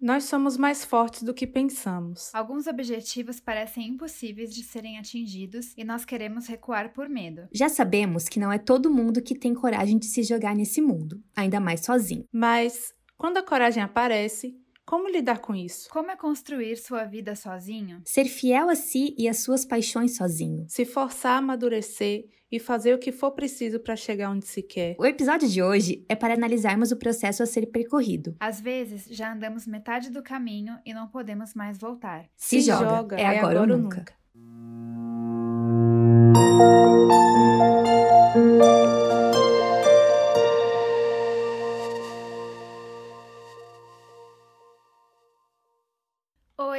Nós 0.00 0.24
somos 0.24 0.56
mais 0.56 0.82
fortes 0.82 1.22
do 1.22 1.34
que 1.34 1.46
pensamos. 1.46 2.34
Alguns 2.34 2.66
objetivos 2.66 3.38
parecem 3.38 3.86
impossíveis 3.86 4.54
de 4.54 4.62
serem 4.62 4.98
atingidos 4.98 5.74
e 5.76 5.84
nós 5.84 6.06
queremos 6.06 6.46
recuar 6.46 6.94
por 6.94 7.06
medo. 7.06 7.42
Já 7.52 7.68
sabemos 7.68 8.26
que 8.26 8.40
não 8.40 8.50
é 8.50 8.56
todo 8.56 8.90
mundo 8.90 9.20
que 9.20 9.38
tem 9.38 9.52
coragem 9.52 9.98
de 9.98 10.06
se 10.06 10.22
jogar 10.22 10.56
nesse 10.56 10.80
mundo, 10.80 11.22
ainda 11.36 11.60
mais 11.60 11.84
sozinho. 11.84 12.24
Mas, 12.32 12.94
quando 13.18 13.36
a 13.36 13.42
coragem 13.42 13.82
aparece, 13.82 14.56
como 14.90 15.08
lidar 15.08 15.38
com 15.38 15.54
isso? 15.54 15.88
Como 15.88 16.10
é 16.10 16.16
construir 16.16 16.76
sua 16.76 17.04
vida 17.04 17.36
sozinho? 17.36 18.02
Ser 18.04 18.24
fiel 18.24 18.68
a 18.68 18.74
si 18.74 19.14
e 19.16 19.28
às 19.28 19.38
suas 19.38 19.64
paixões 19.64 20.16
sozinho. 20.16 20.66
Se 20.68 20.84
forçar 20.84 21.34
a 21.34 21.36
amadurecer 21.36 22.24
e 22.50 22.58
fazer 22.58 22.92
o 22.92 22.98
que 22.98 23.12
for 23.12 23.30
preciso 23.30 23.78
para 23.78 23.94
chegar 23.94 24.32
onde 24.32 24.48
se 24.48 24.64
quer. 24.64 24.96
O 24.98 25.06
episódio 25.06 25.48
de 25.48 25.62
hoje 25.62 26.04
é 26.08 26.16
para 26.16 26.34
analisarmos 26.34 26.90
o 26.90 26.96
processo 26.96 27.40
a 27.40 27.46
ser 27.46 27.66
percorrido. 27.66 28.34
Às 28.40 28.60
vezes, 28.60 29.06
já 29.08 29.32
andamos 29.32 29.64
metade 29.64 30.10
do 30.10 30.24
caminho 30.24 30.76
e 30.84 30.92
não 30.92 31.06
podemos 31.06 31.54
mais 31.54 31.78
voltar. 31.78 32.24
Se, 32.34 32.60
joga, 32.60 33.16
é, 33.16 33.38
agora, 33.38 33.60
ou 33.60 33.66
nunca. 33.68 34.04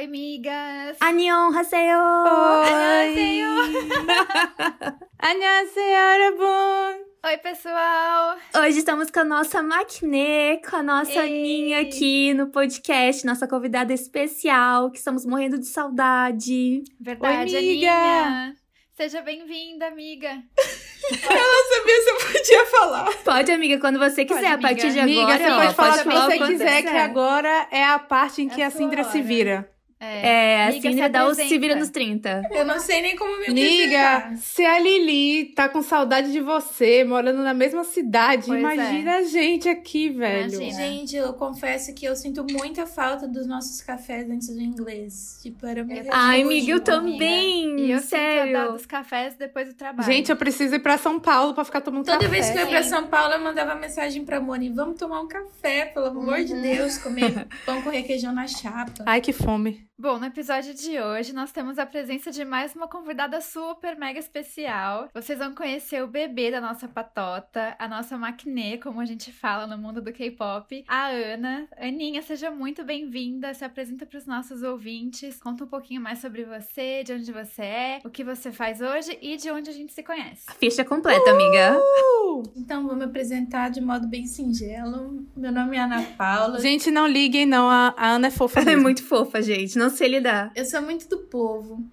Oi, 0.01 0.05
amigas! 0.05 0.97
Annyeong 0.99 1.53
haseyo! 1.53 1.99
Annyeonghaseyo! 1.99 3.53
Annyeonghaseyo, 5.19 5.97
여러분! 5.97 7.05
Oi, 7.23 7.37
pessoal! 7.37 8.37
Hoje 8.55 8.79
estamos 8.79 9.11
com 9.11 9.19
a 9.19 9.23
nossa 9.23 9.61
Maquinê, 9.61 10.59
com 10.67 10.77
a 10.77 10.83
nossa 10.83 11.11
Ei. 11.27 11.27
Aninha 11.27 11.81
aqui 11.81 12.33
no 12.33 12.47
podcast, 12.47 13.23
nossa 13.23 13.47
convidada 13.47 13.93
especial, 13.93 14.89
que 14.89 14.97
estamos 14.97 15.25
morrendo 15.27 15.59
de 15.59 15.67
saudade. 15.67 16.83
Verdade, 16.99 17.55
Oi, 17.55 17.59
amiga! 17.59 17.91
Aninha! 17.91 18.55
Seja 18.95 19.21
bem-vinda, 19.21 19.85
amiga! 19.87 20.41
sabia 21.07 22.01
se 22.01 22.09
eu 22.09 22.17
podia 22.17 22.65
falar. 22.65 23.05
Pode, 23.23 23.51
amiga, 23.51 23.79
quando 23.79 23.99
você 23.99 24.25
quiser, 24.25 24.41
Pode, 24.41 24.65
a 24.65 24.69
partir 24.69 24.91
de 24.91 24.99
amiga. 24.99 25.21
agora. 25.21 25.35
Amiga, 25.35 25.45
você 25.45 25.51
ó, 25.51 25.57
pode 25.61 25.75
falar 25.75 25.93
o 25.93 25.97
que 25.97 26.03
falar 26.03 26.25
você 26.25 26.37
quando 26.39 26.49
quiser, 26.49 26.81
que 26.81 26.89
agora 26.89 27.67
é 27.71 27.83
a 27.85 27.99
parte 27.99 28.41
em 28.41 28.49
que 28.49 28.59
É 28.61 28.65
a 28.65 28.71
sua 28.71 28.79
Sindra 28.79 29.03
se 29.03 29.17
hora. 29.19 29.27
vira. 29.27 29.70
É, 30.04 30.64
Amiga, 30.64 30.78
assim, 30.88 30.96
se 30.96 31.00
né, 31.02 31.08
dá 31.08 31.26
o 31.26 31.34
se 31.34 31.58
vira 31.58 31.76
nos 31.76 31.90
30. 31.90 32.42
Eu 32.50 32.64
não 32.64 32.80
sei 32.80 33.02
nem 33.02 33.14
como 33.16 33.38
me 33.38 33.46
Amiga, 33.46 34.16
apresentar. 34.16 34.36
se 34.42 34.64
a 34.64 34.78
Lili 34.78 35.52
tá 35.54 35.68
com 35.68 35.80
saudade 35.82 36.32
de 36.32 36.40
você, 36.40 37.04
morando 37.04 37.42
na 37.42 37.54
mesma 37.54 37.84
cidade, 37.84 38.46
Pois 38.46 38.58
é. 38.58 38.74
imagina 38.74 39.16
a 39.18 39.22
gente 39.22 39.68
aqui, 39.68 40.08
velho. 40.08 40.54
Imagina. 40.54 40.72
Gente, 40.82 41.16
eu 41.16 41.32
confesso 41.34 41.94
que 41.94 42.04
eu 42.04 42.16
sinto 42.16 42.44
muita 42.50 42.86
falta 42.86 43.28
dos 43.28 43.46
nossos 43.46 43.80
cafés 43.80 44.28
antes 44.28 44.48
do 44.48 44.60
inglês. 44.60 45.38
Tipo, 45.42 45.66
era 45.66 45.84
muito 45.84 46.08
Ai, 46.10 46.42
Amiga, 46.42 46.48
amiga, 46.48 46.72
eu 46.72 46.76
amiga. 46.98 47.12
também. 47.18 47.80
E 47.80 47.90
eu 47.92 47.98
sério. 48.00 48.58
a 48.58 48.66
dos 48.68 48.86
cafés 48.86 49.34
depois 49.36 49.68
do 49.68 49.74
trabalho. 49.74 50.04
Gente, 50.10 50.30
eu 50.30 50.36
preciso 50.36 50.74
ir 50.74 50.80
pra 50.80 50.98
São 50.98 51.20
Paulo 51.20 51.54
pra 51.54 51.64
ficar 51.64 51.80
tomando 51.80 52.04
Toda 52.04 52.18
café. 52.18 52.28
vez 52.28 52.50
que 52.50 52.58
eu 52.58 52.62
ia 52.62 52.66
pra. 52.68 52.82
São 52.82 53.06
Paulo, 53.06 53.34
eu 53.34 53.40
mandava 53.40 53.74
mensagem 53.76 54.24
pra 54.24 54.40
Moni: 54.40 54.68
vamos 54.68 54.98
tomar 54.98 55.20
um 55.20 55.28
café, 55.28 55.86
pelo 55.86 56.06
amor 56.06 56.42
de 56.42 56.54
Deus, 56.60 56.98
comer 56.98 57.46
pão 57.64 57.80
com 57.82 57.90
requeijão 57.90 58.32
na 58.32 58.46
chapa. 58.48 59.04
Ai, 59.06 59.20
que 59.20 59.32
fome. 59.32 59.86
Bom, 59.98 60.18
no 60.18 60.24
episódio 60.24 60.74
de 60.74 60.98
hoje 60.98 61.34
nós 61.34 61.52
temos 61.52 61.78
a 61.78 61.84
presença 61.84 62.30
de 62.30 62.46
mais 62.46 62.74
uma 62.74 62.88
convidada 62.88 63.40
super 63.42 63.94
mega 63.96 64.18
especial. 64.18 65.08
Vocês 65.12 65.38
vão 65.38 65.54
conhecer 65.54 66.02
o 66.02 66.08
bebê 66.08 66.50
da 66.50 66.62
nossa 66.62 66.88
patota, 66.88 67.76
a 67.78 67.86
nossa 67.86 68.16
maquinê, 68.16 68.78
como 68.78 69.00
a 69.00 69.04
gente 69.04 69.30
fala 69.30 69.66
no 69.66 69.76
mundo 69.76 70.00
do 70.00 70.10
K-pop, 70.10 70.82
a 70.88 71.08
Ana. 71.08 71.68
Aninha, 71.78 72.22
seja 72.22 72.50
muito 72.50 72.82
bem-vinda. 72.82 73.52
Se 73.52 73.64
apresenta 73.66 74.06
para 74.06 74.18
os 74.18 74.26
nossos 74.26 74.62
ouvintes, 74.62 75.38
conta 75.38 75.64
um 75.64 75.68
pouquinho 75.68 76.00
mais 76.00 76.20
sobre 76.20 76.44
você, 76.44 77.04
de 77.04 77.12
onde 77.12 77.30
você 77.30 77.62
é, 77.62 78.00
o 78.02 78.10
que 78.10 78.24
você 78.24 78.50
faz 78.50 78.80
hoje 78.80 79.16
e 79.20 79.36
de 79.36 79.50
onde 79.50 79.68
a 79.68 79.74
gente 79.74 79.92
se 79.92 80.02
conhece. 80.02 80.46
Ficha 80.58 80.84
completa, 80.84 81.30
amiga. 81.30 81.78
Então, 82.56 82.86
vou 82.86 82.96
me 82.96 83.04
apresentar 83.04 83.68
de 83.68 83.80
modo 83.80 84.08
bem 84.08 84.26
singelo. 84.26 85.24
Meu 85.36 85.52
nome 85.52 85.76
é 85.76 85.80
Ana 85.80 86.02
Paula. 86.16 86.58
Gente, 86.60 86.90
não 86.90 87.06
liguem, 87.06 87.44
não. 87.44 87.68
A, 87.68 87.94
a 87.96 88.08
Ana 88.12 88.28
é 88.28 88.30
fofa 88.30 88.60
Ela 88.60 88.72
é 88.72 88.76
muito 88.76 89.04
fofa, 89.04 89.42
gente. 89.42 89.76
Não 89.78 89.91
sei 89.92 90.08
lidar. 90.08 90.50
Eu 90.54 90.64
sou 90.64 90.82
muito 90.82 91.08
do 91.08 91.18
povo. 91.18 91.84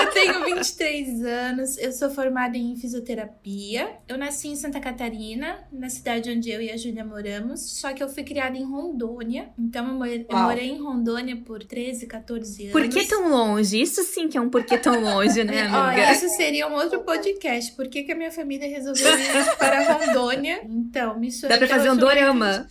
eu 0.00 0.10
tenho 0.12 0.44
23 0.44 1.24
anos, 1.24 1.78
eu 1.78 1.92
sou 1.92 2.10
formada 2.10 2.56
em 2.56 2.76
fisioterapia. 2.76 3.96
Eu 4.08 4.16
nasci 4.16 4.48
em 4.48 4.56
Santa 4.56 4.80
Catarina, 4.80 5.58
na 5.72 5.88
cidade 5.88 6.30
onde 6.30 6.50
eu 6.50 6.60
e 6.60 6.70
a 6.70 6.76
Júlia 6.76 7.04
moramos, 7.04 7.78
só 7.78 7.92
que 7.92 8.02
eu 8.02 8.08
fui 8.08 8.24
criada 8.24 8.56
em 8.56 8.64
Rondônia. 8.64 9.50
Então 9.58 9.86
eu 9.86 9.94
morei, 9.94 10.26
eu 10.28 10.38
morei 10.38 10.68
em 10.70 10.82
Rondônia 10.82 11.36
por 11.36 11.62
13, 11.62 12.06
14 12.06 12.62
anos. 12.62 12.72
Por 12.72 12.88
que 12.88 13.06
tão 13.06 13.30
longe? 13.30 13.80
Isso 13.80 14.02
sim 14.02 14.28
que 14.28 14.38
é 14.38 14.40
um 14.40 14.50
porquê 14.50 14.78
tão 14.78 15.00
longe, 15.00 15.44
né, 15.44 15.62
amiga? 15.62 15.78
Olha, 15.78 16.12
isso 16.12 16.28
seria 16.30 16.66
um 16.66 16.74
outro 16.74 17.00
podcast. 17.00 17.72
Por 17.72 17.88
que, 17.88 18.02
que 18.02 18.12
a 18.12 18.16
minha 18.16 18.30
família 18.30 18.68
resolveu 18.68 19.18
ir 19.18 19.56
para 19.58 19.92
Rondônia? 19.92 20.60
Então, 20.64 21.18
misturei 21.18 21.58
Dá 21.58 21.66
pra 21.66 21.76
fazer 21.76 21.90
um 21.90 21.96
dorama. 21.96 22.66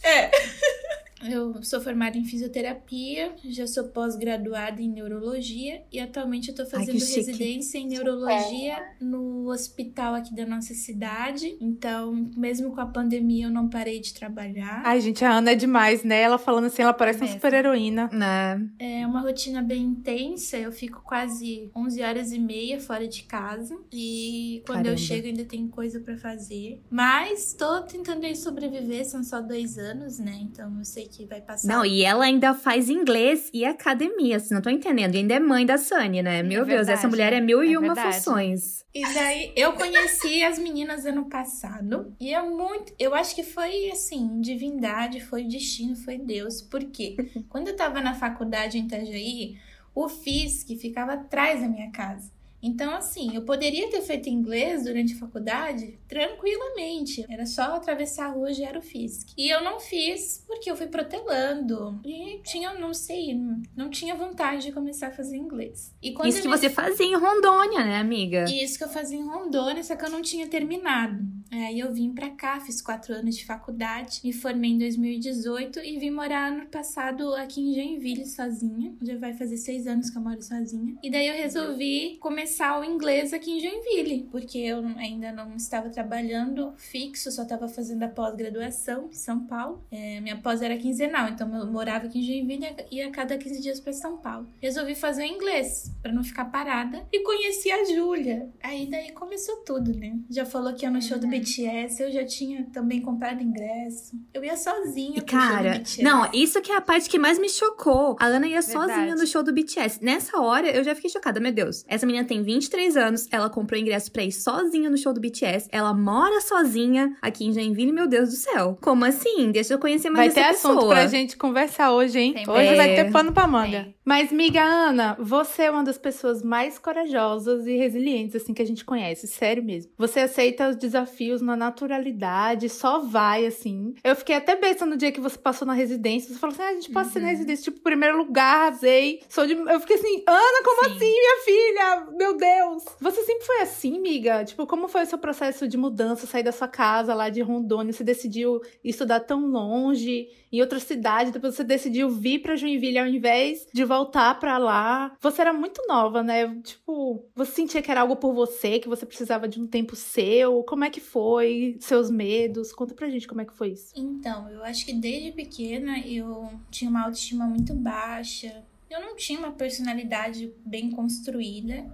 Eu 1.30 1.64
sou 1.64 1.82
formada 1.82 2.18
em 2.18 2.26
fisioterapia, 2.26 3.34
já 3.46 3.68
sou 3.68 3.86
pós-graduada 3.86 4.82
em 4.82 4.90
neurologia 4.90 5.84
e 5.92 6.00
atualmente 6.00 6.50
eu 6.50 6.56
tô 6.56 6.66
fazendo 6.66 7.00
chique. 7.00 7.16
residência 7.18 7.78
em 7.78 7.88
neurologia 7.88 8.78
no 9.00 9.50
hospital 9.50 10.14
aqui 10.16 10.36
da 10.36 10.46
nossa 10.46 10.74
cidade. 10.74 11.58
Então, 11.60 12.30
mesmo 12.36 12.72
com 12.74 12.82
a 12.82 12.86
pandemia, 12.86 13.48
eu 13.48 13.52
não 13.52 13.70
parei 13.70 14.00
de 14.00 14.14
trabalhar. 14.14 14.82
Ai, 14.86 15.02
gente, 15.02 15.24
a 15.24 15.32
Ana 15.38 15.52
é 15.52 15.56
demais, 15.56 16.04
né? 16.04 16.22
Ela 16.22 16.38
falando 16.38 16.66
assim, 16.66 16.82
ela 16.82 16.94
parece 16.94 17.20
uma 17.20 17.26
Mesmo. 17.26 17.38
super 17.38 17.54
heroína. 17.54 18.10
Né? 18.12 18.70
É 18.80 19.06
uma 19.06 19.22
rotina 19.22 19.62
bem 19.62 19.84
intensa, 19.84 20.58
eu 20.58 20.72
fico 20.72 21.02
quase 21.04 21.70
11 21.76 22.02
horas 22.02 22.32
e 22.32 22.40
meia 22.40 22.80
fora 22.80 23.08
de 23.08 23.24
casa 23.24 23.78
e 23.92 24.62
quando 24.66 24.78
Caramba. 24.84 24.94
eu 24.94 24.98
chego 24.98 25.28
ainda 25.28 25.46
tem 25.46 25.68
coisa 25.68 26.00
pra 26.00 26.18
fazer. 26.18 26.82
Mas 26.90 27.54
tô 27.54 27.82
tentando 27.82 28.26
aí 28.26 28.36
sobreviver, 28.36 29.06
são 29.06 29.24
só 29.24 29.42
dois 29.42 29.78
anos, 29.78 30.20
né? 30.20 30.38
Então 30.42 30.78
eu 30.78 30.86
sei 30.86 31.06
que 31.08 31.15
vai 31.24 31.40
passar. 31.40 31.68
Não, 31.68 31.86
e 31.86 32.04
ela 32.04 32.26
ainda 32.26 32.56
faz 32.56 32.90
inglês 32.90 33.52
e 33.54 33.64
academia, 33.64 34.40
vocês 34.40 34.50
não 34.50 34.58
estão 34.58 34.74
entendendo. 34.74 35.14
E 35.14 35.20
ainda 35.20 35.36
é 35.36 35.40
mãe 35.40 35.66
da 35.68 35.78
Sunny, 35.78 36.24
né? 36.24 36.42
Meu 36.42 36.64
É 36.64 36.66
Deus, 36.66 36.88
essa 36.88 37.08
mulher 37.08 37.32
é 37.32 37.40
mil 37.40 37.64
e 37.64 37.74
É 37.74 37.80
uma 37.80 37.94
verdade. 37.94 38.16
funções. 38.18 38.84
E 38.94 39.02
daí 39.14 39.54
eu 39.56 39.74
conheci 39.74 40.42
as 40.44 40.58
meninas 40.58 41.06
ano 41.06 41.30
passado 41.30 42.16
e 42.20 42.34
é 42.34 42.42
muito, 42.42 42.92
eu 42.98 43.14
acho 43.14 43.36
que 43.36 43.44
foi 43.44 43.92
assim, 43.92 44.42
divindade, 44.42 45.22
foi 45.22 45.44
destino, 45.44 45.96
foi 45.96 46.18
Deus. 46.18 46.62
Por 46.62 46.84
quê? 46.86 47.16
Quando 47.48 47.68
eu 47.68 47.76
tava 47.76 48.02
na 48.02 48.16
faculdade 48.16 48.78
em 48.80 48.86
Itajaí, 48.86 49.56
o 49.94 50.10
FISC 50.10 50.76
ficava 50.78 51.14
atrás 51.14 51.62
da 51.62 51.68
minha 51.70 51.92
casa. 51.92 52.35
Então, 52.66 52.96
assim, 52.96 53.36
eu 53.36 53.44
poderia 53.44 53.90
ter 53.92 54.02
feito 54.02 54.28
inglês 54.28 54.84
durante 54.84 55.14
a 55.14 55.18
faculdade 55.18 56.00
tranquilamente. 56.08 57.24
Era 57.30 57.46
só 57.46 57.76
atravessar 57.76 58.26
a 58.26 58.30
rua 58.30 58.50
e 58.50 58.56
já 58.56 58.68
era 58.68 58.80
o 58.80 58.82
FISC. 58.82 59.34
E 59.38 59.48
eu 59.50 59.64
não 59.64 59.80
fiz 59.80 60.44
porque 60.48 60.72
eu 60.72 60.76
fui 60.76 60.88
protelando. 60.88 62.00
E 62.04 62.42
tinha, 62.44 62.74
não 62.74 62.94
sei, 62.94 63.40
não, 63.76 63.90
tinha 63.90 64.16
vontade 64.16 64.64
de 64.64 64.72
começar 64.72 65.08
a 65.08 65.12
fazer 65.12 65.38
inglês. 65.38 65.94
E 66.02 66.10
Isso 66.28 66.42
que 66.42 66.48
me 66.48 66.58
você 66.58 66.70
fazia 66.70 67.06
em 67.06 67.16
Rondônia, 67.16 67.86
né, 67.86 67.98
amiga? 67.98 68.46
isso 68.50 68.78
que 68.78 68.84
eu 68.84 68.90
fazia 68.90 69.18
em 69.18 69.28
Rondônia, 69.28 69.84
só 69.84 69.96
que 69.96 70.04
eu 70.04 70.10
não 70.10 70.22
tinha 70.22 70.48
terminado. 70.48 71.24
Aí 71.52 71.80
eu 71.80 71.94
vim 71.94 72.12
pra 72.14 72.32
cá, 72.32 72.60
fiz 72.60 72.82
quatro 72.82 73.14
anos 73.14 73.36
de 73.36 73.46
faculdade, 73.46 74.20
me 74.24 74.34
formei 74.34 74.72
em 74.72 74.78
2018 74.80 75.80
e 75.80 76.00
vim 76.00 76.10
morar 76.10 76.52
ano 76.52 76.66
passado 76.68 77.34
aqui 77.36 77.62
em 77.62 77.74
Joinville 77.74 78.26
sozinha. 78.26 78.94
Já 79.02 79.18
vai 79.18 79.34
fazer 79.34 79.58
seis 79.58 79.86
anos 79.86 80.10
que 80.10 80.18
eu 80.18 80.22
moro 80.22 80.42
sozinha. 80.42 80.96
E 81.04 81.10
daí 81.12 81.28
eu 81.28 81.36
resolvi 81.36 82.18
começar 82.20 82.55
o 82.64 82.84
inglês 82.84 83.34
aqui 83.34 83.52
em 83.52 83.60
Joinville, 83.60 84.28
porque 84.32 84.58
eu 84.60 84.80
ainda 84.98 85.32
não 85.32 85.56
estava 85.56 85.90
trabalhando 85.90 86.74
fixo, 86.78 87.32
só 87.32 87.44
estava 87.44 87.68
fazendo 87.68 88.04
a 88.04 88.08
pós-graduação 88.08 89.10
em 89.10 89.14
São 89.14 89.46
Paulo. 89.46 89.84
É, 89.92 90.20
minha 90.22 90.38
pós 90.38 90.62
era 90.62 90.78
quinzenal, 90.78 91.28
então 91.30 91.54
eu 91.58 91.66
morava 91.68 92.06
aqui 92.08 92.20
em 92.20 92.24
Joinville 92.24 92.76
e 92.92 92.98
ia 92.98 93.08
a 93.08 93.12
cada 93.12 93.38
15 93.38 93.62
dias 93.62 93.80
para 93.80 93.94
São 93.94 94.18
Paulo. 94.18 94.48
Resolvi 94.62 94.96
fazer 94.96 95.24
o 95.24 95.26
inglês 95.26 95.92
para 96.02 96.12
não 96.12 96.24
ficar 96.24 96.46
parada 96.46 97.06
e 97.12 97.20
conheci 97.24 97.72
a 97.72 97.84
Júlia. 97.86 98.50
Aí 98.64 98.88
daí 98.88 99.12
começou 99.12 99.58
tudo, 99.58 99.94
né? 99.94 100.18
Já 100.30 100.46
falou 100.46 100.74
que 100.74 100.86
ia 100.86 100.92
no 100.92 101.02
show 101.02 101.20
do 101.20 101.28
BTS, 101.28 102.02
eu 102.02 102.12
já 102.12 102.26
tinha 102.26 102.66
também 102.72 103.02
comprado 103.02 103.42
ingresso. 103.42 104.16
Eu 104.34 104.44
ia 104.44 104.56
sozinha 104.58 105.20
E 105.20 105.22
pro 105.22 105.32
show 105.38 105.48
do 105.48 105.54
cara, 105.54 105.72
BTS. 105.80 106.04
não, 106.04 106.30
isso 106.34 106.62
que 106.62 106.72
é 106.72 106.76
a 106.76 106.82
parte 106.82 107.10
que 107.10 107.18
mais 107.20 107.38
me 107.40 107.50
chocou. 107.50 108.16
A 108.20 108.26
Ana 108.26 108.48
ia 108.48 108.62
Verdade. 108.62 108.72
sozinha 108.94 109.16
no 109.16 109.26
show 109.28 109.44
do 109.44 109.54
BTS. 109.54 110.04
Nessa 110.04 110.40
hora, 110.40 110.70
eu 110.70 110.84
já 110.84 110.94
fiquei 110.96 111.10
chocada, 111.10 111.40
meu 111.40 111.52
Deus. 111.52 111.84
Essa 111.88 112.06
menina 112.06 112.26
tem 112.26 112.35
23 112.44 112.98
anos, 112.98 113.28
ela 113.32 113.50
comprou 113.50 113.80
ingresso 113.80 114.12
pra 114.12 114.24
ir 114.24 114.32
sozinha 114.32 114.90
no 114.90 114.98
show 114.98 115.14
do 115.14 115.20
BTS. 115.22 115.68
Ela 115.72 115.94
mora 115.94 116.42
sozinha 116.42 117.16
aqui 117.22 117.46
em 117.46 117.54
Joinville, 117.54 117.92
meu 117.92 118.08
Deus 118.08 118.30
do 118.30 118.36
céu. 118.36 118.78
Como 118.82 119.06
assim? 119.06 119.52
Deixa 119.52 119.74
eu 119.74 119.80
conhecer 119.80 120.10
mais 120.10 120.34
Vai 120.34 120.44
ter 120.44 120.50
essa 120.50 120.68
assunto 120.68 120.76
pessoa. 120.82 120.96
pra 120.96 121.08
gente 121.08 121.38
conversar 121.38 121.92
hoje, 121.92 122.20
hein? 122.20 122.34
Tem 122.34 122.50
hoje 122.50 122.76
vai 122.76 122.96
ter 122.96 123.12
pano 123.12 123.32
pra 123.32 123.48
manga. 123.48 123.84
Tem. 123.84 123.95
Mas, 124.06 124.32
miga 124.32 124.62
Ana, 124.62 125.18
você 125.20 125.64
é 125.64 125.72
uma 125.72 125.84
das 125.84 125.98
pessoas 125.98 126.44
mais 126.44 126.78
corajosas 126.78 127.66
e 127.66 127.76
resilientes, 127.76 128.36
assim, 128.36 128.54
que 128.54 128.62
a 128.62 128.66
gente 128.66 128.86
conhece. 128.86 129.28
Sério 129.28 129.64
mesmo. 129.64 129.92
Você 129.98 130.20
aceita 130.20 130.70
os 130.70 130.76
desafios 130.76 131.42
na 131.42 131.56
naturalidade, 131.56 132.70
só 132.70 133.00
vai, 133.00 133.48
assim. 133.48 133.96
Eu 134.04 134.16
fiquei 134.16 134.36
até 134.36 134.56
besta 134.56 134.86
no 134.86 134.96
dia 134.96 135.12
que 135.12 135.20
você 135.20 135.40
passou 135.40 135.68
na 135.68 135.74
residência. 135.74 136.32
Você 136.32 136.40
falou 136.40 136.54
assim, 136.54 136.64
ah, 136.64 136.70
a 136.70 136.74
gente 136.74 136.92
passa 136.92 137.18
uhum. 137.18 137.26
na 137.26 137.32
residência. 137.32 137.64
Tipo, 137.64 137.82
primeiro 137.82 138.16
lugar, 138.16 138.68
arrasei. 138.68 139.24
Sou 139.28 139.48
de... 139.48 139.54
Eu 139.54 139.80
fiquei 139.80 139.96
assim, 139.96 140.24
Ana, 140.28 140.64
como 140.64 140.86
Sim. 140.86 140.92
assim, 140.92 141.12
minha 141.12 141.44
filha? 141.44 142.08
Meu 142.16 142.38
Deus. 142.38 142.84
Você 143.02 143.24
sempre 143.24 143.44
foi 143.44 143.62
assim, 143.62 144.00
miga? 144.00 144.46
Tipo, 144.46 144.68
como 144.68 144.88
foi 144.88 145.02
o 145.02 145.08
seu 145.08 145.18
processo 145.18 145.68
de 145.68 145.78
mudança, 145.78 146.28
sair 146.28 146.44
da 146.44 146.52
sua 146.52 146.68
casa 146.68 147.16
lá 147.16 147.30
de 147.30 147.42
Rondônia? 147.42 147.92
Você 147.92 148.04
decidiu 148.04 148.62
estudar 148.84 149.22
tão 149.22 149.48
longe, 149.48 150.28
em 150.52 150.62
outra 150.62 150.80
cidade, 150.80 151.32
depois 151.32 151.56
você 151.56 151.64
decidiu 151.64 152.10
vir 152.10 152.40
pra 152.40 152.56
Joinville 152.56 153.00
ao 153.00 153.08
invés 153.08 153.68
de 153.74 153.84
voltar 153.84 153.95
para 154.04 154.58
lá. 154.58 155.16
Você 155.22 155.42
era 155.42 155.54
muito 155.54 155.82
nova, 155.88 156.22
né? 156.22 156.60
Tipo, 156.62 157.24
você 157.36 157.52
sentia 157.52 157.82
que 157.82 157.92
era 157.92 158.02
algo 158.02 158.16
por 158.16 158.34
você, 158.34 158.80
que 158.80 158.90
você 158.90 159.06
precisava 159.06 159.48
de 159.48 159.62
um 159.62 159.68
tempo 159.68 159.96
seu? 159.96 160.64
Como 160.64 160.84
é 160.84 160.90
que 160.90 161.00
foi? 161.00 161.78
Seus 161.80 162.10
medos? 162.10 162.74
Conta 162.74 162.94
pra 162.94 163.10
gente 163.10 163.28
como 163.28 163.42
é 163.42 163.46
que 163.46 163.54
foi 163.54 163.70
isso. 163.70 163.94
Então, 163.96 164.50
eu 164.50 164.64
acho 164.64 164.86
que 164.86 164.94
desde 164.94 165.32
pequena 165.32 166.00
eu 166.00 166.50
tinha 166.70 166.90
uma 166.90 167.04
autoestima 167.04 167.46
muito 167.46 167.74
baixa. 167.74 168.64
Eu 168.90 169.00
não 169.00 169.16
tinha 169.16 169.40
uma 169.40 169.52
personalidade 169.52 170.52
bem 170.66 170.90
construída. 170.90 171.86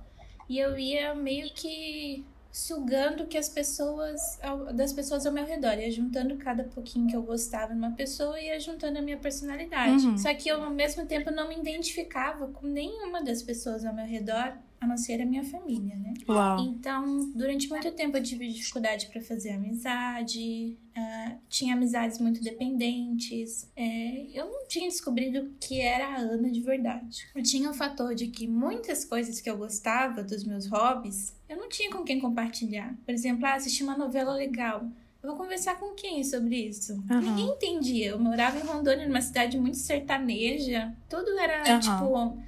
E 0.49 0.59
eu 0.59 0.77
ia 0.77 1.15
meio 1.15 1.53
que 1.53 2.25
sugando 2.51 3.27
que 3.27 3.37
as 3.37 3.47
pessoas 3.47 4.39
das 4.73 4.91
pessoas 4.91 5.25
ao 5.25 5.31
meu 5.31 5.45
redor, 5.45 5.79
ia 5.79 5.89
juntando 5.91 6.35
cada 6.37 6.63
pouquinho 6.65 7.07
que 7.07 7.15
eu 7.15 7.23
gostava 7.23 7.73
numa 7.73 7.91
pessoa 7.91 8.39
e 8.39 8.47
ia 8.47 8.59
juntando 8.59 8.99
a 8.99 9.01
minha 9.01 9.17
personalidade. 9.17 10.05
Uhum. 10.05 10.17
Só 10.17 10.33
que 10.33 10.49
eu 10.49 10.61
ao 10.61 10.69
mesmo 10.69 11.05
tempo 11.05 11.31
não 11.31 11.47
me 11.47 11.57
identificava 11.57 12.47
com 12.47 12.67
nenhuma 12.67 13.23
das 13.23 13.41
pessoas 13.41 13.85
ao 13.85 13.93
meu 13.93 14.05
redor 14.05 14.53
a 14.81 14.87
não 14.87 14.97
ser 14.97 15.21
a 15.21 15.25
minha 15.27 15.43
família, 15.43 15.95
né? 15.95 16.15
Uau. 16.27 16.59
Então, 16.59 17.31
durante 17.35 17.69
muito 17.69 17.91
tempo 17.91 18.17
eu 18.17 18.23
tive 18.23 18.51
dificuldade 18.51 19.05
para 19.07 19.21
fazer 19.21 19.51
amizade, 19.51 20.75
uh, 20.97 21.37
tinha 21.47 21.75
amizades 21.75 22.17
muito 22.17 22.43
dependentes. 22.43 23.69
É, 23.75 24.25
eu 24.33 24.49
não 24.49 24.67
tinha 24.67 24.89
descobrido 24.89 25.51
que 25.59 25.79
era 25.79 26.07
a 26.07 26.17
Ana 26.17 26.49
de 26.49 26.61
verdade. 26.61 27.27
Eu 27.35 27.43
tinha 27.43 27.69
o 27.69 27.73
fator 27.75 28.15
de 28.15 28.25
que 28.25 28.47
muitas 28.47 29.05
coisas 29.05 29.39
que 29.39 29.47
eu 29.47 29.55
gostava 29.55 30.23
dos 30.23 30.43
meus 30.43 30.65
hobbies, 30.65 31.35
eu 31.47 31.57
não 31.57 31.69
tinha 31.69 31.91
com 31.91 32.03
quem 32.03 32.19
compartilhar. 32.19 32.97
Por 33.05 33.13
exemplo, 33.13 33.45
ah, 33.45 33.53
assistir 33.53 33.83
uma 33.83 33.95
novela 33.95 34.33
legal. 34.33 34.83
Eu 35.21 35.29
vou 35.29 35.37
conversar 35.37 35.79
com 35.79 35.93
quem 35.93 36.23
sobre 36.23 36.55
isso? 36.55 36.93
Uhum. 37.07 37.21
Ninguém 37.21 37.49
entendia. 37.49 38.09
Eu 38.09 38.19
morava 38.19 38.57
em 38.57 38.61
Rondônia, 38.61 39.07
numa 39.07 39.21
cidade 39.21 39.59
muito 39.59 39.77
sertaneja. 39.77 40.91
Tudo 41.07 41.37
era, 41.37 41.75
uhum. 41.75 41.79
tipo 41.79 42.41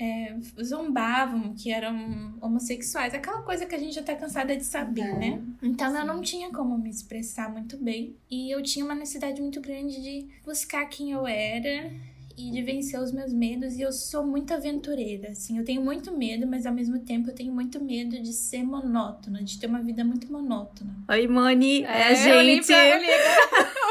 é, 0.00 0.34
zombavam 0.62 1.54
que 1.54 1.70
eram 1.70 2.34
homossexuais, 2.40 3.12
aquela 3.12 3.42
coisa 3.42 3.66
que 3.66 3.74
a 3.74 3.78
gente 3.78 3.94
já 3.94 4.02
tá 4.02 4.14
cansada 4.14 4.56
de 4.56 4.64
saber, 4.64 5.02
é, 5.02 5.12
né? 5.12 5.42
Então 5.62 5.90
sim. 5.90 5.98
eu 5.98 6.06
não 6.06 6.22
tinha 6.22 6.50
como 6.50 6.78
me 6.78 6.88
expressar 6.88 7.52
muito 7.52 7.76
bem 7.76 8.16
e 8.30 8.50
eu 8.50 8.62
tinha 8.62 8.82
uma 8.82 8.94
necessidade 8.94 9.42
muito 9.42 9.60
grande 9.60 10.00
de 10.00 10.26
buscar 10.42 10.86
quem 10.86 11.12
eu 11.12 11.26
era 11.26 11.92
e 12.48 12.50
de 12.50 12.62
vencer 12.62 13.00
os 13.00 13.12
meus 13.12 13.32
medos. 13.32 13.76
E 13.76 13.82
eu 13.82 13.92
sou 13.92 14.26
muito 14.26 14.54
aventureira, 14.54 15.30
assim. 15.30 15.58
Eu 15.58 15.64
tenho 15.64 15.82
muito 15.82 16.16
medo, 16.16 16.46
mas 16.46 16.66
ao 16.66 16.72
mesmo 16.72 16.98
tempo 17.00 17.30
eu 17.30 17.34
tenho 17.34 17.52
muito 17.52 17.82
medo 17.82 18.20
de 18.20 18.32
ser 18.32 18.62
monótona, 18.62 19.42
de 19.42 19.58
ter 19.58 19.66
uma 19.66 19.82
vida 19.82 20.04
muito 20.04 20.30
monótona. 20.32 20.94
Oi, 21.08 21.26
Moni, 21.28 21.84
é, 21.84 21.86
é 21.86 22.06
a 22.08 22.14
gente. 22.14 22.32
Eu 22.32 22.42
li 22.42 22.60
pra, 22.62 23.80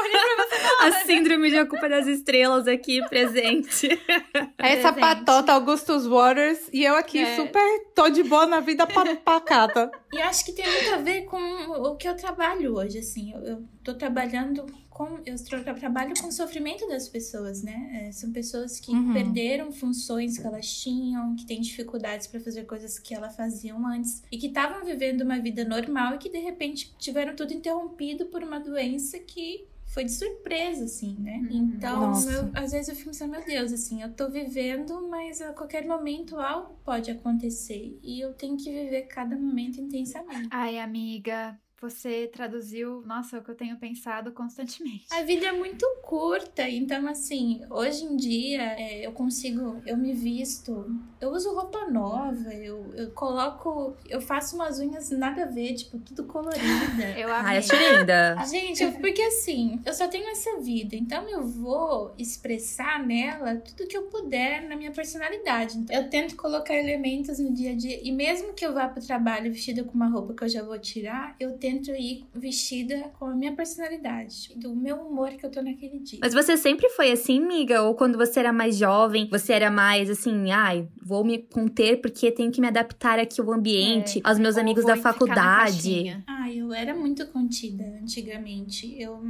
A 0.80 0.92
síndrome 1.04 1.50
de 1.50 1.58
A 1.58 1.66
Culpa 1.66 1.88
das 1.88 2.06
Estrelas 2.06 2.66
aqui 2.66 3.06
presente. 3.08 3.88
Essa 4.58 4.92
presente. 4.92 5.00
patota 5.00 5.52
Augustus 5.52 6.06
Waters 6.06 6.70
e 6.72 6.84
eu 6.84 6.96
aqui 6.96 7.18
é. 7.18 7.36
super 7.36 7.62
tô 7.94 8.08
de 8.08 8.22
boa 8.22 8.46
na 8.46 8.60
vida 8.60 8.86
pacata. 8.86 9.90
E 10.12 10.20
acho 10.20 10.44
que 10.44 10.52
tem 10.52 10.68
muito 10.68 10.94
a 10.94 10.96
ver 10.98 11.22
com 11.22 11.38
o 11.38 11.96
que 11.96 12.08
eu 12.08 12.16
trabalho 12.16 12.74
hoje, 12.74 12.98
assim. 12.98 13.32
Eu, 13.32 13.40
eu 13.40 13.64
tô 13.84 13.94
trabalhando 13.94 14.66
com. 14.88 15.20
Eu 15.24 15.36
trabalho 15.76 16.12
com 16.20 16.28
o 16.28 16.32
sofrimento 16.32 16.86
das 16.88 17.08
pessoas, 17.08 17.62
né? 17.62 18.06
É, 18.08 18.12
são 18.12 18.32
pessoas 18.32 18.80
que 18.80 18.90
uhum. 18.90 19.12
perderam 19.12 19.72
funções 19.72 20.36
que 20.36 20.46
elas 20.46 20.68
tinham, 20.68 21.36
que 21.36 21.46
têm 21.46 21.60
dificuldades 21.60 22.26
para 22.26 22.40
fazer 22.40 22.64
coisas 22.64 22.98
que 22.98 23.14
elas 23.14 23.34
faziam 23.36 23.86
antes 23.86 24.22
e 24.30 24.36
que 24.36 24.48
estavam 24.48 24.84
vivendo 24.84 25.22
uma 25.22 25.38
vida 25.38 25.64
normal 25.64 26.14
e 26.14 26.18
que 26.18 26.28
de 26.28 26.38
repente 26.38 26.92
tiveram 26.98 27.34
tudo 27.34 27.54
interrompido 27.54 28.26
por 28.26 28.42
uma 28.42 28.58
doença 28.58 29.18
que 29.18 29.64
foi 29.90 30.04
de 30.04 30.12
surpresa, 30.12 30.84
assim, 30.84 31.16
né? 31.18 31.38
Uhum. 31.38 31.72
Então, 31.74 32.12
eu, 32.30 32.50
às 32.54 32.70
vezes 32.70 32.88
eu 32.88 32.94
fico 32.94 33.10
pensando, 33.10 33.32
meu 33.32 33.44
Deus, 33.44 33.72
assim, 33.72 34.00
eu 34.00 34.12
tô 34.14 34.30
vivendo, 34.30 35.08
mas 35.08 35.40
a 35.40 35.52
qualquer 35.52 35.84
momento 35.84 36.38
algo 36.38 36.78
pode 36.84 37.10
acontecer. 37.10 37.98
E 38.02 38.20
eu 38.20 38.32
tenho 38.32 38.56
que 38.56 38.70
viver 38.70 39.02
cada 39.08 39.36
momento 39.36 39.80
intensamente. 39.80 40.48
Ai, 40.50 40.78
amiga, 40.78 41.58
você 41.80 42.28
traduziu, 42.32 43.02
nossa, 43.06 43.36
é 43.36 43.40
o 43.40 43.42
que 43.42 43.50
eu 43.50 43.54
tenho 43.54 43.76
pensado 43.76 44.32
constantemente. 44.32 45.06
A 45.10 45.22
vida 45.22 45.46
é 45.46 45.52
muito 45.52 45.86
curta, 46.02 46.68
então 46.68 47.08
assim, 47.08 47.62
hoje 47.70 48.04
em 48.04 48.16
dia 48.16 48.62
é, 48.78 49.06
eu 49.06 49.12
consigo, 49.12 49.80
eu 49.86 49.96
me 49.96 50.12
visto, 50.12 50.84
eu 51.20 51.30
uso 51.30 51.54
roupa 51.54 51.88
nova, 51.88 52.52
eu, 52.52 52.92
eu 52.94 53.10
coloco, 53.12 53.96
eu 54.08 54.20
faço 54.20 54.56
umas 54.56 54.78
unhas 54.78 55.10
nada 55.10 55.44
a 55.44 55.46
ver, 55.46 55.74
tipo, 55.74 55.98
tudo 55.98 56.24
colorida. 56.24 56.60
eu 57.16 57.32
amei. 57.32 57.58
Ai, 57.58 57.98
linda. 57.98 58.36
Gente, 58.44 58.82
eu, 58.82 58.92
porque 58.92 59.22
assim, 59.22 59.80
eu 59.86 59.94
só 59.94 60.06
tenho 60.06 60.28
essa 60.28 60.60
vida, 60.60 60.94
então 60.94 61.28
eu 61.28 61.46
vou 61.46 62.12
expressar 62.18 63.04
nela 63.04 63.56
tudo 63.56 63.88
que 63.88 63.96
eu 63.96 64.02
puder 64.02 64.68
na 64.68 64.76
minha 64.76 64.90
personalidade. 64.90 65.78
Então, 65.78 65.96
eu 65.96 66.10
tento 66.10 66.36
colocar 66.36 66.74
elementos 66.74 67.38
no 67.38 67.52
dia 67.54 67.72
a 67.72 67.74
dia, 67.74 68.00
e 68.02 68.12
mesmo 68.12 68.52
que 68.52 68.66
eu 68.66 68.74
vá 68.74 68.86
pro 68.88 69.04
trabalho 69.04 69.50
vestida 69.50 69.82
com 69.82 69.94
uma 69.94 70.08
roupa 70.08 70.34
que 70.34 70.44
eu 70.44 70.48
já 70.48 70.62
vou 70.62 70.78
tirar, 70.78 71.34
eu 71.40 71.56
tento 71.56 71.69
tento 71.70 71.92
ir 71.92 72.24
vestida 72.34 73.10
com 73.18 73.26
a 73.26 73.34
minha 73.34 73.54
personalidade, 73.54 74.52
do 74.56 74.74
meu 74.74 74.96
humor 74.96 75.30
que 75.30 75.46
eu 75.46 75.50
tô 75.50 75.62
naquele 75.62 76.00
dia. 76.00 76.18
Mas 76.20 76.34
você 76.34 76.56
sempre 76.56 76.88
foi 76.90 77.12
assim, 77.12 77.40
miga? 77.40 77.82
Ou 77.82 77.94
quando 77.94 78.18
você 78.18 78.40
era 78.40 78.52
mais 78.52 78.76
jovem, 78.76 79.28
você 79.30 79.52
era 79.52 79.70
mais 79.70 80.10
assim, 80.10 80.50
ai, 80.50 80.88
vou 81.00 81.24
me 81.24 81.38
conter 81.38 82.00
porque 82.00 82.32
tenho 82.32 82.50
que 82.50 82.60
me 82.60 82.66
adaptar 82.66 83.18
aqui 83.18 83.40
ao 83.40 83.52
ambiente, 83.52 84.18
é, 84.18 84.22
aos 84.24 84.38
meus 84.38 84.56
amigos 84.56 84.84
da 84.84 84.96
faculdade? 84.96 86.22
Ah, 86.26 86.50
eu 86.52 86.72
era 86.72 86.94
muito 86.94 87.26
contida 87.28 87.84
antigamente. 88.02 89.00
Eu 89.00 89.20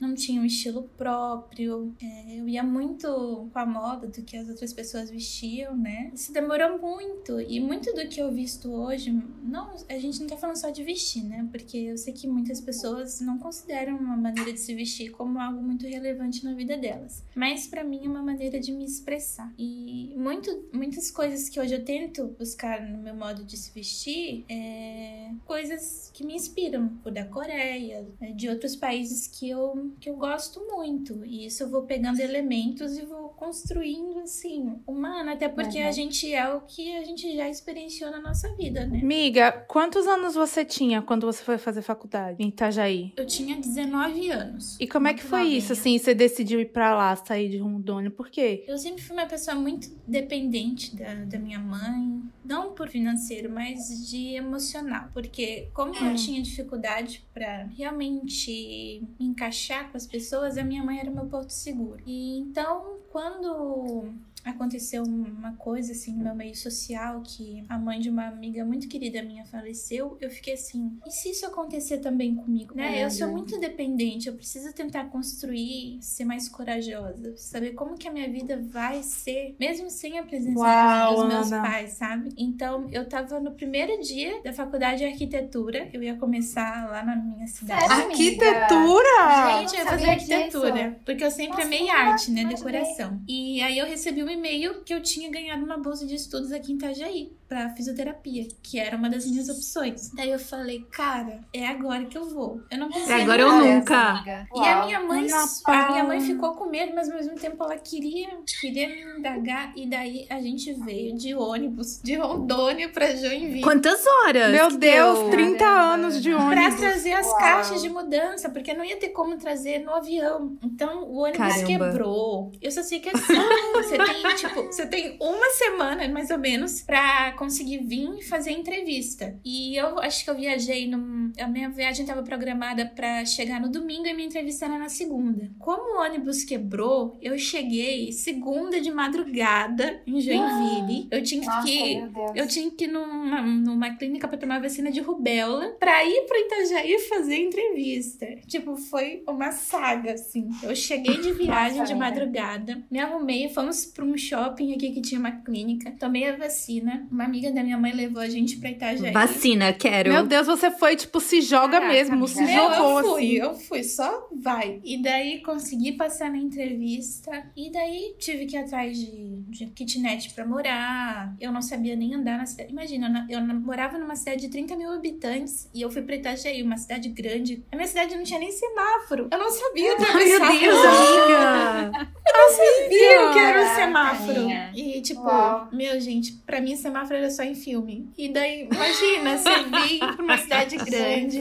não 0.00 0.14
tinha 0.14 0.40
um 0.40 0.44
estilo 0.44 0.84
próprio. 0.96 1.94
É, 2.02 2.40
eu 2.40 2.48
ia 2.48 2.62
muito 2.62 3.48
com 3.52 3.58
a 3.58 3.66
moda 3.66 4.06
do 4.06 4.22
que 4.22 4.36
as 4.36 4.48
outras 4.48 4.72
pessoas 4.72 5.10
vestiam, 5.10 5.76
né? 5.76 6.10
Isso 6.14 6.32
demorou 6.32 6.78
muito. 6.78 7.40
E 7.40 7.60
muito 7.60 7.92
do 7.94 8.08
que 8.08 8.20
eu 8.20 8.32
visto 8.32 8.72
hoje, 8.72 9.12
não, 9.42 9.74
a 9.88 9.98
gente 9.98 10.20
não 10.20 10.26
tá 10.26 10.36
falando 10.36 10.56
só 10.56 10.70
de 10.70 10.82
vestir, 10.82 11.24
né? 11.24 11.46
Porque 11.50 11.89
eu 11.90 11.98
sei 11.98 12.12
que 12.12 12.26
muitas 12.26 12.60
pessoas 12.60 13.20
não 13.20 13.38
consideram 13.38 13.96
uma 13.96 14.16
maneira 14.16 14.52
de 14.52 14.60
se 14.60 14.74
vestir 14.74 15.10
como 15.10 15.38
algo 15.38 15.62
muito 15.62 15.86
relevante 15.86 16.44
na 16.44 16.54
vida 16.54 16.76
delas. 16.76 17.24
Mas 17.34 17.66
para 17.66 17.84
mim 17.84 18.04
é 18.04 18.08
uma 18.08 18.22
maneira 18.22 18.58
de 18.60 18.72
me 18.72 18.84
expressar. 18.84 19.52
E 19.58 20.14
muito, 20.16 20.68
muitas 20.72 21.10
coisas 21.10 21.48
que 21.48 21.60
hoje 21.60 21.74
eu 21.74 21.84
tento 21.84 22.34
buscar 22.38 22.80
no 22.80 22.98
meu 22.98 23.14
modo 23.14 23.44
de 23.44 23.56
se 23.56 23.72
vestir 23.72 24.44
é 24.48 25.30
coisas 25.44 26.10
que 26.14 26.24
me 26.24 26.34
inspiram, 26.34 26.88
por 27.02 27.12
da 27.12 27.24
Coreia, 27.24 28.06
né, 28.20 28.32
de 28.32 28.48
outros 28.48 28.76
países 28.76 29.26
que 29.26 29.48
eu, 29.48 29.92
que 30.00 30.08
eu 30.08 30.16
gosto 30.16 30.60
muito. 30.66 31.24
E 31.24 31.46
isso 31.46 31.62
eu 31.62 31.68
vou 31.68 31.82
pegando 31.82 32.20
elementos 32.20 32.96
e 32.96 33.04
vou 33.04 33.30
construindo 33.30 34.20
assim, 34.20 34.78
humana, 34.86 35.32
até 35.32 35.48
porque 35.48 35.80
uhum. 35.80 35.88
a 35.88 35.90
gente 35.90 36.32
é 36.32 36.48
o 36.52 36.60
que 36.60 36.94
a 36.96 37.04
gente 37.04 37.34
já 37.34 37.48
experienciou 37.48 38.10
na 38.10 38.20
nossa 38.20 38.54
vida, 38.54 38.86
né? 38.86 39.00
Miga, 39.02 39.52
quantos 39.66 40.06
anos 40.06 40.34
você 40.34 40.64
tinha 40.64 41.02
quando 41.02 41.26
você 41.26 41.42
foi 41.42 41.58
fazer 41.58 41.79
faculdade 41.82 42.42
em 42.42 42.48
Itajaí? 42.48 43.12
Eu 43.16 43.26
tinha 43.26 43.56
19 43.56 44.30
anos. 44.30 44.76
E 44.80 44.86
como 44.86 45.08
é 45.08 45.14
que 45.14 45.22
foi 45.22 45.40
novinha. 45.40 45.58
isso, 45.58 45.72
assim, 45.72 45.98
você 45.98 46.14
decidiu 46.14 46.60
ir 46.60 46.66
pra 46.66 46.94
lá, 46.94 47.14
sair 47.16 47.48
de 47.48 47.58
Rondônia? 47.58 48.10
Por 48.10 48.30
quê? 48.30 48.64
Eu 48.66 48.78
sempre 48.78 49.02
fui 49.02 49.16
uma 49.16 49.26
pessoa 49.26 49.54
muito 49.54 49.90
dependente 50.06 50.96
da, 50.96 51.14
da 51.24 51.38
minha 51.38 51.58
mãe, 51.58 52.22
não 52.44 52.72
por 52.72 52.88
financeiro, 52.88 53.50
mas 53.50 54.08
de 54.08 54.34
emocional. 54.34 55.08
Porque 55.12 55.68
como 55.72 55.94
eu 55.94 56.02
hum. 56.02 56.14
tinha 56.14 56.42
dificuldade 56.42 57.24
para 57.32 57.64
realmente 57.76 59.02
me 59.18 59.26
encaixar 59.26 59.90
com 59.90 59.96
as 59.96 60.06
pessoas, 60.06 60.58
a 60.58 60.64
minha 60.64 60.82
mãe 60.82 60.98
era 60.98 61.10
meu 61.10 61.26
porto 61.26 61.50
seguro. 61.50 62.02
E 62.06 62.38
então, 62.38 62.98
quando 63.10 64.12
aconteceu 64.44 65.02
uma 65.02 65.52
coisa 65.54 65.92
assim 65.92 66.14
no 66.14 66.24
meu 66.24 66.34
meio 66.34 66.56
social 66.56 67.22
que 67.22 67.64
a 67.68 67.78
mãe 67.78 68.00
de 68.00 68.08
uma 68.10 68.26
amiga 68.26 68.64
muito 68.64 68.88
querida 68.88 69.22
minha 69.22 69.44
faleceu, 69.44 70.16
eu 70.20 70.30
fiquei 70.30 70.54
assim, 70.54 70.98
e 71.06 71.10
se 71.10 71.30
isso 71.30 71.46
acontecer 71.46 71.98
também 71.98 72.34
comigo, 72.34 72.74
né? 72.74 72.98
É, 72.98 73.04
eu 73.04 73.10
sou 73.10 73.28
muito 73.28 73.58
dependente, 73.58 74.28
eu 74.28 74.34
preciso 74.34 74.72
tentar 74.72 75.04
construir, 75.06 75.98
ser 76.00 76.24
mais 76.24 76.48
corajosa, 76.48 77.36
saber 77.36 77.72
como 77.72 77.96
que 77.96 78.08
a 78.08 78.12
minha 78.12 78.30
vida 78.30 78.60
vai 78.62 79.02
ser, 79.02 79.54
mesmo 79.58 79.90
sem 79.90 80.18
a 80.18 80.22
presença 80.22 80.58
Uau, 80.58 81.16
dos 81.16 81.28
meus 81.28 81.52
Ana. 81.52 81.62
pais, 81.62 81.92
sabe? 81.92 82.30
Então, 82.36 82.88
eu 82.92 83.08
tava 83.08 83.40
no 83.40 83.52
primeiro 83.52 84.00
dia 84.02 84.40
da 84.42 84.52
faculdade 84.52 84.98
de 84.98 85.04
arquitetura, 85.04 85.88
eu 85.92 86.02
ia 86.02 86.16
começar 86.16 86.88
lá 86.90 87.04
na 87.04 87.16
minha 87.16 87.46
cidade. 87.46 87.86
Sério, 87.86 88.06
arquitetura? 88.06 89.60
Gente, 89.60 89.74
eu 89.74 89.84
ia 89.84 89.86
fazer 89.86 90.10
arquitetura, 90.10 90.88
disso. 90.90 91.00
porque 91.04 91.24
eu 91.24 91.30
sempre 91.30 91.56
Nossa, 91.56 91.62
amei 91.62 91.90
arte, 91.90 92.30
né, 92.30 92.44
decoração. 92.44 93.20
E 93.28 93.60
aí 93.62 93.78
eu 93.78 93.86
recebi 93.86 94.22
uma 94.22 94.29
um 94.30 94.34
e-mail 94.34 94.82
que 94.82 94.94
eu 94.94 95.02
tinha 95.02 95.30
ganhado 95.30 95.64
uma 95.64 95.76
bolsa 95.76 96.06
de 96.06 96.14
estudos 96.14 96.52
aqui 96.52 96.72
em 96.72 96.76
Itajaí 96.76 97.39
para 97.50 97.68
fisioterapia, 97.70 98.46
que 98.62 98.78
era 98.78 98.96
uma 98.96 99.10
das 99.10 99.26
minhas 99.26 99.48
opções. 99.48 100.12
Daí 100.14 100.30
eu 100.30 100.38
falei, 100.38 100.86
cara, 100.92 101.40
é 101.52 101.66
agora 101.66 102.04
que 102.04 102.16
eu 102.16 102.24
vou. 102.30 102.60
Eu 102.70 102.78
não 102.78 102.88
pensei 102.88 103.12
É 103.12 103.22
agora 103.22 103.44
ou 103.44 103.52
nunca. 103.54 104.46
E 104.54 104.60
a 104.68 104.84
minha 104.86 105.00
mãe, 105.00 105.26
a 105.66 105.90
minha 105.90 106.04
mãe 106.04 106.20
ficou 106.20 106.54
com 106.54 106.66
medo, 106.66 106.92
mas 106.94 107.10
ao 107.10 107.16
mesmo 107.16 107.34
tempo 107.34 107.62
ela 107.64 107.76
queria, 107.76 108.28
queria 108.60 108.86
me 108.88 109.18
indagar 109.18 109.72
e 109.76 109.84
daí 109.90 110.26
a 110.30 110.40
gente 110.40 110.72
veio 110.74 111.16
de 111.16 111.34
ônibus 111.34 112.00
de 112.00 112.14
Rondônia 112.14 112.88
para 112.88 113.16
Joinville. 113.16 113.62
Quantas 113.62 114.00
horas? 114.06 114.52
Meu 114.52 114.68
que 114.68 114.76
Deus, 114.76 115.18
deu? 115.18 115.30
30 115.30 115.58
Caramba. 115.58 115.94
anos 115.94 116.22
de 116.22 116.30
Pra 116.30 116.44
ônibus. 116.44 116.74
trazer 116.76 117.12
as 117.14 117.26
Uau. 117.26 117.36
caixas 117.38 117.82
de 117.82 117.88
mudança, 117.88 118.48
porque 118.48 118.72
não 118.72 118.84
ia 118.84 118.96
ter 118.96 119.08
como 119.08 119.36
trazer 119.36 119.80
no 119.80 119.92
avião. 119.92 120.56
Então 120.64 121.02
o 121.02 121.16
ônibus 121.16 121.38
Caramba. 121.38 121.66
quebrou. 121.66 122.52
Eu 122.62 122.70
só 122.70 122.84
sei 122.84 123.00
que 123.00 123.08
assim, 123.08 123.34
você 123.74 123.98
tem, 123.98 124.34
tipo, 124.36 124.62
você 124.66 124.86
tem 124.86 125.16
uma 125.20 125.50
semana, 125.50 126.06
mais 126.08 126.30
ou 126.30 126.38
menos, 126.38 126.82
pra 126.82 127.32
conseguir 127.40 127.78
vir 127.78 128.18
e 128.18 128.22
fazer 128.22 128.50
a 128.50 128.52
entrevista. 128.52 129.40
E 129.42 129.74
eu 129.74 129.98
acho 129.98 130.22
que 130.22 130.28
eu 130.28 130.36
viajei 130.36 130.86
num. 130.86 131.32
A 131.40 131.46
minha 131.46 131.70
viagem 131.70 132.04
tava 132.04 132.22
programada 132.22 132.84
pra 132.84 133.24
chegar 133.24 133.58
no 133.58 133.70
domingo 133.70 134.06
e 134.06 134.12
minha 134.12 134.28
entrevista 134.28 134.66
era 134.66 134.78
na 134.78 134.90
segunda. 134.90 135.50
Como 135.58 135.96
o 135.96 136.02
ônibus 136.02 136.44
quebrou, 136.44 137.16
eu 137.22 137.38
cheguei 137.38 138.12
segunda 138.12 138.78
de 138.78 138.90
madrugada 138.90 140.02
em 140.06 140.20
Joinville. 140.20 141.08
Eu 141.10 141.22
tinha 141.22 141.46
Nossa, 141.46 141.66
que. 141.66 142.02
Eu 142.34 142.46
tinha 142.46 142.70
que 142.70 142.84
ir 142.84 142.88
numa, 142.88 143.40
numa 143.40 143.96
clínica 143.96 144.28
pra 144.28 144.36
tomar 144.36 144.60
vacina 144.60 144.90
de 144.90 145.00
rubéola 145.00 145.76
pra 145.78 146.04
ir 146.04 146.26
pro 146.26 146.36
Itajaí 146.36 146.98
fazer 147.08 147.36
entrevista. 147.36 148.26
Tipo, 148.46 148.76
foi 148.76 149.22
uma 149.26 149.50
saga, 149.50 150.12
assim. 150.12 150.48
Eu 150.62 150.76
cheguei 150.76 151.16
de 151.18 151.32
viagem 151.32 151.78
Nossa, 151.78 151.92
de 151.92 151.98
madrugada, 151.98 152.82
me 152.90 152.98
arrumei, 152.98 153.48
fomos 153.48 153.86
pra 153.86 154.04
um 154.04 154.16
shopping 154.16 154.74
aqui 154.74 154.90
que 154.90 155.00
tinha 155.00 155.18
uma 155.18 155.32
clínica, 155.32 155.92
tomei 155.98 156.28
a 156.28 156.36
vacina. 156.36 157.08
Uma 157.10 157.29
amiga 157.30 157.50
da 157.52 157.62
minha 157.62 157.78
mãe 157.78 157.92
levou 157.92 158.20
a 158.20 158.28
gente 158.28 158.56
pra 158.56 158.70
Itajaí. 158.70 159.12
Vacina, 159.12 159.72
quero. 159.72 160.12
Meu 160.12 160.26
Deus, 160.26 160.46
você 160.46 160.70
foi, 160.70 160.96
tipo, 160.96 161.20
se 161.20 161.40
joga 161.40 161.80
Caraca, 161.80 161.92
mesmo, 161.92 162.28
se 162.28 162.38
amiga. 162.38 162.52
Meu, 162.54 162.74
jogou 162.74 162.98
eu 163.00 163.04
fui, 163.04 163.22
assim. 163.22 163.34
eu 163.36 163.54
fui, 163.54 163.84
só 163.84 164.28
vai. 164.42 164.80
E 164.84 165.00
daí 165.02 165.40
consegui 165.42 165.92
passar 165.92 166.30
na 166.30 166.38
entrevista. 166.38 167.30
E 167.56 167.70
daí 167.70 168.14
tive 168.18 168.46
que 168.46 168.56
ir 168.56 168.58
atrás 168.60 168.96
de, 168.98 169.36
de 169.48 169.66
kitnet 169.66 170.30
pra 170.34 170.46
morar. 170.46 171.34
Eu 171.40 171.52
não 171.52 171.62
sabia 171.62 171.94
nem 171.96 172.14
andar 172.14 172.38
na 172.38 172.46
cidade. 172.46 172.72
Imagina, 172.72 173.26
eu 173.28 173.40
na- 173.40 173.50
eu 173.54 173.60
morava 173.60 173.98
numa 173.98 174.16
cidade 174.16 174.40
de 174.42 174.48
30 174.48 174.76
mil 174.76 174.90
habitantes 174.92 175.68
e 175.74 175.80
eu 175.82 175.90
fui 175.90 176.02
pra 176.02 176.16
Itajaí, 176.16 176.62
uma 176.62 176.76
cidade 176.76 177.08
grande. 177.10 177.64
A 177.70 177.76
minha 177.76 177.86
cidade 177.88 178.16
não 178.16 178.24
tinha 178.24 178.38
nem 178.40 178.50
semáforo. 178.50 179.28
Eu 179.30 179.38
não 179.38 179.50
sabia 179.50 179.90
Ai, 179.90 179.94
atravessar. 179.94 180.52
meu 180.52 180.60
Deus, 180.60 180.84
amiga. 180.84 182.08
Eu 182.26 182.38
não 182.38 182.50
sabia 182.50 183.28
o 183.28 183.32
que 183.32 183.38
era 183.38 183.62
um 183.62 183.74
semáforo. 183.74 184.40
minha. 184.40 184.72
E, 184.74 185.00
tipo, 185.00 185.20
Uau. 185.22 185.68
meu, 185.72 186.00
gente, 186.00 186.32
pra 186.46 186.60
mim 186.60 186.76
semáforo 186.76 187.18
era 187.20 187.30
só 187.30 187.42
em 187.42 187.54
filme. 187.54 188.08
E 188.18 188.28
daí, 188.28 188.68
imagina, 188.70 189.38
você 189.38 189.62
vir 189.64 189.98
pra 190.16 190.24
uma 190.24 190.38
cidade 190.38 190.76
grande. 190.76 191.38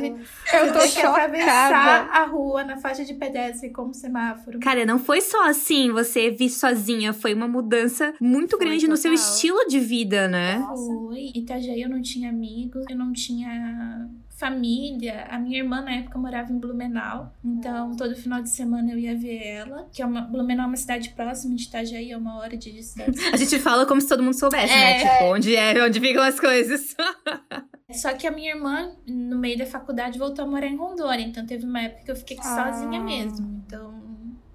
Eu 0.53 0.74
tô 0.74 0.79
que 0.88 1.00
atravessar 1.01 1.67
chocada. 1.67 2.12
a 2.12 2.25
rua 2.25 2.63
na 2.63 2.77
faixa 2.77 3.03
de 3.03 3.13
pedestre 3.13 3.69
com 3.71 3.89
o 3.89 3.93
semáforo. 3.93 4.59
Cara, 4.59 4.86
não 4.86 5.00
foi 5.00 5.21
só 5.21 5.48
assim 5.50 5.91
você 5.91 6.29
vir 6.29 6.50
sozinha, 6.50 7.13
foi 7.13 7.33
uma 7.33 7.48
mudança 7.48 8.13
muito 8.19 8.57
Foi 8.57 8.65
grande 8.65 8.88
no 8.88 8.98
seu 8.98 9.12
total. 9.12 9.25
estilo 9.31 9.65
de 9.67 9.79
vida, 9.79 10.27
né? 10.27 10.59
Nossa. 10.59 10.86
Foi. 10.93 11.31
Itajaí 11.36 11.81
eu 11.81 11.89
não 11.89 12.01
tinha 12.01 12.29
amigos, 12.29 12.86
eu 12.89 12.98
não 12.98 13.12
tinha 13.13 14.07
família. 14.39 15.25
A 15.29 15.38
minha 15.38 15.60
irmã 15.60 15.81
na 15.81 15.91
época 15.91 16.17
morava 16.17 16.51
em 16.51 16.58
Blumenau. 16.58 17.34
Então, 17.43 17.96
todo 17.96 18.15
final 18.15 18.41
de 18.41 18.50
semana 18.50 18.91
eu 18.91 18.98
ia 18.98 19.15
ver 19.17 19.43
ela. 19.46 19.88
Que 19.91 20.01
é 20.01 20.05
uma, 20.05 20.22
Blumenau 20.22 20.65
é 20.65 20.67
uma 20.69 20.77
cidade 20.77 21.10
próxima 21.10 21.55
de 21.55 21.63
Itajaí, 21.63 22.12
é 22.12 22.17
uma 22.17 22.38
hora 22.38 22.55
de 22.55 22.72
distância. 22.72 23.31
A 23.34 23.38
gente 23.38 23.60
fala 23.60 23.86
como 23.86 24.00
se 24.00 24.08
todo 24.08 24.24
mundo 24.24 24.34
soubesse, 24.39 24.74
né? 24.74 25.01
É. 25.03 25.10
Tipo, 25.10 25.24
onde 25.36 25.55
é, 25.55 25.84
onde 25.84 26.00
ficam 26.00 26.24
as 26.24 26.39
coisas. 26.39 26.96
Só 27.91 28.13
que 28.13 28.25
a 28.27 28.31
minha 28.31 28.51
irmã, 28.55 28.91
no 29.08 29.38
meio 29.38 29.58
da 29.58 29.65
faculdade, 29.65 30.17
voltou 30.19 30.46
a 30.46 30.48
morar 30.48 30.67
em 30.67 30.77
Rondônia. 30.77 31.25
Então, 31.25 31.46
teve 31.46 31.65
uma 31.65 31.81
época 31.81 32.03
que 32.05 32.12
eu 32.12 32.15
fiquei 32.15 32.38
Ah. 32.39 32.72
sozinha 32.72 33.01
mesmo. 33.01 33.62
Então, 33.65 34.09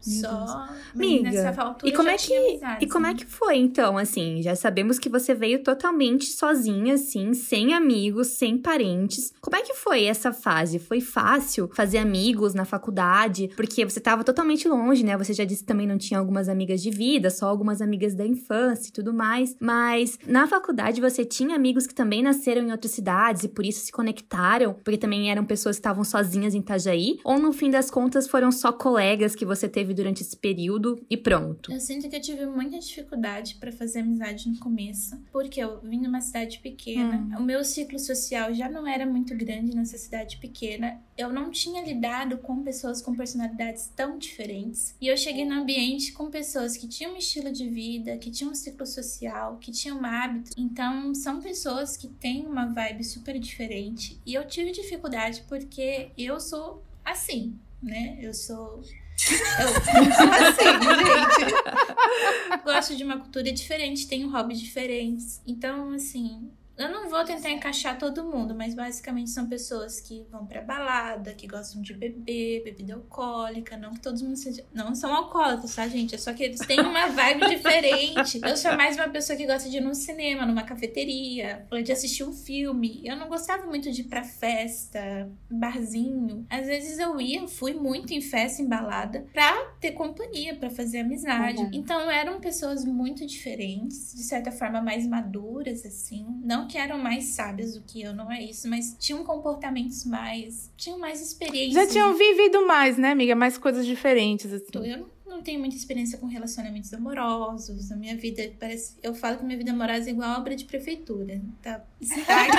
só. 0.04 0.68
Amiga, 0.94 1.30
nessa 1.30 1.62
altura 1.62 1.90
E 1.90 1.96
como, 1.96 2.08
é 2.08 2.16
que, 2.16 2.22
tinha 2.24 2.40
amizades, 2.40 2.82
e 2.82 2.86
como 2.86 3.06
é 3.06 3.10
né? 3.10 3.14
que 3.16 3.26
foi, 3.26 3.56
então, 3.56 3.98
assim? 3.98 4.42
Já 4.42 4.54
sabemos 4.54 4.98
que 4.98 5.08
você 5.08 5.34
veio 5.34 5.62
totalmente 5.62 6.26
sozinha, 6.26 6.94
assim, 6.94 7.34
sem 7.34 7.74
amigos, 7.74 8.28
sem 8.28 8.58
parentes. 8.58 9.32
Como 9.40 9.56
é 9.56 9.62
que 9.62 9.74
foi 9.74 10.04
essa 10.04 10.32
fase? 10.32 10.78
Foi 10.78 11.00
fácil 11.00 11.70
fazer 11.72 11.98
amigos 11.98 12.54
na 12.54 12.64
faculdade? 12.64 13.50
Porque 13.56 13.84
você 13.84 14.00
tava 14.00 14.22
totalmente 14.22 14.68
longe, 14.68 15.04
né? 15.04 15.16
Você 15.16 15.32
já 15.32 15.44
disse 15.44 15.62
que 15.62 15.68
também 15.68 15.86
não 15.86 15.98
tinha 15.98 16.18
algumas 16.20 16.48
amigas 16.48 16.82
de 16.82 16.90
vida, 16.90 17.30
só 17.30 17.46
algumas 17.48 17.80
amigas 17.80 18.14
da 18.14 18.26
infância 18.26 18.88
e 18.88 18.92
tudo 18.92 19.12
mais. 19.12 19.56
Mas 19.58 20.18
na 20.26 20.46
faculdade 20.46 21.00
você 21.00 21.24
tinha 21.24 21.56
amigos 21.56 21.86
que 21.86 21.94
também 21.94 22.22
nasceram 22.22 22.62
em 22.62 22.72
outras 22.72 22.92
cidades 22.92 23.44
e 23.44 23.48
por 23.48 23.64
isso 23.64 23.84
se 23.84 23.92
conectaram? 23.92 24.74
Porque 24.74 24.98
também 24.98 25.30
eram 25.30 25.44
pessoas 25.44 25.76
que 25.76 25.80
estavam 25.80 26.04
sozinhas 26.04 26.54
em 26.54 26.58
Itajaí? 26.58 27.18
Ou 27.24 27.38
no 27.38 27.52
fim 27.52 27.70
das 27.70 27.90
contas 27.90 28.28
foram 28.28 28.52
só 28.52 28.72
colegas 28.72 29.34
que 29.34 29.44
você 29.44 29.68
teve 29.68 29.93
durante 29.94 30.22
esse 30.22 30.36
período 30.36 31.04
e 31.08 31.16
pronto? 31.16 31.72
Eu 31.72 31.80
sinto 31.80 32.08
que 32.08 32.16
eu 32.16 32.20
tive 32.20 32.46
muita 32.46 32.78
dificuldade 32.78 33.56
pra 33.56 33.72
fazer 33.72 34.00
amizade 34.00 34.48
no 34.48 34.58
começo, 34.58 35.18
porque 35.32 35.60
eu 35.60 35.80
vim 35.80 36.00
de 36.00 36.08
uma 36.08 36.20
cidade 36.20 36.58
pequena. 36.58 37.38
O 37.38 37.42
meu 37.42 37.64
ciclo 37.64 37.98
social 37.98 38.52
já 38.52 38.68
não 38.68 38.86
era 38.86 39.06
muito 39.06 39.34
grande 39.36 39.74
nessa 39.74 39.96
cidade 39.96 40.36
pequena. 40.38 41.00
Eu 41.16 41.32
não 41.32 41.50
tinha 41.50 41.82
lidado 41.82 42.38
com 42.38 42.62
pessoas 42.62 43.00
com 43.00 43.14
personalidades 43.14 43.90
tão 43.94 44.18
diferentes. 44.18 44.94
E 45.00 45.06
eu 45.06 45.16
cheguei 45.16 45.44
no 45.44 45.54
ambiente 45.54 46.12
com 46.12 46.30
pessoas 46.30 46.76
que 46.76 46.88
tinham 46.88 47.14
um 47.14 47.16
estilo 47.16 47.52
de 47.52 47.68
vida, 47.68 48.16
que 48.18 48.30
tinham 48.30 48.50
um 48.50 48.54
ciclo 48.54 48.86
social, 48.86 49.58
que 49.58 49.70
tinham 49.70 50.04
hábitos. 50.04 50.52
Então, 50.56 51.14
são 51.14 51.40
pessoas 51.40 51.96
que 51.96 52.08
têm 52.08 52.46
uma 52.46 52.66
vibe 52.66 53.04
super 53.04 53.38
diferente. 53.38 54.20
E 54.26 54.34
eu 54.34 54.46
tive 54.46 54.72
dificuldade 54.72 55.44
porque 55.48 56.10
eu 56.18 56.40
sou 56.40 56.82
assim, 57.04 57.58
né? 57.82 58.18
Eu 58.20 58.32
sou 58.32 58.82
assim, 59.14 60.80
gente. 61.46 62.62
Gosto 62.64 62.96
de 62.96 63.04
uma 63.04 63.18
cultura 63.18 63.50
diferente, 63.52 64.08
tenho 64.08 64.30
hobbies 64.30 64.60
diferentes. 64.60 65.40
Então, 65.46 65.92
assim, 65.92 66.50
eu 66.76 66.90
não 66.90 67.08
vou 67.08 67.24
tentar 67.24 67.50
encaixar 67.50 67.98
todo 67.98 68.24
mundo, 68.24 68.54
mas 68.54 68.74
basicamente 68.74 69.30
são 69.30 69.48
pessoas 69.48 70.00
que 70.00 70.26
vão 70.30 70.44
pra 70.44 70.60
balada, 70.60 71.32
que 71.32 71.46
gostam 71.46 71.80
de 71.80 71.94
beber, 71.94 72.64
bebida 72.64 72.94
alcoólica. 72.94 73.76
Não 73.76 73.92
que 73.92 74.00
todos 74.00 74.22
mundo 74.22 74.36
seja... 74.36 74.64
não 74.72 74.94
são 74.94 75.14
alcoólatras, 75.14 75.74
tá, 75.74 75.86
gente? 75.86 76.14
É 76.14 76.18
só 76.18 76.32
que 76.32 76.42
eles 76.42 76.60
têm 76.60 76.80
uma 76.80 77.06
vibe 77.08 77.48
diferente. 77.48 78.40
Eu 78.42 78.56
sou 78.56 78.76
mais 78.76 78.96
uma 78.96 79.08
pessoa 79.08 79.36
que 79.36 79.46
gosta 79.46 79.70
de 79.70 79.76
ir 79.76 79.80
num 79.80 79.94
cinema, 79.94 80.44
numa 80.44 80.64
cafeteria, 80.64 81.66
ou 81.70 81.80
de 81.80 81.92
assistir 81.92 82.24
um 82.24 82.32
filme. 82.32 83.00
Eu 83.04 83.16
não 83.16 83.28
gostava 83.28 83.66
muito 83.66 83.90
de 83.92 84.00
ir 84.00 84.04
pra 84.04 84.24
festa, 84.24 85.30
barzinho. 85.48 86.44
Às 86.50 86.66
vezes 86.66 86.98
eu 86.98 87.20
ia, 87.20 87.46
fui 87.46 87.74
muito 87.74 88.12
em 88.12 88.20
festa, 88.20 88.62
em 88.62 88.66
balada, 88.66 89.26
pra 89.32 89.54
ter 89.80 89.92
companhia, 89.92 90.56
pra 90.56 90.70
fazer 90.70 91.00
amizade. 91.00 91.62
Uhum. 91.62 91.70
Então 91.72 92.10
eram 92.10 92.40
pessoas 92.40 92.84
muito 92.84 93.24
diferentes, 93.26 94.12
de 94.14 94.22
certa 94.24 94.50
forma 94.50 94.80
mais 94.80 95.06
maduras, 95.06 95.84
assim. 95.86 96.26
Não 96.42 96.63
que 96.66 96.78
eram 96.78 96.98
mais 96.98 97.26
sábias 97.26 97.74
do 97.74 97.82
que 97.82 98.02
eu, 98.02 98.14
não 98.14 98.30
é 98.30 98.42
isso, 98.42 98.68
mas 98.68 98.96
tinham 98.98 99.24
comportamentos 99.24 100.04
mais. 100.04 100.70
tinham 100.76 100.98
mais 100.98 101.20
experiências. 101.20 101.74
Já 101.74 101.86
tinham 101.86 102.14
vivido 102.14 102.66
mais, 102.66 102.96
né, 102.96 103.10
amiga? 103.10 103.34
Mais 103.34 103.58
coisas 103.58 103.86
diferentes, 103.86 104.52
assim. 104.52 104.84
Eu 104.84 105.08
não, 105.26 105.42
tenho 105.42 105.58
muita 105.58 105.74
experiência 105.76 106.18
com 106.18 106.26
relacionamentos 106.26 106.92
amorosos. 106.94 107.90
A 107.90 107.96
minha 107.96 108.16
vida 108.16 108.50
parece. 108.58 108.96
Eu 109.02 109.14
falo 109.14 109.38
que 109.38 109.44
minha 109.44 109.58
vida 109.58 109.72
amorosa 109.72 110.08
é 110.08 110.12
igual 110.12 110.38
obra 110.38 110.54
de 110.54 110.64
prefeitura. 110.64 111.40
Tá 111.62 111.82
estagnada. 112.00 112.54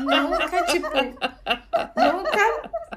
nunca, 0.00 0.64
tipo. 0.66 0.88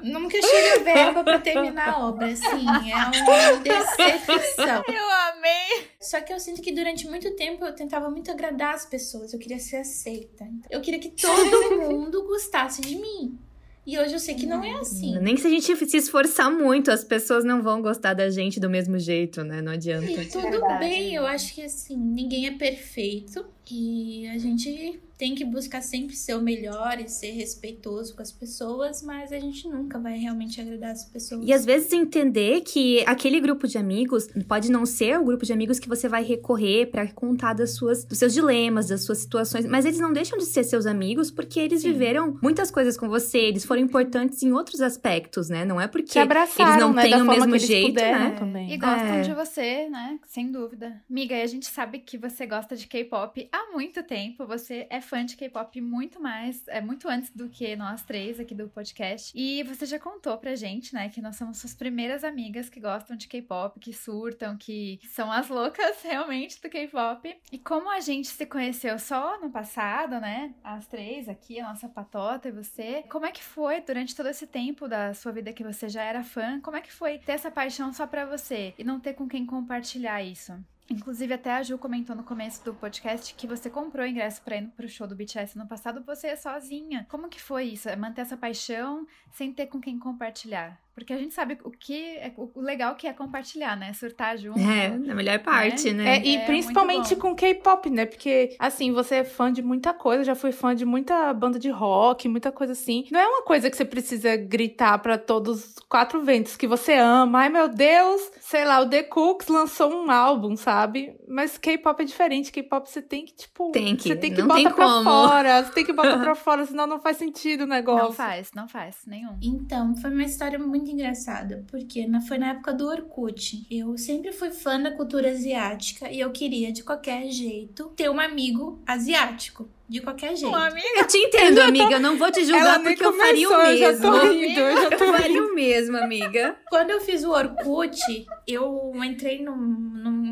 Nunca. 0.04 0.40
Chega 0.40 0.84
verba 0.84 1.24
pra 1.24 1.38
terminar 1.38 1.88
a 1.88 2.06
obra. 2.06 2.26
Assim, 2.26 2.66
é 2.90 2.94
uma 2.94 3.58
decepção. 3.60 4.82
Eu 4.88 5.10
amei! 5.32 5.88
Só 6.00 6.20
que 6.20 6.32
eu 6.32 6.38
sinto 6.38 6.60
que 6.60 6.72
durante 6.72 7.08
muito 7.08 7.34
tempo 7.34 7.64
eu 7.64 7.74
tentava 7.74 8.10
muito 8.10 8.30
agradar 8.30 8.74
as 8.74 8.84
pessoas. 8.84 9.32
Eu 9.32 9.38
queria 9.38 9.58
ser 9.58 9.78
aceita. 9.78 10.46
Eu 10.70 10.80
queria 10.82 11.00
que 11.00 11.08
todo 11.10 11.80
mundo 11.88 12.22
gostasse 12.24 12.82
de 12.82 12.96
mim. 12.96 13.38
E 13.86 13.98
hoje 13.98 14.14
eu 14.14 14.18
sei 14.18 14.34
que 14.34 14.46
não 14.46 14.64
é 14.64 14.72
assim. 14.74 15.18
Nem 15.18 15.34
que 15.34 15.42
se 15.42 15.46
a 15.46 15.50
gente 15.50 15.76
se 15.86 15.96
esforçar 15.96 16.50
muito, 16.50 16.90
as 16.90 17.04
pessoas 17.04 17.44
não 17.44 17.62
vão 17.62 17.82
gostar 17.82 18.14
da 18.14 18.30
gente 18.30 18.58
do 18.58 18.68
mesmo 18.68 18.98
jeito, 18.98 19.44
né? 19.44 19.60
Não 19.60 19.72
adianta. 19.72 20.06
E 20.06 20.26
tudo 20.26 20.50
Verdade. 20.50 20.78
bem, 20.78 21.14
eu 21.14 21.26
acho 21.26 21.54
que 21.54 21.62
assim, 21.62 21.96
ninguém 21.96 22.46
é 22.46 22.52
perfeito. 22.52 23.44
E 23.70 24.26
a 24.28 24.38
gente 24.38 25.00
tem 25.16 25.34
que 25.34 25.44
buscar 25.44 25.80
sempre 25.80 26.16
ser 26.16 26.34
o 26.34 26.40
melhor 26.40 26.98
e 26.98 27.08
ser 27.08 27.30
respeitoso 27.30 28.14
com 28.16 28.22
as 28.22 28.32
pessoas, 28.32 29.02
mas 29.02 29.32
a 29.32 29.38
gente 29.38 29.68
nunca 29.68 29.98
vai 29.98 30.18
realmente 30.18 30.60
agradar 30.60 30.90
as 30.90 31.04
pessoas. 31.04 31.46
E 31.46 31.52
às 31.52 31.64
vezes 31.64 31.92
entender 31.92 32.62
que 32.62 33.04
aquele 33.06 33.40
grupo 33.40 33.68
de 33.68 33.78
amigos 33.78 34.28
pode 34.48 34.70
não 34.70 34.84
ser 34.84 35.18
o 35.18 35.24
grupo 35.24 35.44
de 35.44 35.52
amigos 35.52 35.78
que 35.78 35.88
você 35.88 36.08
vai 36.08 36.24
recorrer 36.24 36.86
para 36.86 37.06
contar 37.12 37.54
das 37.54 37.76
suas, 37.76 38.04
dos 38.04 38.18
seus 38.18 38.34
dilemas, 38.34 38.88
das 38.88 39.04
suas 39.04 39.18
situações, 39.18 39.66
mas 39.66 39.84
eles 39.84 40.00
não 40.00 40.12
deixam 40.12 40.36
de 40.36 40.46
ser 40.46 40.64
seus 40.64 40.84
amigos 40.84 41.30
porque 41.30 41.60
eles 41.60 41.82
Sim. 41.82 41.92
viveram 41.92 42.36
muitas 42.42 42.70
coisas 42.70 42.96
com 42.96 43.08
você, 43.08 43.38
eles 43.38 43.64
foram 43.64 43.82
importantes 43.82 44.42
em 44.42 44.52
outros 44.52 44.80
aspectos, 44.80 45.48
né? 45.48 45.64
Não 45.64 45.80
é 45.80 45.86
porque 45.86 46.18
eles 46.18 46.76
não 46.78 46.92
né, 46.92 47.02
têm 47.02 47.22
o 47.22 47.24
mesmo 47.24 47.56
jeito, 47.58 47.94
né? 47.94 48.34
Também. 48.36 48.72
E 48.72 48.76
gostam 48.76 49.14
é. 49.14 49.20
de 49.22 49.32
você, 49.32 49.88
né? 49.88 50.18
Sem 50.26 50.50
dúvida. 50.50 51.00
Miga, 51.08 51.40
a 51.40 51.46
gente 51.46 51.66
sabe 51.66 52.00
que 52.00 52.18
você 52.18 52.46
gosta 52.46 52.76
de 52.76 52.86
K-pop 52.88 53.48
há 53.54 53.70
muito 53.70 54.02
tempo, 54.02 54.44
você 54.44 54.84
é 54.90 55.00
fã 55.00 55.24
de 55.24 55.36
K-pop 55.36 55.80
muito 55.80 56.20
mais, 56.20 56.66
é 56.66 56.80
muito 56.80 57.08
antes 57.08 57.30
do 57.30 57.48
que 57.48 57.76
nós 57.76 58.02
três 58.02 58.40
aqui 58.40 58.52
do 58.52 58.68
podcast. 58.68 59.32
E 59.32 59.62
você 59.62 59.86
já 59.86 59.96
contou 59.96 60.36
pra 60.38 60.56
gente, 60.56 60.92
né, 60.92 61.08
que 61.08 61.22
nós 61.22 61.36
somos 61.36 61.58
suas 61.58 61.72
primeiras 61.72 62.24
amigas 62.24 62.68
que 62.68 62.80
gostam 62.80 63.16
de 63.16 63.28
K-pop, 63.28 63.78
que 63.78 63.92
surtam, 63.92 64.56
que 64.56 64.98
são 65.08 65.30
as 65.30 65.48
loucas 65.48 66.02
realmente 66.02 66.60
do 66.60 66.68
K-pop. 66.68 67.36
E 67.52 67.58
como 67.58 67.88
a 67.88 68.00
gente 68.00 68.26
se 68.26 68.44
conheceu 68.44 68.98
só 68.98 69.40
no 69.40 69.50
passado, 69.50 70.20
né, 70.20 70.52
as 70.64 70.88
três 70.88 71.28
aqui, 71.28 71.60
a 71.60 71.68
nossa 71.68 71.88
patota 71.88 72.48
e 72.48 72.52
você, 72.52 73.04
como 73.08 73.26
é 73.26 73.30
que 73.30 73.42
foi 73.42 73.80
durante 73.80 74.16
todo 74.16 74.28
esse 74.28 74.48
tempo 74.48 74.88
da 74.88 75.14
sua 75.14 75.30
vida 75.30 75.52
que 75.52 75.62
você 75.62 75.88
já 75.88 76.02
era 76.02 76.24
fã? 76.24 76.60
Como 76.60 76.76
é 76.76 76.80
que 76.80 76.92
foi 76.92 77.18
ter 77.18 77.32
essa 77.32 77.52
paixão 77.52 77.92
só 77.92 78.04
pra 78.04 78.26
você 78.26 78.74
e 78.76 78.82
não 78.82 78.98
ter 78.98 79.14
com 79.14 79.28
quem 79.28 79.46
compartilhar 79.46 80.22
isso? 80.24 80.52
Inclusive, 80.88 81.32
até 81.32 81.52
a 81.52 81.62
Ju 81.62 81.78
comentou 81.78 82.14
no 82.14 82.22
começo 82.22 82.62
do 82.62 82.74
podcast 82.74 83.34
que 83.34 83.46
você 83.46 83.70
comprou 83.70 84.06
ingresso 84.06 84.42
pra 84.42 84.56
ir 84.56 84.68
pro 84.76 84.88
show 84.88 85.06
do 85.06 85.16
BTS 85.16 85.56
no 85.56 85.66
passado, 85.66 86.04
você 86.04 86.28
é 86.28 86.36
sozinha. 86.36 87.06
Como 87.08 87.28
que 87.28 87.40
foi 87.40 87.64
isso? 87.64 87.88
É 87.88 87.96
manter 87.96 88.20
essa 88.20 88.36
paixão 88.36 89.06
sem 89.32 89.52
ter 89.52 89.66
com 89.66 89.80
quem 89.80 89.98
compartilhar? 89.98 90.83
Porque 90.94 91.12
a 91.12 91.18
gente 91.18 91.34
sabe 91.34 91.58
o 91.64 91.70
que 91.70 92.16
é, 92.18 92.32
o 92.36 92.60
legal 92.60 92.94
que 92.94 93.06
é 93.06 93.12
compartilhar, 93.12 93.76
né? 93.76 93.92
Surtar 93.92 94.38
junto. 94.38 94.60
É, 94.60 94.86
a 94.86 95.14
melhor 95.14 95.40
parte, 95.40 95.92
né? 95.92 96.04
né? 96.04 96.16
É, 96.18 96.24
e 96.24 96.36
é 96.36 96.44
principalmente 96.44 97.16
com 97.16 97.34
K-pop, 97.34 97.90
né? 97.90 98.06
Porque, 98.06 98.54
assim, 98.60 98.92
você 98.92 99.16
é 99.16 99.24
fã 99.24 99.52
de 99.52 99.60
muita 99.60 99.92
coisa, 99.92 100.22
já 100.22 100.36
fui 100.36 100.52
fã 100.52 100.74
de 100.74 100.84
muita 100.84 101.32
banda 101.34 101.58
de 101.58 101.68
rock, 101.68 102.28
muita 102.28 102.52
coisa 102.52 102.74
assim. 102.74 103.06
Não 103.10 103.18
é 103.18 103.26
uma 103.26 103.42
coisa 103.42 103.68
que 103.68 103.76
você 103.76 103.84
precisa 103.84 104.36
gritar 104.36 104.98
para 104.98 105.18
todos 105.18 105.64
os 105.64 105.74
quatro 105.88 106.22
ventos 106.22 106.56
que 106.56 106.66
você 106.66 106.94
ama. 106.94 107.40
Ai, 107.40 107.48
meu 107.48 107.68
Deus! 107.68 108.30
Sei 108.40 108.64
lá, 108.64 108.80
o 108.80 108.88
The 108.88 109.02
Cooks 109.02 109.48
lançou 109.48 109.92
um 109.92 110.10
álbum, 110.10 110.56
sabe? 110.56 111.16
Mas 111.28 111.58
K-pop 111.58 112.02
é 112.02 112.04
diferente. 112.04 112.52
K-pop 112.52 112.88
você 112.88 113.02
tem 113.02 113.24
que, 113.24 113.34
tipo. 113.34 113.72
Tem 113.72 113.96
que. 113.96 114.04
Você 114.04 114.16
tem 114.16 114.32
que 114.32 114.40
não 114.40 114.48
botar 114.48 114.74
pra 114.74 114.86
como. 114.86 115.04
fora. 115.04 115.64
Você 115.64 115.72
tem 115.72 115.84
que 115.84 115.92
botar 115.92 116.18
pra 116.22 116.36
fora, 116.36 116.64
senão 116.64 116.86
não 116.86 117.00
faz 117.00 117.16
sentido 117.16 117.62
o 117.62 117.66
negócio. 117.66 118.04
Não 118.04 118.12
faz, 118.12 118.50
não 118.54 118.68
faz, 118.68 118.98
nenhum. 119.06 119.36
Então, 119.42 119.96
foi 119.96 120.10
uma 120.10 120.22
história 120.22 120.58
muito 120.58 120.83
muito 120.84 120.90
engraçada, 120.90 121.64
porque 121.70 122.06
foi 122.28 122.38
na 122.38 122.50
época 122.50 122.72
do 122.72 122.86
Orkut. 122.86 123.66
Eu 123.70 123.96
sempre 123.96 124.32
fui 124.32 124.50
fã 124.50 124.78
da 124.78 124.90
cultura 124.90 125.30
asiática 125.30 126.10
e 126.10 126.20
eu 126.20 126.30
queria, 126.30 126.70
de 126.70 126.82
qualquer 126.82 127.30
jeito, 127.30 127.90
ter 127.96 128.10
um 128.10 128.20
amigo 128.20 128.78
asiático. 128.86 129.68
De 129.86 130.00
qualquer 130.00 130.34
jeito. 130.34 130.54
Amiga. 130.54 130.86
Eu 130.96 131.06
te 131.06 131.18
entendo, 131.18 131.60
amiga. 131.60 131.92
Eu 131.92 132.00
não 132.00 132.16
vou 132.16 132.30
te 132.30 132.42
julgar 132.44 132.82
porque 132.82 133.04
eu 133.04 133.12
faria 133.12 133.48
o 133.48 133.58
mesmo. 133.58 133.84
Eu 133.84 133.92
já 133.92 134.00
tô 134.00 134.18
rindo, 134.28 134.60
eu 134.60 134.82
já 134.82 134.96
tô 134.96 135.04
eu 135.04 135.12
faria 135.12 135.44
o 135.44 135.54
mesmo, 135.54 135.96
amiga. 135.98 136.56
Quando 136.70 136.90
eu 136.90 137.00
fiz 137.02 137.22
o 137.22 137.30
Orkut, 137.30 138.26
eu 138.46 138.92
entrei 139.04 139.42
num, 139.42 139.54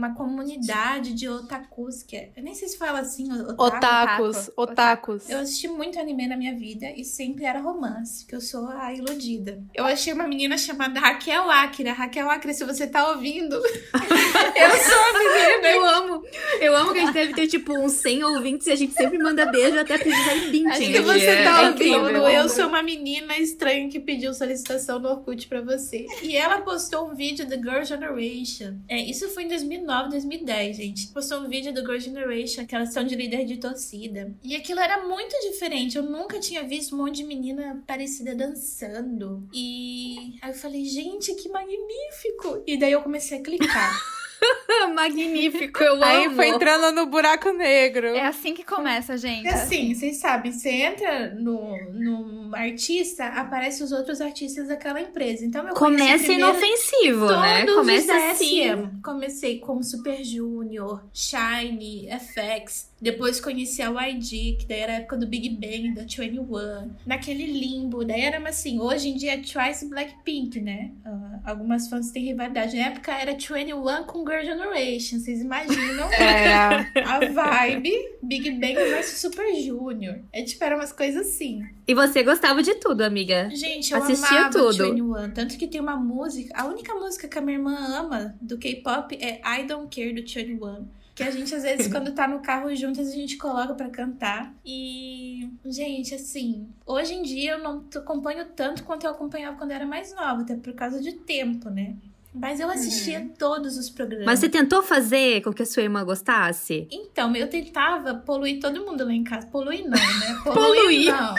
numa 0.02 0.14
comunidade 0.14 1.14
de 1.14 1.28
otakus, 1.28 2.02
que 2.02 2.16
é, 2.16 2.30
eu 2.36 2.42
nem 2.42 2.54
sei 2.54 2.66
se 2.66 2.76
fala 2.76 2.98
assim, 2.98 3.30
otaku, 3.32 3.62
otakus, 3.62 4.50
otakus. 4.56 5.30
Eu 5.30 5.38
assisti 5.38 5.68
muito 5.68 5.98
anime 6.00 6.26
na 6.26 6.36
minha 6.36 6.56
vida 6.56 6.86
e 6.96 7.04
sempre 7.04 7.44
era 7.44 7.60
romance, 7.60 8.26
que 8.26 8.34
eu 8.34 8.40
sou 8.40 8.66
a 8.66 8.92
iludida. 8.92 9.62
Eu 9.72 9.84
achei 9.84 10.12
uma 10.12 10.26
menina 10.26 10.58
chamada 10.58 10.98
Raquel 10.98 11.48
Akira. 11.48 11.92
Raquel 11.92 12.28
Akira, 12.28 12.52
se 12.52 12.64
você 12.64 12.86
tá 12.86 13.10
ouvindo, 13.10 13.54
eu 13.54 14.70
sou 14.80 14.98
a 14.98 15.18
menina. 15.18 15.68
Eu 15.70 15.84
amo. 15.84 16.22
Eu 16.60 16.76
amo 16.76 16.92
que 16.92 16.98
a 16.98 17.02
gente 17.02 17.14
deve 17.14 17.34
ter, 17.34 17.46
tipo, 17.46 17.78
uns 17.78 17.92
100 17.92 18.24
ouvintes 18.24 18.66
e 18.66 18.72
a 18.72 18.76
gente 18.76 18.94
sempre 18.94 19.18
manda 19.18 19.46
beijo 19.46 19.78
até 19.78 19.96
em 19.96 20.50
20. 20.50 20.66
Acho 20.66 20.80
que 20.80 21.00
você 21.00 21.44
tá 21.44 21.62
é 21.62 21.68
ouvindo. 21.68 22.28
eu 22.28 22.48
sou 22.48 22.66
uma 22.66 22.82
menina 22.82 23.38
estranha 23.38 23.88
que 23.88 24.00
pediu 24.00 24.34
solicitação 24.34 24.98
no 24.98 25.08
Orkut 25.08 25.46
pra 25.46 25.60
você. 25.60 26.06
E 26.22 26.36
ela 26.36 26.60
postou 26.62 27.08
um 27.08 27.14
vídeo 27.14 27.46
do 27.46 27.54
Girl 27.54 27.84
Generation. 27.84 28.78
É, 28.88 28.98
isso 28.98 29.28
foi 29.28 29.44
em 29.44 29.48
2009, 29.48 29.91
2010, 30.08 30.76
gente. 30.76 31.08
Postou 31.08 31.40
um 31.40 31.48
vídeo 31.48 31.72
do 31.72 31.80
Girl 31.80 31.98
Generation, 31.98 32.66
que 32.66 32.74
elas 32.74 32.92
são 32.92 33.04
de 33.04 33.14
líder 33.14 33.44
de 33.44 33.58
torcida. 33.58 34.34
E 34.42 34.56
aquilo 34.56 34.80
era 34.80 35.06
muito 35.06 35.34
diferente. 35.50 35.96
Eu 35.96 36.04
nunca 36.04 36.40
tinha 36.40 36.62
visto 36.62 36.94
um 36.94 36.98
monte 36.98 37.16
de 37.16 37.24
menina 37.24 37.82
parecida 37.86 38.34
dançando. 38.34 39.48
E 39.52 40.38
aí 40.40 40.50
eu 40.50 40.56
falei, 40.56 40.84
gente, 40.84 41.34
que 41.34 41.48
magnífico! 41.48 42.62
E 42.66 42.78
daí 42.78 42.92
eu 42.92 43.02
comecei 43.02 43.38
a 43.38 43.42
clicar. 43.42 44.12
Magnífico, 44.94 45.82
eu 45.82 46.02
Aí 46.02 46.26
amo. 46.26 46.36
foi 46.36 46.48
entrando 46.48 46.94
no 46.94 47.06
buraco 47.06 47.52
negro. 47.52 48.08
É 48.08 48.26
assim 48.26 48.54
que 48.54 48.64
começa, 48.64 49.16
gente. 49.16 49.46
É 49.46 49.54
assim, 49.54 49.94
vocês 49.94 50.18
sabem, 50.18 50.52
você 50.52 50.70
entra 50.70 51.34
no, 51.34 51.76
no 51.92 52.54
artista, 52.54 53.26
aparecem 53.26 53.84
os 53.84 53.92
outros 53.92 54.20
artistas 54.20 54.68
daquela 54.68 55.00
empresa. 55.00 55.44
Então 55.44 55.66
eu 55.66 55.74
Começa 55.74 56.32
inofensivo, 56.32 57.26
né? 57.26 57.66
Começa 57.66 58.14
assim. 58.30 58.90
Comecei 59.02 59.58
com 59.58 59.82
Super 59.82 60.22
Junior, 60.24 61.02
Shine, 61.12 62.08
FX. 62.18 62.91
Depois 63.02 63.40
conheci 63.40 63.82
a 63.82 63.90
YG, 63.90 64.58
que 64.60 64.66
daí 64.68 64.78
era 64.78 64.92
a 64.92 64.96
época 64.96 65.16
do 65.16 65.26
Big 65.26 65.48
Bang, 65.48 65.92
da 65.92 66.02
21. 66.02 66.92
Naquele 67.04 67.46
limbo. 67.46 68.04
Daí 68.04 68.20
era 68.20 68.38
assim, 68.48 68.78
hoje 68.78 69.08
em 69.08 69.16
dia 69.16 69.32
é 69.32 69.38
Twice 69.38 69.84
e 69.84 69.88
Blackpink, 69.88 70.60
né? 70.60 70.92
Uh, 71.04 71.40
algumas 71.44 71.88
fãs 71.88 72.12
têm 72.12 72.26
rivalidade. 72.26 72.76
Na 72.76 72.86
época 72.86 73.12
era 73.12 73.32
21 73.32 74.04
com 74.04 74.24
Girl 74.24 74.44
Generation. 74.44 75.18
Vocês 75.18 75.40
imaginam? 75.40 76.08
Era. 76.14 76.86
a 77.04 77.18
vibe 77.18 77.92
Big 78.22 78.48
Bang 78.52 78.74
versus 78.74 79.18
Super 79.18 79.52
Junior. 79.56 80.20
É 80.32 80.44
tipo, 80.44 80.62
era 80.62 80.76
umas 80.76 80.92
coisas 80.92 81.26
assim. 81.26 81.66
E 81.88 81.94
você 81.94 82.22
gostava 82.22 82.62
de 82.62 82.76
tudo, 82.76 83.02
amiga? 83.02 83.50
Gente, 83.52 83.92
eu 83.92 83.98
Assistia 83.98 84.46
amava 84.46 84.50
tudo. 84.50 84.94
21. 84.94 85.30
Tanto 85.32 85.58
que 85.58 85.66
tem 85.66 85.80
uma 85.80 85.96
música... 85.96 86.54
A 86.56 86.66
única 86.66 86.94
música 86.94 87.26
que 87.26 87.36
a 87.36 87.40
minha 87.40 87.58
irmã 87.58 87.76
ama 87.98 88.36
do 88.40 88.56
K-pop 88.58 89.18
é 89.20 89.40
I 89.44 89.66
Don't 89.66 89.88
Care, 89.92 90.12
do 90.12 90.22
21. 90.22 91.01
Que 91.14 91.22
a 91.22 91.30
gente, 91.30 91.54
às 91.54 91.62
vezes, 91.62 91.88
quando 91.88 92.12
tá 92.12 92.26
no 92.26 92.40
carro 92.40 92.74
juntas, 92.74 93.08
a 93.08 93.12
gente 93.14 93.36
coloca 93.36 93.74
para 93.74 93.90
cantar. 93.90 94.54
E, 94.64 95.50
gente, 95.66 96.14
assim, 96.14 96.68
hoje 96.86 97.14
em 97.14 97.22
dia 97.22 97.52
eu 97.52 97.58
não 97.58 97.84
acompanho 97.94 98.46
tanto 98.56 98.82
quanto 98.82 99.04
eu 99.04 99.10
acompanhava 99.10 99.56
quando 99.58 99.72
eu 99.72 99.76
era 99.76 99.86
mais 99.86 100.14
nova, 100.14 100.42
até 100.42 100.56
por 100.56 100.72
causa 100.72 101.00
de 101.00 101.12
tempo, 101.12 101.68
né? 101.68 101.96
Mas 102.34 102.60
eu 102.60 102.70
assistia 102.70 103.20
uhum. 103.20 103.28
todos 103.38 103.76
os 103.76 103.90
programas. 103.90 104.24
Mas 104.24 104.38
você 104.38 104.48
tentou 104.48 104.82
fazer 104.82 105.42
com 105.42 105.52
que 105.52 105.62
a 105.62 105.66
sua 105.66 105.82
irmã 105.82 106.02
gostasse? 106.02 106.88
Então, 106.90 107.36
eu 107.36 107.46
tentava 107.46 108.14
poluir 108.14 108.58
todo 108.58 108.82
mundo 108.82 109.04
lá 109.04 109.12
em 109.12 109.22
casa. 109.22 109.46
Poluir 109.48 109.84
não, 109.84 109.90
né? 109.90 110.40
Poluir, 110.42 110.80
poluir. 110.80 111.12
não. 111.12 111.34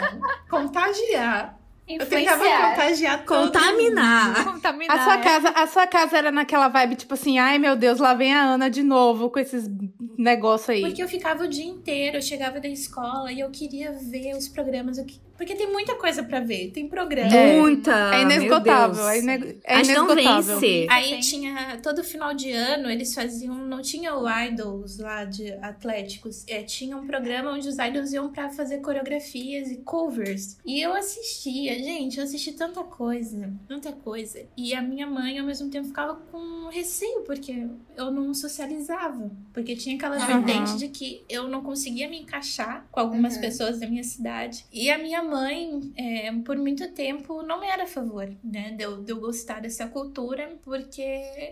Contagiar. 0.48 1.60
Eu 1.88 2.06
tentava 2.06 2.44
contagiar 2.44 3.26
Contaminar. 3.26 4.44
Contaminar. 4.46 4.98
A 4.98 5.04
sua, 5.04 5.18
casa, 5.18 5.50
a 5.50 5.68
sua 5.68 5.88
casa 5.88 6.18
era 6.18 6.32
naquela 6.32 6.70
vibe, 6.70 6.96
tipo 6.96 7.14
assim, 7.14 7.38
ai 7.40 7.60
meu 7.60 7.76
Deus, 7.76 8.00
lá 8.00 8.14
vem 8.14 8.34
a 8.34 8.42
Ana 8.42 8.70
de 8.70 8.82
novo 8.82 9.30
com 9.30 9.40
esses 9.40 9.70
negócios 10.18 10.70
aí. 10.70 10.82
Porque 10.82 11.04
eu 11.04 11.10
ficava 11.10 11.44
o 11.44 11.48
dia 11.48 11.66
inteiro, 11.66 12.18
eu 12.18 12.22
chegava 12.22 12.60
da 12.60 12.70
escola 12.70 13.32
e 13.32 13.42
eu 13.42 13.50
queria 13.52 13.92
ver 13.92 14.36
os 14.36 14.48
programas. 14.48 14.98
Eu 14.98 15.06
porque 15.36 15.56
tem 15.56 15.72
muita 15.72 15.96
coisa 15.96 16.24
para 16.24 16.40
ver. 16.40 16.72
Tem 16.72 16.88
programa. 16.88 17.36
É, 17.36 17.60
muita. 17.60 18.16
É 18.16 18.22
inesgotável. 18.22 19.08
É, 19.10 19.20
ine... 19.20 19.60
é 19.64 19.80
inesgotável. 19.80 20.60
Vence. 20.60 20.88
Aí 20.90 21.20
tinha. 21.20 21.80
Todo 21.82 22.04
final 22.04 22.34
de 22.34 22.52
ano 22.52 22.90
eles 22.90 23.14
faziam. 23.14 23.56
Não 23.56 23.82
tinha 23.82 24.16
o 24.16 24.30
Idols 24.30 25.00
lá 25.00 25.26
de 25.26 25.52
Atléticos. 25.54 26.44
É, 26.48 26.62
tinha 26.62 26.96
um 26.96 27.08
programa 27.08 27.52
onde 27.52 27.68
os 27.68 27.78
idols 27.78 28.14
iam 28.14 28.32
para 28.32 28.50
fazer 28.50 28.80
coreografias 28.80 29.72
e 29.72 29.78
covers. 29.78 30.58
E 30.66 30.80
eu 30.80 30.94
assistia. 30.94 31.76
Gente, 31.76 32.20
eu 32.20 32.24
assisti 32.24 32.52
tanta 32.52 32.84
coisa. 32.84 33.52
Tanta 33.68 33.92
coisa. 33.92 34.46
E 34.56 34.76
a 34.76 34.82
minha 34.82 35.08
mãe, 35.08 35.40
ao 35.40 35.46
mesmo 35.46 35.70
tempo, 35.70 35.88
ficava 35.88 36.16
com 36.16 36.70
receio, 36.70 37.22
porque 37.22 37.68
eu 37.98 38.12
não 38.12 38.34
socializava. 38.34 39.32
Porque 39.52 39.76
tinha 39.76 39.96
aquela 39.96 40.18
uhum. 40.18 40.44
vertente 40.44 40.78
de 40.78 40.90
que 40.90 41.24
eu 41.28 41.48
não 41.48 41.64
conseguia 41.64 42.08
me 42.08 42.22
encaixar 42.22 42.86
com 42.92 43.00
algumas 43.00 43.36
uhum. 43.36 43.42
pessoas 43.42 43.80
da 43.80 43.88
minha 43.88 44.04
cidade. 44.04 44.66
E 44.72 44.90
a 44.92 44.98
minha 44.98 45.23
minha 45.24 45.32
mãe, 45.32 45.94
é, 45.98 46.32
por 46.44 46.58
muito 46.58 46.88
tempo, 46.92 47.42
não 47.44 47.64
era 47.64 47.84
a 47.84 47.88
favor, 47.88 48.30
né? 48.44 48.72
De 48.72 48.84
eu, 48.84 49.04
de 49.04 49.12
eu 49.12 49.20
gostar 49.20 49.62
dessa 49.62 49.88
cultura, 49.88 50.58
porque 50.64 51.02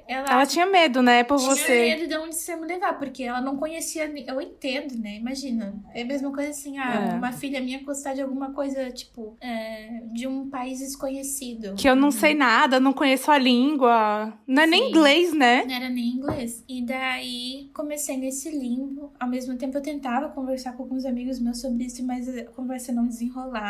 ela. 0.08 0.28
Ela 0.30 0.46
tinha 0.46 0.66
medo, 0.66 1.02
né? 1.02 1.24
Por 1.24 1.38
tinha 1.40 1.56
você. 1.56 1.80
medo 1.82 2.08
de 2.08 2.18
onde 2.18 2.36
você 2.36 2.56
me 2.56 2.68
levar, 2.68 2.98
porque 2.98 3.24
ela 3.24 3.42
não 3.42 3.58
conhecia. 3.58 4.12
Eu 4.28 4.42
entendo, 4.42 4.98
né? 4.98 5.16
Imagina. 5.16 5.74
É 5.94 6.02
a 6.02 6.06
mesma 6.06 6.32
coisa 6.32 6.50
assim, 6.50 6.78
ah, 6.78 7.12
É. 7.14 7.16
uma 7.18 7.32
filha 7.32 7.62
minha 7.62 7.82
gostar 7.84 8.14
de 8.14 8.22
alguma 8.22 8.52
coisa, 8.52 8.90
tipo, 8.92 9.36
é, 9.42 10.02
de 10.14 10.28
um 10.28 10.50
país 10.50 10.80
desconhecido. 10.80 11.76
Que 11.76 11.88
eu 11.90 11.96
não 11.96 12.12
sei 12.12 12.34
nada, 12.34 12.80
não 12.80 12.94
conheço 12.94 13.32
a 13.32 13.38
língua. 13.38 14.34
Não 14.46 14.64
é 14.64 14.68
nem 14.68 14.84
Sim. 14.84 14.90
inglês, 14.90 15.34
né? 15.34 15.64
Não 15.66 15.74
era 15.76 15.90
nem 15.90 16.08
inglês. 16.10 16.64
E 16.68 16.82
daí 16.82 17.70
comecei 17.74 18.18
nesse 18.18 18.50
limbo. 18.50 19.12
Ao 19.20 19.28
mesmo 19.28 19.56
tempo 19.58 19.78
eu 19.78 19.82
tentava 19.82 20.30
conversar 20.30 20.74
com 20.74 20.84
alguns 20.84 21.06
amigos 21.06 21.40
meus 21.40 21.60
sobre 21.60 21.86
isso, 21.86 22.04
mas 22.06 22.28
a 22.28 22.46
conversa 22.46 22.92
não 22.92 23.06
desenrolava. 23.08 23.61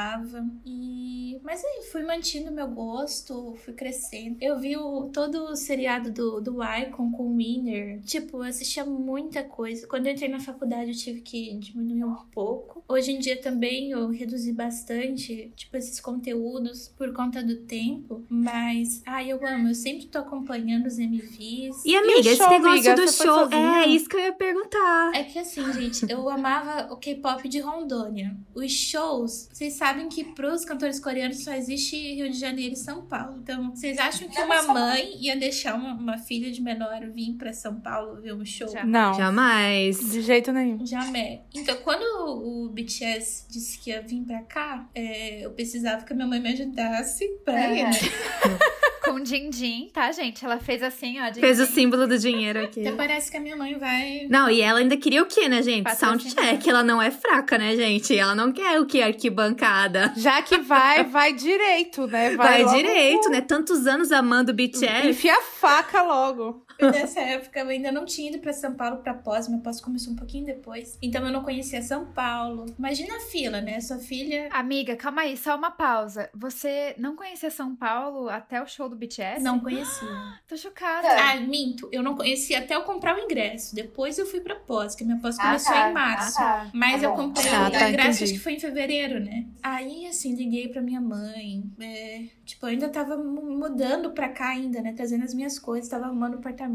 E 0.65 1.39
mas 1.43 1.63
aí 1.63 1.83
fui 1.91 2.03
mantendo 2.03 2.51
meu 2.51 2.67
gosto, 2.67 3.55
fui 3.63 3.73
crescendo. 3.73 4.37
Eu 4.39 4.59
vi 4.59 4.77
o, 4.77 5.09
todo 5.13 5.45
o 5.45 5.55
seriado 5.55 6.11
do, 6.11 6.39
do 6.41 6.57
Icon 6.63 7.11
com 7.11 7.23
o 7.23 7.37
Winner. 7.37 8.01
Tipo, 8.01 8.37
eu 8.37 8.43
assistia 8.43 8.85
muita 8.85 9.43
coisa. 9.43 9.87
Quando 9.87 10.07
eu 10.07 10.13
entrei 10.13 10.29
na 10.29 10.39
faculdade 10.39 10.91
eu 10.91 10.97
tive 10.97 11.21
que 11.21 11.55
diminuir 11.55 12.03
um 12.03 12.15
pouco. 12.31 12.83
Hoje 12.87 13.11
em 13.11 13.19
dia 13.19 13.41
também 13.41 13.91
eu 13.91 14.09
reduzi 14.09 14.53
bastante, 14.53 15.51
tipo, 15.55 15.75
esses 15.77 15.99
conteúdos 15.99 16.87
por 16.89 17.13
conta 17.13 17.43
do 17.43 17.57
tempo. 17.57 18.25
Mas, 18.29 19.01
ai, 19.05 19.31
eu 19.31 19.45
amo. 19.45 19.69
Eu 19.69 19.75
sempre 19.75 20.07
tô 20.07 20.19
acompanhando 20.19 20.85
os 20.85 20.99
MVs. 20.99 21.83
E 21.85 21.95
amiga, 21.95 22.29
esse 22.29 22.37
show, 22.37 22.49
negócio 22.49 22.91
amiga? 22.91 22.95
do 22.95 23.11
show, 23.11 23.49
é 23.51 23.87
isso 23.87 24.07
que 24.07 24.15
eu 24.15 24.21
ia 24.21 24.33
perguntar. 24.33 25.11
É 25.15 25.23
que 25.23 25.39
assim, 25.39 25.71
gente, 25.73 26.05
eu 26.09 26.29
amava 26.29 26.93
o 26.93 26.97
K-pop 26.97 27.47
de 27.47 27.59
Rondônia. 27.59 28.35
Os 28.53 28.71
shows, 28.71 29.49
vocês 29.51 29.73
sabem 29.81 30.07
que 30.09 30.23
pros 30.23 30.63
cantores 30.63 30.99
coreanos 30.99 31.43
só 31.43 31.53
existe 31.55 31.95
Rio 31.97 32.29
de 32.29 32.37
Janeiro 32.37 32.73
e 32.75 32.77
São 32.77 33.03
Paulo. 33.07 33.39
Então, 33.41 33.71
vocês 33.71 33.97
acham 33.97 34.27
que 34.29 34.39
uma 34.39 34.61
mãe 34.61 35.17
ia 35.19 35.35
deixar 35.35 35.73
uma, 35.73 35.93
uma 35.95 36.17
filha 36.19 36.51
de 36.51 36.61
menor 36.61 36.99
vir 37.11 37.33
pra 37.33 37.51
São 37.51 37.81
Paulo 37.81 38.21
ver 38.21 38.35
um 38.35 38.45
show? 38.45 38.67
Já. 38.67 38.85
Não. 38.85 39.15
Jamais. 39.15 39.97
De 40.11 40.21
jeito 40.21 40.51
nenhum. 40.51 40.85
Jamais. 40.85 41.39
Então, 41.55 41.75
quando 41.77 42.03
o 42.03 42.69
BTS 42.69 43.47
disse 43.49 43.79
que 43.79 43.89
ia 43.89 44.03
vir 44.03 44.21
pra 44.23 44.43
cá, 44.43 44.87
é, 44.93 45.43
eu 45.43 45.49
precisava 45.49 46.05
que 46.05 46.13
a 46.13 46.15
minha 46.15 46.27
mãe 46.27 46.39
me 46.39 46.49
ajudasse 46.49 47.27
pra 47.43 47.59
É. 47.59 47.89
ir? 47.89 47.89
Com 49.03 49.19
din-din, 49.19 49.89
tá, 49.91 50.11
gente? 50.11 50.45
Ela 50.45 50.59
fez 50.59 50.81
assim, 50.83 51.19
ó. 51.19 51.25
din-din. 51.25 51.41
Fez 51.41 51.59
o 51.59 51.65
símbolo 51.65 52.07
do 52.07 52.17
dinheiro 52.19 52.63
aqui. 52.63 52.81
Até 52.81 52.95
parece 52.95 53.31
que 53.31 53.35
a 53.35 53.39
minha 53.39 53.57
mãe 53.57 53.75
vai. 53.77 54.27
Não, 54.29 54.49
e 54.49 54.61
ela 54.61 54.77
ainda 54.79 54.95
queria 54.95 55.23
o 55.23 55.25
quê, 55.25 55.49
né, 55.49 55.61
gente? 55.63 55.93
Soundcheck. 55.95 56.69
Ela 56.69 56.83
não 56.83 57.01
é 57.01 57.09
fraca, 57.09 57.57
né, 57.57 57.75
gente? 57.75 58.15
Ela 58.15 58.35
não 58.35 58.53
quer 58.53 58.79
o 58.79 58.85
que? 58.85 59.01
Arquibancada. 59.01 59.70
Já 60.17 60.41
que 60.41 60.57
vai, 60.57 61.03
vai 61.03 61.33
direito, 61.33 62.07
né? 62.07 62.35
Vai, 62.35 62.63
logo 62.63 62.75
direito, 62.75 63.29
né? 63.29 63.41
Tantos 63.41 63.87
anos 63.87 64.11
amando 64.11 64.51
o 64.51 64.55
BTS. 64.55 65.07
Enfia 65.09 65.35
a 65.37 65.41
faca 65.41 66.01
logo. 66.01 66.63
Nessa 66.89 67.19
época 67.21 67.59
eu 67.59 67.67
ainda 67.69 67.91
não 67.91 68.05
tinha 68.05 68.29
ido 68.29 68.39
pra 68.39 68.53
São 68.53 68.73
Paulo 68.73 68.97
pra 68.97 69.13
pós, 69.13 69.47
meu 69.47 69.59
pós 69.59 69.79
começou 69.81 70.13
um 70.13 70.15
pouquinho 70.15 70.45
depois. 70.45 70.97
Então 71.01 71.25
eu 71.25 71.31
não 71.31 71.43
conhecia 71.43 71.81
São 71.81 72.05
Paulo. 72.05 72.65
Imagina 72.77 73.17
a 73.17 73.19
fila, 73.19 73.61
né? 73.61 73.79
Sua 73.81 73.97
filha. 73.99 74.49
Amiga, 74.51 74.95
calma 74.95 75.21
aí, 75.21 75.35
só 75.37 75.55
uma 75.55 75.71
pausa. 75.71 76.29
Você 76.33 76.95
não 76.97 77.15
conhecia 77.15 77.49
São 77.51 77.75
Paulo 77.75 78.29
até 78.29 78.61
o 78.61 78.67
show 78.67 78.87
do 78.89 78.95
BTS? 78.95 79.43
Não 79.43 79.59
conhecia. 79.59 80.07
Tô 80.47 80.55
chocada. 80.57 81.07
Ah, 81.07 81.35
minto. 81.39 81.89
Eu 81.91 82.01
não 82.03 82.15
conhecia 82.15 82.59
até 82.59 82.75
eu 82.75 82.81
comprar 82.83 83.15
o 83.15 83.19
ingresso. 83.19 83.75
Depois 83.75 84.17
eu 84.17 84.25
fui 84.25 84.39
pra 84.41 84.55
pós, 84.55 84.95
que 84.95 85.03
minha 85.03 85.17
pós 85.17 85.37
Ah, 85.39 85.43
começou 85.43 85.73
tá. 85.73 85.89
em 85.89 85.93
março. 85.93 86.39
Ah, 86.39 86.43
tá. 86.43 86.69
Mas 86.73 87.01
Tá 87.01 87.07
eu 87.07 87.13
comprei 87.13 87.51
Ah, 87.51 87.67
o 87.67 87.71
tá, 87.71 87.89
ingresso, 87.89 88.23
acho 88.23 88.33
que 88.33 88.39
foi 88.39 88.53
em 88.53 88.59
fevereiro, 88.59 89.19
né? 89.19 89.45
Aí, 89.63 90.05
assim, 90.07 90.35
liguei 90.35 90.67
pra 90.69 90.81
minha 90.81 91.01
mãe. 91.01 91.63
é, 91.79 92.25
tipo, 92.45 92.65
eu 92.65 92.69
ainda 92.69 92.89
tava 92.89 93.17
mu- 93.17 93.57
mudando 93.57 94.11
pra 94.11 94.29
cá 94.29 94.49
ainda, 94.49 94.81
né? 94.81 94.93
Trazendo 94.93 95.23
as 95.23 95.33
minhas 95.33 95.57
coisas, 95.59 95.89
tava 95.89 96.05
arrumando 96.05 96.35
o 96.35 96.37
apartamento. 96.37 96.70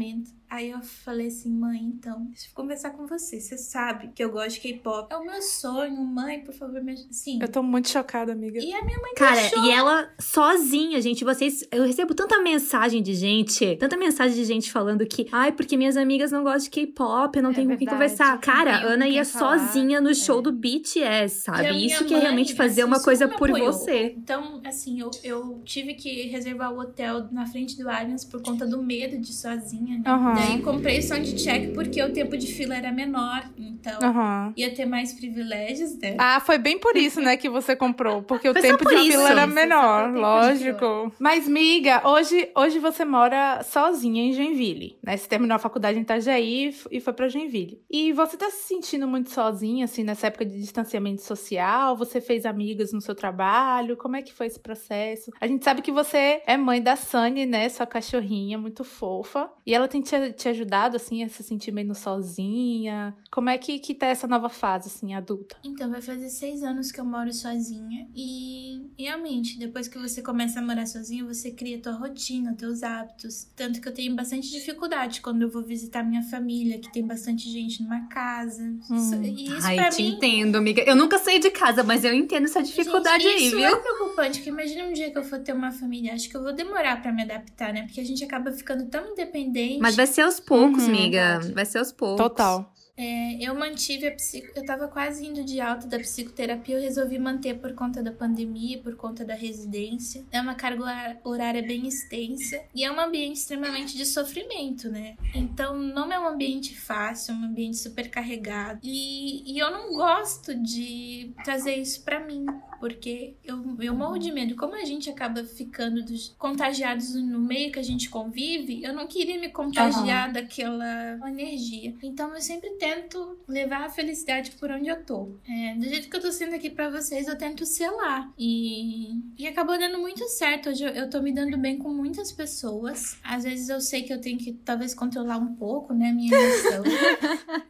Aí 0.49 0.69
eu 0.69 0.79
falei 0.81 1.27
assim, 1.27 1.51
mãe, 1.51 1.81
então, 1.83 2.25
deixa 2.27 2.47
eu 2.47 2.55
conversar 2.55 2.91
com 2.91 3.05
você. 3.05 3.39
Você 3.39 3.57
sabe 3.57 4.11
que 4.15 4.23
eu 4.23 4.31
gosto 4.31 4.51
de 4.55 4.61
K-pop. 4.61 5.13
É 5.13 5.17
o 5.17 5.25
meu 5.25 5.41
sonho, 5.41 5.97
mãe, 6.05 6.39
por 6.39 6.53
favor, 6.53 6.81
me 6.81 6.93
ajude. 6.93 7.13
Sim. 7.13 7.39
Eu 7.41 7.49
tô 7.49 7.61
muito 7.61 7.89
chocada, 7.89 8.31
amiga. 8.31 8.57
E 8.57 8.73
a 8.73 8.81
minha 8.83 8.97
mãe 8.97 9.13
Cara, 9.13 9.41
deixou. 9.41 9.65
e 9.65 9.71
ela 9.71 10.09
sozinha, 10.17 11.01
gente, 11.01 11.25
vocês. 11.25 11.67
Eu 11.69 11.85
recebo 11.85 12.15
tanta 12.15 12.41
mensagem 12.41 13.03
de 13.03 13.13
gente, 13.13 13.75
tanta 13.75 13.97
mensagem 13.97 14.37
de 14.37 14.45
gente 14.45 14.71
falando 14.71 15.05
que, 15.05 15.27
ai, 15.33 15.51
porque 15.51 15.75
minhas 15.75 15.97
amigas 15.97 16.31
não 16.31 16.43
gostam 16.43 16.63
de 16.63 16.69
K-pop, 16.69 17.35
eu 17.35 17.43
não 17.43 17.51
É 17.51 17.53
tenho 17.53 17.69
com 17.69 17.77
quem 17.77 17.87
conversar. 17.87 18.39
Cara, 18.39 18.87
Ana 18.87 19.05
ia 19.05 19.25
falar, 19.25 19.59
sozinha 19.59 19.99
no 19.99 20.15
show 20.15 20.39
é. 20.39 20.43
do 20.43 20.53
BTS, 20.53 21.41
sabe? 21.41 21.85
Isso 21.85 22.05
que 22.05 22.13
é 22.13 22.19
realmente 22.19 22.55
fazer 22.55 22.83
assim, 22.83 22.89
uma 22.89 23.03
coisa 23.03 23.27
por 23.27 23.49
apoiou. 23.49 23.73
você. 23.73 24.15
Então, 24.17 24.61
assim, 24.65 25.01
eu, 25.01 25.11
eu 25.25 25.61
tive 25.65 25.93
que 25.93 26.21
reservar 26.27 26.71
o 26.73 26.79
hotel 26.79 27.27
na 27.33 27.45
frente 27.45 27.77
do 27.77 27.89
Allianz 27.89 28.23
por 28.23 28.41
conta 28.41 28.65
do 28.65 28.81
medo 28.81 29.17
de 29.19 29.31
ir 29.31 29.35
sozinha, 29.77 29.97
né? 29.97 30.03
Aham. 30.05 30.33
Daí 30.33 30.61
comprei 30.61 31.01
soundcheck 31.01 31.73
porque 31.73 32.01
o 32.01 32.11
tempo 32.11 32.37
de 32.37 32.47
fila 32.47 32.75
era 32.75 32.91
menor, 32.91 33.43
então 33.57 33.99
Aham. 34.01 34.53
ia 34.55 34.73
ter 34.73 34.85
mais 34.85 35.13
privilégios, 35.13 35.97
né? 35.99 36.15
Ah, 36.19 36.39
foi 36.39 36.57
bem 36.57 36.79
por 36.79 36.95
isso, 36.95 37.21
né, 37.21 37.37
que 37.37 37.49
você 37.49 37.75
comprou. 37.75 38.21
Porque 38.23 38.49
o 38.49 38.53
Foi 38.53 38.61
tempo 38.61 38.85
de 38.85 38.95
isso. 38.95 39.11
fila 39.11 39.29
era 39.29 39.47
menor, 39.47 40.13
lógico. 40.13 41.11
Mas, 41.19 41.47
miga, 41.47 42.07
hoje, 42.07 42.49
hoje 42.55 42.79
você 42.79 43.05
mora 43.05 43.61
sozinha 43.63 44.23
em 44.23 44.33
Joinville, 44.33 44.97
né? 45.03 45.15
Você 45.15 45.27
terminou 45.27 45.55
a 45.55 45.59
faculdade 45.59 45.97
em 45.97 46.01
Itajaí 46.01 46.73
e 46.91 46.99
foi 46.99 47.13
pra 47.13 47.27
Joinville. 47.27 47.81
E 47.89 48.11
você 48.13 48.37
tá 48.37 48.49
se 48.49 48.67
sentindo 48.67 49.07
muito 49.07 49.29
sozinha, 49.31 49.85
assim, 49.85 50.03
nessa 50.03 50.27
época 50.27 50.45
de 50.45 50.59
distanciamento 50.59 51.21
social? 51.21 51.95
Você 51.97 52.19
fez 52.21 52.45
amigas 52.45 52.91
no 52.91 53.01
seu 53.01 53.15
trabalho? 53.15 53.97
Como 53.97 54.15
é 54.15 54.21
que 54.21 54.33
foi 54.33 54.47
esse 54.47 54.59
processo? 54.59 55.31
A 55.39 55.47
gente 55.47 55.63
sabe 55.63 55.81
que 55.81 55.91
você 55.91 56.41
é 56.45 56.57
mãe 56.57 56.81
da 56.81 56.95
Sunny, 56.95 57.45
né? 57.45 57.67
Sua 57.69 57.85
cachorrinha, 57.85 58.57
muito 58.57 58.83
fofa. 58.83 59.49
E 59.67 59.73
ela 59.73 59.85
tem 59.85 60.01
te, 60.01 60.31
te 60.31 60.47
ajudado, 60.47 60.95
assim, 60.95 61.21
a 61.25 61.27
se 61.27 61.43
sentir 61.43 61.73
menos 61.73 61.97
sozinha? 61.97 63.13
Como 63.29 63.49
é 63.49 63.57
que, 63.57 63.79
que 63.79 63.93
tá 63.93 64.05
essa 64.07 64.25
nova 64.25 64.47
fase, 64.47 64.87
assim, 64.87 65.13
adulta? 65.13 65.57
Então, 65.61 65.91
vai 65.91 66.01
fazer 66.01 66.29
seis 66.29 66.63
anos 66.63 66.89
que 66.89 67.01
eu 67.01 67.03
moro 67.03 67.33
sozinha 67.33 68.07
e 68.15 68.89
realmente, 68.97 69.59
depois 69.59 69.89
que 69.89 69.97
você 69.99 70.21
começa 70.21 70.59
a 70.59 70.61
morar 70.63 70.85
sozinha, 70.85 71.25
você 71.25 71.51
cria 71.51 71.81
tua 71.81 71.91
rotina, 71.91 72.55
teus 72.55 72.81
hábitos. 72.81 73.43
Tanto 73.57 73.81
que 73.81 73.89
eu 73.89 73.93
tenho 73.93 74.15
bastante 74.15 74.49
dificuldade 74.49 75.19
quando 75.19 75.41
eu 75.41 75.49
vou 75.49 75.61
visitar 75.63 76.01
minha 76.01 76.23
família, 76.23 76.79
que 76.79 76.89
tem 76.89 77.05
bastante 77.05 77.51
gente 77.51 77.83
numa 77.83 78.07
casa. 78.07 78.63
Isso- 78.89 79.15
E 79.21 79.43
isso 79.57 79.67
Ai, 79.67 79.75
pra 79.75 79.89
te 79.89 80.01
mim 80.01 80.13
entendo, 80.15 80.55
amiga. 80.55 80.81
Eu 80.83 80.95
nunca 80.95 81.17
saí 81.17 81.39
de 81.39 81.49
casa, 81.49 81.83
mas 81.83 82.05
eu 82.05 82.13
entendo 82.13 82.45
essa 82.45 82.63
dificuldade 82.63 83.21
Gente, 83.23 83.35
aí, 83.35 83.47
isso 83.47 83.57
viu? 83.57 83.65
é 83.65 83.75
preocupante, 83.75 84.37
porque 84.37 84.49
imagina 84.49 84.85
um 84.85 84.93
dia 84.93 85.11
que 85.11 85.17
eu 85.17 85.25
for 85.25 85.39
ter 85.39 85.51
uma 85.51 85.71
família. 85.73 86.13
Acho 86.13 86.29
que 86.29 86.37
eu 86.37 86.41
vou 86.41 86.53
demorar 86.53 87.01
pra 87.01 87.11
me 87.11 87.23
adaptar, 87.23 87.73
né? 87.73 87.83
Porque 87.83 87.99
a 87.99 88.05
gente 88.05 88.23
acaba 88.23 88.49
ficando 88.53 88.85
tão 88.85 89.11
independente. 89.11 89.56
Mas 89.81 89.95
vai 89.95 90.07
ser 90.07 90.21
aos 90.21 90.39
poucos, 90.39 90.83
Uhum. 90.83 90.89
amiga. 90.89 91.39
Vai 91.53 91.65
ser 91.65 91.79
aos 91.79 91.91
poucos. 91.91 92.17
Total. 92.17 92.73
É, 92.99 93.37
eu 93.47 93.53
mantive 93.53 94.07
a 94.07 94.11
psico... 94.11 94.47
Eu 94.55 94.65
tava 94.65 94.87
quase 94.87 95.23
indo 95.23 95.43
de 95.43 95.61
alta 95.61 95.85
da 95.85 95.99
psicoterapia, 95.99 96.77
eu 96.77 96.81
resolvi 96.81 97.19
manter 97.19 97.53
por 97.59 97.71
conta 97.75 98.01
da 98.01 98.11
pandemia, 98.11 98.79
por 98.79 98.95
conta 98.95 99.23
da 99.23 99.35
residência. 99.35 100.25
É 100.31 100.41
uma 100.41 100.55
carga 100.55 101.15
horária 101.23 101.61
bem 101.61 101.87
extensa 101.87 102.59
e 102.73 102.83
é 102.83 102.91
um 102.91 102.99
ambiente 102.99 103.35
extremamente 103.37 103.95
de 103.95 104.03
sofrimento, 104.03 104.89
né? 104.89 105.15
Então 105.35 105.77
não 105.77 106.11
é 106.11 106.19
um 106.19 106.27
ambiente 106.27 106.75
fácil, 106.75 107.35
é 107.35 107.37
um 107.37 107.43
ambiente 107.43 107.77
super 107.77 108.09
carregado. 108.09 108.79
E, 108.81 109.43
e 109.45 109.59
eu 109.59 109.69
não 109.69 109.93
gosto 109.93 110.55
de 110.55 111.35
trazer 111.45 111.75
isso 111.75 112.01
pra 112.03 112.19
mim, 112.19 112.47
porque 112.79 113.35
eu, 113.43 113.57
eu 113.79 113.93
morro 113.93 114.17
de 114.17 114.31
medo. 114.31 114.55
Como 114.55 114.75
a 114.75 114.85
gente 114.85 115.09
acaba 115.09 115.43
ficando 115.43 116.03
dos, 116.03 116.35
contagiados 116.37 117.15
no 117.15 117.39
meio 117.39 117.71
que 117.71 117.79
a 117.79 117.83
gente 117.83 118.09
convive, 118.09 118.83
eu 118.83 118.93
não 118.93 119.07
queria 119.07 119.39
me 119.39 119.49
contagiar 119.49 120.31
daquela 120.31 121.19
energia. 121.27 121.93
Então 122.01 122.33
eu 122.33 122.41
sempre 122.41 122.69
tento 122.71 123.37
levar 123.47 123.85
a 123.85 123.89
felicidade 123.89 124.51
por 124.51 124.71
onde 124.71 124.87
eu 124.87 125.03
tô. 125.03 125.29
É, 125.47 125.75
do 125.75 125.85
jeito 125.85 126.09
que 126.09 126.15
eu 126.15 126.21
tô 126.21 126.31
sendo 126.31 126.55
aqui 126.55 126.69
pra 126.69 126.89
vocês, 126.89 127.27
eu 127.27 127.37
tento 127.37 127.65
selar. 127.65 128.31
E, 128.37 129.19
e 129.37 129.47
acabou 129.47 129.77
dando 129.77 129.97
muito 129.99 130.27
certo. 130.29 130.69
Hoje 130.69 130.83
eu, 130.83 130.89
eu 130.89 131.09
tô 131.09 131.21
me 131.21 131.31
dando 131.31 131.57
bem 131.57 131.77
com 131.77 131.89
muitas 131.89 132.31
pessoas. 132.31 133.17
Às 133.23 133.43
vezes 133.43 133.69
eu 133.69 133.81
sei 133.81 134.03
que 134.03 134.13
eu 134.13 134.21
tenho 134.21 134.37
que 134.37 134.53
talvez 134.53 134.93
controlar 134.93 135.37
um 135.37 135.55
pouco, 135.55 135.93
né, 135.93 136.09
a 136.09 136.13
minha 136.13 136.33
emoção. 136.33 136.83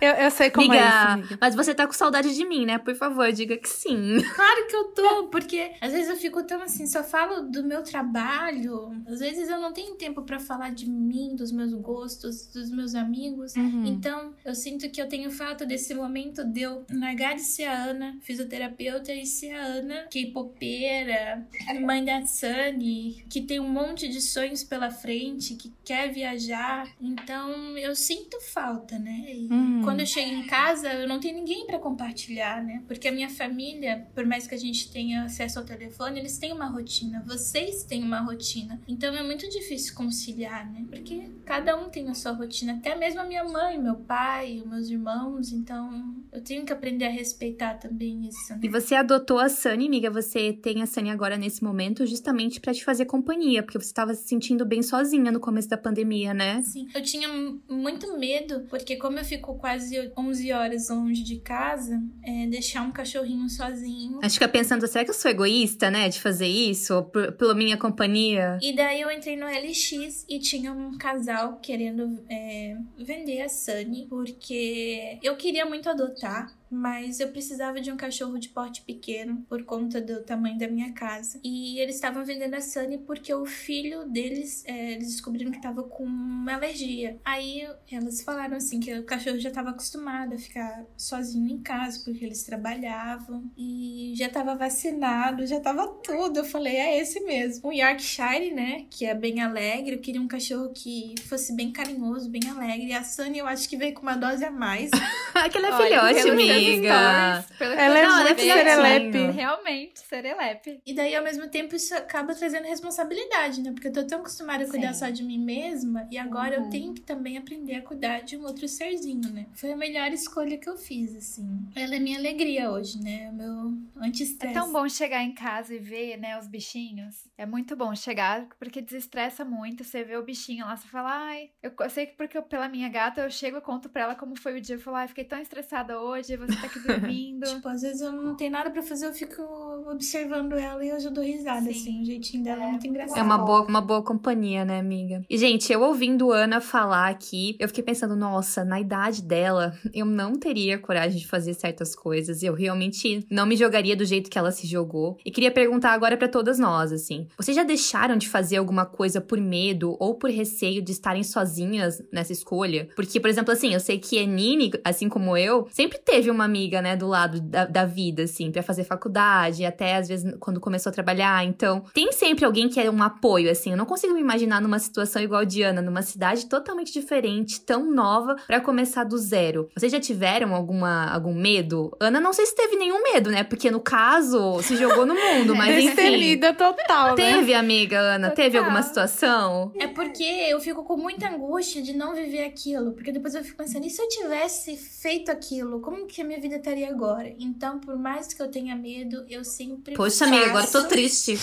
Eu, 0.00 0.12
eu 0.14 0.30
sei 0.30 0.50
como 0.50 0.70
Amiga, 0.70 0.84
é 0.84 0.88
isso, 0.88 1.06
amiga. 1.06 1.38
mas 1.40 1.54
você 1.54 1.74
tá 1.74 1.86
com 1.86 1.92
saudade 1.92 2.34
de 2.34 2.44
mim, 2.44 2.66
né? 2.66 2.78
Por 2.78 2.94
favor, 2.94 3.30
diga 3.32 3.56
que 3.56 3.68
sim. 3.68 4.16
Claro 4.44 4.66
que 4.66 4.76
eu 4.76 4.84
tô, 4.84 5.28
porque 5.28 5.72
às 5.80 5.90
vezes 5.90 6.10
eu 6.10 6.16
fico 6.16 6.42
tão 6.42 6.60
assim, 6.60 6.86
só 6.86 7.02
falo 7.02 7.48
do 7.48 7.64
meu 7.64 7.82
trabalho. 7.82 8.94
Às 9.06 9.20
vezes 9.20 9.48
eu 9.48 9.58
não 9.58 9.72
tenho 9.72 9.94
tempo 9.94 10.20
pra 10.20 10.38
falar 10.38 10.70
de 10.70 10.86
mim, 10.86 11.34
dos 11.34 11.50
meus 11.50 11.72
gostos, 11.72 12.46
dos 12.48 12.70
meus 12.70 12.94
amigos. 12.94 13.56
Uhum. 13.56 13.86
Então, 13.86 14.34
eu 14.44 14.54
sinto 14.54 14.90
que 14.90 15.00
eu 15.00 15.08
tenho 15.08 15.30
falta 15.30 15.64
desse 15.64 15.94
momento 15.94 16.44
de 16.44 16.60
eu 16.60 16.84
largar 16.92 17.34
de 17.36 17.40
ser 17.40 17.64
a 17.64 17.84
Ana, 17.84 18.18
fisioterapeuta, 18.20 19.14
e 19.14 19.24
ser 19.24 19.52
a 19.52 19.64
Ana, 19.64 20.08
K-popeira, 20.10 21.48
mãe 21.80 22.04
da 22.04 22.26
Sunny, 22.26 23.24
que 23.30 23.40
tem 23.40 23.58
um 23.58 23.68
monte 23.68 24.06
de 24.08 24.20
sonhos 24.20 24.62
pela 24.62 24.90
frente, 24.90 25.54
que 25.54 25.72
quer 25.82 26.12
viajar. 26.12 26.86
Então 27.00 27.78
eu 27.78 27.96
sinto 27.96 28.38
falta, 28.52 28.98
né? 28.98 29.24
E 29.26 29.48
uhum. 29.50 29.80
quando 29.82 30.00
eu 30.00 30.06
chego 30.06 30.30
em 30.30 30.46
casa, 30.46 30.92
eu 30.92 31.08
não 31.08 31.18
tenho 31.18 31.34
ninguém 31.34 31.66
para 31.66 31.78
compartilhar, 31.78 32.62
né? 32.62 32.82
Porque 32.86 33.08
a 33.08 33.12
minha 33.12 33.30
família, 33.30 34.06
por 34.14 34.26
mais 34.26 34.33
que 34.42 34.54
a 34.54 34.58
gente 34.58 34.90
tenha 34.90 35.24
acesso 35.24 35.58
ao 35.58 35.64
telefone, 35.64 36.18
eles 36.18 36.38
têm 36.38 36.52
uma 36.52 36.66
rotina. 36.66 37.22
Vocês 37.26 37.84
têm 37.84 38.02
uma 38.02 38.20
rotina. 38.20 38.80
Então 38.88 39.14
é 39.14 39.22
muito 39.22 39.48
difícil 39.48 39.94
conciliar, 39.94 40.70
né? 40.70 40.84
Porque 40.88 41.30
cada 41.44 41.76
um 41.76 41.88
tem 41.88 42.08
a 42.08 42.14
sua 42.14 42.32
rotina. 42.32 42.74
Até 42.74 42.96
mesmo 42.96 43.20
a 43.20 43.24
minha 43.24 43.44
mãe, 43.44 43.80
meu 43.80 43.96
pai, 43.96 44.60
os 44.60 44.66
meus 44.66 44.88
irmãos. 44.90 45.52
Então 45.52 46.16
eu 46.32 46.42
tenho 46.42 46.64
que 46.64 46.72
aprender 46.72 47.06
a 47.06 47.10
respeitar 47.10 47.74
também 47.74 48.26
isso. 48.26 48.52
Né? 48.52 48.60
E 48.62 48.68
você 48.68 48.94
adotou 48.94 49.38
a 49.38 49.48
Sunny, 49.48 49.86
amiga. 49.86 50.10
Você 50.10 50.52
tem 50.52 50.82
a 50.82 50.86
Sunny 50.86 51.10
agora 51.10 51.36
nesse 51.36 51.62
momento 51.62 52.04
justamente 52.06 52.60
para 52.60 52.74
te 52.74 52.84
fazer 52.84 53.04
companhia, 53.04 53.62
porque 53.62 53.78
você 53.78 53.86
estava 53.86 54.14
se 54.14 54.26
sentindo 54.26 54.66
bem 54.66 54.82
sozinha 54.82 55.30
no 55.30 55.40
começo 55.40 55.68
da 55.68 55.78
pandemia, 55.78 56.34
né? 56.34 56.62
Sim. 56.62 56.88
Eu 56.94 57.02
tinha 57.02 57.28
muito 57.68 58.18
medo, 58.18 58.66
porque 58.68 58.96
como 58.96 59.18
eu 59.18 59.24
fico 59.24 59.54
quase 59.54 60.12
11 60.16 60.52
horas 60.52 60.88
longe 60.88 61.22
de 61.22 61.38
casa, 61.38 62.02
é, 62.22 62.46
deixar 62.46 62.82
um 62.82 62.90
cachorrinho 62.90 63.48
sozinho. 63.48 64.18
Acho 64.24 64.38
que 64.38 64.44
fica 64.44 64.48
pensando, 64.48 64.86
será 64.86 65.04
que 65.04 65.10
eu 65.10 65.14
sou 65.14 65.30
egoísta, 65.30 65.90
né, 65.90 66.08
de 66.08 66.18
fazer 66.18 66.46
isso? 66.46 67.02
Por, 67.04 67.32
pela 67.32 67.54
minha 67.54 67.76
companhia? 67.76 68.58
E 68.62 68.74
daí 68.74 69.02
eu 69.02 69.10
entrei 69.10 69.36
no 69.36 69.46
LX 69.46 70.24
e 70.26 70.38
tinha 70.38 70.72
um 70.72 70.96
casal 70.96 71.58
querendo 71.60 72.24
é, 72.30 72.74
vender 72.96 73.42
a 73.42 73.50
Sunny, 73.50 74.06
porque 74.08 75.18
eu 75.22 75.36
queria 75.36 75.66
muito 75.66 75.90
adotar 75.90 76.50
mas 76.70 77.20
eu 77.20 77.28
precisava 77.28 77.80
de 77.80 77.90
um 77.90 77.96
cachorro 77.96 78.38
de 78.38 78.48
porte 78.48 78.82
pequeno 78.82 79.44
por 79.48 79.62
conta 79.64 80.00
do 80.00 80.22
tamanho 80.22 80.58
da 80.58 80.68
minha 80.68 80.92
casa. 80.92 81.38
E 81.42 81.78
eles 81.78 81.94
estavam 81.94 82.24
vendendo 82.24 82.54
a 82.54 82.60
Sunny 82.60 82.98
porque 82.98 83.32
o 83.32 83.46
filho 83.46 84.08
deles, 84.08 84.64
é, 84.66 84.92
eles 84.92 85.08
descobriram 85.08 85.50
que 85.50 85.58
estava 85.58 85.82
com 85.82 86.04
uma 86.04 86.54
alergia. 86.54 87.18
Aí 87.24 87.66
elas 87.90 88.22
falaram 88.22 88.56
assim 88.56 88.80
que 88.80 88.92
o 88.94 89.04
cachorro 89.04 89.38
já 89.38 89.48
estava 89.48 89.70
acostumado 89.70 90.34
a 90.34 90.38
ficar 90.38 90.84
sozinho 90.96 91.48
em 91.50 91.58
casa 91.58 92.00
porque 92.04 92.24
eles 92.24 92.42
trabalhavam 92.42 93.50
e 93.56 94.12
já 94.16 94.26
estava 94.26 94.54
vacinado, 94.54 95.46
já 95.46 95.58
estava 95.58 95.86
tudo. 96.02 96.40
Eu 96.40 96.44
falei, 96.44 96.76
é 96.76 97.00
esse 97.00 97.20
mesmo. 97.20 97.68
O 97.68 97.72
Yorkshire, 97.72 98.52
né, 98.52 98.86
que 98.90 99.06
é 99.06 99.14
bem 99.14 99.40
alegre, 99.40 99.94
eu 99.94 100.00
queria 100.00 100.20
um 100.20 100.28
cachorro 100.28 100.70
que 100.74 101.14
fosse 101.28 101.54
bem 101.54 101.70
carinhoso, 101.70 102.28
bem 102.28 102.48
alegre. 102.48 102.88
E 102.88 102.92
a 102.92 103.04
Sunny 103.04 103.38
eu 103.38 103.46
acho 103.46 103.68
que 103.68 103.76
veio 103.76 103.94
com 103.94 104.02
uma 104.02 104.16
dose 104.16 104.44
a 104.44 104.50
mais. 104.50 104.90
Aquela 105.34 105.68
é 105.68 105.84
filhote, 105.84 106.30
amiga 106.68 107.44
ela 107.60 107.98
é 107.98 108.08
muito 108.08 108.40
serelepe. 108.40 109.18
Realmente, 109.32 110.00
serelepe. 110.00 110.80
E 110.84 110.94
daí, 110.94 111.14
ao 111.14 111.22
mesmo 111.22 111.48
tempo, 111.48 111.74
isso 111.74 111.94
acaba 111.94 112.34
trazendo 112.34 112.66
responsabilidade, 112.66 113.62
né? 113.62 113.72
Porque 113.72 113.88
eu 113.88 113.92
tô 113.92 114.04
tão 114.04 114.20
acostumada 114.20 114.64
a 114.64 114.68
cuidar 114.68 114.92
Sim. 114.92 114.98
só 114.98 115.10
de 115.10 115.22
mim 115.22 115.38
mesma 115.38 116.06
e 116.10 116.18
agora 116.18 116.58
uhum. 116.58 116.64
eu 116.64 116.70
tenho 116.70 116.94
que 116.94 117.00
também 117.00 117.36
aprender 117.36 117.76
a 117.76 117.82
cuidar 117.82 118.20
de 118.20 118.36
um 118.36 118.44
outro 118.44 118.68
serzinho, 118.68 119.30
né? 119.30 119.46
Foi 119.54 119.72
a 119.72 119.76
melhor 119.76 120.12
escolha 120.12 120.58
que 120.58 120.68
eu 120.68 120.76
fiz, 120.76 121.14
assim. 121.16 121.66
Ela 121.74 121.96
é 121.96 121.98
minha 121.98 122.18
alegria 122.18 122.70
hoje, 122.70 123.00
né? 123.02 123.30
Meu 123.32 123.74
anti-estresse. 124.00 124.56
É 124.56 124.60
tão 124.60 124.72
bom 124.72 124.88
chegar 124.88 125.22
em 125.22 125.34
casa 125.34 125.74
e 125.74 125.78
ver, 125.78 126.16
né, 126.18 126.38
os 126.38 126.46
bichinhos. 126.46 127.24
É 127.36 127.46
muito 127.46 127.76
bom 127.76 127.94
chegar, 127.94 128.46
porque 128.58 128.80
desestressa 128.80 129.44
muito. 129.44 129.84
Você 129.84 130.04
vê 130.04 130.16
o 130.16 130.22
bichinho 130.22 130.66
lá, 130.66 130.76
você 130.76 130.86
fala, 130.88 131.10
ai, 131.10 131.50
eu, 131.62 131.72
eu 131.78 131.90
sei 131.90 132.06
que 132.06 132.16
porque 132.16 132.36
eu, 132.38 132.42
pela 132.42 132.68
minha 132.68 132.88
gata, 132.88 133.22
eu 133.22 133.30
chego 133.30 133.58
e 133.58 133.60
conto 133.60 133.88
pra 133.88 134.02
ela 134.02 134.14
como 134.14 134.38
foi 134.38 134.56
o 134.56 134.60
dia. 134.60 134.76
Eu 134.76 134.80
falo, 134.80 134.96
ai, 134.96 135.08
fiquei 135.08 135.24
tão 135.24 135.40
estressada 135.40 136.00
hoje, 136.00 136.32
você 136.46 136.60
tá 136.60 136.66
aqui 136.66 136.78
dormindo. 136.86 137.46
tipo, 137.46 137.68
às 137.68 137.82
vezes 137.82 138.00
eu 138.00 138.12
não 138.12 138.36
tenho 138.36 138.50
nada 138.52 138.70
pra 138.70 138.82
fazer, 138.82 139.06
eu 139.06 139.12
fico 139.14 139.42
observando 139.86 140.54
ela 140.54 140.84
e 140.84 140.88
eu 140.88 141.00
já 141.00 141.10
dou 141.10 141.22
risada, 141.22 141.62
Sim. 141.62 141.70
assim. 141.70 142.02
O 142.02 142.04
jeitinho 142.04 142.44
dela 142.44 142.62
é, 142.62 142.66
é 142.66 142.70
muito 142.70 142.86
engraçado. 142.86 143.18
É 143.18 143.22
uma 143.22 143.38
boa, 143.38 143.62
uma 143.62 143.80
boa 143.80 144.02
companhia, 144.02 144.64
né, 144.64 144.78
amiga? 144.78 145.22
E, 145.28 145.38
gente, 145.38 145.72
eu 145.72 145.82
ouvindo 145.82 146.30
Ana 146.30 146.60
falar 146.60 147.08
aqui, 147.08 147.56
eu 147.58 147.68
fiquei 147.68 147.84
pensando, 147.84 148.16
nossa, 148.16 148.64
na 148.64 148.80
idade 148.80 149.22
dela, 149.22 149.76
eu 149.92 150.06
não 150.06 150.34
teria 150.34 150.78
coragem 150.78 151.18
de 151.18 151.26
fazer 151.26 151.54
certas 151.54 151.94
coisas. 151.94 152.42
Eu 152.42 152.54
realmente 152.54 153.26
não 153.30 153.46
me 153.46 153.56
jogaria 153.56 153.96
do 153.96 154.04
jeito 154.04 154.30
que 154.30 154.38
ela 154.38 154.50
se 154.50 154.66
jogou. 154.66 155.16
E 155.24 155.30
queria 155.30 155.50
perguntar 155.50 155.92
agora 155.92 156.16
para 156.16 156.28
todas 156.28 156.58
nós, 156.58 156.92
assim. 156.92 157.28
Vocês 157.36 157.56
já 157.56 157.62
deixaram 157.62 158.16
de 158.16 158.28
fazer 158.28 158.56
alguma 158.56 158.86
coisa 158.86 159.20
por 159.20 159.40
medo 159.40 159.96
ou 159.98 160.14
por 160.14 160.30
receio 160.30 160.82
de 160.82 160.92
estarem 160.92 161.22
sozinhas 161.22 162.02
nessa 162.12 162.32
escolha? 162.32 162.88
Porque, 162.96 163.20
por 163.20 163.30
exemplo, 163.30 163.52
assim, 163.52 163.72
eu 163.72 163.80
sei 163.80 163.98
que 163.98 164.18
a 164.18 164.26
Nini, 164.26 164.72
assim 164.84 165.08
como 165.08 165.36
eu, 165.36 165.68
sempre 165.70 165.98
teve 165.98 166.30
uma 166.30 166.44
amiga, 166.44 166.80
né, 166.80 166.96
do 166.96 167.06
lado 167.06 167.40
da, 167.40 167.66
da 167.66 167.84
vida, 167.84 168.22
assim, 168.22 168.50
para 168.50 168.62
fazer 168.62 168.84
faculdade, 168.84 169.64
até 169.74 169.96
às 169.96 170.08
vezes 170.08 170.34
quando 170.38 170.60
começou 170.60 170.90
a 170.90 170.92
trabalhar. 170.92 171.44
Então, 171.44 171.84
tem 171.92 172.12
sempre 172.12 172.44
alguém 172.44 172.68
que 172.68 172.80
é 172.80 172.90
um 172.90 173.02
apoio, 173.02 173.50
assim. 173.50 173.72
Eu 173.72 173.76
não 173.76 173.84
consigo 173.84 174.14
me 174.14 174.20
imaginar 174.20 174.60
numa 174.60 174.78
situação 174.78 175.20
igual 175.20 175.42
a 175.42 175.44
Diana, 175.44 175.82
numa 175.82 176.02
cidade 176.02 176.46
totalmente 176.46 176.92
diferente, 176.92 177.60
tão 177.60 177.90
nova, 177.90 178.36
para 178.46 178.60
começar 178.60 179.04
do 179.04 179.18
zero. 179.18 179.68
Vocês 179.76 179.90
já 179.90 180.00
tiveram 180.00 180.54
alguma, 180.54 181.10
algum 181.12 181.34
medo? 181.34 181.94
Ana, 182.00 182.20
não 182.20 182.32
sei 182.32 182.46
se 182.46 182.54
teve 182.54 182.76
nenhum 182.76 183.02
medo, 183.02 183.30
né? 183.30 183.42
Porque 183.42 183.70
no 183.70 183.80
caso, 183.80 184.62
se 184.62 184.76
jogou 184.76 185.04
no 185.04 185.14
mundo, 185.14 185.54
mas 185.56 185.76
enfim. 185.76 185.94
Destemida 185.94 186.54
total, 186.54 187.16
né? 187.16 187.16
Teve, 187.16 187.54
amiga 187.54 187.98
Ana? 187.98 188.30
Total. 188.30 188.44
Teve 188.44 188.58
alguma 188.58 188.82
situação? 188.82 189.72
É 189.78 189.86
porque 189.86 190.22
eu 190.22 190.60
fico 190.60 190.84
com 190.84 190.96
muita 190.96 191.28
angústia 191.28 191.82
de 191.82 191.92
não 191.92 192.14
viver 192.14 192.44
aquilo. 192.44 192.92
Porque 192.92 193.12
depois 193.12 193.34
eu 193.34 193.44
fico 193.44 193.56
pensando, 193.56 193.86
e 193.86 193.90
se 193.90 194.00
eu 194.00 194.08
tivesse 194.08 194.76
feito 194.76 195.30
aquilo? 195.30 195.80
Como 195.80 196.06
que 196.06 196.22
a 196.22 196.24
minha 196.24 196.40
vida 196.40 196.56
estaria 196.56 196.88
agora? 196.88 197.34
Então, 197.38 197.78
por 197.78 197.96
mais 197.96 198.32
que 198.32 198.42
eu 198.42 198.50
tenha 198.50 198.76
medo, 198.76 199.24
eu 199.28 199.44
sempre. 199.54 199.94
Poxa, 199.94 200.18
faço... 200.18 200.24
amiga, 200.24 200.50
agora 200.50 200.66
eu 200.66 200.72
tô 200.72 200.84
triste. 200.84 201.38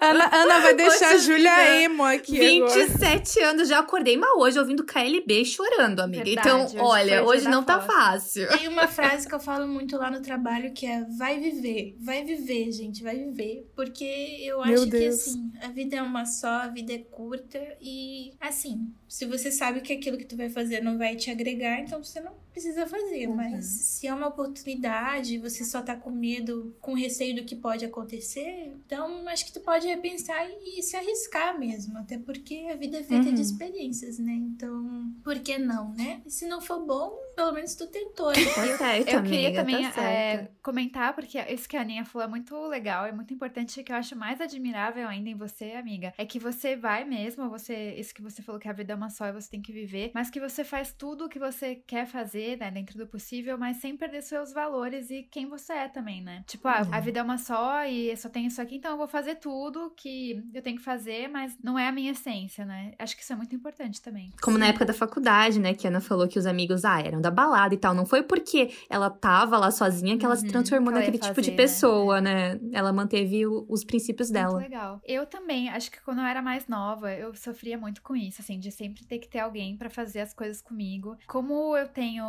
Ana, 0.00 0.30
Ana 0.32 0.60
vai 0.60 0.74
deixar 0.74 0.98
Poxa, 0.98 1.14
a 1.14 1.18
Júlia 1.18 1.82
emo 1.82 2.04
aqui 2.04 2.38
27 2.38 3.38
agora. 3.38 3.50
anos, 3.50 3.68
já 3.68 3.78
acordei 3.78 4.16
mal 4.16 4.38
hoje 4.38 4.58
ouvindo 4.58 4.84
KLB 4.84 5.44
chorando, 5.44 6.00
amiga. 6.00 6.24
Verdade, 6.24 6.48
então, 6.48 6.64
hoje 6.64 6.78
olha, 6.78 7.24
hoje 7.24 7.48
não 7.48 7.62
tá 7.62 7.80
fácil. 7.80 8.46
Tem 8.48 8.68
uma 8.68 8.86
frase 8.86 9.26
que 9.26 9.34
eu 9.34 9.40
falo 9.40 9.66
muito 9.66 9.96
lá 9.96 10.10
no 10.10 10.20
trabalho 10.20 10.72
que 10.72 10.86
é 10.86 11.04
vai 11.16 11.40
viver, 11.40 11.96
vai 11.98 12.24
viver, 12.24 12.70
gente, 12.72 13.02
vai 13.02 13.16
viver. 13.16 13.70
Porque 13.74 14.04
eu 14.40 14.62
acho 14.62 14.90
que 14.90 15.06
assim, 15.06 15.50
a 15.62 15.68
vida 15.68 15.96
é 15.96 16.02
uma 16.02 16.26
só, 16.26 16.48
a 16.48 16.68
vida 16.68 16.92
é 16.92 16.98
curta 16.98 17.60
e 17.80 18.32
assim, 18.40 18.92
se 19.08 19.24
você 19.24 19.50
sabe 19.50 19.80
que 19.80 19.92
aquilo 19.92 20.18
que 20.18 20.24
tu 20.24 20.36
vai 20.36 20.50
fazer 20.50 20.82
não 20.82 20.98
vai 20.98 21.16
te 21.16 21.30
agregar, 21.30 21.80
então 21.80 22.02
você 22.02 22.20
não 22.20 22.32
precisa 22.56 22.86
fazer. 22.86 23.28
Uhum. 23.28 23.36
Mas 23.36 23.66
se 23.66 24.06
é 24.06 24.14
uma 24.14 24.28
oportunidade, 24.28 25.38
você 25.38 25.64
só 25.64 25.82
tá 25.82 25.94
com 25.94 26.10
medo, 26.10 26.74
com 26.80 26.94
receio 26.94 27.36
do 27.36 27.44
que 27.44 27.54
pode 27.54 27.84
acontecer, 27.84 28.65
então 28.66 29.28
acho 29.28 29.46
que 29.46 29.52
tu 29.52 29.60
pode 29.60 29.86
repensar 29.86 30.46
e, 30.64 30.82
se 30.82 30.96
arriscar 30.96 31.58
mesmo. 31.58 31.98
Até 31.98 32.18
porque 32.18 32.68
a 32.70 32.76
vida 32.76 32.98
é 32.98 33.02
feita 33.02 33.28
uhum. 33.28 33.34
de 33.34 33.42
experiências, 33.42 34.18
né? 34.18 34.32
Então, 34.32 35.12
por 35.22 35.38
que 35.38 35.58
não, 35.58 35.92
né? 35.94 36.22
E 36.24 36.30
se 36.30 36.46
não 36.46 36.60
for 36.60 36.84
bom, 36.84 37.12
pelo 37.36 37.52
menos 37.52 37.74
tu 37.74 37.86
tentou. 37.86 38.30
Né? 38.30 38.36
Tá 38.56 38.78
certo, 38.78 39.08
eu, 39.08 39.18
amiga, 39.18 39.36
queria 39.36 39.54
também 39.54 39.90
tá 39.90 40.02
é, 40.02 40.48
comentar, 40.62 41.14
porque 41.14 41.38
isso 41.38 41.68
que 41.68 41.76
a 41.76 41.82
Aninha 41.82 42.04
falou 42.04 42.26
é 42.26 42.30
muito 42.30 42.56
legal, 42.68 43.04
é 43.04 43.12
muito 43.12 43.34
importante, 43.34 43.82
que 43.82 43.92
eu 43.92 43.96
acho 43.96 44.16
mais 44.16 44.40
admirável 44.40 45.06
ainda 45.06 45.28
em 45.28 45.34
você, 45.34 45.72
amiga, 45.72 46.14
é 46.16 46.24
que 46.24 46.38
você 46.38 46.74
vai 46.74 47.04
mesmo, 47.04 47.50
você, 47.50 47.94
isso 47.98 48.14
que 48.14 48.22
você 48.22 48.40
falou 48.42 48.58
que 48.58 48.68
a 48.68 48.72
vida 48.72 48.94
é 48.94 48.96
uma 48.96 49.10
só 49.10 49.26
e 49.26 49.32
você 49.32 49.50
tem 49.50 49.60
que 49.60 49.72
viver, 49.72 50.10
mas 50.14 50.30
que 50.30 50.40
você 50.40 50.64
faz 50.64 50.92
tudo 50.92 51.26
o 51.26 51.28
que 51.28 51.38
você 51.38 51.76
quer 51.86 52.06
fazer, 52.06 52.56
né, 52.58 52.70
dentro 52.70 52.96
do 52.96 53.06
possível, 53.06 53.58
mas 53.58 53.76
sem 53.76 53.96
perder 53.96 54.22
seus 54.22 54.52
valores 54.52 55.10
e 55.10 55.22
quem 55.22 55.46
você 55.46 55.72
é 55.74 55.88
também, 55.88 56.22
né? 56.22 56.42
Tipo, 56.46 56.68
ah, 56.68 56.78
a 56.90 56.96
uhum. 56.96 57.02
vida 57.02 57.20
é 57.20 57.22
uma 57.22 57.38
só 57.38 57.84
e 57.84 58.16
só 58.16 58.28
tem 58.28 58.46
isso 58.46 58.62
aqui, 58.62 58.76
então 58.76 58.92
eu 58.92 58.96
vou 58.96 59.08
fazer 59.08 59.36
tudo 59.36 59.92
que 59.96 60.42
eu 60.54 60.62
tenho 60.62 60.78
que 60.78 60.84
fazer, 60.84 61.28
mas 61.28 61.56
não 61.62 61.78
é 61.78 61.88
a 61.88 61.92
minha 61.92 62.12
essência, 62.12 62.64
né? 62.64 62.92
Acho 62.98 63.16
que 63.16 63.22
isso 63.22 63.32
é 63.32 63.36
muito 63.36 63.54
importante 63.54 64.00
também. 64.00 64.32
Como 64.40 64.56
na 64.56 64.68
época 64.68 64.86
da 64.86 64.94
faculdade, 64.94 65.60
né, 65.60 65.74
que 65.74 65.86
a 65.86 65.90
Ana 65.90 66.00
falou 66.00 66.26
que 66.26 66.38
os 66.38 66.46
amigos, 66.46 66.84
ah, 66.84 67.00
eram 67.00 67.20
da 67.26 67.30
balada 67.30 67.74
e 67.74 67.78
tal. 67.78 67.94
Não 67.94 68.06
foi 68.06 68.22
porque 68.22 68.70
ela 68.88 69.10
tava 69.10 69.58
lá 69.58 69.70
sozinha 69.70 70.16
que 70.16 70.24
ela 70.24 70.34
uhum, 70.34 70.40
se 70.40 70.48
transformou 70.48 70.92
naquele 70.92 71.18
fazer, 71.18 71.30
tipo 71.30 71.42
de 71.42 71.50
né? 71.50 71.56
pessoa, 71.56 72.20
né? 72.20 72.54
né? 72.54 72.60
Ela 72.72 72.92
manteve 72.92 73.46
o, 73.46 73.66
os 73.68 73.84
princípios 73.84 74.30
dela. 74.30 74.54
Muito 74.54 74.70
legal. 74.70 75.00
Eu 75.04 75.26
também, 75.26 75.68
acho 75.68 75.90
que 75.90 76.00
quando 76.02 76.18
eu 76.18 76.24
era 76.24 76.42
mais 76.42 76.66
nova, 76.66 77.12
eu 77.12 77.34
sofria 77.34 77.78
muito 77.78 78.02
com 78.02 78.14
isso, 78.14 78.40
assim, 78.40 78.58
de 78.58 78.70
sempre 78.70 79.04
ter 79.04 79.18
que 79.18 79.28
ter 79.28 79.40
alguém 79.40 79.76
para 79.76 79.90
fazer 79.90 80.20
as 80.20 80.32
coisas 80.32 80.60
comigo. 80.60 81.16
Como 81.26 81.76
eu 81.76 81.88
tenho, 81.88 82.24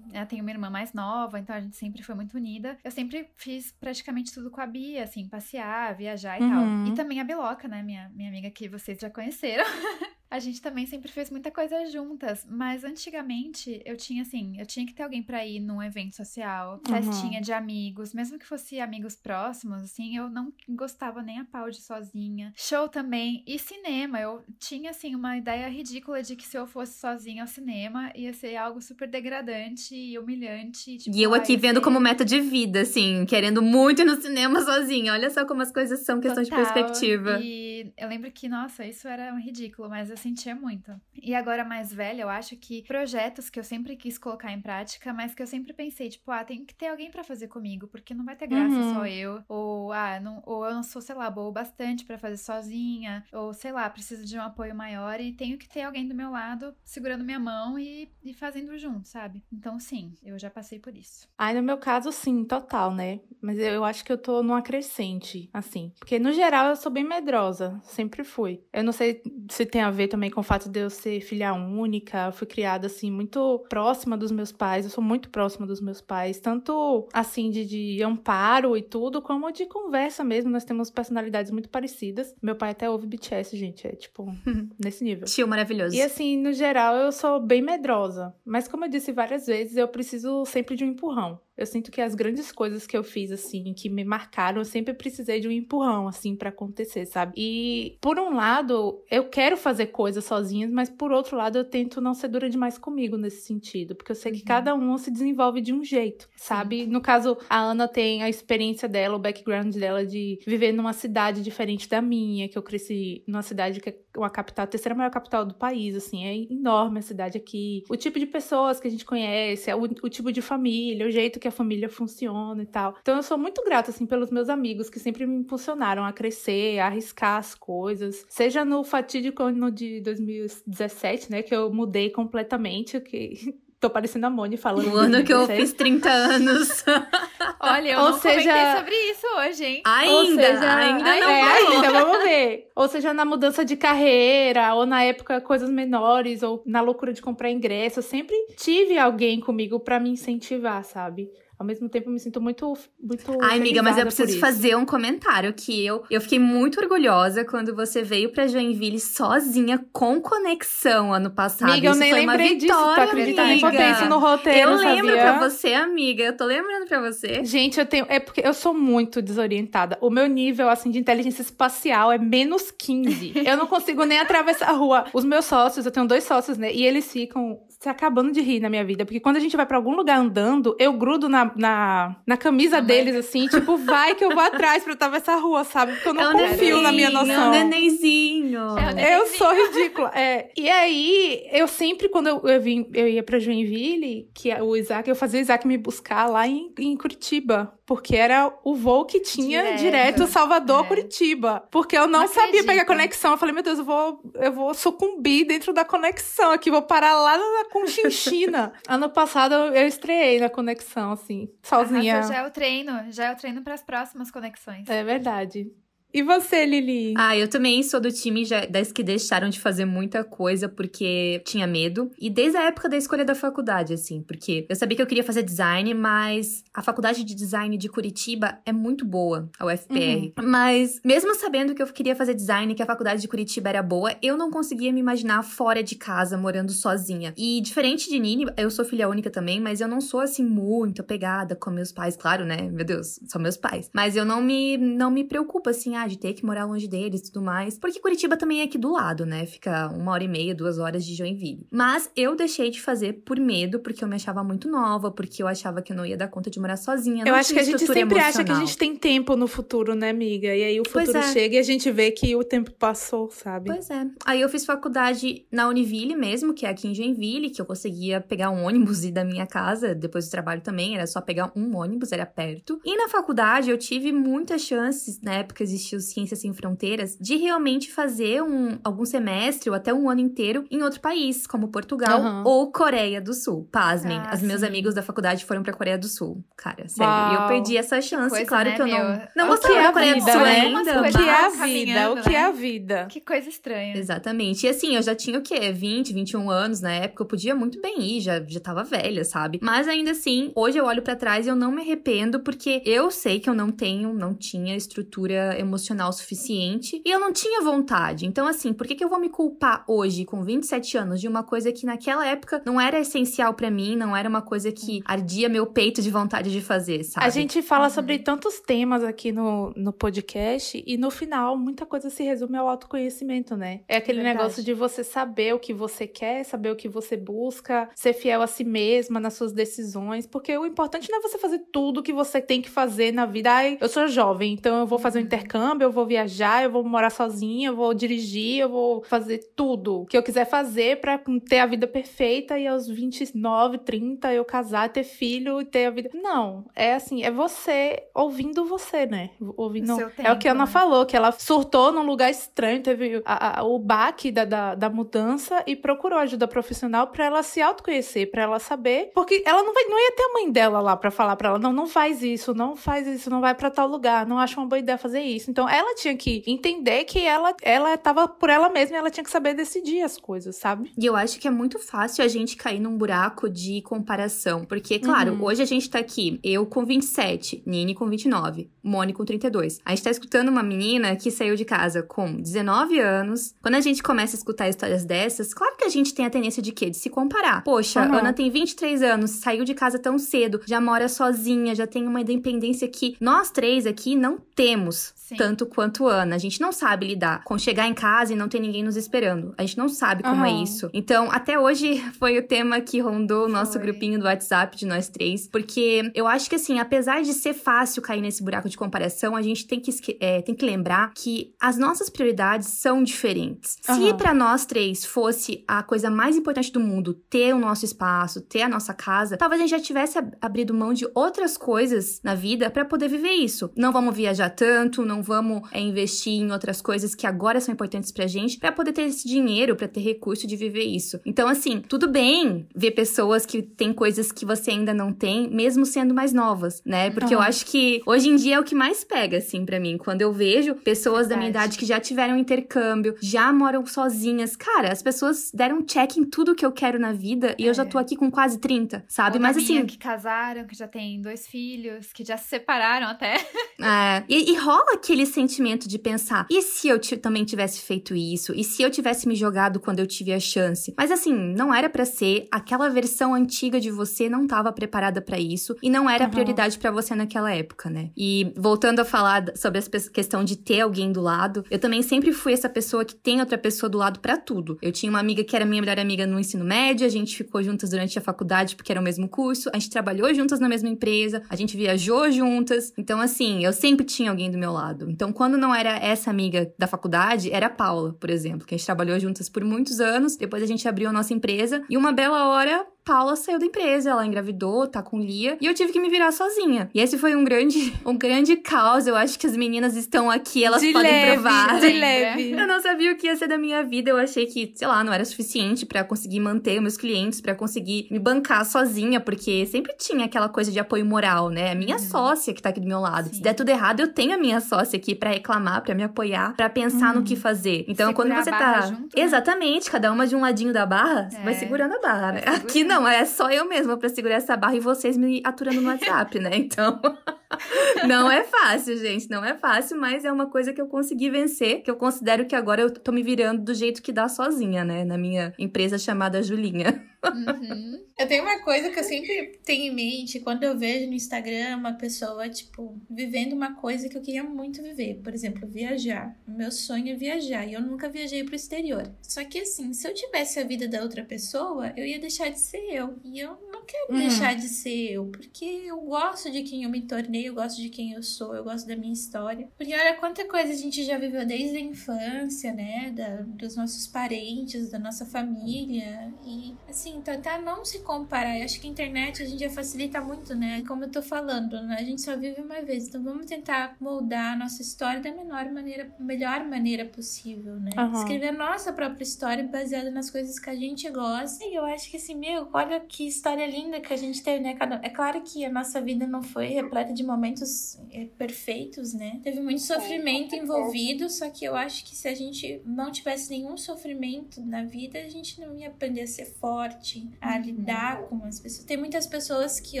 eu 0.12 0.26
tenho 0.26 0.42
uma 0.42 0.50
irmã 0.50 0.70
mais 0.70 0.92
nova, 0.92 1.38
então 1.38 1.54
a 1.54 1.60
gente 1.60 1.76
sempre 1.76 2.02
foi 2.02 2.14
muito 2.14 2.36
unida. 2.36 2.76
Eu 2.84 2.90
sempre 2.90 3.28
fiz 3.36 3.72
praticamente 3.72 4.32
tudo 4.32 4.50
com 4.50 4.60
a 4.60 4.66
Bia, 4.66 5.04
assim, 5.04 5.28
passear, 5.28 5.94
viajar 5.94 6.40
e 6.40 6.44
uhum. 6.44 6.50
tal. 6.50 6.92
E 6.92 6.94
também 6.94 7.20
a 7.20 7.24
Biloca, 7.24 7.68
né, 7.68 7.82
minha, 7.82 8.10
minha 8.14 8.28
amiga 8.28 8.50
que 8.50 8.68
vocês 8.68 8.98
já 8.98 9.10
conheceram. 9.10 9.64
A 10.32 10.38
gente 10.38 10.62
também 10.62 10.86
sempre 10.86 11.12
fez 11.12 11.30
muita 11.30 11.50
coisa 11.50 11.84
juntas, 11.84 12.46
mas 12.48 12.84
antigamente 12.84 13.82
eu 13.84 13.98
tinha 13.98 14.22
assim, 14.22 14.58
eu 14.58 14.64
tinha 14.64 14.86
que 14.86 14.94
ter 14.94 15.02
alguém 15.02 15.22
para 15.22 15.46
ir 15.46 15.60
num 15.60 15.82
evento 15.82 16.16
social, 16.16 16.80
festinha 16.88 17.36
uhum. 17.36 17.42
de 17.42 17.52
amigos, 17.52 18.14
mesmo 18.14 18.38
que 18.38 18.46
fosse 18.46 18.80
amigos 18.80 19.14
próximos, 19.14 19.82
assim, 19.82 20.16
eu 20.16 20.30
não 20.30 20.50
gostava 20.70 21.20
nem 21.20 21.38
a 21.38 21.44
pau 21.44 21.68
de 21.68 21.82
sozinha. 21.82 22.50
Show 22.56 22.88
também 22.88 23.44
e 23.46 23.58
cinema, 23.58 24.18
eu 24.18 24.42
tinha 24.58 24.92
assim 24.92 25.14
uma 25.14 25.36
ideia 25.36 25.68
ridícula 25.68 26.22
de 26.22 26.34
que 26.34 26.46
se 26.46 26.56
eu 26.56 26.66
fosse 26.66 26.98
sozinha 26.98 27.42
ao 27.42 27.46
cinema 27.46 28.10
ia 28.16 28.32
ser 28.32 28.56
algo 28.56 28.80
super 28.80 29.06
degradante 29.06 29.94
e 29.94 30.18
humilhante. 30.18 30.96
Tipo, 30.96 31.14
e 31.14 31.22
eu 31.22 31.34
aqui 31.34 31.58
vendo 31.58 31.76
ser... 31.76 31.84
como 31.84 32.00
meta 32.00 32.24
de 32.24 32.40
vida, 32.40 32.80
assim, 32.80 33.26
querendo 33.26 33.60
muito 33.60 34.00
ir 34.00 34.06
no 34.06 34.18
cinema 34.18 34.62
sozinha. 34.62 35.12
Olha 35.12 35.28
só 35.28 35.44
como 35.44 35.60
as 35.60 35.70
coisas 35.70 36.06
são 36.06 36.20
questão 36.20 36.42
Total. 36.42 36.58
de 36.58 36.72
perspectiva. 36.72 37.38
E 37.42 37.71
eu 37.96 38.08
lembro 38.08 38.30
que, 38.30 38.48
nossa, 38.48 38.84
isso 38.84 39.08
era 39.08 39.32
um 39.32 39.40
ridículo, 39.40 39.88
mas 39.88 40.10
eu 40.10 40.16
sentia 40.16 40.54
muito. 40.54 40.92
E 41.14 41.34
agora 41.34 41.64
mais 41.64 41.92
velha, 41.92 42.22
eu 42.22 42.28
acho 42.28 42.56
que 42.56 42.82
projetos 42.82 43.48
que 43.48 43.58
eu 43.58 43.64
sempre 43.64 43.96
quis 43.96 44.18
colocar 44.18 44.52
em 44.52 44.60
prática, 44.60 45.12
mas 45.12 45.34
que 45.34 45.42
eu 45.42 45.46
sempre 45.46 45.72
pensei, 45.72 46.08
tipo, 46.08 46.30
ah, 46.30 46.44
tem 46.44 46.64
que 46.64 46.74
ter 46.74 46.88
alguém 46.88 47.10
para 47.10 47.24
fazer 47.24 47.48
comigo, 47.48 47.86
porque 47.86 48.14
não 48.14 48.24
vai 48.24 48.36
ter 48.36 48.46
graça 48.46 48.74
uhum. 48.74 48.94
só 48.94 49.06
eu. 49.06 49.42
Ou, 49.48 49.92
ah, 49.92 50.20
não, 50.20 50.42
ou 50.44 50.66
eu 50.66 50.74
não 50.74 50.82
sou, 50.82 51.00
sei 51.00 51.14
lá, 51.14 51.30
boa 51.30 51.52
bastante 51.52 52.04
para 52.04 52.18
fazer 52.18 52.36
sozinha. 52.36 53.24
Ou, 53.32 53.52
sei 53.52 53.72
lá, 53.72 53.88
preciso 53.88 54.24
de 54.24 54.36
um 54.36 54.42
apoio 54.42 54.74
maior 54.74 55.20
e 55.20 55.32
tenho 55.32 55.56
que 55.58 55.68
ter 55.68 55.82
alguém 55.82 56.06
do 56.06 56.14
meu 56.14 56.30
lado 56.30 56.74
segurando 56.84 57.24
minha 57.24 57.38
mão 57.38 57.78
e, 57.78 58.10
e 58.22 58.34
fazendo 58.34 58.76
junto, 58.76 59.08
sabe? 59.08 59.42
Então, 59.52 59.78
sim, 59.78 60.14
eu 60.22 60.38
já 60.38 60.50
passei 60.50 60.78
por 60.78 60.96
isso. 60.96 61.28
Ai, 61.38 61.54
no 61.54 61.62
meu 61.62 61.78
caso, 61.78 62.10
sim, 62.10 62.44
total, 62.44 62.94
né? 62.94 63.20
Mas 63.40 63.58
eu 63.58 63.84
acho 63.84 64.04
que 64.04 64.12
eu 64.12 64.18
tô 64.18 64.42
numa 64.42 64.62
crescente, 64.62 65.48
assim. 65.52 65.92
Porque, 65.98 66.18
no 66.18 66.32
geral, 66.32 66.68
eu 66.68 66.76
sou 66.76 66.90
bem 66.90 67.04
medrosa. 67.04 67.71
Sempre 67.82 68.24
fui. 68.24 68.60
Eu 68.72 68.84
não 68.84 68.92
sei 68.92 69.22
se 69.50 69.66
tem 69.66 69.80
a 69.80 69.90
ver 69.90 70.08
também 70.08 70.30
com 70.30 70.40
o 70.40 70.44
fato 70.44 70.68
de 70.68 70.80
eu 70.80 70.90
ser 70.90 71.20
filha 71.20 71.52
única. 71.52 72.26
Eu 72.26 72.32
fui 72.32 72.46
criada, 72.46 72.86
assim, 72.86 73.10
muito 73.10 73.64
próxima 73.68 74.16
dos 74.16 74.30
meus 74.30 74.52
pais. 74.52 74.84
Eu 74.84 74.90
sou 74.90 75.02
muito 75.02 75.30
próxima 75.30 75.66
dos 75.66 75.80
meus 75.80 76.00
pais. 76.00 76.38
Tanto, 76.40 77.08
assim, 77.12 77.50
de, 77.50 77.64
de 77.64 78.02
amparo 78.02 78.76
e 78.76 78.82
tudo, 78.82 79.22
como 79.22 79.50
de 79.50 79.66
conversa 79.66 80.24
mesmo. 80.24 80.50
Nós 80.50 80.64
temos 80.64 80.90
personalidades 80.90 81.50
muito 81.50 81.68
parecidas. 81.68 82.34
Meu 82.42 82.56
pai 82.56 82.70
até 82.70 82.88
ouve 82.88 83.06
BTS, 83.06 83.56
gente. 83.56 83.86
É, 83.86 83.92
tipo, 83.92 84.26
nesse 84.82 85.04
nível. 85.04 85.26
Tio 85.26 85.46
maravilhoso. 85.48 85.94
E, 85.94 86.02
assim, 86.02 86.36
no 86.36 86.52
geral, 86.52 86.96
eu 86.96 87.12
sou 87.12 87.40
bem 87.40 87.62
medrosa. 87.62 88.34
Mas, 88.44 88.68
como 88.68 88.84
eu 88.84 88.88
disse 88.88 89.12
várias 89.12 89.46
vezes, 89.46 89.76
eu 89.76 89.88
preciso 89.88 90.44
sempre 90.44 90.76
de 90.76 90.84
um 90.84 90.88
empurrão. 90.88 91.40
Eu 91.56 91.66
sinto 91.66 91.90
que 91.90 92.00
as 92.00 92.14
grandes 92.14 92.50
coisas 92.50 92.86
que 92.86 92.96
eu 92.96 93.04
fiz, 93.04 93.30
assim, 93.30 93.74
que 93.74 93.88
me 93.88 94.04
marcaram, 94.04 94.60
eu 94.60 94.64
sempre 94.64 94.94
precisei 94.94 95.40
de 95.40 95.48
um 95.48 95.50
empurrão, 95.50 96.08
assim, 96.08 96.34
para 96.34 96.48
acontecer, 96.48 97.06
sabe? 97.06 97.34
E, 97.36 97.98
por 98.00 98.18
um 98.18 98.34
lado, 98.34 99.02
eu 99.10 99.28
quero 99.28 99.56
fazer 99.56 99.86
coisas 99.86 100.24
sozinhas, 100.24 100.70
mas 100.70 100.88
por 100.88 101.12
outro 101.12 101.36
lado, 101.36 101.58
eu 101.58 101.64
tento 101.64 102.00
não 102.00 102.14
ser 102.14 102.28
dura 102.28 102.48
demais 102.48 102.78
comigo 102.78 103.16
nesse 103.16 103.42
sentido, 103.42 103.94
porque 103.94 104.12
eu 104.12 104.16
sei 104.16 104.32
que 104.32 104.38
uhum. 104.38 104.44
cada 104.44 104.74
um 104.74 104.96
se 104.96 105.10
desenvolve 105.10 105.60
de 105.60 105.72
um 105.72 105.84
jeito, 105.84 106.28
sabe? 106.36 106.84
Sim. 106.84 106.90
No 106.90 107.00
caso, 107.00 107.36
a 107.48 107.58
Ana 107.58 107.86
tem 107.86 108.22
a 108.22 108.28
experiência 108.28 108.88
dela, 108.88 109.16
o 109.16 109.20
background 109.20 109.74
dela 109.76 110.06
de 110.06 110.38
viver 110.46 110.72
numa 110.72 110.92
cidade 110.92 111.42
diferente 111.42 111.88
da 111.88 112.00
minha, 112.00 112.48
que 112.48 112.56
eu 112.56 112.62
cresci 112.62 113.22
numa 113.26 113.42
cidade 113.42 113.80
que 113.80 113.90
é 113.90 113.96
uma 114.16 114.30
capital, 114.30 114.64
a 114.64 114.68
terceira 114.68 114.94
maior 114.94 115.10
capital 115.10 115.44
do 115.44 115.54
país, 115.54 115.94
assim, 115.96 116.24
é 116.24 116.52
enorme 116.52 116.98
a 116.98 117.02
cidade 117.02 117.36
aqui. 117.36 117.84
O 117.88 117.96
tipo 117.96 118.18
de 118.18 118.26
pessoas 118.26 118.80
que 118.80 118.88
a 118.88 118.90
gente 118.90 119.04
conhece, 119.04 119.72
o, 119.72 119.82
o 119.82 120.08
tipo 120.08 120.32
de 120.32 120.40
família, 120.40 121.06
o 121.06 121.10
jeito 121.10 121.40
que 121.42 121.48
a 121.48 121.52
família 121.52 121.88
funciona 121.88 122.62
e 122.62 122.66
tal. 122.66 122.96
Então 123.02 123.16
eu 123.16 123.22
sou 123.22 123.36
muito 123.36 123.62
grata, 123.64 123.90
assim, 123.90 124.06
pelos 124.06 124.30
meus 124.30 124.48
amigos 124.48 124.88
que 124.88 125.00
sempre 125.00 125.26
me 125.26 125.34
impulsionaram 125.34 126.04
a 126.04 126.12
crescer, 126.12 126.78
a 126.78 126.86
arriscar 126.86 127.38
as 127.38 127.54
coisas. 127.54 128.24
Seja 128.28 128.64
no 128.64 128.84
fatídico 128.84 129.42
ano 129.42 129.70
de 129.70 130.00
2017, 130.02 131.30
né, 131.30 131.42
que 131.42 131.54
eu 131.54 131.72
mudei 131.72 132.10
completamente, 132.10 133.00
que 133.00 133.58
Tô 133.82 133.90
parecendo 133.90 134.26
a 134.26 134.30
Moni 134.30 134.56
falando. 134.56 134.94
O 134.94 134.96
ano 134.96 135.24
que 135.24 135.32
eu 135.32 135.44
fiz 135.44 135.72
30 135.72 136.08
anos. 136.08 136.84
Olha, 137.58 137.90
eu 137.90 137.98
Ou 137.98 138.10
não 138.10 138.18
seja... 138.20 138.76
sobre 138.76 138.94
isso 139.10 139.26
hoje, 139.38 139.64
hein? 139.64 139.82
Ainda, 139.84 140.40
seja... 140.40 140.76
ainda 140.76 141.02
não. 141.02 141.28
É, 141.28 141.42
ainda, 141.42 141.90
vamos 141.90 142.22
ver. 142.22 142.70
Ou 142.76 142.86
seja, 142.86 143.12
na 143.12 143.24
mudança 143.24 143.64
de 143.64 143.74
carreira, 143.74 144.72
ou 144.74 144.86
na 144.86 145.02
época 145.02 145.40
coisas 145.40 145.68
menores, 145.68 146.44
ou 146.44 146.62
na 146.64 146.80
loucura 146.80 147.12
de 147.12 147.20
comprar 147.20 147.50
ingresso. 147.50 147.98
Eu 147.98 148.04
sempre 148.04 148.36
tive 148.56 148.96
alguém 148.96 149.40
comigo 149.40 149.80
para 149.80 149.98
me 149.98 150.10
incentivar, 150.10 150.84
sabe? 150.84 151.28
Ao 151.62 151.66
mesmo 151.66 151.88
tempo 151.88 152.08
eu 152.08 152.12
me 152.12 152.18
sinto 152.18 152.40
muito 152.40 152.76
muito 153.00 153.38
Ai, 153.40 153.58
amiga, 153.58 153.82
mas 153.82 153.96
eu 153.96 154.04
preciso 154.04 154.38
fazer 154.38 154.76
um 154.76 154.84
comentário 154.84 155.52
que 155.54 155.86
eu 155.86 156.02
eu 156.10 156.20
fiquei 156.20 156.38
muito 156.38 156.80
orgulhosa 156.80 157.44
quando 157.44 157.74
você 157.74 158.02
veio 158.02 158.32
para 158.32 158.46
Joinville 158.48 158.98
sozinha 158.98 159.84
com 159.92 160.20
conexão 160.20 161.12
ano 161.12 161.30
passado. 161.30 161.70
Amiga, 161.70 161.88
eu 161.88 161.94
nem 161.94 162.10
foi 162.10 162.20
lembrei 162.20 162.50
uma 162.50 162.60
vitória, 162.60 162.84
disso, 162.84 162.94
tu 162.94 163.00
acredita? 163.00 163.44
Nem 163.44 163.60
botei 163.60 163.90
isso 163.90 164.04
no 164.06 164.18
roteiro, 164.18 164.70
Eu 164.70 164.76
lembro 164.76 165.12
pra 165.12 165.38
você, 165.38 165.72
amiga. 165.74 166.24
Eu 166.24 166.36
tô 166.36 166.44
lembrando 166.44 166.86
pra 166.86 167.00
você. 167.00 167.44
Gente, 167.44 167.78
eu 167.78 167.86
tenho 167.86 168.06
é 168.08 168.18
porque 168.18 168.42
eu 168.44 168.52
sou 168.52 168.74
muito 168.74 169.22
desorientada. 169.22 169.96
O 170.00 170.10
meu 170.10 170.26
nível 170.26 170.68
assim 170.68 170.90
de 170.90 170.98
inteligência 170.98 171.42
espacial 171.42 172.10
é 172.10 172.18
menos 172.18 172.70
15. 172.70 173.34
eu 173.46 173.56
não 173.56 173.66
consigo 173.66 174.04
nem 174.04 174.18
atravessar 174.18 174.70
a 174.70 174.72
rua. 174.72 175.04
Os 175.12 175.24
meus 175.24 175.44
sócios, 175.44 175.86
eu 175.86 175.92
tenho 175.92 176.06
dois 176.06 176.24
sócios, 176.24 176.58
né? 176.58 176.72
E 176.72 176.84
eles 176.84 177.10
ficam 177.10 177.60
se 177.82 177.88
acabando 177.88 178.30
de 178.30 178.40
rir 178.40 178.60
na 178.60 178.70
minha 178.70 178.84
vida, 178.84 179.04
porque 179.04 179.18
quando 179.18 179.38
a 179.38 179.40
gente 179.40 179.56
vai 179.56 179.66
para 179.66 179.76
algum 179.76 179.96
lugar 179.96 180.16
andando, 180.16 180.76
eu 180.78 180.92
grudo 180.92 181.28
na 181.28 181.50
na, 181.56 182.16
na 182.24 182.36
camisa 182.36 182.80
deles, 182.80 183.16
assim, 183.16 183.48
tipo, 183.48 183.76
vai 183.76 184.14
que 184.14 184.24
eu 184.24 184.30
vou 184.30 184.40
atrás 184.40 184.84
pra 184.84 184.92
atravessar 184.92 185.34
a 185.34 185.40
rua, 185.40 185.64
sabe? 185.64 185.94
Porque 185.94 186.08
eu 186.08 186.14
não 186.14 186.30
é 186.30 186.50
confio 186.50 186.80
na 186.80 186.92
minha 186.92 187.10
noção. 187.10 187.52
É 187.52 187.64
um 187.64 187.68
nenenzinho. 187.68 188.60
É 188.78 189.16
um. 189.16 189.20
Eu 189.20 189.26
sou 189.26 189.52
ridícula. 189.52 190.12
É. 190.14 190.50
E 190.56 190.70
aí, 190.70 191.44
eu 191.50 191.66
sempre, 191.66 192.08
quando 192.08 192.28
eu, 192.28 192.40
eu, 192.44 192.60
vim, 192.60 192.88
eu 192.94 193.08
ia 193.08 193.22
pra 193.22 193.40
Joinville, 193.40 194.30
que 194.32 194.48
é 194.48 194.62
o 194.62 194.76
Isaac, 194.76 195.08
eu 195.08 195.16
fazia 195.16 195.40
o 195.40 195.42
Isaac 195.42 195.66
me 195.66 195.76
buscar 195.76 196.26
lá 196.26 196.46
em, 196.46 196.72
em 196.78 196.96
Curitiba. 196.96 197.74
Porque 197.84 198.16
era 198.16 198.52
o 198.64 198.74
voo 198.74 199.04
que 199.04 199.20
tinha 199.20 199.62
direto, 199.62 199.80
direto 199.80 200.26
Salvador-Curitiba. 200.26 201.62
É. 201.64 201.68
Porque 201.70 201.96
eu 201.96 202.06
não, 202.06 202.20
não 202.20 202.28
sabia 202.28 202.44
acredito. 202.44 202.66
pegar 202.66 202.84
conexão. 202.84 203.32
Eu 203.32 203.38
falei, 203.38 203.54
meu 203.54 203.62
Deus, 203.62 203.78
eu 203.78 203.84
vou, 203.84 204.22
eu 204.34 204.52
vou 204.52 204.72
sucumbir 204.74 205.46
dentro 205.46 205.72
da 205.72 205.84
conexão 205.84 206.52
aqui, 206.52 206.70
vou 206.70 206.82
parar 206.82 207.14
lá 207.14 207.36
na 207.36 207.68
Conchinchina. 207.70 208.72
ano 208.88 209.10
passado 209.10 209.54
eu 209.54 209.86
estreiei 209.86 210.38
na 210.38 210.48
conexão, 210.48 211.12
assim 211.12 211.48
sozinha. 211.62 212.22
já 212.22 212.36
é 212.36 212.46
o 212.46 212.50
treino, 212.50 212.92
já 213.10 213.24
é 213.26 213.32
o 213.32 213.36
treino 213.36 213.62
para 213.62 213.74
as 213.74 213.82
próximas 213.82 214.30
conexões. 214.30 214.88
É 214.88 215.02
verdade. 215.02 215.70
E 216.14 216.22
você, 216.22 216.66
Lili? 216.66 217.14
Ah, 217.16 217.36
eu 217.36 217.48
também 217.48 217.82
sou 217.82 218.00
do 218.00 218.12
time 218.12 218.44
já, 218.44 218.66
das 218.66 218.92
que 218.92 219.02
deixaram 219.02 219.48
de 219.48 219.58
fazer 219.58 219.84
muita 219.84 220.22
coisa 220.22 220.68
porque 220.68 221.42
tinha 221.44 221.66
medo. 221.66 222.10
E 222.20 222.28
desde 222.28 222.58
a 222.58 222.64
época 222.64 222.88
da 222.88 222.96
escolha 222.96 223.24
da 223.24 223.34
faculdade, 223.34 223.94
assim, 223.94 224.22
porque 224.22 224.66
eu 224.68 224.76
sabia 224.76 224.96
que 224.96 225.02
eu 225.02 225.06
queria 225.06 225.24
fazer 225.24 225.42
design, 225.42 225.94
mas 225.94 226.62
a 226.74 226.82
faculdade 226.82 227.24
de 227.24 227.34
design 227.34 227.76
de 227.78 227.88
Curitiba 227.88 228.58
é 228.66 228.72
muito 228.72 229.04
boa, 229.04 229.48
a 229.58 229.66
UFPR. 229.66 229.94
Uhum. 229.96 230.32
Mas 230.44 231.00
mesmo 231.04 231.34
sabendo 231.34 231.74
que 231.74 231.82
eu 231.82 231.86
queria 231.86 232.14
fazer 232.14 232.34
design, 232.34 232.74
que 232.74 232.82
a 232.82 232.86
faculdade 232.86 233.22
de 233.22 233.28
Curitiba 233.28 233.70
era 233.70 233.82
boa, 233.82 234.14
eu 234.22 234.36
não 234.36 234.50
conseguia 234.50 234.92
me 234.92 235.00
imaginar 235.00 235.42
fora 235.42 235.82
de 235.82 235.94
casa, 235.94 236.36
morando 236.36 236.72
sozinha. 236.72 237.32
E 237.36 237.60
diferente 237.60 238.10
de 238.10 238.18
Nini, 238.18 238.46
eu 238.56 238.70
sou 238.70 238.84
filha 238.84 239.08
única 239.08 239.30
também, 239.30 239.60
mas 239.60 239.80
eu 239.80 239.88
não 239.88 240.00
sou 240.00 240.20
assim 240.20 240.44
muito 240.44 241.00
apegada 241.00 241.56
com 241.56 241.70
meus 241.70 241.90
pais, 241.90 242.16
claro, 242.16 242.44
né? 242.44 242.68
Meu 242.70 242.84
Deus, 242.84 243.18
são 243.26 243.40
meus 243.40 243.56
pais. 243.56 243.90
Mas 243.94 244.14
eu 244.14 244.24
não 244.24 244.42
me 244.42 244.76
não 244.76 245.10
me 245.10 245.24
preocupo 245.24 245.70
assim, 245.70 245.96
de 246.06 246.18
ter 246.18 246.32
que 246.34 246.44
morar 246.44 246.64
longe 246.64 246.88
deles 246.88 247.20
e 247.20 247.32
tudo 247.32 247.44
mais. 247.44 247.78
Porque 247.78 248.00
Curitiba 248.00 248.36
também 248.36 248.60
é 248.60 248.64
aqui 248.64 248.78
do 248.78 248.92
lado, 248.92 249.24
né? 249.26 249.46
Fica 249.46 249.88
uma 249.88 250.12
hora 250.12 250.24
e 250.24 250.28
meia, 250.28 250.54
duas 250.54 250.78
horas 250.78 251.04
de 251.04 251.14
Joinville. 251.14 251.66
Mas 251.70 252.10
eu 252.16 252.34
deixei 252.34 252.70
de 252.70 252.80
fazer 252.80 253.22
por 253.24 253.38
medo, 253.38 253.80
porque 253.80 254.04
eu 254.04 254.08
me 254.08 254.16
achava 254.16 254.42
muito 254.42 254.68
nova, 254.68 255.10
porque 255.10 255.42
eu 255.42 255.48
achava 255.48 255.82
que 255.82 255.92
eu 255.92 255.96
não 255.96 256.06
ia 256.06 256.16
dar 256.16 256.28
conta 256.28 256.50
de 256.50 256.60
morar 256.60 256.76
sozinha. 256.76 257.24
eu 257.26 257.34
acho 257.34 257.52
que 257.52 257.60
a 257.60 257.64
gente 257.64 257.80
sempre 257.80 258.00
emocional. 258.00 258.28
acha 258.28 258.44
que 258.44 258.52
a 258.52 258.54
gente 258.54 258.76
tem 258.76 258.96
tempo 258.96 259.36
no 259.36 259.46
futuro, 259.46 259.94
né, 259.94 260.10
amiga? 260.10 260.54
E 260.54 260.64
aí 260.64 260.80
o 260.80 260.88
futuro 260.88 261.18
é. 261.18 261.32
chega 261.32 261.56
e 261.56 261.58
a 261.58 261.62
gente 261.62 261.90
vê 261.90 262.10
que 262.10 262.34
o 262.36 262.44
tempo 262.44 262.70
passou, 262.72 263.30
sabe? 263.30 263.70
Pois 263.70 263.90
é. 263.90 264.06
Aí 264.24 264.40
eu 264.40 264.48
fiz 264.48 264.64
faculdade 264.64 265.46
na 265.50 265.68
Univille 265.68 266.16
mesmo, 266.16 266.54
que 266.54 266.66
é 266.66 266.68
aqui 266.68 266.88
em 266.88 266.94
Joinville, 266.94 267.50
que 267.50 267.60
eu 267.60 267.66
conseguia 267.66 268.20
pegar 268.20 268.50
um 268.50 268.64
ônibus 268.64 269.04
e 269.04 269.10
da 269.10 269.24
minha 269.24 269.46
casa, 269.46 269.94
depois 269.94 270.26
do 270.26 270.30
trabalho 270.30 270.60
também, 270.60 270.94
era 270.96 271.06
só 271.06 271.20
pegar 271.20 271.52
um 271.56 271.76
ônibus, 271.76 272.12
era 272.12 272.26
perto. 272.26 272.80
E 272.84 272.96
na 272.96 273.08
faculdade 273.08 273.70
eu 273.70 273.78
tive 273.78 274.12
muitas 274.12 274.62
chances, 274.62 275.20
na 275.20 275.34
época 275.34 275.62
existia 275.62 275.91
o 275.96 276.00
Ciências 276.00 276.40
Sem 276.40 276.52
Fronteiras, 276.52 277.16
de 277.20 277.36
realmente 277.36 277.90
fazer 277.92 278.42
um, 278.42 278.78
algum 278.82 279.04
semestre 279.04 279.70
ou 279.70 279.76
até 279.76 279.92
um 279.92 280.08
ano 280.08 280.20
inteiro 280.20 280.64
em 280.70 280.82
outro 280.82 281.00
país, 281.00 281.46
como 281.46 281.68
Portugal 281.68 282.20
uhum. 282.20 282.42
ou 282.44 282.72
Coreia 282.72 283.20
do 283.20 283.34
Sul. 283.34 283.68
Pasmem, 283.70 284.18
ah, 284.18 284.32
os 284.34 284.42
meus 284.42 284.60
sim. 284.60 284.66
amigos 284.66 284.94
da 284.94 285.02
faculdade 285.02 285.44
foram 285.44 285.62
pra 285.62 285.72
Coreia 285.72 285.98
do 285.98 286.08
Sul. 286.08 286.44
Cara, 286.56 286.88
sério. 286.88 287.32
E 287.32 287.34
eu 287.34 287.48
perdi 287.48 287.76
essa 287.76 288.00
chance. 288.00 288.30
Coisa, 288.30 288.46
claro 288.46 288.70
né, 288.70 288.76
que 288.76 288.82
eu 288.82 288.86
não. 288.86 289.08
Meu? 289.08 289.28
Não 289.36 289.46
gostava 289.48 289.74
é 289.74 289.82
da 289.82 289.92
Coreia 289.92 290.14
vida, 290.14 290.26
do 290.26 290.32
Sul 290.32 290.40
né? 290.40 290.60
ainda. 290.60 291.00
O 291.00 291.12
que 291.12 291.18
é 291.18 291.34
a 291.34 291.48
vida? 291.48 292.12
O 292.12 292.22
que 292.22 292.34
é 292.36 292.44
a 292.44 292.50
vida? 292.50 293.06
Que 293.08 293.20
coisa 293.20 293.48
estranha. 293.48 293.96
Exatamente. 293.96 294.66
E 294.66 294.68
assim, 294.68 294.96
eu 294.96 295.02
já 295.02 295.14
tinha 295.14 295.38
o 295.38 295.42
quê? 295.42 295.72
20, 295.72 296.12
21 296.12 296.50
anos 296.50 296.80
na 296.80 296.92
época. 296.92 297.22
Eu 297.22 297.26
podia 297.26 297.54
muito 297.54 297.80
bem 297.80 298.02
ir, 298.02 298.20
já, 298.20 298.42
já 298.46 298.60
tava 298.60 298.84
velha, 298.84 299.24
sabe? 299.24 299.58
Mas 299.62 299.88
ainda 299.88 300.12
assim, 300.12 300.52
hoje 300.54 300.78
eu 300.78 300.84
olho 300.84 301.02
para 301.02 301.16
trás 301.16 301.46
e 301.46 301.48
eu 301.48 301.56
não 301.56 301.72
me 301.72 301.82
arrependo, 301.82 302.40
porque 302.40 302.82
eu 302.84 303.10
sei 303.10 303.40
que 303.40 303.48
eu 303.48 303.54
não 303.54 303.70
tenho, 303.70 304.12
não 304.12 304.34
tinha 304.34 304.76
estrutura 304.76 305.58
emocional 305.58 305.81
emocional 305.82 306.12
suficiente 306.12 307.02
e 307.04 307.10
eu 307.10 307.18
não 307.18 307.32
tinha 307.32 307.60
vontade. 307.60 308.24
Então, 308.26 308.46
assim, 308.46 308.72
por 308.72 308.86
que, 308.86 308.94
que 308.94 309.04
eu 309.04 309.08
vou 309.08 309.18
me 309.18 309.28
culpar 309.28 309.84
hoje, 309.88 310.24
com 310.24 310.44
27 310.44 310.96
anos, 310.96 311.20
de 311.20 311.26
uma 311.26 311.42
coisa 311.42 311.72
que 311.72 311.84
naquela 311.84 312.26
época 312.26 312.62
não 312.64 312.80
era 312.80 313.00
essencial 313.00 313.54
para 313.54 313.70
mim, 313.70 313.96
não 313.96 314.16
era 314.16 314.28
uma 314.28 314.42
coisa 314.42 314.70
que 314.70 315.02
ardia 315.04 315.48
meu 315.48 315.66
peito 315.66 316.00
de 316.00 316.10
vontade 316.10 316.50
de 316.50 316.60
fazer, 316.60 317.02
sabe? 317.04 317.26
A 317.26 317.30
gente 317.30 317.60
fala 317.62 317.90
sobre 317.90 318.18
tantos 318.18 318.60
temas 318.60 319.02
aqui 319.02 319.32
no, 319.32 319.72
no 319.76 319.92
podcast 319.92 320.82
e 320.86 320.96
no 320.96 321.10
final 321.10 321.56
muita 321.56 321.84
coisa 321.84 322.08
se 322.08 322.22
resume 322.22 322.56
ao 322.56 322.68
autoconhecimento, 322.68 323.56
né? 323.56 323.80
É 323.88 323.96
aquele 323.96 324.22
Verdade. 324.22 324.38
negócio 324.38 324.62
de 324.62 324.72
você 324.72 325.02
saber 325.02 325.54
o 325.54 325.58
que 325.58 325.74
você 325.74 326.06
quer, 326.06 326.44
saber 326.44 326.70
o 326.70 326.76
que 326.76 326.88
você 326.88 327.16
busca, 327.16 327.88
ser 327.94 328.12
fiel 328.12 328.42
a 328.42 328.46
si 328.46 328.64
mesma 328.64 329.18
nas 329.18 329.34
suas 329.34 329.52
decisões, 329.52 330.26
porque 330.26 330.56
o 330.56 330.64
importante 330.64 331.10
não 331.10 331.18
é 331.18 331.22
você 331.22 331.38
fazer 331.38 331.60
tudo 331.72 332.02
que 332.02 332.12
você 332.12 332.40
tem 332.40 332.62
que 332.62 332.70
fazer 332.70 333.12
na 333.12 333.26
vida. 333.26 333.50
Ai, 333.50 333.78
eu 333.80 333.88
sou 333.88 334.06
jovem, 334.06 334.52
então 334.52 334.80
eu 334.80 334.86
vou 334.86 334.98
fazer 334.98 335.18
um 335.18 335.22
intercâmbio, 335.22 335.71
eu 335.80 335.90
vou 335.90 336.04
viajar, 336.04 336.62
eu 336.64 336.70
vou 336.70 336.84
morar 336.84 337.08
sozinha, 337.10 337.68
eu 337.70 337.76
vou 337.76 337.94
dirigir, 337.94 338.58
eu 338.60 338.68
vou 338.68 339.02
fazer 339.04 339.38
tudo 339.56 340.04
que 340.10 340.16
eu 340.16 340.22
quiser 340.22 340.44
fazer 340.44 341.00
pra 341.00 341.18
ter 341.48 341.60
a 341.60 341.66
vida 341.66 341.86
perfeita 341.86 342.58
e 342.58 342.66
aos 342.66 342.86
29, 342.88 343.78
30 343.78 344.32
eu 344.34 344.44
casar, 344.44 344.88
ter 344.90 345.04
filho 345.04 345.60
e 345.60 345.64
ter 345.64 345.86
a 345.86 345.90
vida. 345.90 346.10
Não, 346.14 346.64
é 346.74 346.94
assim, 346.94 347.22
é 347.22 347.30
você 347.30 348.02
ouvindo 348.14 348.64
você, 348.64 349.06
né? 349.06 349.30
Ouvindo. 349.56 349.92
O 349.94 349.96
seu 349.96 350.06
é 350.06 350.10
o 350.10 350.12
que 350.14 350.20
a 350.22 350.34
tempo, 350.34 350.48
Ana 350.50 350.64
né? 350.66 350.70
falou, 350.70 351.06
que 351.06 351.16
ela 351.16 351.32
surtou 351.32 351.92
num 351.92 352.02
lugar 352.04 352.30
estranho, 352.30 352.82
teve 352.82 353.22
a- 353.24 353.60
a- 353.60 353.64
o 353.64 353.78
baque 353.78 354.30
da, 354.30 354.44
da, 354.44 354.74
da 354.74 354.90
mudança 354.90 355.62
e 355.66 355.74
procurou 355.76 356.18
ajuda 356.18 356.46
profissional 356.48 357.06
pra 357.08 357.24
ela 357.26 357.42
se 357.42 357.60
autoconhecer, 357.62 358.30
pra 358.30 358.42
ela 358.42 358.58
saber, 358.58 359.10
porque 359.14 359.42
ela 359.46 359.62
não 359.62 359.72
vai, 359.72 359.84
não 359.84 359.98
ia 359.98 360.12
ter 360.16 360.22
a 360.24 360.32
mãe 360.34 360.50
dela 360.50 360.80
lá 360.80 360.96
pra 360.96 361.10
falar 361.10 361.36
pra 361.36 361.50
ela, 361.50 361.58
não, 361.58 361.72
não 361.72 361.86
faz 361.86 362.22
isso, 362.22 362.54
não 362.54 362.76
faz 362.76 363.06
isso, 363.06 363.30
não 363.30 363.40
vai 363.40 363.54
pra 363.54 363.70
tal 363.70 363.86
lugar, 363.88 364.26
não 364.26 364.38
acho 364.38 364.58
uma 364.60 364.66
boa 364.66 364.78
ideia 364.78 364.98
fazer 364.98 365.20
isso. 365.20 365.50
Então 365.52 365.68
ela 365.68 365.94
tinha 365.94 366.16
que 366.16 366.42
entender 366.46 367.04
que 367.04 367.18
ela 367.20 367.54
ela 367.62 367.96
tava 367.98 368.26
por 368.26 368.48
ela 368.48 368.70
mesma, 368.70 368.96
e 368.96 368.98
ela 368.98 369.10
tinha 369.10 369.22
que 369.22 369.30
saber 369.30 369.52
decidir 369.54 370.00
as 370.00 370.16
coisas, 370.16 370.56
sabe? 370.56 370.90
E 370.98 371.04
eu 371.04 371.14
acho 371.14 371.38
que 371.38 371.46
é 371.46 371.50
muito 371.50 371.78
fácil 371.78 372.24
a 372.24 372.28
gente 372.28 372.56
cair 372.56 372.80
num 372.80 372.96
buraco 372.96 373.48
de 373.50 373.82
comparação. 373.82 374.64
Porque, 374.64 374.98
claro, 374.98 375.32
Uhum. 375.34 375.44
hoje 375.44 375.60
a 375.62 375.66
gente 375.66 375.88
tá 375.90 375.98
aqui, 375.98 376.40
eu 376.42 376.64
com 376.64 376.84
27, 376.86 377.62
Nini 377.66 377.94
com 377.94 378.06
29, 378.08 378.70
Moni 378.82 379.12
com 379.12 379.24
32. 379.26 379.78
A 379.84 379.90
gente 379.90 380.02
tá 380.04 380.10
escutando 380.10 380.48
uma 380.48 380.62
menina 380.62 381.14
que 381.16 381.30
saiu 381.30 381.54
de 381.54 381.64
casa 381.66 382.02
com 382.02 382.40
19 382.40 382.98
anos. 382.98 383.54
Quando 383.62 383.74
a 383.74 383.80
gente 383.80 384.02
começa 384.02 384.34
a 384.34 384.38
escutar 384.38 384.68
histórias 384.68 385.04
dessas, 385.04 385.52
claro 385.52 385.76
que 385.76 385.84
a 385.84 385.88
gente 385.90 386.14
tem 386.14 386.24
a 386.24 386.30
tendência 386.30 386.62
de 386.62 386.72
quê? 386.72 386.88
De 386.88 386.96
se 386.96 387.10
comparar. 387.10 387.62
Poxa, 387.62 388.00
Uhum. 388.06 388.14
Ana 388.14 388.32
tem 388.32 388.50
23 388.50 389.02
anos, 389.02 389.30
saiu 389.32 389.64
de 389.64 389.74
casa 389.74 389.98
tão 389.98 390.18
cedo, 390.18 390.60
já 390.66 390.80
mora 390.80 391.08
sozinha, 391.08 391.74
já 391.74 391.86
tem 391.86 392.06
uma 392.06 392.20
independência 392.22 392.88
que 392.88 393.16
nós 393.20 393.50
três 393.50 393.86
aqui 393.86 394.16
não 394.16 394.38
temos 394.54 395.12
Sim. 395.16 395.36
Tanto 395.42 395.66
quanto 395.66 396.06
Ana. 396.06 396.36
A 396.36 396.38
gente 396.38 396.60
não 396.60 396.70
sabe 396.70 397.06
lidar 397.08 397.42
com 397.42 397.58
chegar 397.58 397.88
em 397.88 397.94
casa 397.94 398.32
e 398.32 398.36
não 398.36 398.48
ter 398.48 398.60
ninguém 398.60 398.84
nos 398.84 398.96
esperando. 398.96 399.52
A 399.58 399.62
gente 399.62 399.76
não 399.76 399.88
sabe 399.88 400.22
como 400.22 400.44
é 400.44 400.50
Aham. 400.50 400.62
isso. 400.62 400.88
Então, 400.92 401.30
até 401.32 401.58
hoje 401.58 401.98
foi 402.20 402.38
o 402.38 402.46
tema 402.46 402.80
que 402.80 403.00
rondou 403.00 403.46
o 403.46 403.48
nosso 403.48 403.72
Foi. 403.72 403.82
grupinho 403.82 404.18
do 404.20 404.24
WhatsApp 404.26 404.76
de 404.76 404.86
nós 404.86 405.08
três, 405.08 405.48
porque 405.48 406.12
eu 406.14 406.28
acho 406.28 406.48
que 406.48 406.54
assim, 406.54 406.78
apesar 406.78 407.22
de 407.22 407.32
ser 407.32 407.54
fácil 407.54 408.00
cair 408.02 408.20
nesse 408.20 408.40
buraco 408.42 408.68
de 408.68 408.76
comparação, 408.76 409.34
a 409.34 409.42
gente 409.42 409.66
tem 409.66 409.80
que, 409.80 409.90
é, 410.20 410.40
tem 410.42 410.54
que 410.54 410.64
lembrar 410.64 411.12
que 411.12 411.52
as 411.60 411.76
nossas 411.76 412.08
prioridades 412.08 412.68
são 412.68 413.02
diferentes. 413.02 413.78
Se 413.82 413.90
Aham. 413.90 414.16
pra 414.16 414.32
nós 414.32 414.64
três 414.64 415.04
fosse 415.04 415.64
a 415.66 415.82
coisa 415.82 416.08
mais 416.08 416.36
importante 416.36 416.70
do 416.72 416.78
mundo 416.80 417.14
ter 417.28 417.52
o 417.52 417.58
nosso 417.58 417.84
espaço, 417.84 418.40
ter 418.42 418.62
a 418.62 418.68
nossa 418.68 418.94
casa, 418.94 419.36
talvez 419.36 419.60
a 419.60 419.64
gente 419.66 419.76
já 419.76 419.80
tivesse 419.80 420.18
ab- 420.18 420.36
abrido 420.40 420.72
mão 420.72 420.92
de 420.94 421.08
outras 421.14 421.56
coisas 421.56 422.20
na 422.22 422.34
vida 422.36 422.70
pra 422.70 422.84
poder 422.84 423.08
viver 423.08 423.32
isso. 423.32 423.70
Não 423.76 423.90
vamos 423.92 424.14
viajar 424.16 424.50
tanto, 424.50 425.04
não 425.04 425.20
vamos 425.22 425.31
é, 425.72 425.80
investir 425.80 426.32
em 426.32 426.50
outras 426.52 426.80
coisas 426.82 427.14
que 427.14 427.26
agora 427.26 427.60
são 427.60 427.72
importantes 427.72 428.10
pra 428.12 428.26
gente, 428.26 428.58
pra 428.58 428.72
poder 428.72 428.92
ter 428.92 429.02
esse 429.02 429.26
dinheiro, 429.26 429.76
pra 429.76 429.88
ter 429.88 430.00
recurso 430.00 430.46
de 430.46 430.56
viver 430.56 430.84
isso. 430.84 431.20
Então, 431.24 431.48
assim, 431.48 431.80
tudo 431.80 432.08
bem 432.08 432.66
ver 432.74 432.92
pessoas 432.92 433.44
que 433.46 433.62
têm 433.62 433.92
coisas 433.92 434.30
que 434.32 434.44
você 434.44 434.70
ainda 434.70 434.92
não 434.94 435.12
tem, 435.12 435.48
mesmo 435.50 435.84
sendo 435.86 436.14
mais 436.14 436.32
novas, 436.32 436.82
né? 436.84 437.10
Porque 437.10 437.34
eu 437.34 437.38
Aham. 437.38 437.48
acho 437.48 437.66
que 437.66 438.00
hoje 438.06 438.28
em 438.28 438.36
dia 438.36 438.56
é 438.56 438.60
o 438.60 438.64
que 438.64 438.74
mais 438.74 439.04
pega, 439.04 439.38
assim, 439.38 439.64
pra 439.64 439.78
mim. 439.80 439.96
Quando 439.98 440.22
eu 440.22 440.32
vejo 440.32 440.74
pessoas 440.76 441.28
da 441.28 441.36
minha 441.36 441.46
Verdade. 441.46 441.66
idade 441.66 441.78
que 441.78 441.86
já 441.86 442.00
tiveram 442.00 442.36
intercâmbio, 442.36 443.16
já 443.20 443.52
moram 443.52 443.84
sozinhas. 443.86 444.56
Cara, 444.56 444.92
as 444.92 445.02
pessoas 445.02 445.50
deram 445.52 445.82
check 445.84 446.16
em 446.16 446.24
tudo 446.24 446.54
que 446.54 446.64
eu 446.64 446.72
quero 446.72 446.98
na 446.98 447.12
vida 447.12 447.54
e 447.58 447.66
eu 447.66 447.74
já 447.74 447.82
É. 447.82 447.86
tô 447.86 447.98
aqui 447.98 448.16
com 448.16 448.30
quase 448.30 448.58
30, 448.58 449.04
sabe? 449.08 449.36
Ou 449.36 449.42
Mas 449.42 449.56
assim, 449.56 449.84
que 449.86 449.98
casaram, 449.98 450.66
que 450.66 450.74
já 450.76 450.86
tem 450.88 451.20
dois 451.20 451.46
filhos, 451.46 452.12
que 452.12 452.24
já 452.24 452.36
se 452.36 452.48
separaram 452.48 453.06
até. 453.08 453.34
É, 453.80 454.22
e, 454.28 454.52
e 454.52 454.56
rola 454.56 454.92
aquele 454.94 455.21
sentimento 455.26 455.88
de 455.88 455.98
pensar: 455.98 456.46
e 456.50 456.62
se 456.62 456.88
eu 456.88 456.98
também 457.20 457.44
tivesse 457.44 457.80
feito 457.80 458.14
isso? 458.14 458.52
E 458.54 458.64
se 458.64 458.82
eu 458.82 458.90
tivesse 458.90 459.26
me 459.26 459.34
jogado 459.34 459.80
quando 459.80 460.00
eu 460.00 460.06
tive 460.06 460.32
a 460.32 460.40
chance? 460.40 460.94
Mas 460.96 461.10
assim, 461.10 461.32
não 461.32 461.74
era 461.74 461.88
pra 461.88 462.04
ser. 462.04 462.46
Aquela 462.50 462.88
versão 462.88 463.34
antiga 463.34 463.80
de 463.80 463.90
você 463.90 464.28
não 464.28 464.46
tava 464.46 464.72
preparada 464.72 465.20
pra 465.20 465.38
isso 465.38 465.76
e 465.82 465.90
não 465.90 466.08
era 466.08 466.24
Aham. 466.24 466.30
prioridade 466.30 466.78
pra 466.78 466.90
você 466.90 467.14
naquela 467.14 467.52
época, 467.52 467.90
né? 467.90 468.10
E 468.16 468.52
voltando 468.56 469.00
a 469.00 469.04
falar 469.04 469.44
sobre 469.56 469.78
a 469.78 469.82
questão 470.12 470.44
de 470.44 470.56
ter 470.56 470.80
alguém 470.80 471.12
do 471.12 471.20
lado, 471.20 471.64
eu 471.70 471.78
também 471.78 472.02
sempre 472.02 472.32
fui 472.32 472.52
essa 472.52 472.68
pessoa 472.68 473.04
que 473.04 473.14
tem 473.14 473.40
outra 473.40 473.58
pessoa 473.58 473.88
do 473.88 473.98
lado 473.98 474.20
pra 474.20 474.36
tudo. 474.36 474.78
Eu 474.80 474.92
tinha 474.92 475.10
uma 475.10 475.20
amiga 475.20 475.44
que 475.44 475.54
era 475.54 475.64
minha 475.64 475.80
melhor 475.80 475.98
amiga 475.98 476.26
no 476.26 476.38
ensino 476.38 476.64
médio, 476.64 477.06
a 477.06 477.10
gente 477.10 477.36
ficou 477.36 477.62
juntas 477.62 477.90
durante 477.90 478.18
a 478.18 478.22
faculdade 478.22 478.76
porque 478.76 478.92
era 478.92 479.00
o 479.00 479.04
mesmo 479.04 479.28
curso, 479.28 479.70
a 479.72 479.78
gente 479.78 479.90
trabalhou 479.90 480.32
juntas 480.34 480.60
na 480.60 480.68
mesma 480.68 480.88
empresa, 480.88 481.42
a 481.48 481.56
gente 481.56 481.76
viajou 481.76 482.30
juntas. 482.30 482.92
Então, 482.96 483.20
assim, 483.20 483.64
eu 483.64 483.72
sempre 483.72 484.04
tinha 484.04 484.30
alguém 484.30 484.50
do 484.50 484.58
meu 484.58 484.72
lado. 484.72 485.06
Então, 485.12 485.30
quando 485.30 485.58
não 485.58 485.74
era 485.74 485.90
essa 485.98 486.30
amiga 486.30 486.72
da 486.78 486.86
faculdade, 486.86 487.52
era 487.52 487.66
a 487.66 487.70
Paula, 487.70 488.14
por 488.14 488.30
exemplo, 488.30 488.66
que 488.66 488.74
a 488.74 488.78
gente 488.78 488.86
trabalhou 488.86 489.20
juntas 489.20 489.46
por 489.46 489.62
muitos 489.62 490.00
anos. 490.00 490.36
Depois 490.36 490.62
a 490.62 490.66
gente 490.66 490.88
abriu 490.88 491.10
a 491.10 491.12
nossa 491.12 491.34
empresa 491.34 491.82
e 491.90 491.98
uma 491.98 492.12
bela 492.12 492.48
hora 492.48 492.86
Paula 493.04 493.34
saiu 493.36 493.58
da 493.58 493.66
empresa, 493.66 494.10
ela 494.10 494.24
engravidou, 494.24 494.86
tá 494.86 495.02
com 495.02 495.18
Lia, 495.20 495.56
e 495.60 495.66
eu 495.66 495.74
tive 495.74 495.92
que 495.92 496.00
me 496.00 496.08
virar 496.08 496.30
sozinha. 496.30 496.88
E 496.94 497.00
esse 497.00 497.18
foi 497.18 497.34
um 497.34 497.42
grande, 497.44 497.92
um 498.06 498.16
grande 498.16 498.56
caos. 498.56 499.06
Eu 499.06 499.16
acho 499.16 499.38
que 499.38 499.46
as 499.46 499.56
meninas 499.56 499.96
estão 499.96 500.30
aqui, 500.30 500.64
elas 500.64 500.80
de 500.80 500.92
podem 500.92 501.10
leve, 501.10 501.32
provar. 501.32 501.80
de 501.80 501.88
leve. 501.98 502.50
Eu 502.52 502.66
não 502.66 502.80
sabia 502.80 503.12
o 503.12 503.16
que 503.16 503.26
ia 503.26 503.34
ser 503.36 503.48
da 503.48 503.58
minha 503.58 503.82
vida. 503.82 504.10
Eu 504.10 504.16
achei 504.18 504.46
que, 504.46 504.72
sei 504.76 504.86
lá, 504.86 505.02
não 505.02 505.12
era 505.12 505.24
suficiente 505.24 505.84
pra 505.84 506.04
conseguir 506.04 506.38
manter 506.40 506.80
meus 506.80 506.96
clientes, 506.96 507.40
pra 507.40 507.54
conseguir 507.54 508.06
me 508.10 508.18
bancar 508.20 508.64
sozinha, 508.64 509.20
porque 509.20 509.66
sempre 509.66 509.94
tinha 509.98 510.24
aquela 510.26 510.48
coisa 510.48 510.70
de 510.70 510.78
apoio 510.78 511.04
moral, 511.04 511.48
né? 511.48 511.72
A 511.72 511.74
minha 511.74 511.96
Uhum. 511.96 512.02
sócia 512.02 512.54
que 512.54 512.62
tá 512.62 512.68
aqui 512.68 512.80
do 512.80 512.86
meu 512.86 513.00
lado. 513.00 513.28
Sim. 513.28 513.34
Se 513.34 513.42
der 513.42 513.54
tudo 513.54 513.68
errado, 513.68 514.00
eu 514.00 514.08
tenho 514.12 514.32
a 514.34 514.38
minha 514.38 514.60
sócia 514.60 514.96
aqui 514.96 515.14
pra 515.14 515.30
reclamar, 515.30 515.82
pra 515.82 515.94
me 515.94 516.04
apoiar, 516.04 516.54
pra 516.56 516.68
pensar 516.70 517.14
no 517.14 517.22
que 517.24 517.34
fazer. 517.34 517.84
Então, 517.88 518.08
Segurar 518.08 518.14
quando 518.34 518.44
você 518.44 518.50
tá 518.50 518.80
junto, 518.82 519.00
né? 519.16 519.22
exatamente, 519.24 519.90
cada 519.90 520.12
uma 520.12 520.26
de 520.26 520.36
um 520.36 520.40
ladinho 520.40 520.72
da 520.72 520.86
barra, 520.86 521.28
você 521.30 521.38
vai 521.38 521.52
É. 521.54 521.56
segurando 521.58 521.94
a 521.94 522.00
barra, 522.00 522.32
né? 522.32 522.42
Aqui 522.46 522.72
segurando. 522.78 522.91
Não, 522.92 523.08
é 523.08 523.24
só 523.24 523.50
eu 523.50 523.66
mesma 523.66 523.96
pra 523.96 524.08
segurar 524.08 524.34
essa 524.34 524.56
barra 524.56 524.76
e 524.76 524.80
vocês 524.80 525.16
me 525.16 525.40
aturando 525.44 525.80
no 525.80 525.88
WhatsApp, 525.88 526.38
né? 526.38 526.50
Então, 526.54 527.00
não 528.06 528.30
é 528.30 528.44
fácil, 528.44 528.96
gente, 528.96 529.28
não 529.30 529.44
é 529.44 529.56
fácil, 529.56 529.98
mas 529.98 530.24
é 530.24 530.32
uma 530.32 530.46
coisa 530.50 530.72
que 530.72 530.80
eu 530.80 530.86
consegui 530.86 531.30
vencer, 531.30 531.82
que 531.82 531.90
eu 531.90 531.96
considero 531.96 532.46
que 532.46 532.54
agora 532.54 532.82
eu 532.82 532.90
tô 532.92 533.12
me 533.12 533.22
virando 533.22 533.62
do 533.62 533.74
jeito 533.74 534.02
que 534.02 534.12
dá 534.12 534.28
sozinha, 534.28 534.84
né? 534.84 535.04
Na 535.04 535.16
minha 535.18 535.52
empresa 535.58 535.98
chamada 535.98 536.42
Julinha. 536.42 537.06
Uhum. 537.24 538.02
Eu 538.18 538.26
tenho 538.26 538.42
uma 538.42 538.58
coisa 538.64 538.90
que 538.90 538.98
eu 538.98 539.04
sempre 539.04 539.60
tenho 539.64 539.92
em 539.92 539.94
mente 539.94 540.40
quando 540.40 540.64
eu 540.64 540.76
vejo 540.76 541.06
no 541.06 541.14
Instagram 541.14 541.76
uma 541.76 541.92
pessoa, 541.92 542.48
tipo, 542.48 543.00
vivendo 543.08 543.52
uma 543.52 543.74
coisa 543.76 544.08
que 544.08 544.16
eu 544.16 544.20
queria 544.22 544.42
muito 544.42 544.82
viver. 544.82 545.20
Por 545.22 545.32
exemplo, 545.32 545.68
viajar. 545.68 546.36
O 546.46 546.50
meu 546.50 546.72
sonho 546.72 547.12
é 547.12 547.14
viajar 547.14 547.64
e 547.64 547.74
eu 547.74 547.80
nunca 547.80 548.08
viajei 548.08 548.42
pro 548.42 548.56
exterior. 548.56 549.04
Só 549.22 549.44
que 549.44 549.60
assim, 549.60 549.92
se 549.92 550.06
eu 550.08 550.12
tivesse 550.14 550.58
a 550.58 550.64
vida 550.64 550.88
da 550.88 551.00
outra 551.00 551.22
pessoa, 551.24 551.92
eu 551.96 552.04
ia 552.04 552.18
deixar 552.18 552.48
de 552.50 552.58
ser 552.58 552.82
eu. 552.92 553.14
E 553.24 553.38
eu 553.38 553.50
não 553.72 553.84
quero 553.84 554.12
Uhum. 554.12 554.18
deixar 554.18 554.54
de 554.56 554.68
ser 554.68 555.12
eu, 555.12 555.26
porque 555.26 555.64
eu 555.64 556.00
gosto 556.00 556.50
de 556.50 556.62
quem 556.62 556.82
eu 556.82 556.90
me 556.90 557.02
tornei, 557.02 557.41
eu 557.46 557.54
gosto 557.54 557.80
de 557.80 557.88
quem 557.88 558.12
eu 558.12 558.22
sou, 558.22 558.54
eu 558.54 558.64
gosto 558.64 558.86
da 558.86 558.96
minha 558.96 559.12
história. 559.12 559.68
Porque 559.76 559.94
olha 559.94 560.16
quanta 560.16 560.44
coisa 560.46 560.72
a 560.72 560.76
gente 560.76 561.04
já 561.04 561.18
viveu 561.18 561.46
desde 561.46 561.76
a 561.76 561.80
infância, 561.80 562.72
né? 562.72 563.10
Da, 563.10 563.42
dos 563.42 563.76
nossos 563.76 564.06
parentes, 564.06 564.90
da 564.90 564.98
nossa 564.98 565.24
família. 565.26 566.32
E 566.44 566.74
assim, 566.88 567.20
tentar 567.22 567.60
não 567.60 567.84
se 567.84 568.00
comparar. 568.00 568.58
Eu 568.58 568.64
acho 568.64 568.80
que 568.80 568.86
a 568.86 568.90
internet 568.90 569.42
a 569.42 569.46
gente 569.46 569.60
já 569.60 569.70
facilita 569.70 570.20
muito, 570.20 570.54
né? 570.54 570.82
Como 570.86 571.04
eu 571.04 571.10
tô 571.10 571.22
falando, 571.22 571.80
né? 571.82 571.96
A 571.98 572.04
gente 572.04 572.22
só 572.22 572.36
vive 572.36 572.60
uma 572.60 572.82
vez. 572.82 573.08
Então 573.08 573.22
vamos 573.22 573.46
tentar 573.46 573.96
moldar 574.00 574.54
a 574.54 574.56
nossa 574.56 574.82
história 574.82 575.20
da 575.20 575.32
menor 575.32 575.70
maneira, 575.70 576.10
melhor 576.18 576.64
maneira 576.64 577.04
possível, 577.04 577.76
né? 577.76 577.90
Aham. 577.96 578.18
Escrever 578.18 578.48
a 578.48 578.52
nossa 578.52 578.92
própria 578.92 579.22
história 579.22 579.64
baseada 579.64 580.10
nas 580.10 580.30
coisas 580.30 580.58
que 580.58 580.70
a 580.70 580.74
gente 580.74 581.08
gosta. 581.10 581.64
E 581.64 581.74
eu 581.74 581.84
acho 581.84 582.10
que 582.10 582.16
assim, 582.16 582.34
meu, 582.34 582.68
olha 582.72 583.00
que 583.00 583.26
história 583.26 583.66
linda 583.66 584.00
que 584.00 584.12
a 584.12 584.16
gente 584.16 584.42
teve, 584.42 584.62
né? 584.62 584.74
Cada... 584.74 585.00
É 585.02 585.08
claro 585.08 585.40
que 585.42 585.64
a 585.64 585.70
nossa 585.70 586.00
vida 586.00 586.26
não 586.26 586.42
foi 586.42 586.68
repleta 586.68 587.12
de 587.12 587.22
momentos 587.32 587.98
é, 588.10 588.26
perfeitos, 588.36 589.14
né? 589.14 589.40
Teve 589.42 589.60
muito 589.60 589.80
sofrimento 589.80 590.54
envolvido, 590.54 591.28
só 591.30 591.48
que 591.48 591.64
eu 591.64 591.74
acho 591.74 592.04
que 592.04 592.14
se 592.14 592.28
a 592.28 592.34
gente 592.34 592.82
não 592.84 593.10
tivesse 593.10 593.50
nenhum 593.50 593.76
sofrimento 593.76 594.60
na 594.64 594.84
vida, 594.84 595.18
a 595.18 595.28
gente 595.28 595.60
não 595.60 595.76
ia 595.76 595.88
aprender 595.88 596.22
a 596.22 596.26
ser 596.26 596.46
forte, 596.46 597.28
a 597.40 597.56
uhum. 597.56 597.62
lidar 597.62 598.22
com 598.28 598.44
as 598.44 598.60
pessoas. 598.60 598.84
Tem 598.84 598.96
muitas 598.96 599.26
pessoas 599.26 599.80
que 599.80 600.00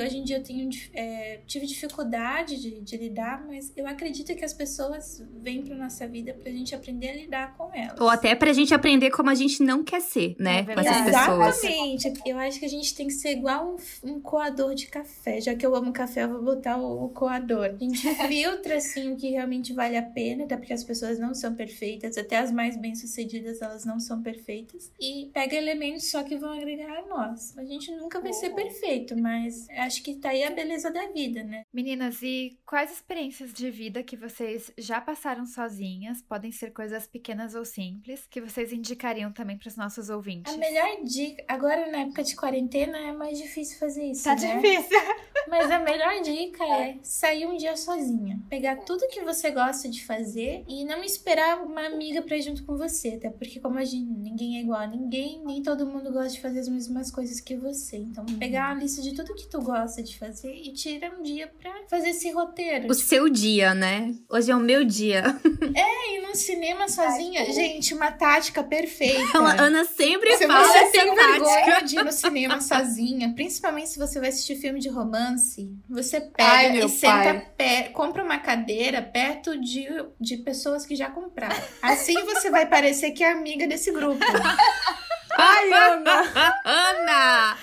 hoje 0.00 0.18
em 0.18 0.24
dia 0.24 0.36
eu 0.36 0.42
tenho, 0.42 0.68
é, 0.92 1.40
tive 1.46 1.66
dificuldade 1.66 2.60
de, 2.60 2.80
de, 2.80 2.96
lidar, 2.96 3.44
mas 3.46 3.72
eu 3.76 3.86
acredito 3.86 4.34
que 4.34 4.44
as 4.44 4.52
pessoas 4.52 5.24
vêm 5.40 5.62
pra 5.62 5.74
nossa 5.74 6.06
vida 6.06 6.34
pra 6.34 6.50
gente 6.52 6.74
aprender 6.74 7.08
a 7.08 7.14
lidar 7.14 7.56
com 7.56 7.70
elas. 7.74 7.98
Ou 8.00 8.08
até 8.08 8.34
pra 8.34 8.52
gente 8.52 8.74
aprender 8.74 9.10
como 9.10 9.30
a 9.30 9.34
gente 9.34 9.62
não 9.62 9.82
quer 9.82 10.00
ser, 10.00 10.36
né? 10.38 10.60
É 10.60 10.74
com 10.74 10.80
essas 10.80 11.00
pessoas. 11.02 11.64
Exatamente. 11.64 12.12
Eu 12.26 12.38
acho 12.38 12.58
que 12.58 12.64
a 12.64 12.68
gente 12.68 12.94
tem 12.94 13.06
que 13.06 13.14
ser 13.14 13.32
igual 13.32 13.76
um, 14.04 14.10
um 14.10 14.20
coador 14.20 14.74
de 14.74 14.86
café. 14.86 15.40
Já 15.40 15.54
que 15.54 15.64
eu 15.64 15.74
amo 15.74 15.92
café, 15.92 16.24
eu 16.24 16.28
vou 16.28 16.42
botar 16.42 16.76
o, 16.76 17.04
o 17.04 17.08
coador. 17.22 17.66
A 17.66 17.76
gente 17.76 18.02
filtra, 18.26 18.76
assim, 18.78 19.12
o 19.12 19.16
que 19.16 19.30
realmente 19.30 19.72
vale 19.72 19.96
a 19.96 20.02
pena, 20.02 20.42
até 20.42 20.56
porque 20.56 20.72
as 20.72 20.82
pessoas 20.82 21.20
não 21.20 21.32
são 21.32 21.54
perfeitas, 21.54 22.18
até 22.18 22.38
as 22.38 22.50
mais 22.50 22.76
bem-sucedidas, 22.76 23.62
elas 23.62 23.84
não 23.84 24.00
são 24.00 24.20
perfeitas. 24.20 24.90
E 25.00 25.30
pega 25.32 25.54
elementos 25.54 26.10
só 26.10 26.24
que 26.24 26.36
vão 26.36 26.52
agregar 26.52 26.98
a 26.98 27.06
nós. 27.06 27.56
A 27.56 27.64
gente 27.64 27.92
nunca 27.92 28.20
vai 28.20 28.32
ser 28.32 28.50
perfeito, 28.50 29.16
mas 29.16 29.68
acho 29.70 30.02
que 30.02 30.16
tá 30.16 30.30
aí 30.30 30.42
a 30.42 30.50
beleza 30.50 30.90
da 30.90 31.06
vida, 31.12 31.44
né? 31.44 31.64
Meninas, 31.72 32.20
e 32.22 32.58
quais 32.66 32.90
experiências 32.90 33.52
de 33.52 33.70
vida 33.70 34.02
que 34.02 34.16
vocês 34.16 34.72
já 34.76 35.00
passaram 35.00 35.46
sozinhas? 35.46 36.20
Podem 36.22 36.50
ser 36.50 36.72
coisas 36.72 37.06
pequenas 37.06 37.54
ou 37.54 37.64
simples, 37.64 38.26
que 38.28 38.40
vocês 38.40 38.72
indicariam 38.72 39.30
também 39.30 39.56
para 39.56 39.68
os 39.68 39.76
nossos 39.76 40.10
ouvintes? 40.10 40.52
A 40.52 40.56
melhor 40.56 41.04
dica, 41.04 41.44
agora 41.46 41.88
na 41.88 41.98
época 41.98 42.24
de 42.24 42.34
quarentena 42.34 42.98
é 42.98 43.12
mais 43.12 43.38
difícil 43.38 43.78
fazer 43.78 44.06
isso. 44.06 44.24
Tá 44.24 44.34
né? 44.34 44.56
difícil. 44.56 44.98
Mas 45.48 45.70
a 45.70 45.78
melhor 45.78 46.20
dica 46.22 46.64
é 46.64 46.98
sair 47.02 47.46
um 47.46 47.56
dia 47.56 47.76
sozinha. 47.76 48.40
Pegar 48.48 48.76
tudo 48.76 49.08
que 49.08 49.22
você 49.22 49.50
gosta 49.50 49.88
de 49.88 50.04
fazer 50.04 50.64
e 50.68 50.84
não 50.84 51.02
esperar 51.02 51.62
uma 51.62 51.86
amiga 51.86 52.22
pra 52.22 52.36
ir 52.36 52.42
junto 52.42 52.64
com 52.64 52.76
você. 52.76 53.14
Até 53.16 53.30
porque, 53.30 53.60
como 53.60 53.78
a 53.78 53.84
gente, 53.84 54.10
ninguém 54.10 54.58
é 54.58 54.60
igual 54.60 54.80
a 54.80 54.86
ninguém, 54.86 55.42
nem 55.44 55.62
todo 55.62 55.86
mundo 55.86 56.12
gosta 56.12 56.30
de 56.30 56.40
fazer 56.40 56.60
as 56.60 56.68
mesmas 56.68 57.10
coisas 57.10 57.40
que 57.40 57.56
você. 57.56 57.96
Então, 57.96 58.24
uhum. 58.28 58.38
pegar 58.38 58.72
uma 58.72 58.82
lista 58.82 59.02
de 59.02 59.14
tudo 59.14 59.34
que 59.34 59.48
tu 59.48 59.60
gosta 59.60 60.02
de 60.02 60.18
fazer 60.18 60.54
e 60.54 60.72
tira 60.72 61.12
um 61.18 61.22
dia 61.22 61.50
pra 61.60 61.72
fazer 61.88 62.10
esse 62.10 62.30
roteiro. 62.30 62.86
O 62.86 62.94
tipo... 62.94 63.08
seu 63.08 63.28
dia, 63.28 63.74
né? 63.74 64.14
Hoje 64.28 64.50
é 64.50 64.56
o 64.56 64.60
meu 64.60 64.84
dia. 64.84 65.22
É, 65.74 66.16
ir 66.16 66.22
no 66.22 66.34
cinema 66.34 66.88
sozinha. 66.88 67.40
Ai, 67.40 67.52
Gente, 67.52 67.94
uma 67.94 68.10
tática 68.10 68.62
perfeita. 68.62 69.38
A 69.38 69.62
Ana 69.62 69.84
sempre 69.84 70.36
se 70.36 70.46
fala 70.46 70.66
você 70.66 70.90
tem 70.90 71.14
vergonha 71.14 71.80
de 71.82 71.96
ir 71.96 72.04
no 72.04 72.12
cinema 72.12 72.60
sozinha, 72.60 73.32
principalmente 73.34 73.88
se 73.88 73.98
você 73.98 74.20
vai 74.20 74.28
assistir 74.28 74.56
filme 74.56 74.80
de 74.80 74.88
romance, 74.88 75.72
você 75.88 76.20
pega 76.20 76.44
Ai, 76.44 76.78
e 76.78 76.88
senta, 76.92 77.46
pé, 77.56 77.88
compra 77.88 78.22
uma 78.22 78.38
cadeira 78.38 79.02
perto 79.02 79.58
de, 79.60 79.86
de 80.20 80.36
pessoas 80.38 80.86
que 80.86 80.94
já 80.94 81.10
compraram. 81.10 81.56
Assim 81.82 82.14
você 82.24 82.50
vai 82.50 82.66
parecer 82.66 83.12
que 83.12 83.24
é 83.24 83.32
amiga 83.32 83.66
desse 83.66 83.90
grupo. 83.92 84.24
Ai, 85.36 85.72
Ana! 85.72 86.22
Ana! 86.64 87.58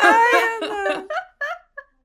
Ai, 0.00 0.58
Ana! 0.62 1.06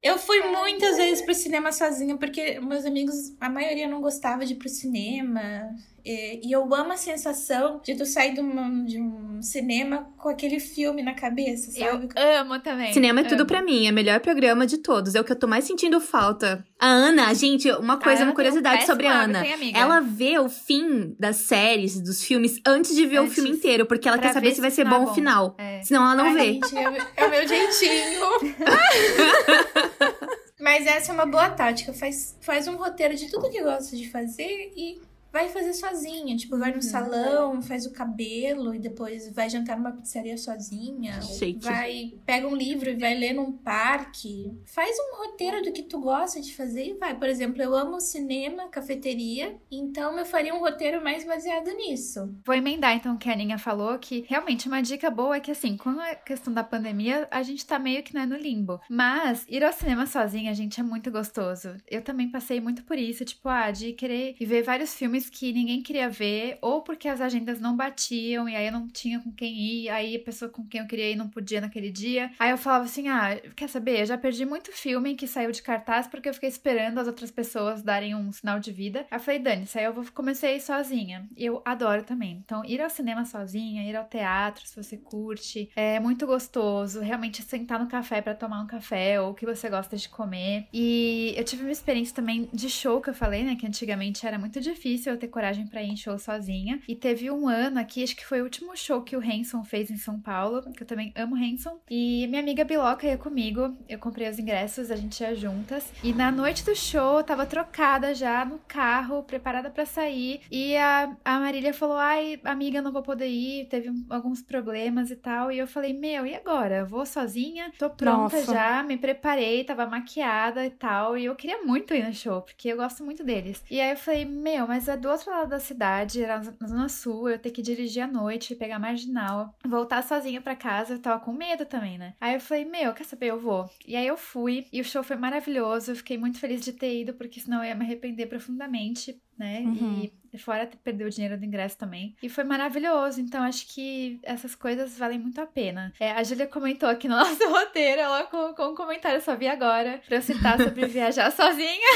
Eu 0.04 0.18
fui 0.18 0.42
muitas 0.42 0.98
vezes 0.98 1.24
pro 1.24 1.34
cinema 1.34 1.72
sozinha, 1.72 2.18
porque 2.18 2.60
meus 2.60 2.86
amigos, 2.86 3.16
a 3.40 3.50
maioria 3.50 3.88
não 3.88 4.02
gostava 4.02 4.46
de 4.46 4.54
ir 4.54 4.56
pro 4.56 4.68
cinema. 4.68 5.70
E, 6.04 6.48
e, 6.48 6.52
eu 6.52 6.74
amo 6.74 6.94
a 6.94 6.98
sensação 6.98 7.80
de 7.84 7.96
tu 7.96 8.06
sair 8.06 8.34
de 8.34 8.42
um, 8.42 8.86
de 8.86 9.00
um 9.00 9.42
cinema 9.42 10.12
com 10.18 10.30
aquele 10.30 10.60
filme 10.60 11.04
na 11.04 11.14
cabeça, 11.14 11.72
sabe? 11.72 12.10
Eu 12.16 12.40
amo 12.40 12.60
também. 12.60 12.92
Cinema 12.92 13.22
é 13.22 13.24
tudo 13.24 13.46
para 13.46 13.62
mim, 13.62 13.88
é 13.88 13.92
o 13.92 13.94
melhor 13.94 14.20
programa 14.20 14.66
de 14.66 14.80
todos. 14.80 15.14
É 15.14 15.22
o 15.22 15.24
que 15.24 15.32
eu 15.32 15.36
tô 15.36 15.48
mais 15.48 15.66
sentindo 15.66 16.02
falta. 16.02 16.66
A 16.80 16.88
Ana, 16.88 17.34
gente, 17.34 17.70
uma 17.72 17.98
coisa, 17.98 18.24
uma 18.24 18.34
curiosidade 18.34 18.86
sobre 18.86 19.08
a 19.08 19.22
Ana. 19.22 19.44
Ela 19.74 20.00
vê 20.00 20.40
o 20.40 20.50
fim 20.50 21.16
das 21.20 21.38
séries, 21.38 22.02
dos 22.02 22.24
filmes, 22.24 22.60
antes 22.66 22.96
de 22.96 23.06
ver 23.06 23.18
antes, 23.18 23.32
o 23.32 23.36
filme 23.36 23.52
inteiro, 23.52 23.86
porque 23.86 24.08
ela 24.08 24.18
quer 24.18 24.34
saber 24.34 24.54
se 24.54 24.62
vai 24.62 24.72
ser 24.72 24.86
bom, 24.86 25.04
o 25.04 25.14
final. 25.14 25.56
É. 25.58 25.82
Senão 25.84 26.04
ela 26.04 26.16
não 26.16 26.26
Ai, 26.26 26.34
vê. 26.34 26.54
Gente, 26.54 26.78
é, 26.78 27.08
é 27.18 27.26
o 27.26 27.30
meu 27.30 27.48
jeitinho. 27.48 28.22
Mas 30.60 30.86
essa 30.86 31.12
é 31.12 31.16
uma 31.16 31.26
boa 31.26 31.50
tática. 31.50 31.92
Faz, 31.92 32.38
faz 32.40 32.68
um 32.68 32.76
roteiro 32.76 33.16
de 33.16 33.30
tudo 33.30 33.50
que 33.50 33.62
gosta 33.62 33.96
de 33.96 34.10
fazer 34.10 34.72
e 34.76 35.02
vai 35.32 35.50
fazer 35.50 35.74
sozinha. 35.74 36.36
Tipo, 36.36 36.58
vai 36.58 36.72
no 36.72 36.78
uhum. 36.78 36.82
salão, 36.82 37.62
faz 37.62 37.86
o 37.86 37.92
cabelo 37.92 38.76
e 38.76 38.80
depois 38.80 39.32
vai 39.34 39.50
jantar 39.50 39.78
numa 39.78 39.92
pizzaria 39.92 40.38
sozinha. 40.38 41.20
Vai, 41.62 42.14
pega 42.26 42.48
um 42.48 42.56
livro 42.56 42.90
e 42.90 42.96
vai 42.96 43.16
ler 43.16 43.34
num 43.34 43.52
parque. 43.52 44.52
Faz 44.66 44.96
um 45.00 45.18
roteiro 45.24 45.62
do 45.62 45.72
que 45.72 45.84
tu 45.84 46.00
gosta 46.00 46.42
de 46.42 46.54
fazer 46.56 46.86
e 46.86 46.94
vai. 46.94 47.18
Por 47.18 47.28
exemplo, 47.28 47.62
eu 47.62 47.76
amo 47.76 48.00
cinema, 48.00 48.68
cafeteria, 48.68 49.56
então 49.72 50.18
eu 50.18 50.26
faria 50.26 50.54
um 50.54 50.60
roteiro 50.60 51.04
mais 51.04 51.26
baseado 51.26 51.72
nisso. 51.76 52.36
Vou 52.46 52.56
emendar 52.56 52.96
então 52.96 53.16
o 53.16 53.18
que 53.18 53.30
a 53.30 53.34
Aninha 53.34 53.58
falou, 53.58 53.98
que 54.00 54.26
realmente 54.28 54.68
uma 54.68 54.82
dica 54.82 55.10
boa 55.10 55.38
é 55.38 55.40
que 55.40 55.52
assim, 55.52 55.78
com 55.78 55.90
a 55.90 56.16
questão 56.16 56.54
da 56.54 56.64
pandemia, 56.64 57.28
a 57.32 57.44
gente 57.44 57.66
tá 57.66 57.80
meio 57.80 58.04
que 58.04 58.14
né, 58.14 58.26
no 58.26 58.36
limbo. 58.36 58.80
Mas 58.90 59.46
ir 59.48 59.64
ao 59.64 59.74
cinema 59.74 60.06
sozinha, 60.06 60.54
gente, 60.54 60.80
é 60.80 60.84
muito 60.84 61.12
gostoso. 61.12 61.76
Eu 61.90 62.02
também 62.02 62.30
passei 62.30 62.60
muito 62.60 62.84
por 62.84 62.98
isso, 62.98 63.24
tipo, 63.24 63.48
ah, 63.48 63.72
de 63.72 63.94
querer 63.94 64.36
ver 64.40 64.64
vários 64.64 64.94
filmes 64.94 65.21
filmes 65.22 65.30
que 65.30 65.54
ninguém 65.54 65.82
queria 65.82 66.10
ver, 66.10 66.58
ou 66.62 66.82
porque 66.82 67.08
as 67.08 67.22
agendas 67.22 67.60
não 67.60 67.76
batiam 67.76 68.50
e 68.50 68.56
aí 68.56 68.66
eu 68.66 68.72
não 68.72 68.88
tinha 68.88 69.20
com 69.20 69.32
quem 69.32 69.54
ir, 69.54 69.90
aí 69.90 70.16
a 70.16 70.20
pessoa 70.20 70.50
com 70.50 70.66
quem 70.66 70.82
eu 70.82 70.88
queria 70.88 71.12
ir 71.12 71.16
não 71.16 71.30
podia 71.30 71.62
naquele 71.62 71.92
dia. 71.92 72.32
Aí 72.40 72.50
eu 72.50 72.58
falava 72.58 72.86
assim: 72.86 73.08
ah, 73.08 73.40
quer 73.56 73.70
saber? 73.70 74.02
Eu 74.02 74.06
já 74.06 74.18
perdi 74.18 74.46
muito 74.46 74.72
filme 74.72 75.16
que 75.16 75.28
saiu 75.28 75.52
de 75.52 75.62
cartaz 75.62 76.08
porque 76.08 76.30
eu 76.30 76.34
fiquei 76.34 76.50
esperando 76.50 77.00
as 77.00 77.08
outras 77.08 77.32
pessoas 77.32 77.84
darem 77.84 78.16
um 78.16 78.32
sinal 78.32 78.60
de 78.60 78.72
vida. 78.72 79.06
Aí 79.12 79.18
eu 79.18 79.20
falei: 79.20 79.40
Dani, 79.40 79.64
isso 79.64 79.78
aí 79.78 79.86
eu 79.86 79.94
vou, 79.94 80.06
comecei 80.14 80.60
sozinha. 80.60 81.28
Eu 81.38 81.62
adoro 81.66 82.04
também. 82.04 82.42
Então, 82.44 82.64
ir 82.66 82.82
ao 82.82 82.90
cinema 82.90 83.26
sozinha, 83.26 83.84
ir 83.84 83.96
ao 83.96 84.06
teatro, 84.06 84.66
se 84.66 84.82
você 84.82 84.98
curte, 84.98 85.70
é 85.76 86.00
muito 86.00 86.26
gostoso. 86.26 87.02
Realmente 87.02 87.44
sentar 87.44 87.80
no 87.80 87.88
café 87.88 88.22
para 88.22 88.34
tomar 88.34 88.62
um 88.62 88.68
café 88.68 89.20
ou 89.20 89.32
o 89.32 89.34
que 89.34 89.46
você 89.46 89.70
gosta 89.70 89.98
de 89.98 90.10
comer. 90.10 90.68
E 90.74 91.34
eu 91.38 91.44
tive 91.44 91.64
uma 91.64 91.72
experiência 91.72 92.16
também 92.16 92.50
de 92.54 92.70
show 92.70 93.02
que 93.02 93.10
eu 93.10 93.14
falei, 93.14 93.44
né? 93.44 93.56
Que 93.56 93.68
antigamente 93.68 94.26
era 94.26 94.38
muito 94.38 94.60
difícil 94.60 95.11
eu 95.12 95.18
ter 95.18 95.28
coragem 95.28 95.68
para 95.68 95.84
ir 95.84 95.90
em 95.90 95.96
show 95.96 96.18
sozinha. 96.18 96.80
E 96.88 96.96
teve 96.96 97.30
um 97.30 97.48
ano 97.48 97.80
aqui, 97.80 98.04
acho 98.04 98.16
que 98.16 98.26
foi 98.26 98.42
o 98.42 98.44
último 98.44 98.76
show 98.76 99.02
que 99.02 99.16
o 99.16 99.20
Hanson 99.20 99.64
fez 99.64 99.90
em 99.90 99.98
São 99.98 100.20
Paulo, 100.20 100.62
que 100.74 100.84
eu 100.84 100.88
também 100.88 101.14
amo 101.16 101.36
Hanson. 101.36 101.80
E 101.90 102.28
minha 102.28 102.42
amiga 102.42 102.64
Biloca 102.64 103.06
ia 103.06 103.18
comigo, 103.18 103.76
eu 103.88 104.00
comprei 104.00 104.30
os 104.30 104.40
ingressos, 104.40 104.92
a 104.92 104.96
gente 104.96 105.22
ia 105.22 105.36
juntas. 105.36 105.92
E 106.04 106.14
na 106.14 106.32
noite 106.32 106.64
do 106.64 106.76
show, 106.76 107.18
eu 107.18 107.24
tava 107.24 107.46
trocada 107.46 108.14
já 108.14 108.46
no 108.46 108.60
carro, 108.68 109.24
preparada 109.24 109.70
para 109.70 109.86
sair. 109.86 110.42
E 110.52 110.76
a, 110.78 111.16
a 111.24 111.40
Marília 111.40 111.74
falou: 111.74 111.98
Ai, 111.98 112.40
amiga, 112.44 112.82
não 112.82 112.92
vou 112.92 113.02
poder 113.02 113.28
ir, 113.28 113.68
teve 113.68 113.92
alguns 114.10 114.42
problemas 114.42 115.12
e 115.12 115.16
tal. 115.16 115.52
E 115.52 115.58
eu 115.58 115.68
falei: 115.68 115.94
Meu, 115.94 116.26
e 116.26 116.36
agora? 116.36 116.78
Eu 116.78 116.86
vou 116.86 117.06
sozinha, 117.06 117.72
tô 117.78 117.90
pronta 117.90 118.38
Nossa. 118.38 118.54
já, 118.54 118.84
me 118.84 118.98
preparei, 118.98 119.64
tava 119.64 119.86
maquiada 119.86 120.66
e 120.66 120.70
tal. 120.70 121.18
E 121.18 121.26
eu 121.26 121.36
queria 121.36 121.64
muito 121.64 121.94
ir 121.94 122.06
no 122.06 122.14
show, 122.14 122.42
porque 122.42 122.70
eu 122.70 122.78
gosto 122.78 123.04
muito 123.04 123.24
deles. 123.24 123.64
E 123.70 123.80
aí 123.80 123.92
eu 123.92 123.98
falei: 123.98 124.26
Meu, 124.26 124.68
mas 124.68 124.88
é 124.88 124.98
do 125.02 125.10
outro 125.10 125.32
lado 125.32 125.50
da 125.50 125.60
cidade, 125.60 126.24
era 126.24 126.42
na 126.60 126.68
Zona 126.68 126.90
Sul, 126.90 127.30
eu 127.30 127.40
ter 127.40 127.52
que 127.52 127.62
dirigir 127.62 128.04
à 128.04 128.08
noite, 128.08 128.56
pegar 128.56 128.80
marginal, 128.80 129.56
voltar 129.66 130.04
sozinha 130.04 130.40
para 130.40 130.56
casa, 130.56 130.94
eu 130.94 131.00
tava 131.00 131.24
com 131.24 131.34
medo 131.34 131.66
também, 131.66 131.98
né? 131.98 132.14
Aí 132.22 132.36
eu 132.36 132.40
falei, 132.40 132.66
meu, 132.66 132.94
quer 132.94 133.04
saber? 133.04 133.28
Eu 133.28 133.40
vou. 133.40 133.70
E 133.86 133.96
aí 133.96 134.08
eu 134.08 134.16
fui, 134.16 134.68
e 134.72 134.80
o 134.80 134.86
show 134.86 135.04
foi 135.04 135.16
maravilhoso, 135.16 135.92
eu 135.92 135.96
fiquei 135.96 136.18
muito 136.18 136.40
feliz 136.40 136.62
de 136.62 136.74
ter 136.74 137.02
ido, 137.02 137.14
porque 137.14 137.40
senão 137.40 137.64
eu 137.64 137.70
ia 137.70 137.76
me 137.76 137.84
arrepender 137.84 138.28
profundamente, 138.28 139.20
né? 139.42 139.62
Uhum. 139.66 140.10
E 140.34 140.38
fora 140.38 140.70
perder 140.84 141.06
o 141.06 141.10
dinheiro 141.10 141.38
do 141.38 141.44
ingresso 141.44 141.78
também. 141.78 142.16
E 142.22 142.30
foi 142.30 142.44
maravilhoso, 142.44 143.20
então 143.20 143.44
acho 143.44 143.68
que 143.68 144.20
essas 144.24 144.56
coisas 144.56 144.98
valem 144.98 145.20
muito 145.20 145.42
a 145.42 145.46
pena. 145.46 145.92
É, 146.00 146.12
a 146.12 146.24
Julia 146.24 146.48
comentou 146.48 146.88
aqui 146.88 147.08
no 147.08 147.18
nosso 147.18 147.50
roteiro, 147.50 148.02
ela 148.02 148.24
colocou 148.24 148.72
um 148.72 148.76
comentário, 148.76 149.22
só 149.22 149.36
vi 149.36 149.48
agora, 149.48 150.00
pra 150.08 150.18
eu 150.18 150.22
citar 150.22 150.58
sobre 150.62 150.86
viajar 150.88 151.32
sozinha. 151.32 151.88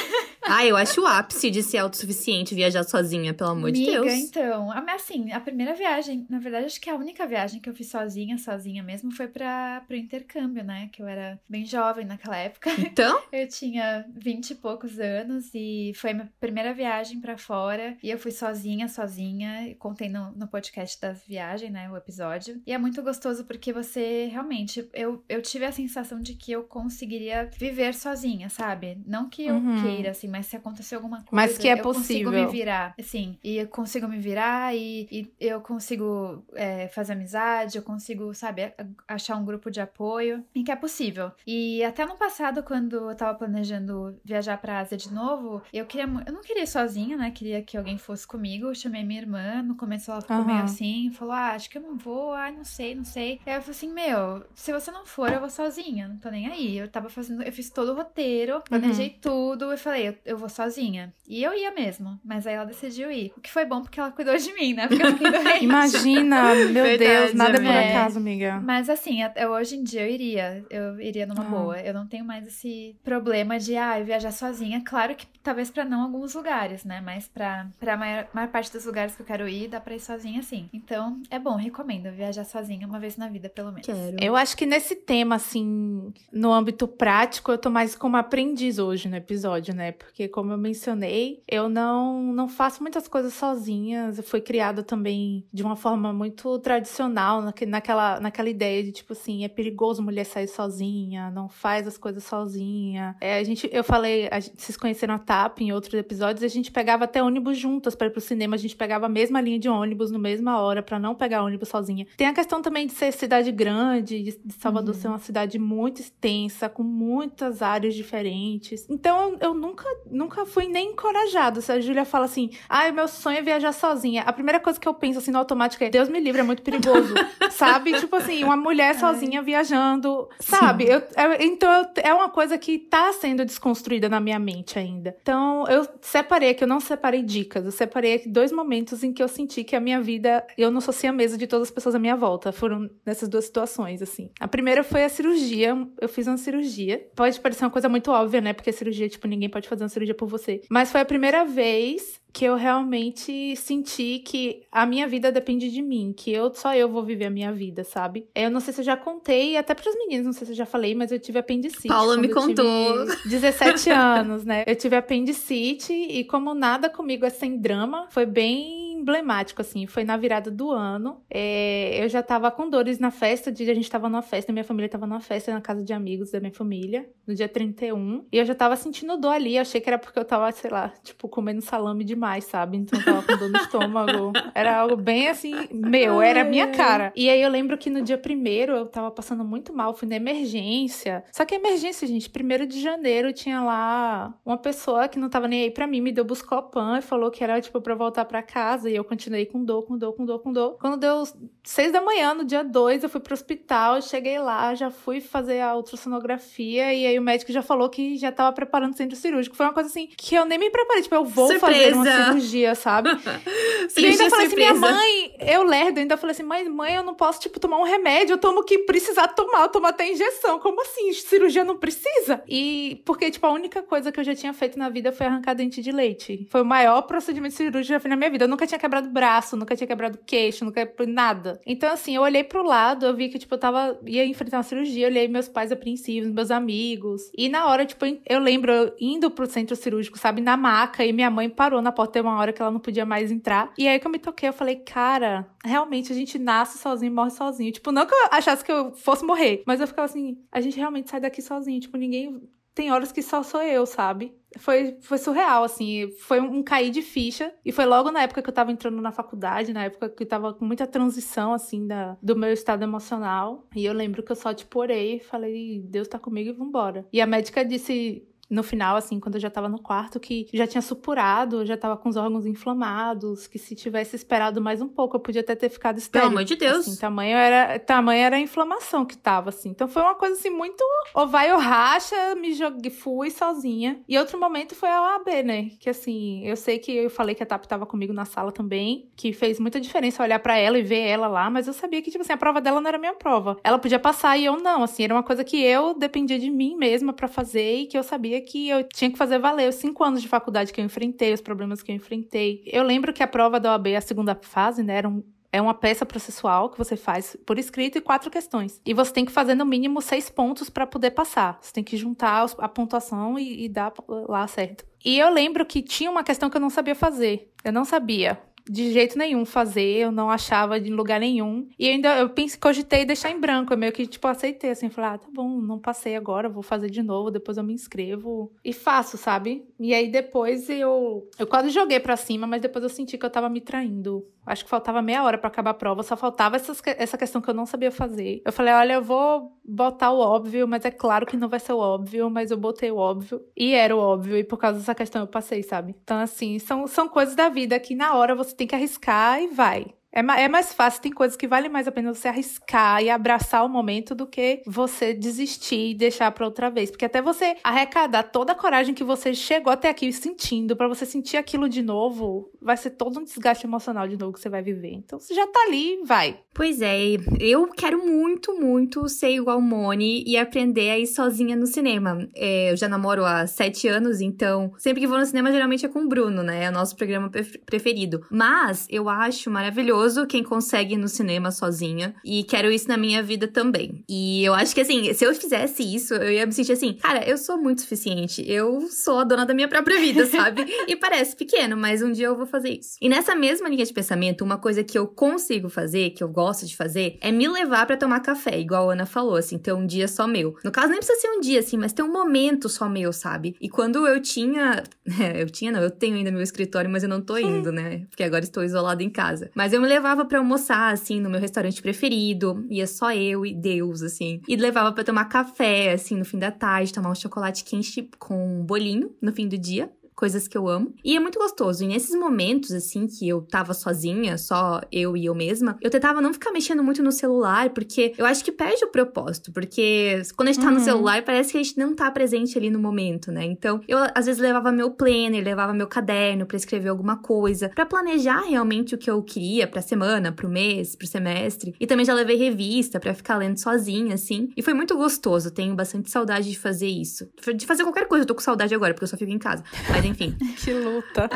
Ah, 0.42 0.66
eu 0.66 0.76
acho 0.76 1.02
o 1.02 1.08
ápice 1.08 1.50
de 1.50 1.64
ser 1.64 1.78
autossuficiente 1.78 2.54
viajar 2.54 2.84
sozinha, 2.84 3.34
pelo 3.34 3.52
amor 3.52 3.70
Amiga, 3.70 3.92
de 3.92 3.92
Deus. 3.92 4.14
então, 4.14 4.72
assim, 4.90 5.32
a 5.32 5.40
primeira 5.40 5.74
viagem, 5.74 6.26
na 6.30 6.40
verdade, 6.40 6.66
acho 6.66 6.82
que 6.82 6.90
a 6.90 6.96
única 6.96 7.26
viagem 7.26 7.62
que 7.62 7.70
eu 7.70 7.74
fiz 7.74 7.90
sozinha, 7.90 8.38
sozinha 8.38 8.84
mesmo, 8.84 9.12
foi 9.12 9.28
para 9.28 9.82
pro 9.88 9.96
intercâmbio, 9.96 10.64
né? 10.64 10.90
Que 10.92 11.02
eu 11.02 11.08
era 11.08 11.40
bem 11.50 11.66
jovem 11.66 12.06
naquela 12.06 12.38
época. 12.38 12.70
Então? 12.80 13.22
eu 13.32 13.48
tinha 13.48 14.06
vinte 14.14 14.52
e 14.52 14.56
poucos 14.56 15.00
anos 15.00 15.52
e 15.54 15.94
foi 15.96 16.14
minha 16.14 16.30
primeira 16.40 16.74
viagem 16.74 17.20
para 17.36 17.38
fora. 17.38 17.98
E 18.02 18.10
eu 18.10 18.18
fui 18.18 18.32
sozinha, 18.32 18.88
sozinha. 18.88 19.76
Contei 19.78 20.10
no, 20.10 20.32
no 20.32 20.48
podcast 20.48 21.00
das 21.00 21.24
viagens, 21.26 21.72
né? 21.72 21.90
O 21.92 21.98
episódio. 21.98 22.62
E 22.66 22.74
é 22.74 22.78
muito 22.78 23.02
gostoso 23.04 23.44
porque 23.44 23.74
você 23.74 24.28
realmente. 24.32 24.90
Eu, 24.94 25.24
eu 25.28 25.42
tive 25.42 25.66
a 25.66 25.72
sensação 25.72 26.22
de 26.22 26.34
que 26.34 26.52
eu 26.52 26.64
conseguiria 26.64 27.50
viver 27.58 27.94
sozinha, 27.94 28.50
sabe? 28.50 29.02
Não 29.06 29.30
que 29.30 29.46
eu 29.46 29.56
uhum. 29.56 29.82
queira, 29.84 30.12
assim, 30.12 30.28
mas 30.28 30.46
se 30.46 30.56
acontecer 30.56 30.96
alguma 30.96 31.18
coisa. 31.18 31.30
Mas 31.32 31.58
que 31.58 31.68
é 31.68 31.74
eu 31.74 31.84
possível. 31.84 32.32
consigo 32.32 32.32
me 32.32 32.52
virar. 32.52 32.96
Assim, 32.98 33.38
e 33.44 33.58
eu 33.58 33.68
consigo 33.68 34.08
me 34.08 34.18
virar 34.18 34.76
e, 34.76 35.08
e 35.12 35.32
eu 35.40 35.60
consigo 35.62 36.44
é, 36.54 36.88
fazer 36.88 37.14
amizade, 37.14 37.78
eu 37.78 37.84
consigo, 37.84 38.34
sabe, 38.34 38.74
achar 39.08 39.36
um 39.36 39.46
grupo 39.46 39.70
de 39.70 39.82
apoio. 39.82 40.44
E 40.54 40.64
que 40.64 40.72
é 40.72 40.76
possível. 40.76 41.32
E 41.46 41.84
até 41.84 42.06
no 42.06 42.16
passado, 42.16 42.64
quando 42.64 43.10
eu 43.10 43.16
tava 43.16 43.38
planejando 43.38 44.18
viajar 44.24 44.58
pra 44.58 44.80
Ásia 44.80 44.98
de 44.98 45.14
novo, 45.14 45.62
eu 45.74 45.86
queria. 45.86 46.06
Eu 46.26 46.34
não 46.34 46.42
queria 46.42 46.64
ir 46.64 46.68
sozinha, 46.68 47.18
né? 47.18 47.25
Né? 47.26 47.32
Queria 47.32 47.62
que 47.62 47.78
alguém 47.78 47.98
fosse 47.98 48.26
comigo. 48.28 48.68
Eu 48.68 48.76
chamei 48.76 49.04
minha 49.04 49.22
irmã. 49.22 49.62
No 49.62 49.76
começo 49.76 50.12
ela 50.12 50.22
ficou 50.22 50.38
uhum. 50.38 50.46
meio 50.46 50.60
assim, 50.60 51.12
falou: 51.12 51.34
Ah, 51.34 51.52
acho 51.52 51.70
que 51.70 51.78
eu 51.78 51.82
não 51.82 51.98
vou, 51.98 52.34
ah, 52.34 52.52
não 52.52 52.64
sei, 52.64 52.96
não 52.96 53.04
sei. 53.04 53.40
Aí 53.46 53.56
eu 53.56 53.62
falei 53.62 53.76
assim: 53.76 53.94
Meu, 53.94 54.46
se 54.54 54.72
você 54.72 54.92
não 54.92 55.06
for, 55.06 55.32
eu 55.32 55.40
vou 55.40 55.50
sozinha. 55.50 56.08
Não 56.08 56.18
tô 56.18 56.30
nem 56.30 56.48
aí. 56.48 56.78
Eu 56.78 56.88
tava 56.88 57.10
fazendo, 57.10 57.44
eu 57.44 57.52
fiz 57.52 57.70
todo 57.70 57.92
o 57.92 57.96
roteiro, 57.96 58.62
planejei 58.62 59.08
uhum. 59.08 59.20
tudo. 59.22 59.72
Eu 59.72 59.78
falei: 59.78 60.10
eu, 60.10 60.16
eu, 60.26 60.38
vou 60.38 60.50
sozinha. 60.50 61.14
E 61.28 61.44
eu 61.44 61.54
ia 61.54 61.72
mesmo. 61.72 62.20
Mas 62.24 62.46
aí 62.46 62.56
ela 62.56 62.66
decidiu 62.66 63.12
ir. 63.12 63.34
O 63.38 63.42
que 63.42 63.52
foi 63.52 63.66
bom 63.66 63.82
porque 63.82 64.00
ela 64.00 64.12
cuidou 64.12 64.38
de 64.38 64.54
mim, 64.54 64.74
né? 64.74 64.88
Porque 64.88 65.04
eu 65.04 65.12
fiquei 65.12 65.32
doente. 65.32 65.64
Imagina, 65.64 66.56
meu 66.56 66.84
Verdade, 66.84 66.98
Deus, 66.98 67.34
nada 67.34 67.58
é 67.58 67.62
por 67.62 67.90
acaso, 67.90 68.18
amiga. 68.18 68.60
Mas 68.62 68.90
assim, 68.90 69.20
eu, 69.36 69.52
hoje 69.52 69.76
em 69.76 69.84
dia 69.84 70.02
eu 70.02 70.10
iria. 70.10 70.66
Eu 70.70 71.00
iria 71.00 71.26
numa 71.26 71.44
ah. 71.44 71.50
boa. 71.50 71.80
Eu 71.80 71.94
não 71.94 72.08
tenho 72.08 72.26
mais 72.26 72.48
esse 72.48 72.96
problema 73.04 73.60
de, 73.60 73.76
ah, 73.76 74.00
viajar 74.02 74.32
sozinha. 74.32 74.82
Claro 74.86 75.16
que 75.16 75.26
talvez 75.42 75.70
para 75.70 75.86
não 75.86 76.02
alguns 76.02 76.36
lugares, 76.36 76.84
né? 76.84 77.02
Mas 77.02 77.15
pra, 77.28 77.68
pra 77.80 77.98
maior, 77.98 78.28
maior 78.34 78.50
parte 78.50 78.72
dos 78.72 78.86
lugares 78.86 79.16
que 79.16 79.22
eu 79.22 79.26
quero 79.26 79.48
ir, 79.48 79.68
dá 79.68 79.80
pra 79.80 79.96
ir 79.96 80.00
sozinha 80.00 80.42
sim. 80.42 80.70
Então, 80.74 81.22
é 81.30 81.40
bom, 81.40 81.56
recomendo 81.56 82.12
viajar 82.12 82.44
sozinha 82.44 82.88
uma 82.88 83.00
vez 83.00 83.18
na 83.18 83.28
vida, 83.28 83.50
pelo 83.50 83.72
menos. 83.72 83.86
Quero. 83.86 84.18
Eu 84.22 84.36
acho 84.36 84.56
que 84.56 84.66
nesse 84.66 84.96
tema, 84.96 85.36
assim, 85.36 86.14
no 86.32 86.52
âmbito 86.52 86.88
prático, 86.88 87.52
eu 87.52 87.58
tô 87.58 87.70
mais 87.70 87.96
como 87.96 88.18
aprendiz 88.18 88.80
hoje 88.80 89.08
no 89.10 89.16
episódio, 89.16 89.74
né? 89.74 89.92
Porque, 89.92 90.28
como 90.28 90.52
eu 90.52 90.58
mencionei, 90.58 91.42
eu 91.48 91.68
não, 91.68 92.22
não 92.34 92.48
faço 92.48 92.82
muitas 92.82 93.08
coisas 93.08 93.34
sozinhas. 93.34 94.18
Eu 94.18 94.24
fui 94.24 94.42
criada 94.42 94.84
também 94.84 95.46
de 95.52 95.64
uma 95.64 95.76
forma 95.76 96.14
muito 96.14 96.58
tradicional, 96.60 97.42
naquela, 97.68 98.20
naquela 98.20 98.50
ideia 98.50 98.84
de, 98.84 98.92
tipo 98.92 99.14
assim, 99.14 99.44
é 99.44 99.48
perigoso 99.48 100.02
mulher 100.02 100.26
sair 100.26 100.48
sozinha, 100.48 101.30
não 101.32 101.50
faz 101.50 101.88
as 101.88 101.98
coisas 101.98 102.24
sozinha. 102.24 103.16
É, 103.20 103.38
a 103.38 103.44
gente, 103.44 103.70
eu 103.72 103.84
falei, 103.84 104.28
a 104.32 104.40
gente, 104.40 104.62
vocês 104.62 104.78
conheceram 104.78 105.16
a 105.16 105.20
TAP 105.20 105.62
em 105.62 105.72
outros 105.72 105.94
episódios, 105.94 106.44
a 106.44 106.48
gente 106.48 106.72
pegava 106.72 106.95
até 107.04 107.22
ônibus 107.22 107.58
juntas 107.58 107.96
para 107.96 108.08
ir 108.08 108.12
pro 108.12 108.22
cinema, 108.22 108.56
a 108.56 108.58
gente 108.58 108.76
pegava 108.76 109.06
a 109.08 109.10
mesma 109.10 109.42
linha 109.42 109.60
de 109.60 109.68
ônibus 109.68 110.12
no 110.12 110.18
mesma 110.18 110.60
hora 110.60 110.82
para 110.82 110.98
não 110.98 111.14
pegar 111.14 111.44
ônibus 111.44 111.70
sozinha. 111.70 112.08
Tem 112.16 112.28
a 112.28 112.34
questão 112.34 112.62
também 112.62 112.88
de 112.88 112.94
ser 112.94 113.12
cidade 113.12 113.52
grande, 113.52 114.24
de 114.24 114.54
Salvador 114.58 114.96
uhum. 114.96 115.02
ser 115.02 115.08
uma 115.10 115.20
cidade 115.20 115.60
muito 115.60 116.02
extensa, 116.02 116.70
com 116.70 116.84
muitas 116.84 117.62
áreas 117.62 117.94
diferentes. 117.94 118.88
Então 118.90 119.38
eu, 119.42 119.54
nunca, 119.54 119.86
nunca 120.10 120.46
fui 120.46 120.68
nem 120.68 120.92
encorajada. 120.92 121.62
Se 121.62 121.72
a 121.72 121.80
Júlia 121.80 122.06
fala 122.06 122.26
assim, 122.26 122.50
ah, 122.70 122.92
meu 122.92 123.08
sonho 123.08 123.38
é 123.38 123.42
viajar 123.42 123.74
sozinha, 123.74 124.24
a 124.24 124.34
primeira 124.34 124.60
coisa 124.60 124.80
que 124.80 124.88
eu 124.88 124.94
penso 124.94 125.20
assim 125.20 125.32
no 125.32 125.40
automático 125.40 125.84
é, 125.84 125.90
Deus 125.90 126.10
me 126.10 126.20
livre, 126.20 126.42
é 126.42 126.44
muito 126.44 126.62
perigoso. 126.62 127.14
sabe? 127.52 128.00
Tipo 128.00 128.16
assim, 128.16 128.44
uma 128.44 128.58
mulher 128.58 128.96
sozinha 128.96 129.42
viajando, 129.42 130.30
sabe? 130.40 130.86
Eu, 130.86 131.00
eu, 131.00 131.34
então 131.40 131.72
eu, 131.72 131.86
é 132.04 132.14
uma 132.14 132.30
coisa 132.30 132.58
que 132.58 132.78
tá 132.78 133.12
sendo 133.14 133.46
desconstruída 133.46 134.10
na 134.10 134.20
minha 134.20 134.40
mente 134.40 134.78
ainda. 134.78 135.16
Então, 135.22 135.66
eu 135.68 135.88
separei 136.02 136.54
que 136.54 136.64
eu 136.64 136.68
não 136.68 136.80
separei 136.86 137.24
dicas, 137.24 137.66
eu 137.66 137.72
separei 137.72 138.24
dois 138.26 138.52
momentos 138.52 139.04
em 139.04 139.12
que 139.12 139.22
eu 139.22 139.28
senti 139.28 139.64
que 139.64 139.76
a 139.76 139.80
minha 139.80 140.02
vida, 140.02 140.46
eu 140.58 140.72
não 140.72 140.80
sou 140.80 140.92
assim 140.92 141.12
mesa 141.12 141.38
de 141.38 141.48
todas 141.48 141.68
as 141.68 141.74
pessoas 141.74 141.96
à 141.96 142.00
minha 142.00 142.16
volta. 142.16 142.52
Foram 142.52 142.90
nessas 143.06 143.28
duas 143.28 143.46
situações, 143.46 144.02
assim. 144.02 144.30
A 144.40 144.48
primeira 144.48 144.84
foi 144.84 145.04
a 145.04 145.10
cirurgia. 145.10 145.76
Eu 146.00 146.10
fiz 146.10 146.28
uma 146.28 146.38
cirurgia. 146.38 147.08
Pode 147.16 147.40
parecer 147.40 147.64
uma 147.66 147.72
coisa 147.72 147.90
muito 147.90 148.12
óbvia, 148.12 148.42
né? 148.42 148.54
Porque 148.54 148.72
cirurgia, 148.72 149.10
tipo, 149.10 149.28
ninguém 149.28 149.50
pode 149.50 149.68
fazer 149.68 149.84
uma 149.84 149.90
cirurgia 149.90 150.16
por 150.16 150.28
você. 150.28 150.62
Mas 150.70 150.92
foi 150.92 151.02
a 151.02 151.06
primeira 151.06 151.46
vez 151.46 152.20
que 152.36 152.44
eu 152.44 152.58
realmente 152.58 153.56
senti 153.56 154.20
que 154.20 154.64
a 154.70 154.86
minha 154.86 155.08
vida 155.08 155.32
depende 155.32 155.72
de 155.72 155.82
mim, 155.82 156.14
que 156.16 156.34
eu 156.34 156.54
só 156.54 156.76
eu 156.76 156.90
vou 156.90 157.02
viver 157.02 157.28
a 157.28 157.30
minha 157.30 157.54
vida, 157.54 157.86
sabe? 157.86 158.28
Eu 158.36 158.52
não 158.52 158.60
sei 158.60 158.74
se 158.74 158.82
eu 158.82 158.86
já 158.86 158.98
contei, 158.98 159.56
até 159.56 159.74
para 159.74 159.90
os 159.90 159.96
meninos, 159.96 160.26
não 160.26 160.34
sei 160.34 160.48
se 160.48 160.52
eu 160.52 160.58
já 160.58 160.66
falei, 160.66 160.94
mas 160.94 161.14
eu 161.14 161.18
tive 161.18 161.40
apendicite. 161.40 161.88
Paula 161.88 162.18
me 162.18 162.28
contou. 162.28 163.06
17 163.26 163.90
anos, 163.90 164.44
né? 164.44 164.66
Eu 164.68 164.76
tive 164.76 164.98
apendicite 164.98 165.94
e 165.94 166.26
como 166.26 166.54
nada 166.54 166.90
comigo 166.90 167.26
é 167.26 167.30
sem 167.30 167.58
drama, 167.58 168.08
foi 168.10 168.26
bem 168.26 168.85
emblemático, 168.96 169.62
assim. 169.62 169.86
Foi 169.88 170.04
na 170.04 170.18
virada 170.18 170.50
do 170.50 170.72
ano. 170.72 171.22
É, 171.30 172.04
eu 172.04 172.10
já 172.10 172.24
tava 172.24 172.50
com 172.52 172.70
dores 172.70 173.00
na 173.00 173.12
festa. 173.12 173.52
dia 173.52 173.72
a 173.72 173.76
gente 173.76 173.90
tava 173.90 174.10
numa 174.10 174.22
festa, 174.22 174.52
minha 174.52 174.64
família 174.64 174.90
tava 174.90 175.06
numa 175.06 175.20
festa 175.20 175.54
na 175.54 175.62
casa 175.62 175.84
de 175.84 175.94
amigos 175.94 176.32
da 176.32 176.40
minha 176.40 176.54
família, 176.54 177.08
no 177.28 177.34
dia 177.34 177.48
31. 177.48 178.26
E 178.32 178.38
eu 178.38 178.46
já 178.46 178.56
tava 178.56 178.76
sentindo 178.76 179.18
dor 179.18 179.34
ali. 179.34 179.56
Eu 179.56 179.62
achei 179.62 179.82
que 179.82 179.90
era 179.90 179.98
porque 179.98 180.18
eu 180.18 180.26
tava, 180.26 180.52
sei 180.52 180.70
lá, 180.70 180.94
tipo, 181.04 181.28
comendo 181.28 181.62
salame 181.62 182.04
demais, 182.04 182.46
sabe? 182.46 182.78
Então 182.78 183.00
eu 183.00 183.06
tava 183.06 183.24
com 183.24 183.38
dor 183.38 183.50
no 183.50 183.58
estômago. 183.58 184.32
Era 184.54 184.78
algo 184.78 184.96
bem 184.96 185.28
assim, 185.28 185.54
meu, 185.72 186.22
era 186.22 186.42
a 186.42 186.44
minha 186.44 186.68
cara. 186.68 187.12
E 187.16 187.30
aí 187.30 187.42
eu 187.42 187.50
lembro 187.50 187.78
que 187.78 187.90
no 187.90 188.02
dia 188.02 188.18
primeiro 188.18 188.74
eu 188.74 188.86
tava 188.86 189.12
passando 189.12 189.44
muito 189.44 189.74
mal, 189.74 189.94
fui 189.94 190.08
na 190.08 190.16
emergência. 190.16 191.24
Só 191.32 191.44
que 191.46 191.56
emergência, 191.56 192.08
gente, 192.08 192.30
primeiro 192.30 192.66
de 192.66 192.82
janeiro 192.82 193.34
tinha 193.34 193.62
lá 193.62 194.34
uma 194.46 194.58
pessoa 194.58 195.08
que 195.08 195.20
não 195.20 195.30
tava 195.30 195.48
nem 195.48 195.64
aí 195.64 195.72
pra 195.72 195.88
mim, 195.88 196.02
me 196.02 196.12
deu 196.12 196.24
buscopan 196.24 197.00
e 197.00 197.02
falou 197.02 197.30
que 197.30 197.44
era, 197.44 197.60
tipo, 197.60 197.82
pra 197.82 197.96
voltar 197.96 198.26
pra 198.26 198.42
casa. 198.42 198.85
E 198.90 198.96
eu 198.96 199.04
continuei 199.04 199.46
com 199.46 199.64
dor, 199.64 199.84
com 199.84 199.98
dor, 199.98 200.14
com 200.14 200.26
dor, 200.26 200.40
com 200.40 200.52
dor. 200.52 200.78
Quando 200.80 200.98
deu 200.98 201.24
seis 201.64 201.92
da 201.92 202.02
manhã, 202.02 202.34
no 202.34 202.44
dia 202.44 202.64
dois, 202.64 203.04
eu 203.04 203.10
fui 203.10 203.20
pro 203.20 203.34
hospital, 203.34 204.02
cheguei 204.02 204.40
lá, 204.40 204.74
já 204.76 204.90
fui 204.90 205.22
fazer 205.22 205.62
a 205.62 205.76
ultrassonografia 205.76 206.94
e 206.94 207.06
aí 207.06 207.18
o 207.18 207.22
médico 207.22 207.52
já 207.52 207.62
falou 207.62 207.90
que 207.90 208.18
já 208.18 208.32
tava 208.32 208.54
preparando 208.54 208.94
o 208.94 208.98
centro 208.98 209.16
cirúrgico. 209.16 209.56
Foi 209.56 209.66
uma 209.66 209.74
coisa 209.74 209.90
assim 209.90 210.08
que 210.18 210.36
eu 210.36 210.46
nem 210.46 210.58
me 210.58 210.70
preparei, 210.70 211.04
tipo, 211.04 211.16
eu 211.16 211.26
vou 211.26 211.48
surpresa. 211.48 211.96
fazer 211.96 212.10
uma 212.10 212.26
cirurgia, 212.26 212.76
sabe? 212.76 213.10
e 213.98 214.06
ainda 214.06 214.30
falei 214.30 214.48
assim, 214.48 214.56
minha 214.56 214.74
mãe, 214.74 215.36
eu 215.40 215.64
lerdo, 215.64 216.00
ainda 216.00 216.18
falei 216.18 216.32
assim, 216.32 216.44
mãe, 216.44 216.68
mãe, 216.70 216.96
eu 216.96 217.04
não 217.04 217.14
posso, 217.14 217.40
tipo, 217.40 217.60
tomar 217.60 217.78
um 217.78 217.84
remédio, 217.84 218.34
eu 218.34 218.38
tomo 218.38 218.60
o 218.60 218.64
que 218.64 218.80
precisar 218.80 219.28
tomar, 219.30 219.64
eu 219.64 219.70
tomo 219.70 219.88
até 219.88 220.10
injeção. 220.12 220.60
Como 220.60 220.82
assim? 220.82 221.14
Cirurgia 221.14 221.64
não 221.64 221.78
precisa? 221.78 222.44
E 222.48 223.02
porque, 223.06 223.30
tipo, 223.32 223.46
a 223.46 223.52
única 223.52 223.82
coisa 223.82 224.12
que 224.12 224.20
eu 224.20 224.24
já 224.24 224.36
tinha 224.36 224.54
feito 224.54 224.78
na 224.78 224.90
vida 224.90 225.12
foi 225.12 225.26
arrancar 225.26 225.54
dente 225.54 225.82
de 225.82 225.92
leite. 225.92 226.48
Foi 226.50 226.62
o 226.62 226.66
maior 226.66 227.02
procedimento 227.04 227.54
cirúrgico 227.54 227.76
que 227.76 227.94
eu 227.94 227.96
já 227.96 228.00
fiz 228.00 228.10
na 228.10 228.16
minha 228.16 228.30
vida. 228.30 228.46
Eu 228.46 228.50
nunca 228.50 228.66
tinha 228.66 228.75
quebrado 228.80 229.10
braço, 229.10 229.56
nunca 229.56 229.76
tinha 229.76 229.88
quebrado 229.88 230.20
queixo, 230.26 230.66
nunca 230.66 230.92
nada. 231.08 231.60
Então, 231.66 231.92
assim, 231.92 232.16
eu 232.16 232.22
olhei 232.22 232.44
pro 232.44 232.64
lado, 232.64 233.06
eu 233.06 233.16
vi 233.16 233.30
que, 233.30 233.40
tipo, 233.40 233.54
eu 233.54 233.60
tava, 233.60 234.00
ia 234.06 234.26
enfrentar 234.26 234.58
uma 234.58 234.64
cirurgia, 234.64 235.06
eu 235.06 235.10
olhei 235.10 235.28
meus 235.28 235.48
pais 235.48 235.72
apreensivos, 235.72 236.32
meus 236.32 236.52
amigos. 236.52 237.32
E 237.38 237.50
na 237.50 237.66
hora, 237.66 237.86
tipo, 237.86 238.06
eu 238.26 238.40
lembro 238.40 238.72
eu 238.72 238.96
indo 239.00 239.30
pro 239.32 239.46
centro 239.46 239.76
cirúrgico, 239.76 240.18
sabe, 240.18 240.42
na 240.42 240.58
maca, 240.58 241.06
e 241.06 241.14
minha 241.14 241.30
mãe 241.30 241.50
parou 241.50 241.82
na 241.82 241.92
porta, 241.92 242.14
teve 242.14 242.28
uma 242.28 242.38
hora 242.38 242.54
que 242.54 242.62
ela 242.62 242.72
não 242.72 242.80
podia 242.80 243.06
mais 243.06 243.32
entrar. 243.32 243.72
E 243.78 243.88
aí 243.88 244.00
que 244.00 244.08
eu 244.08 244.12
me 244.12 244.20
toquei, 244.20 244.50
eu 244.50 244.54
falei, 244.54 244.76
cara, 244.78 245.48
realmente 245.64 246.12
a 246.12 246.16
gente 246.16 246.38
nasce 246.38 246.78
sozinho 246.78 247.12
e 247.12 247.14
morre 247.14 247.32
sozinho. 247.32 247.72
Tipo, 247.72 247.92
não 247.92 248.06
que 248.06 248.14
eu 248.14 248.28
achasse 248.32 248.64
que 248.64 248.72
eu 248.72 248.94
fosse 248.94 249.26
morrer, 249.26 249.64
mas 249.66 249.82
eu 249.82 249.88
ficava 249.88 250.06
assim, 250.06 250.38
a 250.52 250.62
gente 250.62 250.78
realmente 250.78 251.10
sai 251.10 251.20
daqui 251.20 251.42
sozinho. 251.42 251.80
Tipo, 251.80 251.98
ninguém. 251.98 252.42
Tem 252.74 252.92
horas 252.92 253.12
que 253.12 253.22
só 253.22 253.42
sou 253.42 253.62
eu, 253.62 253.86
sabe? 253.86 254.36
Foi, 254.58 254.98
foi 255.02 255.18
surreal, 255.18 255.64
assim. 255.64 256.12
Foi 256.20 256.40
um 256.40 256.64
cair 256.64 256.90
de 256.92 257.02
ficha. 257.02 257.54
E 257.64 257.72
foi 257.72 257.86
logo 257.86 258.12
na 258.12 258.22
época 258.24 258.42
que 258.42 258.50
eu 258.50 258.54
tava 258.54 258.72
entrando 258.72 259.02
na 259.02 259.12
faculdade, 259.12 259.74
na 259.74 259.86
época 259.86 260.10
que 260.10 260.24
eu 260.24 260.28
tava 260.28 260.54
com 260.54 260.66
muita 260.66 260.88
transição, 260.88 261.54
assim, 261.54 261.88
da, 261.88 262.18
do 262.22 262.36
meu 262.36 262.52
estado 262.52 262.84
emocional. 262.84 263.68
E 263.76 263.86
eu 263.86 263.94
lembro 263.94 264.24
que 264.24 264.32
eu 264.32 264.36
só, 264.36 264.54
tipo, 264.54 264.80
orei 264.80 265.20
falei, 265.20 265.82
Deus 265.86 266.08
tá 266.08 266.20
comigo 266.20 266.50
e 266.50 266.54
vambora. 266.54 267.06
E 267.12 267.22
a 267.22 267.26
médica 267.26 267.64
disse, 267.66 268.28
no 268.50 268.64
final, 268.64 268.96
assim, 268.96 269.20
quando 269.20 269.36
eu 269.36 269.42
já 269.42 269.50
tava 269.50 269.68
no 269.68 269.82
quarto, 269.82 270.20
que 270.20 270.48
já 270.54 270.68
tinha 270.68 270.82
supurado, 270.82 271.66
já 271.66 271.76
tava 271.76 271.98
com 271.98 272.10
os 272.10 272.16
órgãos 272.16 272.46
inflamados, 272.46 273.48
que 273.48 273.58
se 273.58 273.76
tivesse 273.76 274.16
esperado 274.16 274.62
mais 274.62 274.82
um 274.82 274.88
pouco, 274.88 275.16
eu 275.16 275.20
podia 275.20 275.42
até 275.42 275.56
ter 275.56 275.70
ficado 275.70 275.98
estéril. 275.98 276.30
Pelo 276.30 276.40
amor 276.40 276.46
de 276.46 276.56
Deus. 276.56 276.88
Assim, 276.88 277.00
tamanho 277.00 277.38
era, 277.38 277.80
tamanho 277.80 278.22
era 278.22 278.36
a 278.36 278.40
inflamação 278.40 279.06
que 279.06 279.18
tava, 279.18 279.50
assim. 279.50 279.70
Então 279.70 279.88
foi 279.88 280.02
uma 280.02 280.16
coisa, 280.16 280.36
assim, 280.36 280.50
muito... 280.50 280.84
Ou 281.14 281.28
vai 281.28 281.52
ou 281.52 281.60
racha, 281.60 282.36
me 282.36 282.54
joguei, 282.54 282.92
fui 282.92 283.32
sozinha. 283.32 284.00
E 284.08 284.18
outro 284.18 284.40
momento 284.40 284.76
foi 284.76 284.90
a 284.90 285.02
OAB, 285.02 285.44
né? 285.44 285.70
Que, 285.80 285.90
assim, 285.90 286.46
eu 286.46 286.56
sei 286.56 286.78
que 286.78 286.92
eu 286.92 287.10
falei 287.10 287.36
que 287.36 287.44
a 287.44 287.46
TAP 287.46 287.66
tava 287.66 287.86
comigo 287.86 288.14
na 288.14 288.26
sala 288.26 288.52
também, 288.52 289.10
que 289.16 289.34
fez 289.34 289.60
muita 289.60 289.80
diferença 289.80 290.24
olhar 290.24 290.40
para 290.40 290.58
ela 290.58 290.78
e 290.78 290.84
ver 290.84 291.02
ela 291.02 291.28
lá, 291.28 291.50
mas 291.50 291.68
eu 291.68 291.74
sabia 291.74 292.02
que, 292.02 292.12
tipo 292.12 292.24
assim, 292.24 292.34
a 292.34 292.38
prova 292.38 292.62
dela 292.62 292.80
não 292.80 292.88
era 292.88 292.98
minha 292.98 293.14
prova. 293.14 293.58
Ela 293.64 293.80
podia 293.80 294.00
passar 294.00 294.38
e 294.38 294.46
eu 294.46 294.58
não, 294.58 294.84
assim, 294.84 295.04
era 295.04 295.14
uma 295.14 295.24
coisa 295.24 295.44
que 295.44 295.62
eu 295.62 295.94
dependia 295.94 296.38
de 296.38 296.50
mim 296.50 296.76
mesma 296.76 297.14
para 297.14 297.28
fazer 297.28 297.82
e 297.82 297.88
que 297.88 297.98
eu 297.98 298.04
sabia 298.04 298.35
sabia 298.36 298.42
que 298.42 298.70
eu 298.70 298.84
tinha 298.84 299.12
que 299.12 299.18
fazer 299.18 299.40
valer 299.40 299.70
os 299.70 299.76
cinco 299.76 300.04
anos 300.04 300.22
de 300.22 300.28
faculdade 300.28 300.74
que 300.74 300.82
eu 300.82 300.86
enfrentei, 300.86 301.34
os 301.34 301.42
problemas 301.42 301.82
que 301.82 301.92
eu 301.92 301.96
enfrentei. 301.96 302.64
Eu 302.66 302.84
lembro 302.84 303.14
que 303.14 303.24
a 303.24 303.28
prova 303.28 303.60
da 303.60 303.72
OAB, 303.72 303.88
a 303.96 304.02
segunda 304.02 304.38
fase, 304.42 304.84
né, 304.84 304.98
era 304.98 305.10
um, 305.10 305.24
é 305.52 305.62
uma 305.62 305.74
peça 305.74 306.06
processual 306.06 306.70
que 306.70 306.78
você 306.78 306.98
faz 306.98 307.38
por 307.46 307.58
escrito 307.58 307.98
e 307.98 308.02
quatro 308.02 308.30
questões. 308.30 308.82
E 308.86 308.94
você 308.94 309.14
tem 309.14 309.26
que 309.26 309.32
fazer 309.32 309.56
no 309.56 309.66
mínimo 309.66 310.02
seis 310.02 310.30
pontos 310.30 310.70
para 310.70 310.86
poder 310.86 311.12
passar. 311.12 311.58
Você 311.62 311.72
tem 311.72 311.84
que 311.84 311.96
juntar 311.96 312.46
a 312.58 312.68
pontuação 312.68 313.40
e, 313.40 313.66
e 313.66 313.70
dar 313.70 313.94
lá 314.08 314.46
certo. 314.48 314.86
E 315.04 315.18
eu 315.18 315.30
lembro 315.32 315.66
que 315.66 315.82
tinha 315.82 316.12
uma 316.12 316.24
questão 316.24 316.50
que 316.50 316.58
eu 316.58 316.62
não 316.62 316.70
sabia 316.70 316.96
fazer. 316.96 317.52
Eu 317.64 317.72
não 317.72 317.86
sabia 317.86 318.40
de 318.70 318.92
jeito 318.92 319.18
nenhum 319.18 319.46
fazer, 319.46 319.98
eu 319.98 320.12
não 320.12 320.30
achava 320.30 320.80
de 320.80 320.92
lugar 320.92 321.20
nenhum. 321.20 321.68
E 321.78 321.90
ainda 321.90 322.18
eu 322.18 322.30
pensei, 322.30 322.60
cogitei 322.60 323.06
deixar 323.06 323.32
em 323.32 323.40
branco, 323.40 323.74
eu 323.74 323.78
meio 323.78 323.92
que 323.92 324.08
tipo 324.08 324.28
aceitei 324.28 324.72
assim, 324.72 324.90
falar, 324.90 325.14
ah, 325.14 325.18
tá 325.18 325.28
bom, 325.32 325.62
não 325.62 325.80
passei 325.80 326.16
agora, 326.16 326.50
vou 326.50 326.64
fazer 326.64 326.90
de 326.90 327.02
novo, 327.02 327.32
depois 327.32 327.58
eu 327.58 327.64
me 327.64 327.74
inscrevo 327.74 328.52
e 328.64 328.74
faço, 328.74 329.18
sabe? 329.18 329.66
E 329.80 329.94
aí 329.94 330.10
depois 330.10 330.70
eu 330.70 331.28
eu 331.38 331.48
quase 331.48 331.70
joguei 331.70 332.00
para 332.00 332.18
cima, 332.18 332.48
mas 332.48 332.62
depois 332.62 332.84
eu 332.84 332.90
senti 332.90 333.18
que 333.18 333.26
eu 333.26 333.30
tava 333.30 333.50
me 333.50 333.62
traindo. 333.62 334.26
Acho 334.46 334.64
que 334.64 334.70
faltava 334.70 335.02
meia 335.02 335.24
hora 335.24 335.38
para 335.38 335.48
acabar 335.48 335.72
a 335.72 335.74
prova, 335.74 336.04
só 336.04 336.16
faltava 336.16 336.56
essas, 336.56 336.80
essa 336.86 337.18
questão 337.18 337.42
que 337.42 337.50
eu 337.50 337.54
não 337.54 337.66
sabia 337.66 337.92
fazer. 337.92 338.42
Eu 338.46 338.54
falei, 338.54 338.74
olha, 338.74 338.94
eu 338.94 339.02
vou 339.02 339.52
botar 339.68 340.12
o 340.12 340.20
óbvio, 340.20 340.68
mas 340.68 340.86
é 340.86 340.92
claro 340.92 341.26
que 341.26 341.36
não 341.36 341.50
vai 341.50 341.60
ser 341.60 341.74
o 341.74 341.80
óbvio, 341.80 342.30
mas 342.30 342.52
eu 342.52 342.58
botei 342.58 342.92
o 342.92 342.98
óbvio 342.98 343.42
e 343.58 343.74
era 343.74 343.96
o 343.96 344.00
óbvio, 344.00 344.38
e 344.38 344.44
por 344.44 344.58
causa 344.58 344.78
dessa 344.78 344.94
questão 344.94 345.22
eu 345.22 345.28
passei, 345.28 345.64
sabe? 345.64 345.96
Então, 346.04 346.20
assim, 346.20 346.60
são, 346.60 346.86
são 346.86 347.10
coisas 347.10 347.36
da 347.36 347.50
vida 347.50 347.80
que 347.80 347.96
na 347.96 348.16
hora 348.16 348.36
você 348.36 348.55
tem 348.56 348.68
que 348.68 348.76
arriscar 348.76 349.42
e 349.42 349.48
vai. 349.48 349.94
É, 350.16 350.44
é 350.44 350.48
mais 350.48 350.74
fácil, 350.74 351.02
tem 351.02 351.12
coisas 351.12 351.36
que 351.36 351.46
vale 351.48 351.68
mais 351.68 351.88
a 351.90 351.92
pena 351.92 352.14
você 352.14 352.30
arriscar 352.30 353.04
e 353.04 353.10
abraçar 353.10 353.66
o 353.66 353.70
momento 353.70 354.16
do 354.16 354.26
que 354.26 354.62
você 354.66 355.14
desistir 355.14 355.92
e 355.92 355.94
deixar 355.94 356.32
para 356.32 356.46
outra 356.46 356.70
vez. 356.70 356.90
Porque 356.90 357.04
até 357.04 357.22
você 357.22 357.58
arrecadar 357.62 358.24
toda 358.24 358.54
a 358.54 358.56
coragem 358.56 358.96
que 358.96 359.04
você 359.04 359.34
chegou 359.34 359.74
até 359.74 359.90
aqui 359.90 360.12
sentindo, 360.14 360.76
para 360.76 360.88
você 360.88 361.06
sentir 361.06 361.36
aquilo 361.36 361.68
de 361.68 361.82
novo, 361.82 362.50
vai 362.62 362.78
ser 362.78 362.92
todo 362.92 363.20
um 363.20 363.24
desgaste 363.26 363.66
emocional 363.66 364.08
de 364.08 364.18
novo 364.18 364.32
que 364.32 364.40
você 364.40 364.50
vai 364.50 364.62
viver. 364.62 364.94
Então 364.94 365.20
você 365.20 365.34
já 365.34 365.46
tá 365.48 365.60
ali, 365.68 366.02
vai. 366.06 366.40
Pois 366.54 366.82
é, 366.82 366.98
eu 367.40 367.68
quero 367.68 368.06
muito, 368.06 368.58
muito 368.58 369.10
ser 369.10 369.32
igual 369.32 369.60
Moni 369.60 370.24
e 370.26 370.38
aprender 370.38 370.92
a 370.92 370.98
ir 370.98 371.08
sozinha 371.08 371.58
no 371.58 371.68
cinema. 371.68 372.26
É, 372.34 372.72
eu 372.72 372.78
já 372.78 372.88
namoro 372.88 373.26
há 373.26 373.46
sete 373.46 373.90
anos, 373.90 374.22
então 374.22 374.72
sempre 374.78 375.02
que 375.02 375.08
vou 375.08 375.20
no 375.20 375.26
cinema 375.26 375.52
geralmente 375.52 375.86
é 375.86 375.90
com 375.90 376.04
o 376.04 376.08
Bruno, 376.08 376.42
né? 376.42 376.64
É 376.64 376.70
o 376.70 376.74
nosso 376.74 376.96
programa 376.96 377.30
preferido. 377.66 378.26
Mas 378.32 378.88
eu 378.90 379.10
acho 379.10 379.52
maravilhoso 379.52 380.05
maravilhoso 380.06 380.28
quem 380.28 380.44
consegue 380.44 380.94
ir 380.94 380.98
no 380.98 381.08
cinema 381.08 381.52
sozinha. 381.52 382.16
E 382.24 382.44
quero 382.44 382.72
isso 382.72 382.88
na 382.88 382.98
minha 382.98 383.22
vida 383.24 383.48
também. 383.48 384.04
E 384.08 384.44
eu 384.44 384.54
acho 384.54 384.74
que, 384.74 384.82
assim, 384.82 385.14
se 385.14 385.26
eu 385.26 385.34
fizesse 385.34 385.84
isso, 385.84 386.14
eu 386.14 386.32
ia 386.32 386.46
me 386.46 386.54
sentir 386.54 386.74
assim, 386.74 386.94
cara, 386.94 387.28
eu 387.28 387.38
sou 387.38 387.58
muito 387.58 387.82
suficiente. 387.82 388.44
Eu 388.48 388.88
sou 388.90 389.20
a 389.20 389.24
dona 389.24 389.46
da 389.46 389.54
minha 389.54 389.68
própria 389.68 390.00
vida, 390.00 390.26
sabe? 390.28 390.66
e 390.88 390.96
parece 390.96 391.36
pequeno, 391.36 391.76
mas 391.76 392.02
um 392.02 392.12
dia 392.12 392.28
eu 392.28 392.36
vou 392.36 392.46
fazer 392.46 392.70
isso. 392.70 392.98
E 393.02 393.10
nessa 393.10 393.36
mesma 393.36 393.70
linha 393.70 393.86
de 393.86 393.94
pensamento, 393.94 394.44
uma 394.44 394.58
coisa 394.58 394.84
que 394.84 394.98
eu 394.98 395.08
consigo 395.08 395.70
fazer, 395.70 396.12
que 396.12 396.24
eu 396.24 396.28
gosto 396.28 396.66
de 396.66 396.76
fazer, 396.76 397.18
é 397.22 397.32
me 397.32 397.48
levar 397.48 397.86
para 397.86 397.98
tomar 397.98 398.20
café, 398.20 398.60
igual 398.60 398.90
a 398.90 398.94
Ana 398.94 399.06
falou, 399.06 399.36
assim, 399.36 399.58
ter 399.58 399.74
um 399.74 399.86
dia 399.86 400.08
só 400.08 400.28
meu. 400.28 400.56
No 400.64 400.72
caso, 400.72 400.90
nem 400.90 401.00
precisa 401.00 401.20
ser 401.20 401.30
um 401.30 401.40
dia, 401.40 401.60
assim, 401.60 401.78
mas 401.78 401.94
ter 401.94 402.04
um 402.04 402.12
momento 402.12 402.70
só 402.70 402.88
meu, 402.88 403.12
sabe? 403.12 403.56
E 403.60 403.70
quando 403.70 404.06
eu 404.08 404.22
tinha. 404.22 404.84
eu 405.36 405.50
tinha, 405.50 405.72
não, 405.72 405.82
eu 405.82 405.92
tenho 405.92 406.16
ainda 406.16 406.32
meu 406.32 406.42
escritório, 406.42 406.90
mas 406.90 407.04
eu 407.04 407.10
não 407.10 407.22
tô 407.22 407.38
indo, 407.38 407.72
né? 407.72 408.06
Porque 408.10 408.24
agora 408.24 408.44
estou 408.44 408.64
isolada 408.64 409.04
em 409.04 409.10
casa. 409.10 409.50
Mas 409.56 409.74
eu 409.74 409.82
me 409.82 409.88
levava 409.96 410.26
para 410.26 410.40
almoçar, 410.40 410.92
assim, 410.92 411.22
no 411.22 411.30
meu 411.30 411.40
restaurante 411.40 411.82
preferido. 411.82 412.66
Ia 412.70 412.86
só 412.86 413.14
eu 413.14 413.46
e 413.46 413.54
Deus, 413.54 414.02
assim. 414.02 414.42
E 414.48 414.56
levava 414.56 414.92
para 414.92 415.04
tomar 415.04 415.26
café, 415.26 415.94
assim, 415.94 416.16
no 416.16 416.26
fim 416.26 416.38
da 416.38 416.52
tarde, 416.52 416.94
tomar 416.94 417.10
um 417.10 417.16
chocolate 417.16 417.64
quente 417.64 418.10
com 418.20 418.60
um 418.60 418.66
bolinho 418.66 419.16
no 419.22 419.32
fim 419.32 419.48
do 419.48 419.58
dia 419.58 419.90
coisas 420.16 420.48
que 420.48 420.58
eu 420.58 420.68
amo. 420.68 420.94
E 421.04 421.16
é 421.16 421.20
muito 421.20 421.38
gostoso. 421.38 421.84
E 421.84 421.88
nesses 421.88 422.16
momentos, 422.16 422.72
assim, 422.72 423.06
que 423.06 423.28
eu 423.28 423.42
tava 423.42 423.74
sozinha, 423.74 424.38
só 424.38 424.82
eu 424.92 425.18
e 425.18 425.26
eu 425.26 425.36
mesma, 425.36 425.78
eu 425.82 425.90
tentava 425.90 426.22
não 426.22 426.34
ficar 426.34 426.52
mexendo 426.52 426.84
muito 426.84 427.04
no 427.04 427.12
celular, 427.12 427.72
porque 427.72 428.14
eu 428.18 428.26
acho 428.26 428.44
que 428.44 428.52
perde 428.52 428.84
o 428.86 428.92
propósito. 428.92 429.52
Porque 429.52 430.22
quando 430.36 430.50
a 430.50 430.52
gente 430.54 430.64
tá 430.64 430.70
uhum. 430.70 430.76
no 430.76 430.80
celular, 430.80 431.24
parece 431.24 431.52
que 431.52 431.58
a 431.58 431.64
gente 431.64 431.78
não 431.78 431.94
tá 431.94 432.10
presente 432.10 432.58
ali 432.58 432.70
no 432.70 432.80
momento, 432.80 433.32
né? 433.32 433.44
Então, 433.44 433.82
eu 433.88 433.98
às 434.16 434.26
vezes 434.26 434.42
levava 434.42 434.72
meu 434.72 434.92
planner, 434.92 435.44
levava 435.44 435.74
meu 435.74 435.88
caderno 435.88 436.46
para 436.46 436.58
escrever 436.58 436.90
alguma 436.90 437.18
coisa, 437.18 437.70
para 437.70 437.86
planejar 437.86 438.42
realmente 438.42 438.96
o 438.96 438.98
que 438.98 439.10
eu 439.10 439.22
queria 439.22 439.68
pra 439.68 439.82
semana, 439.82 440.32
pro 440.32 440.48
mês, 440.48 440.96
pro 440.96 441.06
semestre. 441.06 441.76
E 441.80 441.86
também 441.86 442.06
já 442.06 442.14
levei 442.14 442.38
revista 442.38 443.00
para 443.00 443.14
ficar 443.14 443.38
lendo 443.38 443.58
sozinha, 443.58 444.16
assim. 444.16 444.50
E 444.56 444.62
foi 444.62 444.74
muito 444.74 444.96
gostoso. 444.96 445.52
Tenho 445.52 445.76
bastante 445.76 446.10
saudade 446.10 446.50
de 446.50 446.58
fazer 446.58 446.88
isso. 446.88 447.30
De 447.56 447.66
fazer 447.66 447.84
qualquer 447.84 448.08
coisa. 448.08 448.24
Eu 448.24 448.28
tô 448.28 448.36
com 448.36 448.42
saudade 448.42 448.74
agora, 448.74 448.94
porque 448.94 449.04
eu 449.04 449.08
só 449.08 449.18
fico 449.18 449.32
em 449.32 449.40
casa. 449.40 449.64
Mas 449.90 450.05
enfim. 450.08 450.36
que 450.58 450.74
luta. 450.74 451.30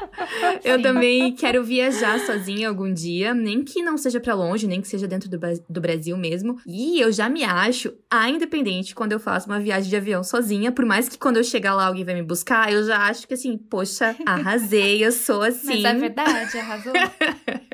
eu 0.64 0.80
também 0.80 1.34
quero 1.34 1.64
viajar 1.64 2.18
sozinha 2.20 2.68
algum 2.68 2.92
dia, 2.92 3.34
nem 3.34 3.62
que 3.62 3.82
não 3.82 3.96
seja 3.96 4.20
para 4.20 4.34
longe, 4.34 4.66
nem 4.66 4.80
que 4.80 4.88
seja 4.88 5.06
dentro 5.06 5.28
do, 5.28 5.38
do 5.68 5.80
Brasil 5.80 6.16
mesmo. 6.16 6.58
E 6.66 7.00
eu 7.00 7.12
já 7.12 7.28
me 7.28 7.44
acho 7.44 7.92
a 8.10 8.28
independente 8.28 8.94
quando 8.94 9.12
eu 9.12 9.20
faço 9.20 9.48
uma 9.48 9.60
viagem 9.60 9.90
de 9.90 9.96
avião 9.96 10.22
sozinha, 10.22 10.72
por 10.72 10.84
mais 10.84 11.08
que 11.08 11.18
quando 11.18 11.36
eu 11.36 11.44
chegar 11.44 11.74
lá 11.74 11.86
alguém 11.86 12.04
vai 12.04 12.14
me 12.14 12.22
buscar, 12.22 12.72
eu 12.72 12.84
já 12.84 12.98
acho 13.08 13.26
que 13.26 13.34
assim, 13.34 13.56
poxa, 13.56 14.16
arrasei, 14.24 15.04
eu 15.04 15.12
sou 15.12 15.42
assim. 15.42 15.82
Mas 15.82 15.96
é 15.96 15.98
verdade, 15.98 16.58
arrasou. 16.58 16.92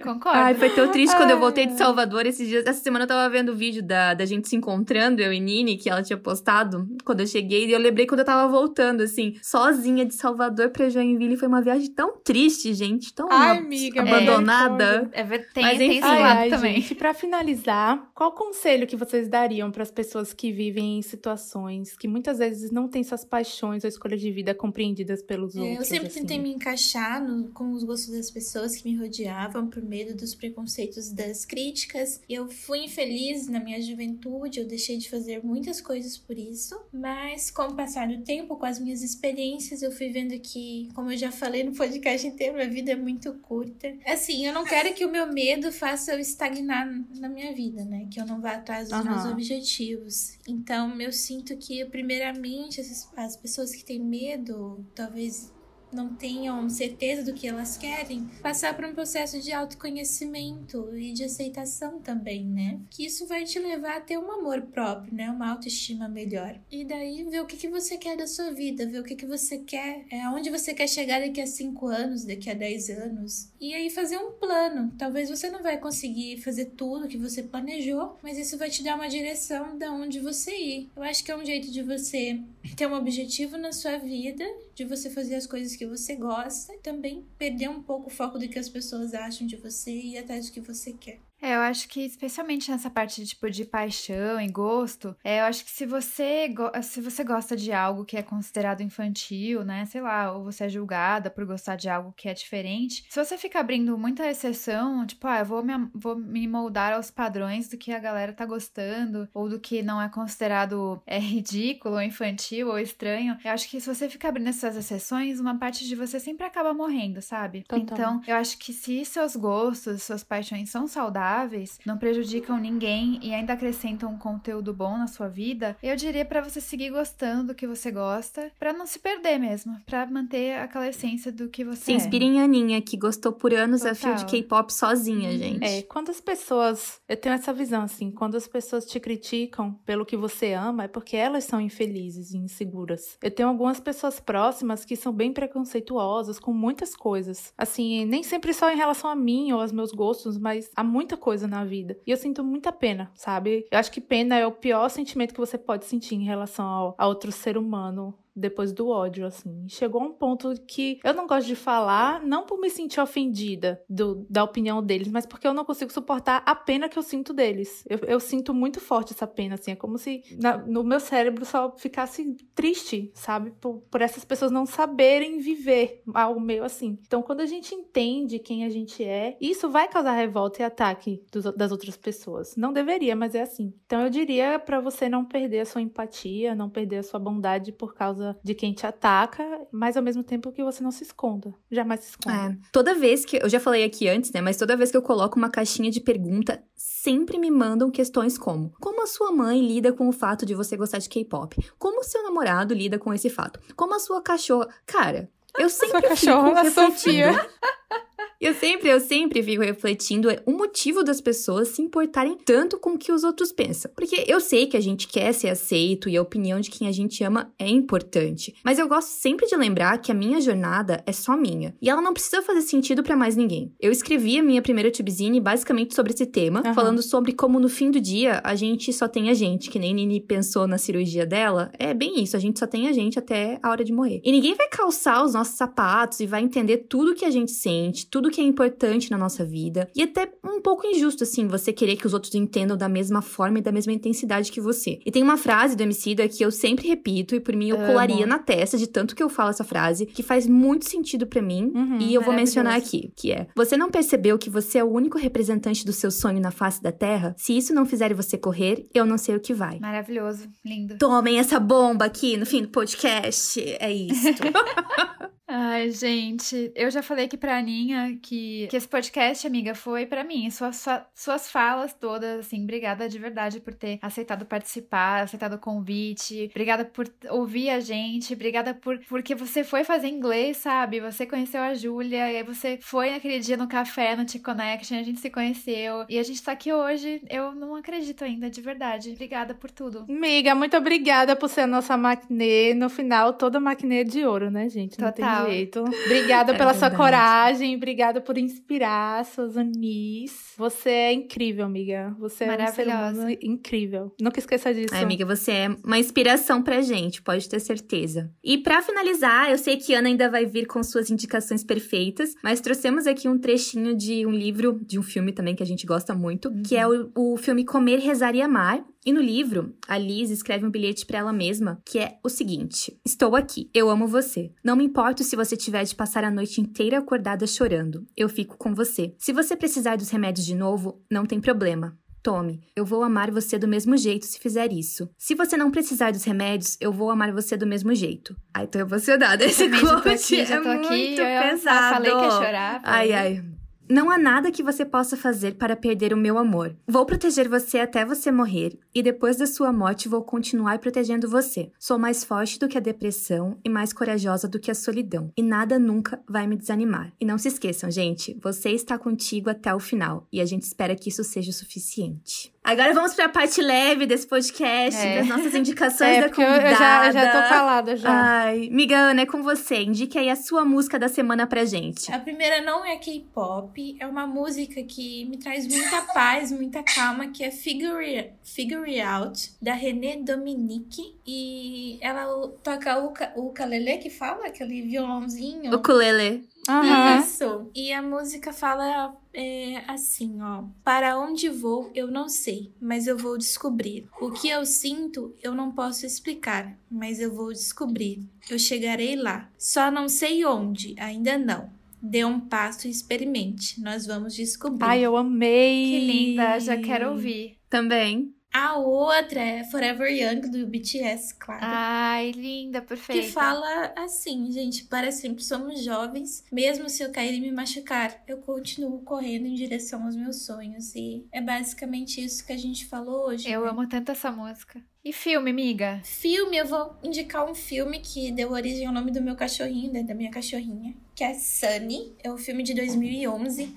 Concordo. 0.03 0.39
Ai, 0.39 0.55
foi 0.55 0.71
tão 0.71 0.91
triste 0.91 1.15
quando 1.15 1.31
eu 1.31 1.39
voltei 1.39 1.67
de 1.67 1.77
Salvador 1.77 2.27
esses 2.27 2.49
dias. 2.49 2.65
Essa 2.67 2.83
semana 2.83 3.05
eu 3.05 3.09
tava 3.09 3.29
vendo 3.29 3.53
o 3.53 3.55
vídeo 3.55 3.83
da, 3.83 4.15
da 4.15 4.25
gente 4.25 4.49
se 4.49 4.57
encontrando, 4.57 5.21
eu 5.21 5.33
e 5.33 5.41
Nini, 5.41 5.77
que 5.77 5.91
ela 5.91 6.03
tinha 6.03 6.17
postado 6.17 6.89
quando 7.05 7.21
eu 7.21 7.27
cheguei. 7.27 7.67
E 7.67 7.73
eu 7.73 7.79
lembrei 7.79 8.07
quando 8.07 8.21
eu 8.21 8.25
tava 8.25 8.51
voltando, 8.51 9.03
assim, 9.03 9.37
sozinha 9.43 10.05
de 10.07 10.15
Salvador 10.15 10.30
pra 10.73 10.89
Joinville. 10.89 11.37
Foi 11.37 11.49
uma 11.49 11.63
viagem 11.63 11.91
tão 11.91 12.17
triste, 12.19 12.73
gente. 12.75 13.13
Tão 13.13 13.29
ai, 13.31 13.59
amiga, 13.59 14.03
abandonada. 14.03 15.11
É, 15.13 15.21
é, 15.21 15.39
tem, 15.39 15.63
Mas, 15.63 15.79
tem 15.79 16.03
ai, 16.03 16.23
ai, 16.23 16.51
também. 16.51 16.81
Gente, 16.81 16.95
pra 16.95 17.15
finalizar, 17.15 18.11
qual 18.15 18.33
conselho 18.33 18.87
que 18.87 18.97
vocês 18.97 19.29
dariam 19.29 19.71
para 19.71 19.83
as 19.83 19.91
pessoas 19.91 20.33
que 20.33 20.53
vivem 20.53 20.99
em 20.99 21.03
situações 21.03 21.97
que 21.97 22.09
muitas 22.09 22.39
vezes 22.39 22.71
não 22.71 22.89
têm 22.89 23.03
suas 23.03 23.25
paixões 23.25 23.85
ou 23.85 23.89
escolhas 23.89 24.21
de 24.21 24.31
vida 24.31 24.55
compreendidas 24.55 25.23
pelos 25.23 25.57
é, 25.57 25.61
outros? 25.61 25.79
Eu 25.79 25.85
sempre 25.85 26.09
assim? 26.09 26.21
tentei 26.21 26.39
me 26.39 26.53
encaixar 26.53 27.23
no, 27.23 27.49
com 27.49 27.73
os 27.73 27.85
gostos 27.85 28.15
das 28.15 28.31
pessoas 28.31 28.77
que 28.77 28.89
me 28.89 28.97
rodeavam 28.97 29.67
por 29.67 29.83
medo 29.83 30.17
dos 30.17 30.35
preconceitos 30.35 31.11
das 31.13 31.45
críticas. 31.45 32.21
Eu 32.29 32.49
fui 32.49 32.85
infeliz 32.85 33.49
na 33.49 33.61
minha 33.61 33.81
juventude, 33.81 34.61
eu 34.61 34.67
deixei 34.67 34.99
de 34.99 35.09
fazer 35.09 35.45
muitas 35.45 35.81
coisas 35.81 36.17
por 36.17 36.39
isso, 36.39 36.79
mas 36.93 37.51
com 37.51 37.63
o 37.63 37.75
passar 37.75 38.09
do 38.09 38.23
tempo, 38.23 38.57
com 38.57 38.67
as 38.67 38.79
minhas 38.79 39.03
experiências, 39.03 39.83
eu 39.83 39.91
fui 39.91 40.11
vendo 40.11 40.20
que, 40.39 40.89
como 40.95 41.11
eu 41.11 41.17
já 41.17 41.31
falei 41.31 41.63
no 41.63 41.73
podcast 41.73 42.27
inteiro, 42.27 42.61
a 42.61 42.67
vida 42.67 42.93
é 42.93 42.97
muito 42.97 43.33
curta. 43.35 43.95
Assim, 44.07 44.47
eu 44.47 44.53
não 44.53 44.65
quero 44.65 44.93
que 44.95 45.05
o 45.05 45.11
meu 45.11 45.27
medo 45.33 45.73
faça 45.73 46.13
eu 46.13 46.19
estagnar 46.19 46.87
na 47.17 47.29
minha 47.29 47.55
vida, 47.55 47.85
né? 47.85 48.07
Que 48.11 48.21
eu 48.21 48.27
não 48.27 48.41
vá 48.41 48.53
atrás 48.53 48.89
dos 48.89 48.99
uhum. 48.99 49.11
meus 49.11 49.25
objetivos. 49.25 50.39
Então, 50.47 51.01
eu 51.01 51.13
sinto 51.13 51.57
que, 51.57 51.85
primeiramente, 51.87 52.81
as 53.17 53.37
pessoas 53.37 53.75
que 53.75 53.85
têm 53.85 54.01
medo, 54.01 54.85
talvez 54.95 55.53
não 55.93 56.15
tenham 56.15 56.69
certeza 56.69 57.23
do 57.25 57.35
que 57.35 57.47
elas 57.47 57.77
querem, 57.77 58.29
passar 58.43 58.75
por 58.75 58.85
um 58.85 58.95
processo 58.95 59.41
de 59.41 59.53
autoconhecimento 59.53 60.97
e 60.97 61.13
de 61.13 61.25
aceitação 61.25 62.01
também, 62.01 62.45
né? 62.45 62.81
Que 62.91 63.05
isso 63.05 63.27
vai 63.27 63.45
te 63.45 63.59
levar 63.59 63.97
a 63.97 64.01
ter 64.01 64.19
um 64.19 64.31
amor 64.31 64.63
próprio, 64.63 65.15
né? 65.15 65.31
Uma 65.31 65.51
autoestima 65.51 66.09
melhor. 66.09 66.59
E 66.71 66.85
daí 66.85 67.25
ver 67.25 67.41
o 67.41 67.47
que, 67.47 67.57
que 67.57 67.69
você 67.69 67.97
quer 67.97 68.17
da 68.17 68.27
sua 68.27 68.51
vida, 68.51 68.87
ver 68.87 69.01
o 69.01 69.05
que, 69.05 69.15
que 69.15 69.27
você 69.27 69.59
quer, 69.59 70.05
é, 70.11 70.23
aonde 70.23 70.51
você 70.51 70.75
quer 70.75 70.89
chegar 70.89 71.21
daqui 71.21 71.41
a 71.41 71.47
5 71.47 71.87
anos, 71.87 72.25
daqui 72.25 72.51
a 72.51 72.55
10 72.55 72.91
anos. 72.91 73.49
E 73.61 73.75
aí 73.75 73.91
fazer 73.91 74.19
um 74.19 74.33
plano. 74.33 74.93
Talvez 74.99 75.29
você 75.29 75.51
não 75.51 75.63
vai 75.63 75.79
conseguir 75.79 76.39
fazer 76.39 76.67
tudo 76.77 77.09
que 77.09 77.19
você 77.19 77.43
planejou, 77.43 78.19
mas 78.23 78.39
isso 78.39 78.57
vai 78.57 78.71
te 78.71 78.83
dar 78.83 78.97
uma 78.97 79.09
direção 79.09 79.77
de 79.77 79.89
onde 79.89 80.21
você 80.21 80.57
ir. 80.57 80.91
Eu 80.97 81.03
acho 81.03 81.25
que 81.25 81.31
é 81.31 81.37
um 81.37 81.45
jeito 81.45 81.71
de 81.71 81.83
você 81.83 82.41
ter 82.77 82.87
um 82.87 82.95
objetivo 82.95 83.57
na 83.57 83.73
sua 83.73 83.99
vida, 83.99 84.45
de 84.75 84.85
você 84.85 85.11
fazer 85.11 85.35
as 85.35 85.47
coisas 85.47 85.77
que 85.77 85.87
você 85.87 86.17
gosta 86.17 86.75
e 86.75 86.79
também 86.79 87.27
perder 87.39 87.69
um 87.69 87.83
pouco 87.83 88.09
o 88.09 88.13
foco 88.13 88.39
do 88.39 88.49
que 88.49 88.59
as 88.59 88.69
pessoas 88.69 89.15
acham 89.15 89.47
de 89.47 89.57
você 89.57 89.91
e 89.91 90.15
ir 90.15 90.19
atrás 90.19 90.47
do 90.47 90.53
que 90.53 90.61
você 90.61 90.93
quer. 90.93 91.30
É, 91.43 91.57
eu 91.57 91.61
acho 91.61 91.89
que 91.89 92.01
especialmente 92.05 92.71
nessa 92.71 92.91
parte 92.91 93.25
tipo 93.25 93.51
de 93.51 93.65
paixão 93.65 94.41
e 94.41 94.49
gosto, 94.49 95.17
é, 95.25 95.41
eu 95.41 95.45
acho 95.45 95.65
que 95.65 95.71
se 95.71 95.87
você 95.87 96.53
se 96.83 97.01
você 97.01 97.25
gosta 97.25 97.57
de 97.57 97.73
algo 97.73 98.05
que 98.05 98.17
é 98.17 98.23
considerado 98.23 98.83
infantil, 98.83 99.65
né, 99.65 99.87
sei 99.87 100.01
lá, 100.01 100.33
ou 100.33 100.45
você 100.45 100.65
é 100.65 100.69
julgada 100.69 101.31
por 101.31 101.45
gostar 101.47 101.77
de 101.77 101.89
algo 101.89 102.13
que 102.17 102.29
é 102.29 102.35
diferente, 102.35 103.05
se 103.09 103.25
você 103.25 103.39
fica 103.39 103.59
abrindo 103.59 103.97
muita 103.97 104.29
exceção, 104.29 105.07
tipo, 105.07 105.27
ah, 105.27 105.41
eu 105.41 105.47
vou 105.47 105.63
me, 105.63 105.73
vou 105.95 106.17
me 106.17 106.47
moldar 106.47 106.93
aos 106.93 107.11
padrões 107.11 107.69
do 107.69 107.79
que 107.79 107.93
a 107.93 107.99
galera 107.99 108.33
tá 108.33 108.45
gostando 108.45 109.29
ou 109.33 109.49
do 109.49 109.59
que 109.59 109.83
não 109.83 110.01
é 110.01 110.09
considerado 110.09 111.03
é 111.07 111.19
ridículo, 111.19 111.95
ou 111.95 112.03
infantil 112.03 112.69
ou 112.69 112.79
estranho, 112.79 113.39
eu 113.43 113.51
acho 113.51 113.69
que 113.69 113.81
se 113.81 113.95
você 113.95 114.09
fica 114.09 114.29
abrindo 114.29 114.49
essas 114.49 114.77
exceções, 114.77 115.41
uma 115.41 115.59
parte 115.59 115.87
de 115.87 115.97
você 115.97 116.21
sempre 116.21 116.45
acaba 116.45 116.75
morrendo, 116.75 117.23
sabe? 117.23 117.65
Total. 117.67 117.81
Então, 117.81 118.21
eu 118.27 118.37
acho 118.37 118.59
que 118.59 118.73
se 118.73 119.05
seus 119.05 119.37
gostos, 119.37 120.03
suas 120.03 120.23
paixões 120.23 120.69
são 120.71 120.87
saudáveis 120.87 121.30
saudáveis, 121.31 121.79
não 121.87 121.97
prejudicam 121.97 122.59
ninguém 122.59 123.19
e 123.23 123.33
ainda 123.33 123.53
acrescentam 123.53 124.11
um 124.11 124.19
conteúdo 124.19 124.75
bom 124.75 124.99
na 124.99 125.07
sua 125.07 125.29
vida, 125.29 125.77
eu 125.83 125.95
diria 125.95 126.25
para 126.25 126.41
você 126.41 126.61
seguir 126.61 126.91
gostando 126.91 127.49
do 127.49 127.55
que 127.55 127.67
você 127.67 127.91
gosta, 127.91 128.51
para 128.59 128.73
não 128.73 128.87
se 128.87 128.99
perder 128.99 129.39
mesmo, 129.39 129.77
para 129.87 130.07
manter 130.07 130.59
aquela 130.59 130.89
essência 130.89 131.31
do 131.31 131.49
que 131.49 131.65
você 131.65 131.85
Se 131.85 131.93
é. 131.93 131.95
inspire 131.95 132.25
em 132.25 132.41
Aninha, 132.41 132.83
que 132.83 132.97
gostou 132.97 133.33
por 133.33 133.55
anos 133.55 133.85
a 133.85 133.95
fio 133.95 134.15
de 134.15 134.25
Total. 134.25 134.31
K-pop 134.31 134.73
sozinha, 134.73 135.37
gente. 135.37 135.65
É, 135.65 135.83
quando 135.83 136.11
as 136.11 136.21
pessoas. 136.21 137.01
Eu 137.09 137.17
tenho 137.17 137.35
essa 137.35 137.53
visão, 137.53 137.83
assim. 137.83 138.11
Quando 138.11 138.37
as 138.37 138.47
pessoas 138.47 138.85
te 138.85 138.99
criticam 138.99 139.73
pelo 139.85 140.05
que 140.05 140.17
você 140.17 140.53
ama, 140.53 140.85
é 140.85 140.89
porque 140.89 141.17
elas 141.17 141.45
são 141.45 141.61
infelizes 141.61 142.33
e 142.33 142.39
inseguras. 142.39 143.17
Eu 143.23 143.31
tenho 143.31 143.49
algumas 143.49 143.79
pessoas 143.79 144.19
próximas 144.19 144.85
que 144.85 144.97
são 144.97 145.13
bem 145.13 145.33
preconceituosas 145.33 146.39
com 146.39 146.53
muitas 146.53 146.97
coisas. 146.97 147.53
Assim, 147.57 148.05
nem 148.05 148.23
sempre 148.23 148.53
só 148.53 148.71
em 148.71 148.77
relação 148.77 149.11
a 149.11 149.15
mim 149.15 149.53
ou 149.53 149.61
aos 149.61 149.73
meus 149.73 149.93
gostos, 149.93 150.39
mas 150.39 150.71
há 150.75 150.83
muita 150.83 151.17
coisa 151.21 151.47
na 151.47 151.65
vida. 151.65 151.97
E 152.05 152.11
eu 152.11 152.17
sinto 152.17 152.43
muita 152.43 152.73
pena, 152.73 153.11
sabe? 153.15 153.67
Eu 153.71 153.79
acho 153.79 153.93
que 153.93 154.01
pena 154.01 154.37
é 154.37 154.47
o 154.47 154.53
pior 154.53 154.89
sentimento 154.89 155.33
que 155.33 155.41
você 155.41 155.57
pode 155.57 155.85
sentir 155.85 156.17
em 156.17 156.25
relação 156.25 156.67
ao, 156.67 156.95
a 156.99 157.07
outro 157.07 157.31
ser 157.31 157.57
humano 157.57 158.13
depois 158.35 158.73
do 158.73 158.89
ódio, 158.89 159.27
assim. 159.27 159.67
Chegou 159.69 160.01
a 160.01 160.05
um 160.07 160.13
ponto 160.13 160.53
que 160.67 160.99
eu 161.05 161.13
não 161.15 161.27
gosto 161.27 161.47
de 161.47 161.57
falar, 161.57 162.23
não 162.25 162.45
por 162.47 162.59
me 162.61 162.71
sentir 162.71 163.01
ofendida 163.01 163.83
do, 163.89 164.27
da 164.29 164.43
opinião 164.45 164.83
deles, 164.83 165.09
mas 165.09 165.27
porque 165.27 165.47
eu 165.47 165.55
não 165.55 165.65
consigo 165.65 165.93
suportar 165.93 166.43
a 166.47 166.55
pena 166.55 166.89
que 166.89 166.99
eu 166.99 167.03
sinto 167.03 167.33
deles. 167.33 167.85
Eu, 167.89 167.99
eu 168.07 168.21
sinto 168.21 168.55
muito 168.55 168.81
forte 168.81 169.13
essa 169.13 169.27
pena, 169.27 169.55
assim. 169.55 169.73
É 169.73 169.77
como 169.77 169.99
se 169.99 170.23
na- 170.41 170.57
no 170.59 170.83
meu 170.85 171.01
cérebro 171.01 171.45
só 171.45 171.75
ficasse 171.77 172.37
triste, 172.55 173.11
sabe? 173.15 173.51
Por, 173.61 173.83
por 173.91 174.01
essas 174.01 174.25
pessoas 174.25 174.51
não 174.51 174.67
saberem 174.67 175.39
viver 175.39 176.03
algo 176.15 176.41
meio 176.41 176.65
assim. 176.65 176.99
Então, 177.07 177.23
quando 177.23 177.41
a 177.41 177.47
gente 177.47 177.75
entende 177.75 178.39
quem 178.39 178.65
a 178.65 178.69
gente 178.71 179.03
é, 179.05 179.37
isso 179.41 179.69
vai 179.69 179.89
causar 179.89 180.13
revolta 180.13 180.63
e 180.63 180.65
ataque 180.65 181.23
dos- 181.33 181.55
das 181.55 181.71
outras 181.73 181.97
pessoas. 181.97 182.57
Não 182.57 182.73
deveria, 182.73 183.15
mas 183.17 183.35
é 183.35 183.43
assim. 183.43 183.73
Então, 183.87 184.03
eu 184.03 184.11
diria 184.11 184.59
pra 184.59 184.81
você 184.81 185.09
não 185.09 185.25
perder 185.25 185.61
a 185.61 185.67
sua 185.67 185.81
empatia, 185.81 186.55
não 186.55 186.69
perder 186.71 186.99
a 186.99 187.03
sua 187.03 187.19
bondade 187.21 187.73
por 187.73 187.95
causa 187.95 188.30
de 188.43 188.55
quem 188.55 188.73
te 188.73 188.87
ataca, 188.87 189.45
mas 189.73 189.97
ao 189.97 190.03
mesmo 190.03 190.23
tempo 190.23 190.53
que 190.53 190.63
você 190.63 190.83
não 190.83 190.91
se 190.91 191.05
esconda. 191.05 191.55
Jamais 191.71 192.01
se 192.01 192.11
esconda. 192.11 192.37
É. 192.37 192.57
Toda 192.73 192.95
vez 192.95 193.25
que. 193.25 193.37
Eu 193.37 193.49
já 193.49 193.61
falei 193.61 193.85
aqui 193.85 194.09
antes, 194.09 194.33
né? 194.33 194.41
Mas 194.41 194.57
toda 194.57 194.77
vez 194.77 194.91
que 194.91 194.97
eu 194.97 195.03
coloco 195.03 195.39
uma 195.39 195.51
caixinha 195.51 195.91
de 195.91 196.01
pergunta, 196.01 196.63
sempre 196.75 197.39
me 197.39 197.51
mandam 197.51 197.91
questões 197.91 198.37
como: 198.39 198.73
Como 198.81 199.03
a 199.03 199.07
sua 199.07 199.33
mãe 199.33 199.61
lida 199.61 199.93
com 199.93 200.09
o 200.09 200.13
fato 200.13 200.45
de 200.45 200.55
você 200.55 200.77
gostar 200.77 200.99
de 200.99 201.09
K-pop? 201.09 201.57
Como 201.79 202.01
o 202.01 202.05
seu 202.05 202.23
namorado 202.23 202.75
lida 202.75 202.99
com 202.99 203.13
esse 203.13 203.31
fato? 203.31 203.61
Como 203.77 203.95
a 203.95 203.99
sua 203.99 204.23
cachorra. 204.23 204.69
Cara. 204.87 205.31
Eu 205.59 205.69
sempre 205.69 206.03
cachorra, 206.03 206.65
fico 206.65 206.81
a. 206.81 206.91
Sofia. 206.91 207.51
Eu 208.41 208.55
sempre, 208.55 208.89
eu 208.89 208.99
sempre 209.01 209.43
fico 209.43 209.63
refletindo 209.63 210.31
o 210.47 210.53
motivo 210.53 211.05
das 211.05 211.21
pessoas 211.21 211.69
se 211.69 211.83
importarem 211.83 212.39
tanto 212.43 212.79
com 212.79 212.93
o 212.95 212.99
que 212.99 213.13
os 213.13 213.23
outros 213.23 213.53
pensam. 213.53 213.91
Porque 213.95 214.25
eu 214.27 214.41
sei 214.41 214.67
que 214.67 214.79
a 214.79 214.81
gente 214.81 215.09
quer 215.09 215.35
ser 215.35 215.51
aceito 215.51 216.09
e 216.09 216.17
a 216.17 216.23
opinião 216.23 216.59
de 216.59 216.71
quem 216.71 216.89
a 216.89 216.93
gente 216.93 217.23
ama 217.23 217.53
é 217.59 217.69
importante. 217.69 218.55
Mas 218.65 218.79
eu 218.79 218.89
gosto 218.89 219.09
sempre 219.09 219.47
de 219.47 219.55
lembrar 219.57 219.99
que 219.99 220.11
a 220.11 220.15
minha 220.15 220.41
jornada 220.41 221.03
é 221.07 221.13
só 221.13 221.37
minha. 221.37 221.75
E 221.83 221.91
ela 221.91 222.01
não 222.01 222.15
precisa 222.15 222.41
fazer 222.41 222.63
sentido 222.63 223.03
pra 223.03 223.15
mais 223.15 223.37
ninguém. 223.37 223.75
Eu 223.79 223.93
escrevi 223.93 224.39
a 224.39 224.43
minha 224.43 224.63
primeira 224.63 224.91
tubezine 224.91 225.39
basicamente 225.39 225.95
sobre 225.95 226.15
esse 226.15 226.25
tema, 226.25 226.61
Aham. 226.61 226.73
falando 226.73 227.03
sobre 227.03 227.35
como 227.35 227.61
no 227.61 227.69
fim 227.69 227.91
do 227.91 228.01
dia 228.01 228.41
a 228.43 228.55
gente 228.55 228.91
só 228.91 229.07
tem 229.07 229.29
a 229.29 229.35
gente, 229.35 229.69
que 229.69 229.79
nem 229.79 229.93
Nini 229.93 230.19
pensou 230.19 230.67
na 230.67 230.79
cirurgia 230.79 231.27
dela. 231.27 231.71
É 231.79 231.93
bem 231.93 232.23
isso, 232.23 232.39
a 232.39 232.41
gente 232.41 232.59
só 232.59 232.67
tem 232.67 232.89
a 232.89 232.93
gente 232.95 233.19
até 233.19 233.59
a 233.63 233.69
hora 233.69 233.85
de 233.85 233.93
morrer. 233.93 234.23
E 234.25 234.33
ninguém 234.33 234.55
vai 234.55 234.69
calçar 234.69 235.23
os 235.23 235.35
nossos 235.35 235.59
sapatos 235.59 236.21
e 236.21 236.27
vai 236.27 236.43
entender 236.43 236.87
tudo 236.89 237.15
que 237.15 237.27
a 237.27 237.31
gente 237.31 237.51
sente, 237.51 238.07
tudo 238.07 238.30
que 238.31 238.41
é 238.41 238.45
importante 238.45 239.11
na 239.11 239.19
nossa 239.19 239.45
vida. 239.45 239.89
E 239.95 240.03
até 240.03 240.31
um 240.45 240.61
pouco 240.61 240.87
injusto, 240.87 241.25
assim, 241.25 241.47
você 241.47 241.73
querer 241.73 241.97
que 241.97 242.07
os 242.07 242.15
outros 242.15 242.35
entendam 242.35 242.77
da 242.77 242.89
mesma 242.89 243.21
forma 243.23 243.59
e 243.59 243.63
da 243.63 243.73
mesma 243.73 243.93
intensidade 243.93 244.51
que 244.53 244.61
você. 244.61 244.99
E 245.05 245.11
tem 245.11 245.23
uma 245.23 245.37
frase 245.37 245.77
do 245.77 245.83
Emicida 245.83 246.29
que 246.29 246.45
eu 246.45 246.51
sempre 246.51 246.87
repito 246.89 247.35
e 247.35 247.41
por 247.41 247.55
mim 247.57 247.69
eu 247.71 247.77
Amo. 247.77 247.87
colaria 247.87 248.27
na 248.27 248.39
testa 248.39 248.77
de 248.79 248.87
tanto 248.87 249.15
que 249.17 249.23
eu 249.23 249.29
falo 249.29 249.51
essa 249.51 249.65
frase, 249.65 250.07
que 250.07 250.23
faz 250.23 250.47
muito 250.47 250.89
sentido 250.89 251.27
pra 251.27 251.43
mim 251.43 251.73
Uhum. 251.75 251.99
e 252.01 252.15
eu 252.15 252.23
vou 252.23 252.33
mencionar 252.35 252.77
aqui, 252.77 253.13
que 253.17 253.33
é: 253.33 253.47
Você 253.57 253.77
não 253.77 253.91
percebeu 253.91 254.39
que 254.39 254.51
você 254.51 254.79
é 254.79 254.85
o 254.85 254.91
único 254.91 255.19
representante 255.19 255.85
do 255.85 255.93
seu 255.93 256.11
sonho 256.11 256.41
na 256.41 256.51
face 256.51 256.83
da 256.83 256.93
Terra? 256.93 257.35
Se 257.39 257.57
isso 257.57 257.75
não 257.75 257.85
fizer 257.87 258.13
você 258.15 258.37
correr, 258.39 258.87
eu 258.95 259.05
não 259.07 259.17
sei 259.19 259.37
o 259.37 259.41
que 259.41 259.53
vai. 259.55 259.79
Maravilhoso, 259.81 260.49
lindo. 260.65 260.99
Tomem 260.99 261.39
essa 261.39 261.59
bomba 261.59 262.05
aqui 262.05 262.37
no 262.37 262.47
fim 262.47 262.63
do 262.63 262.69
podcast. 262.69 263.61
É 263.81 263.91
isso. 263.93 264.29
Ai, 265.53 265.91
gente, 265.91 266.71
eu 266.77 266.89
já 266.93 267.03
falei 267.03 267.25
aqui 267.25 267.37
pra 267.37 267.59
Aninha 267.59 268.17
que, 268.23 268.69
que 268.71 268.77
esse 268.77 268.87
podcast, 268.87 269.45
amiga, 269.45 269.75
foi 269.75 270.07
pra 270.07 270.23
mim. 270.23 270.49
Suas, 270.49 270.77
sua- 270.77 271.05
suas 271.13 271.51
falas 271.51 271.93
todas, 271.93 272.39
assim, 272.47 272.63
obrigada 272.63 273.09
de 273.09 273.19
verdade 273.19 273.59
por 273.59 273.75
ter 273.75 273.99
aceitado 274.01 274.47
participar, 274.47 275.23
aceitado 275.25 275.55
o 275.55 275.59
convite. 275.59 276.47
Obrigada 276.53 276.85
por 276.85 277.13
ouvir 277.31 277.69
a 277.71 277.81
gente. 277.81 278.33
Obrigada 278.33 278.73
por 278.75 279.01
porque 279.09 279.35
você 279.35 279.65
foi 279.65 279.83
fazer 279.83 280.07
inglês, 280.07 280.59
sabe? 280.59 281.01
Você 281.01 281.27
conheceu 281.27 281.61
a 281.61 281.75
Júlia, 281.75 282.31
e 282.31 282.37
aí 282.37 282.45
você 282.45 282.79
foi 282.81 283.11
naquele 283.11 283.41
dia 283.41 283.57
no 283.57 283.67
café, 283.67 284.15
no 284.15 284.25
T-Connection, 284.25 284.99
a 284.99 285.03
gente 285.03 285.19
se 285.19 285.31
conheceu. 285.31 286.05
E 286.09 286.17
a 286.17 286.23
gente 286.23 286.41
tá 286.41 286.53
aqui 286.53 286.73
hoje. 286.73 287.23
Eu 287.29 287.53
não 287.57 287.75
acredito 287.75 288.23
ainda, 288.23 288.49
de 288.49 288.61
verdade. 288.61 289.11
Obrigada 289.11 289.53
por 289.53 289.69
tudo. 289.73 290.05
Amiga, 290.09 290.55
muito 290.55 290.77
obrigada 290.77 291.35
por 291.35 291.49
ser 291.49 291.63
a 291.63 291.67
nossa 291.67 291.97
maquinê. 291.97 292.73
No 292.73 292.89
final, 292.89 293.33
toda 293.33 293.59
maquinê 293.59 294.03
é 294.03 294.05
de 294.05 294.25
ouro, 294.25 294.49
né, 294.49 294.69
gente? 294.69 294.97
Não 295.01 295.11
Total. 295.11 295.40
Tem 295.45 295.55
jeito. 295.55 295.81
Obrigada 295.81 296.53
É 296.53 296.57
pela 296.57 296.73
sua 296.75 296.89
verdade. 296.89 296.97
coragem, 296.97 297.77
obrigada 297.77 298.21
por 298.21 298.37
inspirar 298.39 299.25
suas 299.25 299.57
anis. 299.57 300.55
Você 300.57 300.91
é 300.91 301.13
incrível, 301.13 301.65
amiga. 301.65 302.15
Você 302.19 302.45
é 302.45 302.47
um 302.47 302.51
Maravilhosa. 302.51 303.33
incrível. 303.43 304.13
Nunca 304.21 304.39
esqueça 304.39 304.73
disso. 304.75 304.95
Ai, 304.95 305.03
amiga, 305.03 305.25
você 305.25 305.53
é 305.53 305.77
uma 305.85 305.99
inspiração 305.99 306.63
pra 306.63 306.81
gente, 306.81 307.23
pode 307.23 307.49
ter 307.49 307.61
certeza. 307.61 308.31
E 308.43 308.59
pra 308.59 308.83
finalizar, 308.83 309.51
eu 309.51 309.59
sei 309.59 309.77
que 309.77 309.95
Ana 309.95 310.09
ainda 310.09 310.29
vai 310.31 310.47
vir 310.47 310.67
com 310.67 310.83
suas 310.83 311.11
indicações 311.11 311.65
perfeitas, 311.65 312.35
mas 312.43 312.61
trouxemos 312.61 313.07
aqui 313.07 313.29
um 313.29 313.39
trechinho 313.39 313.97
de 313.97 314.27
um 314.27 314.31
livro, 314.31 314.81
de 314.87 314.99
um 314.99 315.03
filme 315.03 315.33
também 315.33 315.55
que 315.55 315.63
a 315.63 315.67
gente 315.67 315.87
gosta 315.87 316.15
muito, 316.15 316.51
que 316.67 316.77
é 316.77 316.87
o, 316.87 317.11
o 317.17 317.37
filme 317.37 317.65
Comer, 317.65 317.99
Rezar 318.01 318.35
e 318.35 318.43
Amar. 318.43 318.85
E 319.05 319.13
no 319.13 319.21
livro, 319.21 319.75
a 319.89 319.97
Liz 319.97 320.31
escreve 320.31 320.67
um 320.67 320.71
bilhete 320.71 321.07
pra 321.07 321.19
ela 321.19 321.33
mesma, 321.33 321.81
que 321.87 321.99
é 321.99 322.19
o 322.23 322.29
seguinte: 322.29 323.01
Estou 323.05 323.35
aqui, 323.35 323.71
eu 323.73 323.89
amo 323.89 324.07
você. 324.07 324.53
Não 324.63 324.77
me 324.77 324.85
importo 324.85 325.25
se 325.25 325.37
você 325.37 325.57
tiver 325.57 325.85
de 325.85 325.95
passar 325.95 326.23
a 326.23 326.31
noite 326.31 326.61
inteira 326.61 326.99
acordada 326.99 327.47
chorando. 327.47 328.07
Eu 328.15 328.29
fico 328.29 328.59
com 328.59 328.75
você. 328.75 329.15
Se 329.19 329.33
você 329.33 329.57
precisar 329.57 329.97
dos 329.97 330.11
remédios 330.11 330.45
de 330.45 330.55
novo, 330.55 331.03
não 331.11 331.25
tem 331.25 331.41
problema. 331.41 331.97
Tome, 332.23 332.61
eu 332.77 332.85
vou 332.85 333.03
amar 333.03 333.31
você 333.31 333.59
do 333.59 333.67
mesmo 333.67 333.97
jeito 333.97 334.27
se 334.27 334.39
fizer 334.39 334.71
isso. 334.71 335.09
Se 335.17 335.35
você 335.35 335.57
não 335.57 335.71
precisar 335.71 336.13
dos 336.13 336.23
remédios, 336.25 336.77
eu 336.79 336.93
vou 336.93 337.11
amar 337.11 337.33
você 337.33 337.57
do 337.57 337.67
mesmo 337.67 337.95
jeito. 337.95 338.37
Ai, 338.53 338.67
tô 338.67 338.79
emocionada. 338.79 339.43
Esse 339.43 339.67
quote 339.71 340.39
é 340.39 340.61
tô 340.61 340.69
aqui. 340.69 340.87
muito 340.89 341.23
eu 341.23 341.43
pesado. 341.43 341.95
falei 341.95 342.11
que 342.13 342.25
ia 342.25 342.31
chorar. 342.31 342.81
Ai, 342.85 343.13
ai. 343.13 343.45
Não 343.91 344.09
há 344.09 344.17
nada 344.17 344.53
que 344.53 344.63
você 344.63 344.85
possa 344.85 345.17
fazer 345.17 345.57
para 345.57 345.75
perder 345.75 346.15
o 346.15 346.17
meu 346.17 346.39
amor. 346.39 346.77
Vou 346.87 347.05
proteger 347.05 347.49
você 347.49 347.81
até 347.81 348.05
você 348.05 348.31
morrer, 348.31 348.79
e 348.95 349.03
depois 349.03 349.37
da 349.37 349.49
sua 349.49 349.73
morte 349.73 350.09
vou 350.09 350.23
continuar 350.23 350.79
protegendo 350.79 351.29
você. 351.29 351.73
Sou 351.77 351.99
mais 351.99 352.23
forte 352.23 352.57
do 352.57 352.69
que 352.69 352.79
a 352.79 352.81
depressão 352.81 353.59
e 353.65 353.69
mais 353.69 353.93
corajosa 353.93 354.47
do 354.47 354.61
que 354.61 354.71
a 354.71 354.77
solidão, 354.77 355.33
e 355.37 355.43
nada 355.43 355.77
nunca 355.77 356.23
vai 356.29 356.47
me 356.47 356.55
desanimar. 356.55 357.13
E 357.21 357.25
não 357.25 357.37
se 357.37 357.49
esqueçam, 357.49 357.91
gente, 357.91 358.39
você 358.41 358.71
está 358.71 358.97
contigo 358.97 359.51
até 359.51 359.75
o 359.75 359.81
final, 359.81 360.25
e 360.33 360.41
a 360.41 360.45
gente 360.45 360.63
espera 360.63 360.95
que 360.95 361.09
isso 361.09 361.25
seja 361.25 361.51
o 361.51 361.53
suficiente. 361.53 362.55
Agora 362.63 362.93
vamos 362.93 363.15
para 363.15 363.25
a 363.25 363.29
parte 363.29 363.61
leve 363.63 364.05
desse 364.07 364.27
podcast, 364.27 365.01
É. 365.01 365.19
das 365.21 365.27
nossas 365.29 365.55
indicações 365.55 366.11
É, 366.19 366.21
da 366.21 366.29
convidada. 366.29 366.69
eu 366.71 366.77
já, 366.77 367.07
eu 367.07 367.13
já 367.13 367.27
tô 367.43 367.49
calada 367.49 367.97
já. 367.97 368.11
Ai, 368.11 368.69
miga 368.71 368.97
Ana, 368.99 369.23
é 369.23 369.27
com 369.27 369.43
você. 369.43 369.83
Indique 369.83 370.19
aí 370.19 370.29
a 370.29 370.37
sua 370.37 370.63
música 370.65 370.99
da 370.99 371.09
semana 371.09 371.47
pra 371.47 371.65
gente. 371.65 372.13
A 372.13 372.19
primeira 372.19 372.61
não 372.61 372.85
é 372.85 372.97
K-pop, 372.97 373.97
é 373.99 374.07
uma 374.07 374.27
música 374.27 374.83
que 374.85 375.25
me 375.25 375.39
traz 375.39 375.67
muita 375.67 376.03
paz, 376.13 376.53
muita 376.53 376.83
calma, 376.83 377.29
que 377.29 377.43
é 377.43 377.51
Figure, 377.51 378.31
Figure 378.45 379.01
Out, 379.01 379.53
da 379.61 379.73
René 379.73 380.17
Dominique. 380.19 381.19
E 381.27 381.99
ela 382.03 382.27
toca 382.63 382.99
o 383.37 383.47
ukulele, 383.47 383.97
que 383.99 384.11
fala, 384.11 384.47
aquele 384.47 384.83
violãozinho. 384.83 385.75
Ukulele. 385.75 386.45
Aham. 386.69 387.21
Isso. 387.21 387.71
E 387.75 387.93
a 387.93 388.03
música 388.03 388.53
fala 388.53 389.17
é, 389.33 389.83
assim, 389.89 390.41
ó. 390.41 390.65
Para 390.85 391.19
onde 391.19 391.49
vou, 391.49 391.91
eu 391.95 392.09
não 392.09 392.29
sei, 392.29 392.73
mas 392.81 393.07
eu 393.07 393.17
vou 393.17 393.39
descobrir. 393.39 394.09
O 394.21 394.31
que 394.31 394.49
eu 394.49 394.65
sinto, 394.65 395.35
eu 395.43 395.55
não 395.55 395.73
posso 395.73 396.07
explicar, 396.07 396.79
mas 396.91 397.21
eu 397.21 397.35
vou 397.35 397.53
descobrir. 397.53 398.29
Eu 398.51 398.59
chegarei 398.59 399.17
lá. 399.17 399.51
Só 399.59 399.91
não 399.91 400.09
sei 400.09 400.45
onde, 400.45 400.95
ainda 400.99 401.39
não. 401.39 401.71
Dê 402.03 402.25
um 402.25 402.41
passo 402.41 402.87
e 402.87 402.91
experimente. 402.91 403.81
Nós 403.81 404.07
vamos 404.07 404.35
descobrir. 404.35 404.87
Ai, 404.87 405.01
eu 405.01 405.17
amei. 405.17 405.85
Que 405.85 405.99
linda, 406.07 406.59
já 406.59 406.77
quero 406.79 407.11
ouvir. 407.11 407.59
Também. 407.69 408.35
A 408.53 408.77
outra 408.79 409.41
é 409.41 409.65
Forever 409.65 410.11
Young, 410.11 410.41
do 410.51 410.67
BTS, 410.67 411.35
claro. 411.39 411.61
Ai, 411.63 412.33
linda, 412.33 412.83
perfeita. 412.83 413.23
Que 413.23 413.33
fala 413.33 413.93
assim, 413.97 414.51
gente, 414.51 414.85
para 414.85 415.13
sempre 415.13 415.43
somos 415.45 415.85
jovens, 415.85 416.45
mesmo 416.51 416.89
se 416.89 417.03
eu 417.03 417.13
cair 417.13 417.35
e 417.35 417.41
me 417.41 417.53
machucar, 417.53 418.23
eu 418.27 418.39
continuo 418.39 419.03
correndo 419.03 419.47
em 419.47 419.55
direção 419.55 420.05
aos 420.05 420.17
meus 420.17 420.45
sonhos. 420.45 420.95
E 420.97 421.25
é 421.31 421.41
basicamente 421.41 422.23
isso 422.23 422.45
que 422.45 422.53
a 422.53 422.59
gente 422.59 422.87
falou 422.87 423.29
hoje. 423.29 423.49
Eu 423.49 423.63
né? 423.63 423.71
amo 423.71 423.89
tanto 423.89 424.11
essa 424.11 424.33
música. 424.33 424.83
E 425.03 425.13
filme, 425.13 425.51
amiga? 425.51 426.01
Filme, 426.05 426.59
eu 426.59 426.67
vou 426.67 426.95
indicar 427.03 427.49
um 427.49 427.55
filme 427.55 428.01
que 428.01 428.31
deu 428.33 428.51
origem 428.51 428.87
ao 428.87 428.93
nome 428.93 429.11
do 429.11 429.23
meu 429.23 429.35
cachorrinho, 429.35 429.93
né, 429.93 430.03
da 430.03 430.15
minha 430.15 430.31
cachorrinha, 430.31 430.95
que 431.15 431.25
é 431.25 431.35
Sunny. 431.35 432.15
É 432.23 432.31
um 432.31 432.37
filme 432.37 432.63
de 432.63 432.75
2011 432.75 433.75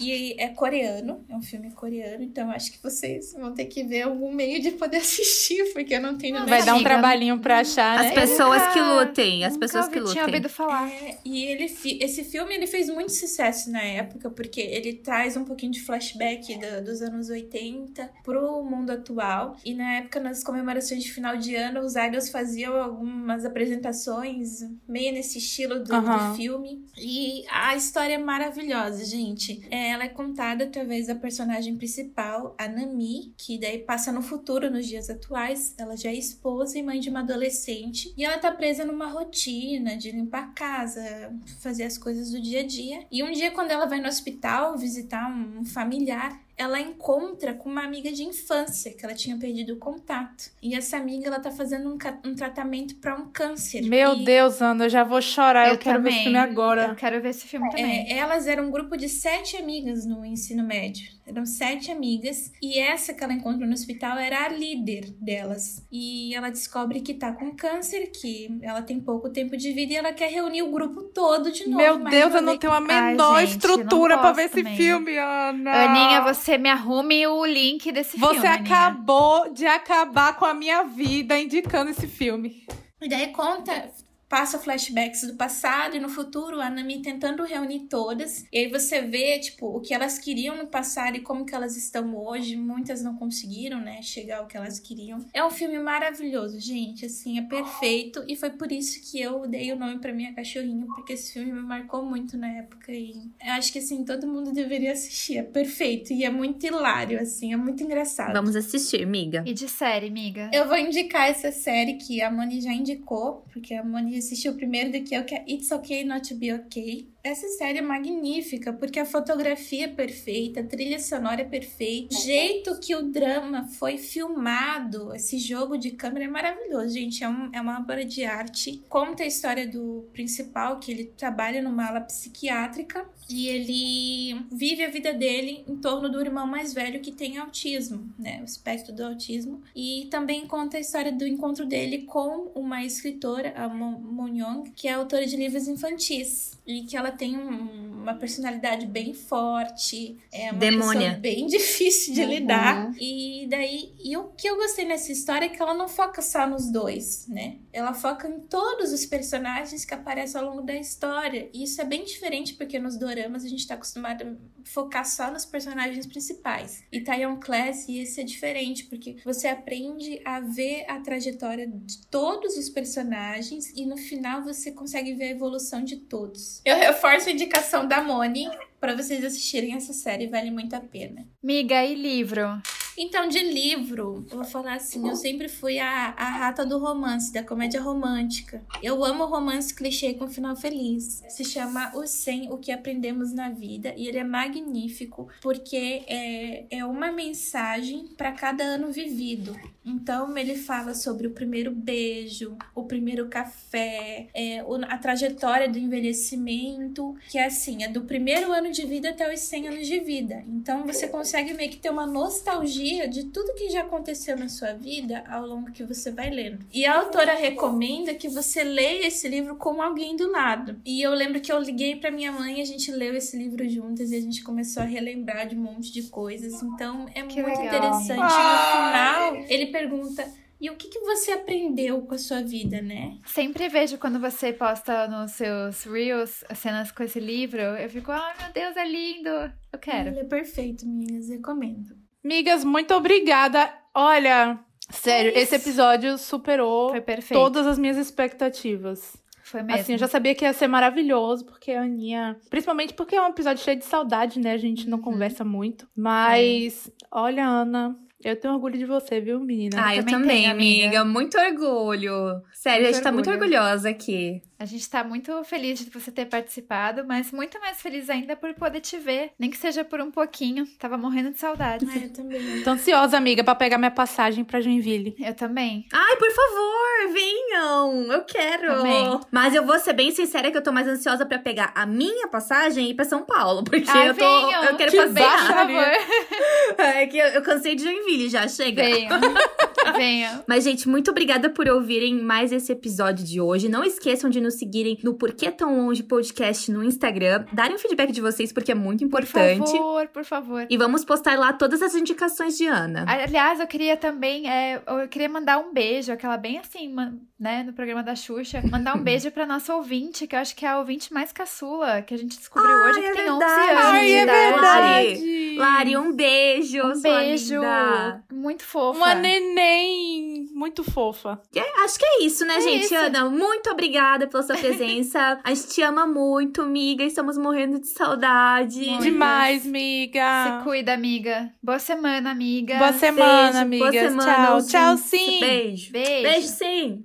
e 0.00 0.34
é 0.38 0.48
coreano, 0.48 1.24
é 1.28 1.34
um 1.36 1.42
filme 1.42 1.70
coreano, 1.72 2.22
então 2.22 2.50
acho 2.50 2.72
que 2.72 2.82
vocês 2.82 3.32
vão 3.32 3.52
ter 3.54 3.66
que 3.66 3.82
ver 3.84 4.02
algum 4.02 4.32
meio 4.32 4.60
de 4.60 4.72
poder 4.72 4.98
assistir, 4.98 5.72
porque 5.72 5.94
eu 5.94 6.00
não 6.00 6.16
tenho 6.16 6.38
Não, 6.40 6.46
Vai 6.46 6.64
dar 6.64 6.74
um 6.74 6.82
trabalhinho 6.82 7.38
pra 7.38 7.60
achar, 7.60 7.98
As 8.00 8.06
né? 8.06 8.14
pessoas 8.14 8.60
nunca- 8.60 8.72
que 8.72 8.80
lutem, 8.80 9.44
as 9.44 9.56
pessoas 9.56 9.88
que 9.88 9.98
ouvi- 9.98 10.12
tinha 10.12 10.24
lutem. 10.24 10.36
ouvido 10.40 10.48
falar. 10.52 10.88
É, 10.90 11.18
e 11.24 11.44
ele, 11.44 11.64
esse 11.64 12.24
filme 12.24 12.54
ele 12.54 12.66
fez 12.66 12.88
muito 12.88 13.12
sucesso 13.12 13.70
na 13.70 13.82
época, 13.82 14.30
porque 14.30 14.60
ele 14.60 14.94
traz 14.94 15.36
um 15.36 15.44
pouquinho 15.44 15.72
de 15.72 15.80
flashback 15.80 16.58
da- 16.58 16.80
dos 16.80 17.00
anos 17.02 17.28
80 17.28 18.10
pro 18.22 18.62
mundo 18.64 18.90
atual. 18.90 19.56
E 19.64 19.74
na 19.74 19.94
época, 19.96 20.20
nas 20.20 20.42
comemorações 20.44 21.02
de 21.02 21.12
final 21.12 21.36
de 21.36 21.54
ano, 21.54 21.80
os 21.80 21.94
idols 21.96 22.28
faziam 22.30 22.74
algumas 22.82 23.44
apresentações 23.44 24.60
meio 24.88 25.12
nesse 25.12 25.38
estilo 25.38 25.82
do, 25.82 25.94
Aham. 25.94 26.30
do 26.30 26.36
filme. 26.36 26.84
E 26.96 27.44
a 27.50 27.74
história 27.76 28.14
é 28.14 28.18
maravilhosa, 28.18 29.04
gente. 29.04 29.60
É, 29.70 29.90
ela 29.90 30.04
é 30.04 30.08
contada 30.08 30.64
através 30.64 31.06
da 31.06 31.14
personagem 31.14 31.76
principal, 31.76 32.54
a 32.58 32.68
Nami, 32.68 33.32
que 33.36 33.58
daí 33.58 33.78
passa 33.78 34.12
no 34.12 34.22
futuro, 34.22 34.70
nos 34.70 34.86
dias 34.86 35.08
atuais. 35.08 35.74
Ela 35.78 35.96
já 35.96 36.10
é 36.10 36.14
esposa 36.14 36.78
e 36.78 36.82
mãe 36.82 37.00
de 37.00 37.08
uma 37.08 37.20
adolescente. 37.20 38.12
E 38.16 38.24
ela 38.24 38.38
tá 38.38 38.50
presa 38.52 38.84
numa 38.84 39.06
rotina 39.06 39.96
de 39.96 40.10
limpar 40.10 40.44
a 40.44 40.48
casa, 40.48 41.32
fazer 41.60 41.84
as 41.84 41.96
coisas 41.96 42.30
do 42.30 42.40
dia 42.40 42.60
a 42.60 42.66
dia. 42.66 43.06
E 43.10 43.22
um 43.22 43.30
dia, 43.30 43.50
quando 43.50 43.70
ela 43.70 43.86
vai 43.86 44.00
no 44.00 44.08
hospital 44.08 44.76
visitar 44.76 45.30
um 45.30 45.64
familiar, 45.64 46.40
ela 46.60 46.78
encontra 46.78 47.54
com 47.54 47.70
uma 47.70 47.82
amiga 47.82 48.12
de 48.12 48.22
infância 48.22 48.92
que 48.92 49.02
ela 49.04 49.14
tinha 49.14 49.36
perdido 49.38 49.72
o 49.72 49.76
contato. 49.78 50.50
E 50.62 50.74
essa 50.74 50.98
amiga 50.98 51.26
ela 51.26 51.40
tá 51.40 51.50
fazendo 51.50 51.88
um, 51.88 51.96
um 52.28 52.34
tratamento 52.34 52.96
para 52.96 53.14
um 53.16 53.30
câncer. 53.30 53.80
Meu 53.82 54.14
E- 54.14 54.24
Deus, 54.24 54.60
Ana, 54.60 54.84
eu 54.84 54.90
já 54.90 55.02
vou 55.02 55.22
chorar. 55.22 55.68
Eu, 55.70 55.78
quero 55.78 56.02
ver 56.02 56.10
esse 56.10 56.22
filme 56.24 56.36
Eu 56.38 56.42
agora. 56.42 56.94
quero 56.94 57.22
ver 57.22 57.30
esse 57.30 57.46
filme 57.46 57.68
também. 57.70 58.12
É, 58.12 58.18
elas 58.18 58.46
eram 58.46 58.66
um 58.68 58.70
grupo 58.70 58.96
de 58.96 59.08
sete 59.08 59.56
amigas 59.56 60.04
no 60.04 60.22
ensino 60.24 60.62
médio. 60.62 61.10
Eram 61.30 61.46
sete 61.46 61.90
amigas. 61.90 62.52
E 62.60 62.78
essa 62.78 63.14
que 63.14 63.22
ela 63.22 63.32
encontrou 63.32 63.66
no 63.66 63.72
hospital 63.72 64.18
era 64.18 64.44
a 64.44 64.48
líder 64.48 65.14
delas. 65.20 65.86
E 65.90 66.34
ela 66.34 66.50
descobre 66.50 67.00
que 67.00 67.14
tá 67.14 67.32
com 67.32 67.54
câncer, 67.54 68.10
que 68.10 68.58
ela 68.62 68.82
tem 68.82 69.00
pouco 69.00 69.30
tempo 69.30 69.56
de 69.56 69.72
vida 69.72 69.92
e 69.92 69.96
ela 69.96 70.12
quer 70.12 70.30
reunir 70.30 70.62
o 70.62 70.70
grupo 70.70 71.04
todo 71.04 71.50
de 71.52 71.68
novo. 71.68 71.76
Meu 71.76 71.98
Deus, 71.98 72.34
eu 72.34 72.42
não 72.42 72.58
tenho 72.58 72.72
a 72.72 72.76
Ai, 72.76 73.12
menor 73.12 73.40
gente, 73.40 73.50
estrutura 73.50 74.18
posso 74.18 74.34
ver 74.34 74.44
esse 74.44 74.64
filme, 74.64 75.16
Ana. 75.16 75.72
Aninha, 75.72 76.20
você 76.22 76.58
me 76.58 76.68
arrume 76.68 77.26
o 77.26 77.44
link 77.44 77.92
desse 77.92 78.18
Você 78.18 78.34
filme. 78.34 78.48
Aninha. 78.48 78.76
acabou 78.76 79.52
de 79.52 79.66
acabar 79.66 80.36
com 80.36 80.44
a 80.44 80.54
minha 80.54 80.82
vida 80.82 81.38
indicando 81.38 81.90
esse 81.90 82.06
filme. 82.06 82.64
E 83.00 83.08
daí 83.08 83.28
conta, 83.28 83.90
passa 84.30 84.60
flashbacks 84.60 85.24
do 85.26 85.34
passado 85.34 85.96
e 85.96 85.98
no 85.98 86.08
futuro, 86.08 86.60
a 86.60 86.70
Nami 86.70 87.02
tentando 87.02 87.42
reunir 87.42 87.80
todas. 87.80 88.46
E 88.52 88.58
aí 88.58 88.68
você 88.68 89.02
vê, 89.02 89.40
tipo, 89.40 89.66
o 89.66 89.80
que 89.80 89.92
elas 89.92 90.20
queriam 90.20 90.56
no 90.56 90.68
passado 90.68 91.16
e 91.16 91.20
como 91.20 91.44
que 91.44 91.52
elas 91.52 91.76
estão 91.76 92.16
hoje. 92.16 92.56
Muitas 92.56 93.02
não 93.02 93.16
conseguiram, 93.16 93.80
né, 93.80 94.00
chegar 94.02 94.38
ao 94.38 94.46
que 94.46 94.56
elas 94.56 94.78
queriam. 94.78 95.18
É 95.34 95.44
um 95.44 95.50
filme 95.50 95.80
maravilhoso, 95.80 96.60
gente, 96.60 97.06
assim, 97.06 97.38
é 97.38 97.42
perfeito. 97.42 98.24
E 98.28 98.36
foi 98.36 98.50
por 98.50 98.70
isso 98.70 99.00
que 99.10 99.20
eu 99.20 99.48
dei 99.48 99.72
o 99.72 99.76
nome 99.76 99.98
pra 99.98 100.12
minha 100.12 100.32
cachorrinha, 100.32 100.86
porque 100.94 101.14
esse 101.14 101.32
filme 101.32 101.52
me 101.52 101.62
marcou 101.62 102.04
muito 102.04 102.38
na 102.38 102.48
época. 102.52 102.92
E 102.92 103.32
eu 103.44 103.52
acho 103.54 103.72
que, 103.72 103.80
assim, 103.80 104.04
todo 104.04 104.28
mundo 104.28 104.52
deveria 104.52 104.92
assistir. 104.92 105.38
É 105.38 105.42
perfeito 105.42 106.12
e 106.12 106.24
é 106.24 106.30
muito 106.30 106.64
hilário, 106.64 107.20
assim, 107.20 107.52
é 107.52 107.56
muito 107.56 107.82
engraçado. 107.82 108.32
Vamos 108.32 108.54
assistir, 108.54 109.04
miga. 109.04 109.42
E 109.44 109.52
de 109.52 109.68
série, 109.68 110.06
amiga? 110.06 110.48
Eu 110.52 110.68
vou 110.68 110.78
indicar 110.78 111.28
essa 111.28 111.50
série 111.50 111.94
que 111.94 112.22
a 112.22 112.30
Moni 112.30 112.60
já 112.60 112.72
indicou, 112.72 113.44
porque 113.52 113.74
a 113.74 113.82
Moni 113.82 114.19
assistiu 114.20 114.54
primeiro 114.54 114.92
do 114.92 115.02
que 115.02 115.14
eu, 115.14 115.24
que 115.24 115.34
é 115.34 115.44
It's 115.48 115.70
Okay 115.70 116.04
Not 116.04 116.28
to 116.28 116.36
Be 116.36 116.52
Okay. 116.52 117.08
Essa 117.22 117.48
série 117.48 117.78
é 117.78 117.82
magnífica, 117.82 118.72
porque 118.72 118.98
a 118.98 119.04
fotografia 119.04 119.84
é 119.84 119.88
perfeita, 119.88 120.60
a 120.60 120.64
trilha 120.64 120.98
sonora 120.98 121.42
é 121.42 121.44
perfeita, 121.44 122.14
o 122.16 122.18
jeito 122.18 122.80
que 122.80 122.94
o 122.96 123.02
drama 123.02 123.66
foi 123.68 123.98
filmado, 123.98 125.14
esse 125.14 125.38
jogo 125.38 125.76
de 125.76 125.90
câmera 125.90 126.24
é 126.24 126.28
maravilhoso, 126.28 126.94
gente. 126.94 127.22
É, 127.22 127.28
um- 127.28 127.50
é 127.52 127.60
uma 127.60 127.78
obra 127.78 128.06
de 128.06 128.24
arte. 128.24 128.82
Conta 128.88 129.22
a 129.22 129.26
história 129.26 129.68
do 129.68 130.08
principal, 130.14 130.80
que 130.80 130.90
ele 130.90 131.04
trabalha 131.16 131.60
numa 131.60 131.88
ala 131.88 132.00
psiquiátrica 132.00 133.06
e 133.28 133.48
ele 133.48 134.46
vive 134.50 134.82
a 134.82 134.88
vida 134.88 135.12
dele 135.12 135.62
em 135.68 135.76
torno 135.76 136.08
do 136.10 136.20
irmão 136.22 136.46
mais 136.46 136.72
velho 136.72 137.00
que 137.00 137.12
tem 137.12 137.36
autismo, 137.36 138.10
né? 138.18 138.40
O 138.40 138.44
espectro 138.44 138.94
do 138.94 139.04
autismo. 139.04 139.60
E 139.76 140.08
também 140.10 140.46
conta 140.46 140.78
a 140.78 140.80
história 140.80 141.12
do 141.12 141.26
encontro 141.26 141.66
dele 141.66 141.98
com 142.06 142.50
uma 142.54 142.82
escritora, 142.82 143.52
a 143.56 143.68
Mo 143.68 143.90
Mo 144.00 144.26
Young, 144.26 144.70
que 144.74 144.88
é 144.88 144.92
autora 144.94 145.26
de 145.26 145.36
livros 145.36 145.68
infantis. 145.68 146.58
E 146.66 146.82
que 146.84 146.96
ela 146.96 147.09
tem 147.12 147.36
um- 147.36 147.90
uma 148.00 148.14
personalidade 148.14 148.86
bem 148.86 149.12
forte, 149.12 150.16
é 150.32 150.50
uma 150.50 150.58
Demônia. 150.58 151.00
pessoa 151.08 151.20
bem 151.20 151.46
difícil 151.48 152.14
de 152.14 152.22
Uhum. 152.22 152.28
lidar. 152.28 152.92
E 152.98 153.46
daí, 153.50 153.92
e 154.02 154.16
o 154.16 154.28
que 154.28 154.48
eu 154.48 154.56
gostei 154.56 154.86
nessa 154.86 155.12
história 155.12 155.44
é 155.46 155.48
que 155.50 155.60
ela 155.60 155.74
não 155.74 155.86
foca 155.86 156.22
só 156.22 156.46
nos 156.46 156.70
dois, 156.72 157.26
né? 157.28 157.58
Ela 157.72 157.92
foca 157.92 158.26
em 158.26 158.40
todos 158.40 158.90
os 158.92 159.04
personagens 159.04 159.84
que 159.84 159.92
aparecem 159.94 160.40
ao 160.40 160.46
longo 160.48 160.62
da 160.62 160.74
história. 160.74 161.50
E 161.52 161.62
isso 161.62 161.80
é 161.80 161.84
bem 161.84 162.02
diferente 162.04 162.54
porque 162.54 162.78
nos 162.78 162.96
doramas 162.98 163.44
a 163.44 163.48
gente 163.48 163.66
tá 163.66 163.74
acostumado 163.74 164.22
a 164.24 164.34
focar 164.64 165.04
só 165.06 165.30
nos 165.30 165.44
personagens 165.44 166.06
principais. 166.06 166.82
E 166.90 167.00
Taiwan 167.00 167.38
Class, 167.38 167.86
e 167.88 167.98
esse 168.00 168.20
é 168.20 168.24
diferente, 168.24 168.84
porque 168.84 169.16
você 169.24 169.46
aprende 169.48 170.20
a 170.24 170.40
ver 170.40 170.84
a 170.88 171.00
trajetória 171.00 171.66
de 171.66 171.98
todos 172.06 172.56
os 172.56 172.68
personagens 172.70 173.70
e 173.76 173.84
no 173.86 173.96
final 173.96 174.42
você 174.42 174.72
consegue 174.72 175.14
ver 175.14 175.24
a 175.24 175.30
evolução 175.30 175.84
de 175.84 175.96
todos. 175.96 176.60
Eu 176.64 176.94
reforço 177.00 177.30
a 177.30 177.32
indicação 177.32 177.88
da 177.88 178.02
Moni 178.02 178.46
para 178.78 178.94
vocês 178.94 179.24
assistirem 179.24 179.74
essa 179.74 179.94
série, 179.94 180.26
vale 180.26 180.50
muito 180.50 180.76
a 180.76 180.80
pena. 180.80 181.26
Miga, 181.42 181.82
e 181.82 181.94
livro? 181.94 182.60
Então, 183.02 183.26
de 183.26 183.38
livro, 183.38 184.26
eu 184.30 184.36
vou 184.36 184.44
falar 184.44 184.74
assim, 184.74 185.08
eu 185.08 185.16
sempre 185.16 185.48
fui 185.48 185.78
a, 185.78 186.12
a 186.14 186.28
rata 186.28 186.66
do 186.66 186.78
romance, 186.78 187.32
da 187.32 187.42
comédia 187.42 187.80
romântica. 187.80 188.62
Eu 188.82 189.02
amo 189.02 189.24
romance 189.24 189.74
clichê 189.74 190.12
com 190.12 190.28
final 190.28 190.54
feliz. 190.54 191.22
Se 191.28 191.42
chama 191.42 191.96
Os 191.96 192.10
100, 192.10 192.52
O 192.52 192.58
que 192.58 192.70
Aprendemos 192.70 193.32
na 193.32 193.48
Vida, 193.48 193.94
e 193.96 194.06
ele 194.06 194.18
é 194.18 194.24
magnífico, 194.24 195.28
porque 195.40 196.02
é, 196.06 196.66
é 196.70 196.84
uma 196.84 197.10
mensagem 197.10 198.08
para 198.18 198.32
cada 198.32 198.64
ano 198.64 198.92
vivido. 198.92 199.56
Então, 199.90 200.36
ele 200.36 200.54
fala 200.56 200.94
sobre 200.94 201.26
o 201.26 201.30
primeiro 201.32 201.70
beijo, 201.70 202.56
o 202.74 202.84
primeiro 202.84 203.28
café, 203.28 204.28
é, 204.34 204.62
o- 204.64 204.74
a 204.84 204.96
trajetória 204.98 205.68
do 205.68 205.78
envelhecimento, 205.78 207.16
que 207.28 207.38
é 207.38 207.46
assim, 207.46 207.82
é 207.82 207.88
do 207.88 208.02
primeiro 208.02 208.52
ano 208.52 208.70
de 208.70 208.84
vida 208.86 209.10
até 209.10 209.32
os 209.32 209.40
100 209.40 209.68
anos 209.68 209.86
de 209.86 209.98
vida. 210.00 210.44
Então, 210.48 210.84
você 210.86 211.08
consegue 211.08 211.52
meio 211.54 211.70
que 211.70 211.76
ter 211.78 211.90
uma 211.90 212.06
nostalgia 212.06 213.08
de 213.08 213.24
tudo 213.26 213.54
que 213.54 213.70
já 213.70 213.82
aconteceu 213.82 214.36
na 214.36 214.48
sua 214.48 214.72
vida 214.72 215.24
ao 215.28 215.46
longo 215.46 215.70
que 215.72 215.84
você 215.84 216.10
vai 216.10 216.30
lendo. 216.30 216.64
E 216.72 216.84
a 216.86 216.98
autora 217.00 217.34
recomenda 217.34 218.14
que 218.14 218.28
você 218.28 218.62
leia 218.62 219.06
esse 219.06 219.28
livro 219.28 219.56
com 219.56 219.80
alguém 219.82 220.16
do 220.16 220.30
lado. 220.30 220.80
E 220.84 221.02
eu 221.02 221.12
lembro 221.12 221.40
que 221.40 221.50
eu 221.52 221.58
liguei 221.58 221.96
para 221.96 222.10
minha 222.10 222.32
mãe 222.32 222.58
e 222.58 222.62
a 222.62 222.64
gente 222.64 222.90
leu 222.90 223.14
esse 223.14 223.36
livro 223.36 223.68
juntas 223.68 224.10
e 224.12 224.16
a 224.16 224.20
gente 224.20 224.42
começou 224.42 224.82
a 224.82 224.86
relembrar 224.86 225.48
de 225.48 225.56
um 225.56 225.60
monte 225.60 225.92
de 225.92 226.04
coisas. 226.04 226.62
Então, 226.62 227.06
é 227.14 227.22
Que 227.22 227.42
muito 227.42 227.58
legal. 227.60 227.76
interessante. 227.76 228.20
No 228.20 228.70
final, 228.72 229.36
ele 229.48 229.66
pergunta: 229.80 230.26
e 230.60 230.68
o 230.70 230.76
que, 230.76 230.88
que 230.88 231.00
você 231.00 231.32
aprendeu 231.32 232.02
com 232.02 232.14
a 232.14 232.18
sua 232.18 232.42
vida, 232.42 232.82
né? 232.82 233.18
Sempre 233.24 233.68
vejo 233.68 233.96
quando 233.98 234.20
você 234.20 234.52
posta 234.52 235.08
nos 235.08 235.32
seus 235.32 235.84
reels 235.84 236.44
as 236.48 236.58
cenas 236.58 236.92
com 236.92 237.02
esse 237.02 237.18
livro, 237.18 237.60
eu 237.60 237.88
fico, 237.88 238.12
ai 238.12 238.34
meu 238.42 238.52
Deus, 238.52 238.76
é 238.76 238.86
lindo. 238.86 239.28
Eu 239.72 239.78
quero. 239.78 240.10
Ele 240.10 240.20
é 240.20 240.24
perfeito, 240.24 240.86
meninas, 240.86 241.28
recomendo. 241.28 241.96
Migas, 242.22 242.62
muito 242.64 242.92
obrigada. 242.94 243.72
Olha, 243.94 244.58
sério, 244.90 245.32
É 245.34 245.40
esse 245.40 245.56
episódio 245.56 246.18
superou 246.18 246.92
todas 247.32 247.66
as 247.66 247.78
minhas 247.78 247.96
expectativas. 247.96 249.16
Foi 249.42 249.62
mesmo. 249.62 249.80
Assim, 249.80 249.92
eu 249.94 249.98
já 249.98 250.06
sabia 250.06 250.34
que 250.34 250.44
ia 250.44 250.52
ser 250.52 250.68
maravilhoso, 250.68 251.44
porque 251.46 251.72
a 251.72 251.82
Aninha. 251.82 252.36
Principalmente 252.50 252.92
porque 252.94 253.16
é 253.16 253.22
um 253.22 253.30
episódio 253.30 253.64
cheio 253.64 253.78
de 253.78 253.84
saudade, 253.84 254.38
né? 254.38 254.52
A 254.52 254.58
gente 254.58 254.84
Uhum. 254.84 254.90
não 254.90 254.98
conversa 255.00 255.44
muito. 255.44 255.88
Mas, 255.96 256.88
olha, 257.10 257.44
Ana, 257.44 257.96
eu 258.24 258.36
tenho 258.38 258.54
orgulho 258.54 258.78
de 258.78 258.84
você, 258.86 259.20
viu, 259.20 259.40
menina? 259.40 259.76
Ah, 259.84 259.94
eu 259.96 260.04
também 260.04 260.14
também, 260.20 260.36
tenho, 260.42 260.50
amiga. 260.52 260.86
amiga. 260.86 261.04
Muito 261.04 261.38
orgulho. 261.38 262.42
Sério, 262.52 262.82
Muito 262.82 262.90
a 262.90 262.92
gente 262.92 263.02
tá 263.02 263.12
muito 263.12 263.30
orgulho. 263.30 263.56
orgulhosa 263.58 263.88
aqui. 263.90 264.42
A 264.60 264.66
gente 264.66 264.90
tá 264.90 265.02
muito 265.02 265.42
feliz 265.44 265.78
de 265.82 265.88
você 265.88 266.10
ter 266.12 266.26
participado, 266.26 267.02
mas 267.08 267.32
muito 267.32 267.58
mais 267.60 267.80
feliz 267.80 268.10
ainda 268.10 268.36
por 268.36 268.52
poder 268.52 268.80
te 268.80 268.98
ver, 268.98 269.30
nem 269.38 269.48
que 269.48 269.56
seja 269.56 269.82
por 269.82 270.02
um 270.02 270.10
pouquinho. 270.10 270.66
Tava 270.78 270.98
morrendo 270.98 271.30
de 271.30 271.38
saudades. 271.38 271.88
Ah, 271.90 271.96
eu 271.98 272.12
também. 272.12 272.62
Tô 272.62 272.68
ansiosa, 272.72 273.16
amiga, 273.16 273.42
pra 273.42 273.54
pegar 273.54 273.78
minha 273.78 273.90
passagem 273.90 274.44
pra 274.44 274.60
Joinville. 274.60 275.16
Eu 275.18 275.32
também. 275.32 275.86
Ai, 275.90 276.14
por 276.16 276.30
favor, 276.30 277.14
venham! 277.14 278.12
Eu 278.12 278.22
quero! 278.24 278.76
Também. 278.76 279.20
Mas 279.30 279.54
eu 279.54 279.64
vou 279.64 279.78
ser 279.78 279.94
bem 279.94 280.10
sincera 280.10 280.50
que 280.50 280.58
eu 280.58 280.62
tô 280.62 280.72
mais 280.72 280.86
ansiosa 280.86 281.24
pra 281.24 281.38
pegar 281.38 281.72
a 281.74 281.86
minha 281.86 282.28
passagem 282.28 282.88
e 282.88 282.90
ir 282.90 282.94
pra 282.94 283.06
São 283.06 283.24
Paulo. 283.24 283.64
Porque 283.64 283.90
Ai, 283.90 284.10
eu 284.10 284.14
tô. 284.14 284.20
venham! 284.20 284.64
Eu 284.64 284.76
quero 284.76 284.90
Que 284.90 284.96
fazer. 284.98 285.22
Por 285.22 285.38
favor, 285.54 286.84
É 286.84 287.06
que 287.06 287.16
eu, 287.16 287.26
eu 287.28 287.40
cansei 287.40 287.74
de 287.74 287.82
Joinville 287.82 288.28
já, 288.28 288.46
chega. 288.46 288.82
venham. 288.84 289.18
venham. 289.96 290.44
Mas, 290.48 290.64
gente, 290.64 290.88
muito 290.88 291.10
obrigada 291.10 291.50
por 291.50 291.68
ouvirem 291.68 292.20
mais 292.22 292.52
esse 292.52 292.72
episódio 292.72 293.24
de 293.24 293.40
hoje. 293.40 293.68
Não 293.68 293.84
esqueçam 293.84 294.28
de 294.30 294.40
nos 294.40 294.54
seguirem 294.54 294.98
no 295.02 295.14
Porquê 295.14 295.50
Tão 295.50 295.76
Longe 295.76 296.02
Podcast 296.02 296.70
no 296.70 296.82
Instagram. 296.84 297.44
Darem 297.52 297.76
o 297.76 297.78
feedback 297.78 298.12
de 298.12 298.20
vocês, 298.20 298.52
porque 298.52 298.72
é 298.72 298.74
muito 298.74 299.00
Por 299.08 299.22
importante. 299.22 299.70
favor, 299.72 300.08
por 300.08 300.24
favor. 300.24 300.66
E 300.68 300.76
vamos 300.76 301.04
postar 301.04 301.38
lá 301.38 301.52
todas 301.52 301.82
as 301.82 301.94
indicações 301.94 302.56
de 302.56 302.66
Ana. 302.66 303.04
Aliás, 303.08 303.60
eu 303.60 303.66
queria 303.66 303.96
também, 303.96 304.48
é, 304.50 304.80
eu 304.86 305.08
queria 305.08 305.28
mandar 305.28 305.58
um 305.58 305.72
beijo, 305.72 306.12
aquela 306.12 306.36
bem 306.36 306.58
assim, 306.58 306.94
né, 307.38 307.62
no 307.62 307.72
programa 307.72 308.02
da 308.02 308.14
Xuxa, 308.14 308.62
mandar 308.70 308.96
um 308.96 309.02
beijo 309.02 309.30
pra 309.30 309.46
nossa 309.46 309.74
ouvinte, 309.74 310.26
que 310.26 310.34
eu 310.34 310.40
acho 310.40 310.54
que 310.54 310.64
é 310.66 310.68
a 310.68 310.78
ouvinte 310.78 311.12
mais 311.12 311.32
caçula, 311.32 312.02
que 312.02 312.12
a 312.14 312.18
gente 312.18 312.36
descobriu 312.38 312.70
Ai, 312.70 312.90
hoje, 312.90 313.00
que 313.00 313.06
é 313.06 313.12
tem 313.12 313.30
11 313.30 313.38
verdade. 313.38 313.70
anos 313.70 313.84
Ai, 313.84 314.12
é 314.12 314.26
verdade. 314.26 315.20
Lari, 315.60 315.96
um 315.96 316.12
beijo. 316.14 316.82
Um 316.84 317.00
beijo 317.00 317.54
linda. 317.56 318.24
muito 318.32 318.64
fofa. 318.64 318.96
Uma 318.98 319.14
neném 319.14 320.48
muito 320.52 320.82
fofa. 320.82 321.40
É, 321.54 321.84
acho 321.84 321.98
que 321.98 322.04
é 322.04 322.22
isso, 322.24 322.44
né, 322.44 322.56
É 322.56 322.60
gente? 322.60 322.84
isso. 322.84 322.94
Ana, 322.94 323.28
muito 323.30 323.70
obrigada 323.70 324.26
pela 324.26 324.42
sua 324.42 324.56
presença. 324.56 325.40
A 325.44 325.54
gente 325.54 325.68
te 325.68 325.82
ama 325.82 326.06
muito, 326.06 326.62
amiga. 326.62 327.04
Estamos 327.04 327.36
morrendo 327.38 327.78
de 327.80 327.88
saudade. 327.88 328.80
Muito. 328.86 329.02
Demais, 329.02 329.62
Se 329.62 329.68
amiga. 329.68 330.60
cuida, 330.64 330.92
amiga. 330.94 331.52
Boa 331.62 331.78
semana, 331.78 332.30
amiga. 332.30 332.76
Boa 332.78 332.92
semana, 332.92 333.64
Beijo, 333.64 333.84
amigas. 333.84 333.90
boa 334.14 334.24
semana, 334.24 334.46
Tchau. 334.46 334.66
Tchau, 334.66 334.96
sim. 334.96 335.40
Beijo. 335.40 335.92
Beijo. 335.92 336.22
Beijo, 336.22 336.48
sim. 336.48 337.04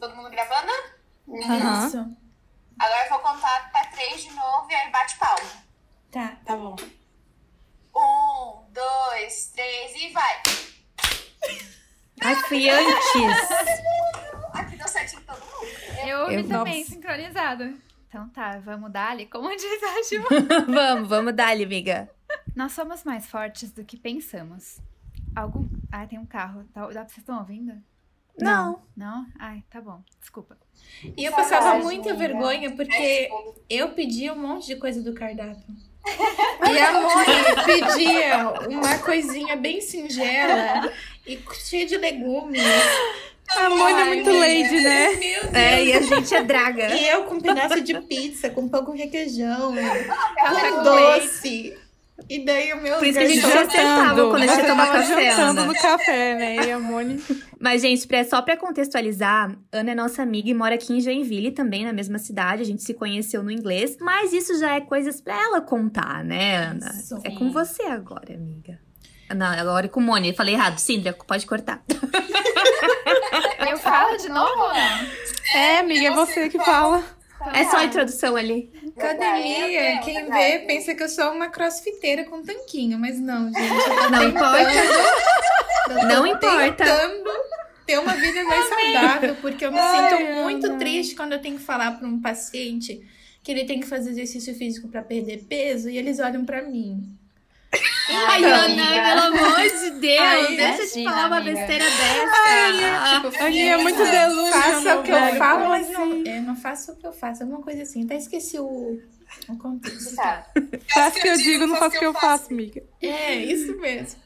Todo 0.00 0.14
mundo 0.16 0.30
gravando? 0.30 0.72
Aham. 1.44 1.86
Isso. 1.86 1.98
Agora 2.78 3.04
eu 3.04 3.10
vou 3.10 3.18
contar 3.18 3.56
até 3.56 3.90
três 3.90 4.22
de 4.22 4.30
novo 4.30 4.66
e 4.70 4.74
aí 4.74 4.90
bate 4.92 5.18
palma. 5.18 5.67
Tá. 6.10 6.38
Tá 6.44 6.56
bom. 6.56 6.76
Um, 7.94 8.62
dois, 8.72 9.50
três 9.54 9.94
e 9.96 10.08
vai! 10.12 10.42
Ai, 12.20 12.34
fui 12.44 12.68
antes. 12.68 13.50
Aqui 14.52 14.76
deu 14.76 14.88
certinho 14.88 15.22
todo 15.22 15.38
mundo. 15.40 16.06
Eu 16.06 16.20
ouvi 16.22 16.34
Eu- 16.36 16.48
também, 16.48 16.78
Nossa. 16.80 16.90
sincronizado. 16.94 17.78
Então 18.08 18.28
tá, 18.30 18.58
vamos 18.58 18.90
dar 18.90 19.10
ali. 19.10 19.26
Como 19.26 19.48
diz 19.54 19.82
a 19.82 20.02
Ju. 20.08 20.64
vamos, 20.66 21.08
vamos 21.08 21.34
dar 21.34 21.52
amiga. 21.54 22.10
Nós 22.56 22.72
somos 22.72 23.04
mais 23.04 23.26
fortes 23.26 23.70
do 23.70 23.84
que 23.84 23.96
pensamos. 23.96 24.80
Algum. 25.36 25.68
Ah, 25.92 26.06
tem 26.06 26.18
um 26.18 26.26
carro. 26.26 26.64
Tá... 26.72 26.86
Dá- 26.86 27.04
Vocês 27.04 27.18
estão 27.18 27.38
ouvindo? 27.38 27.72
Não. 28.40 28.82
Não? 28.96 29.26
Ai, 29.38 29.62
tá 29.68 29.80
bom. 29.80 30.02
Desculpa. 30.20 30.56
E 31.16 31.24
eu 31.24 31.32
passava 31.32 31.78
muita 31.80 32.14
vergonha 32.14 32.68
É 32.68 32.70
porque 32.70 33.24
tipo, 33.24 33.54
eu 33.68 33.90
pedia 33.94 34.32
um 34.32 34.38
monte 34.38 34.66
de 34.68 34.76
coisa 34.76 35.02
do 35.02 35.12
cardápio. 35.14 35.76
E 36.70 36.78
a 36.78 36.92
mãe 36.92 37.64
pedia 37.64 38.52
uma 38.68 38.98
coisinha 38.98 39.56
bem 39.56 39.80
singela 39.80 40.90
e 41.26 41.38
cheia 41.66 41.86
de 41.86 41.96
legumes. 41.96 42.62
A 43.56 43.70
Mônica 43.70 44.00
é 44.00 44.04
muito 44.04 44.30
lady, 44.30 44.80
né? 44.80 45.12
É, 45.54 45.84
e 45.84 45.92
a 45.94 46.02
gente 46.02 46.34
é 46.34 46.42
draga. 46.42 46.94
E 46.94 47.08
eu 47.08 47.24
com 47.24 47.36
um 47.36 47.40
pedaço 47.40 47.80
de 47.80 47.98
pizza, 48.02 48.50
com 48.50 48.68
pão 48.68 48.84
com 48.84 48.92
requeijão, 48.92 49.74
com 49.74 50.82
doce. 50.82 51.74
E 52.30 52.44
daí 52.44 52.72
o 52.74 52.82
meu 52.82 52.98
Por 52.98 53.06
isso 53.06 53.18
que 53.18 53.24
a 53.24 53.28
gente 53.28 53.40
sentava 53.40 54.28
quando 54.28 54.42
a 54.42 54.46
gente 54.46 54.54
Você 54.56 54.60
ia 54.62 54.66
tomar 54.68 54.86
tava 54.86 54.98
café, 54.98 55.30
jantando 55.30 55.60
Ana. 55.62 55.72
no 55.72 55.74
café, 55.80 56.34
né? 56.34 56.56
E 56.66 56.70
a 56.72 56.78
Mônica... 56.78 57.34
Mas, 57.58 57.82
gente, 57.82 58.06
pra- 58.06 58.24
só 58.24 58.40
pra 58.42 58.56
contextualizar, 58.56 59.56
Ana 59.72 59.90
é 59.90 59.94
nossa 59.94 60.22
amiga 60.22 60.48
e 60.50 60.54
mora 60.54 60.74
aqui 60.74 60.92
em 60.92 61.00
Joinville, 61.00 61.50
também 61.50 61.84
na 61.84 61.92
mesma 61.92 62.18
cidade. 62.18 62.62
A 62.62 62.64
gente 62.66 62.82
se 62.82 62.92
conheceu 62.94 63.42
no 63.42 63.50
inglês. 63.50 63.96
Mas 64.00 64.32
isso 64.32 64.58
já 64.58 64.74
é 64.76 64.80
coisas 64.80 65.20
pra 65.20 65.34
ela 65.34 65.60
contar, 65.60 66.22
né, 66.22 66.66
Ana? 66.66 66.90
Isso. 66.90 67.18
É 67.24 67.30
com 67.30 67.50
você 67.50 67.82
agora, 67.84 68.34
amiga. 68.34 68.78
Não, 69.34 69.46
agora 69.46 69.86
é 69.86 69.88
com 69.88 70.00
Mônica. 70.00 70.36
Falei 70.36 70.54
errado. 70.54 70.78
Cindra, 70.78 71.12
pode 71.26 71.46
cortar. 71.46 71.82
Eu 73.70 73.76
falo 73.78 74.16
de 74.16 74.28
novo 74.28 74.56
não? 74.56 74.76
É, 75.54 75.80
amiga, 75.80 76.06
é 76.06 76.10
você 76.10 76.48
que 76.48 76.58
fala. 76.58 77.02
Então 77.48 77.60
É 77.60 77.64
só 77.64 77.76
a 77.76 77.80
tá. 77.80 77.84
introdução 77.84 78.36
ali. 78.36 78.70
Academia, 78.96 80.00
quem 80.04 80.30
vê 80.30 80.58
pensa 80.60 80.94
que 80.94 81.02
eu 81.02 81.08
sou 81.08 81.32
uma 81.32 81.48
crossfiteira 81.48 82.24
com 82.24 82.42
tanquinho, 82.42 82.98
mas 82.98 83.18
não, 83.20 83.46
gente. 83.52 83.58
Eu 83.70 83.96
tô 84.02 84.10
Não 84.10 84.22
importa. 84.28 86.06
Não 86.06 86.26
importa. 86.26 86.84
tentando 86.84 87.30
ter 87.86 87.98
uma 87.98 88.14
vida 88.14 88.44
mais 88.44 88.68
saudável, 88.68 89.36
porque 89.40 89.64
eu 89.64 89.72
me 89.72 89.78
Ai, 89.78 90.10
sinto 90.10 90.32
muito 90.42 90.66
Ana. 90.66 90.78
triste 90.78 91.14
quando 91.14 91.32
eu 91.32 91.40
tenho 91.40 91.56
que 91.56 91.64
falar 91.64 91.92
para 91.98 92.06
um 92.06 92.20
paciente 92.20 93.00
que 93.42 93.50
ele 93.50 93.64
tem 93.64 93.80
que 93.80 93.86
fazer 93.86 94.10
exercício 94.10 94.54
físico 94.54 94.88
para 94.88 95.00
perder 95.02 95.44
peso 95.48 95.88
e 95.88 95.96
eles 95.96 96.18
olham 96.18 96.44
para 96.44 96.62
mim. 96.62 97.17
Ai, 98.10 98.44
Ana, 98.44 99.08
pelo 99.08 99.44
amor 99.46 99.60
de 99.60 99.90
Deus. 100.00 100.20
Ai, 100.20 100.56
deixa 100.56 100.82
eu 100.82 100.90
te 100.90 101.04
falar 101.04 101.26
uma 101.26 101.36
amiga. 101.36 101.56
besteira 101.56 101.84
dessa. 101.84 103.20
Tipo, 103.30 103.44
Aninha 103.44 103.74
é 103.74 103.76
muito 103.76 103.96
filha, 103.98 104.10
delusional, 104.28 104.52
Faça 104.62 104.98
o 104.98 105.02
que 105.02 105.10
eu 105.10 105.36
falo, 105.36 105.68
mas 105.68 105.90
não, 105.90 106.04
assim? 106.04 106.28
eu 106.28 106.42
não 106.42 106.56
faço 106.56 106.92
o 106.92 106.96
que 106.96 107.06
eu 107.06 107.12
faço. 107.12 107.42
Alguma 107.42 107.62
coisa 107.62 107.82
assim. 107.82 108.04
Até 108.04 108.16
esqueci 108.16 108.58
o, 108.58 108.98
o 109.48 109.56
contexto. 109.58 110.16
Tá. 110.16 110.46
Faço 110.92 111.18
o 111.18 111.20
que 111.20 111.28
eu 111.28 111.36
digo, 111.36 111.66
não 111.66 111.76
faço 111.76 111.96
o 111.96 111.98
que 111.98 112.06
eu 112.06 112.14
faço, 112.14 112.52
amiga. 112.52 112.82
É, 113.02 113.34
isso 113.36 113.76
mesmo. 113.78 114.18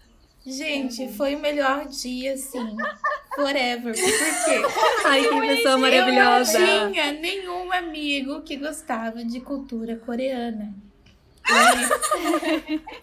Gente, 0.45 1.13
foi 1.13 1.37
o 1.37 1.39
melhor 1.39 1.87
dia, 1.87 2.35
assim, 2.35 2.77
forever. 3.35 3.95
Por 3.95 4.05
quê? 4.45 4.63
Ai, 5.07 5.23
que 5.23 5.41
pessoa 5.41 5.75
Eu 5.75 5.79
maravilhosa. 5.79 6.59
não 6.59 6.93
tinha 6.93 7.13
nenhum 7.13 7.73
amigo 7.73 8.43
que 8.43 8.57
gostava 8.57 9.25
de 9.25 9.41
cultura 9.41 9.97
coreana. 9.97 10.75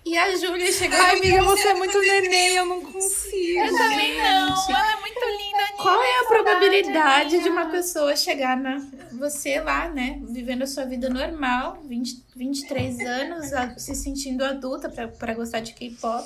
E, 0.05 0.17
a 0.17 0.35
Júlia 0.37 0.71
chegou 0.71 0.97
Ai, 0.99 1.17
amiga, 1.17 1.43
você 1.43 1.67
é 1.67 1.73
muito 1.73 1.99
neném, 1.99 2.55
eu 2.55 2.65
não 2.65 2.81
consigo. 2.81 3.59
Eu 3.59 3.77
também 3.77 4.17
não. 4.17 4.69
Ela 4.69 4.93
é 4.93 4.99
muito 5.01 5.19
linda, 5.19 5.67
Qual 5.77 6.01
é 6.01 6.19
a 6.19 6.23
probabilidade 6.25 7.39
de 7.41 7.49
uma 7.49 7.65
pessoa 7.67 8.15
chegar 8.15 8.57
na. 8.57 8.81
Você 9.13 9.59
lá, 9.59 9.89
né? 9.89 10.19
Vivendo 10.23 10.63
a 10.63 10.67
sua 10.67 10.85
vida 10.85 11.09
normal, 11.09 11.79
20, 11.85 12.23
23 12.35 12.99
anos, 13.01 13.53
a- 13.53 13.77
se 13.77 13.93
sentindo 13.95 14.43
adulta 14.45 14.89
pra, 14.89 15.07
pra 15.07 15.33
gostar 15.33 15.59
de 15.59 15.73
K-pop. 15.73 16.25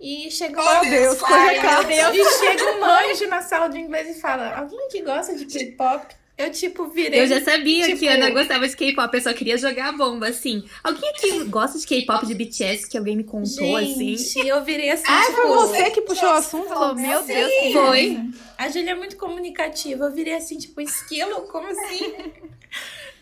E 0.00 0.30
chega 0.30 0.60
Oh, 0.62 0.80
Deus, 0.82 1.20
Ai, 1.24 1.60
coisa 1.60 1.82
meu 1.82 2.12
Deus. 2.12 2.16
E 2.16 2.30
chega 2.38 2.64
um 2.78 2.84
anjo 2.84 3.26
na 3.26 3.42
sala 3.42 3.68
de 3.68 3.78
inglês 3.78 4.16
e 4.16 4.20
fala: 4.20 4.56
Alguém 4.56 4.88
que 4.88 5.02
gosta 5.02 5.34
de 5.34 5.44
K-pop? 5.46 6.14
Eu, 6.38 6.52
tipo, 6.52 6.86
virei. 6.86 7.20
Eu 7.20 7.26
já 7.26 7.40
sabia 7.40 7.84
tipo, 7.86 7.98
que 7.98 8.08
a 8.08 8.14
Ana 8.14 8.30
gostava 8.30 8.68
de 8.68 8.76
K-pop, 8.76 9.12
eu 9.12 9.20
só 9.20 9.34
queria 9.34 9.58
jogar 9.58 9.88
a 9.88 9.92
bomba, 9.92 10.28
assim. 10.28 10.62
Alguém 10.84 11.10
aqui 11.10 11.44
gosta 11.46 11.76
de 11.76 11.84
K-pop 11.84 12.24
de 12.24 12.32
BTS 12.32 12.88
que 12.88 12.96
alguém 12.96 13.16
me 13.16 13.24
contou, 13.24 13.76
assim? 13.76 14.16
Gente, 14.16 14.46
eu 14.46 14.64
virei 14.64 14.88
assim. 14.90 15.02
Ah, 15.08 15.24
tipo, 15.24 15.36
foi 15.36 15.48
você 15.48 15.90
que 15.90 16.00
puxou 16.02 16.28
o 16.28 16.32
assunto? 16.32 16.68
Falou, 16.68 16.94
meu 16.94 17.24
Deus, 17.24 17.52
Foi. 17.72 18.20
A 18.56 18.68
Júlia 18.68 18.92
é 18.92 18.94
muito 18.94 19.16
comunicativa. 19.16 20.04
Eu 20.04 20.12
virei 20.12 20.34
assim, 20.34 20.58
tipo, 20.58 20.80
esquilo? 20.80 21.42
Como 21.48 21.66
assim? 21.66 22.14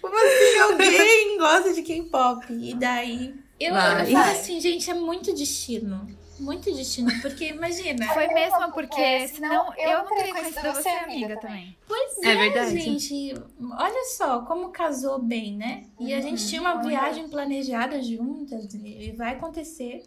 Como 0.03 0.14
assim 0.14 0.59
alguém 0.59 1.39
gosta 1.39 1.73
de 1.73 1.81
K-pop? 1.81 2.45
E 2.53 2.75
daí. 2.75 3.35
Eu, 3.59 3.75
eu 3.75 4.12
falo 4.12 4.31
assim, 4.31 4.61
gente, 4.61 4.91
é 4.91 4.95
muito 4.95 5.35
destino. 5.35 6.07
Muito 6.39 6.72
destino. 6.72 7.11
Porque 7.22 7.49
imagina. 7.49 8.07
Foi 8.12 8.28
mesmo, 8.28 8.72
porque 8.72 9.01
É, 9.01 9.26
senão 9.26 9.72
senão 9.72 9.74
eu 9.78 9.99
não 10.05 10.16
teria 10.16 10.34
conhecido 10.34 10.72
você 10.72 10.89
amiga 10.89 11.05
amiga 11.05 11.41
também. 11.41 11.41
também. 11.41 11.76
Pois 11.87 12.18
É 12.22 12.28
é, 12.32 12.37
verdade. 12.37 12.78
gente. 12.80 13.34
Olha 13.78 14.05
só 14.16 14.43
como 14.43 14.70
casou 14.70 15.18
bem, 15.18 15.57
né? 15.57 15.84
E 15.99 16.12
a 16.12 16.20
gente 16.20 16.47
tinha 16.47 16.61
uma 16.61 16.82
viagem 16.82 17.28
planejada 17.28 18.03
juntas. 18.03 18.72
E 18.74 19.12
vai 19.16 19.32
acontecer. 19.34 20.03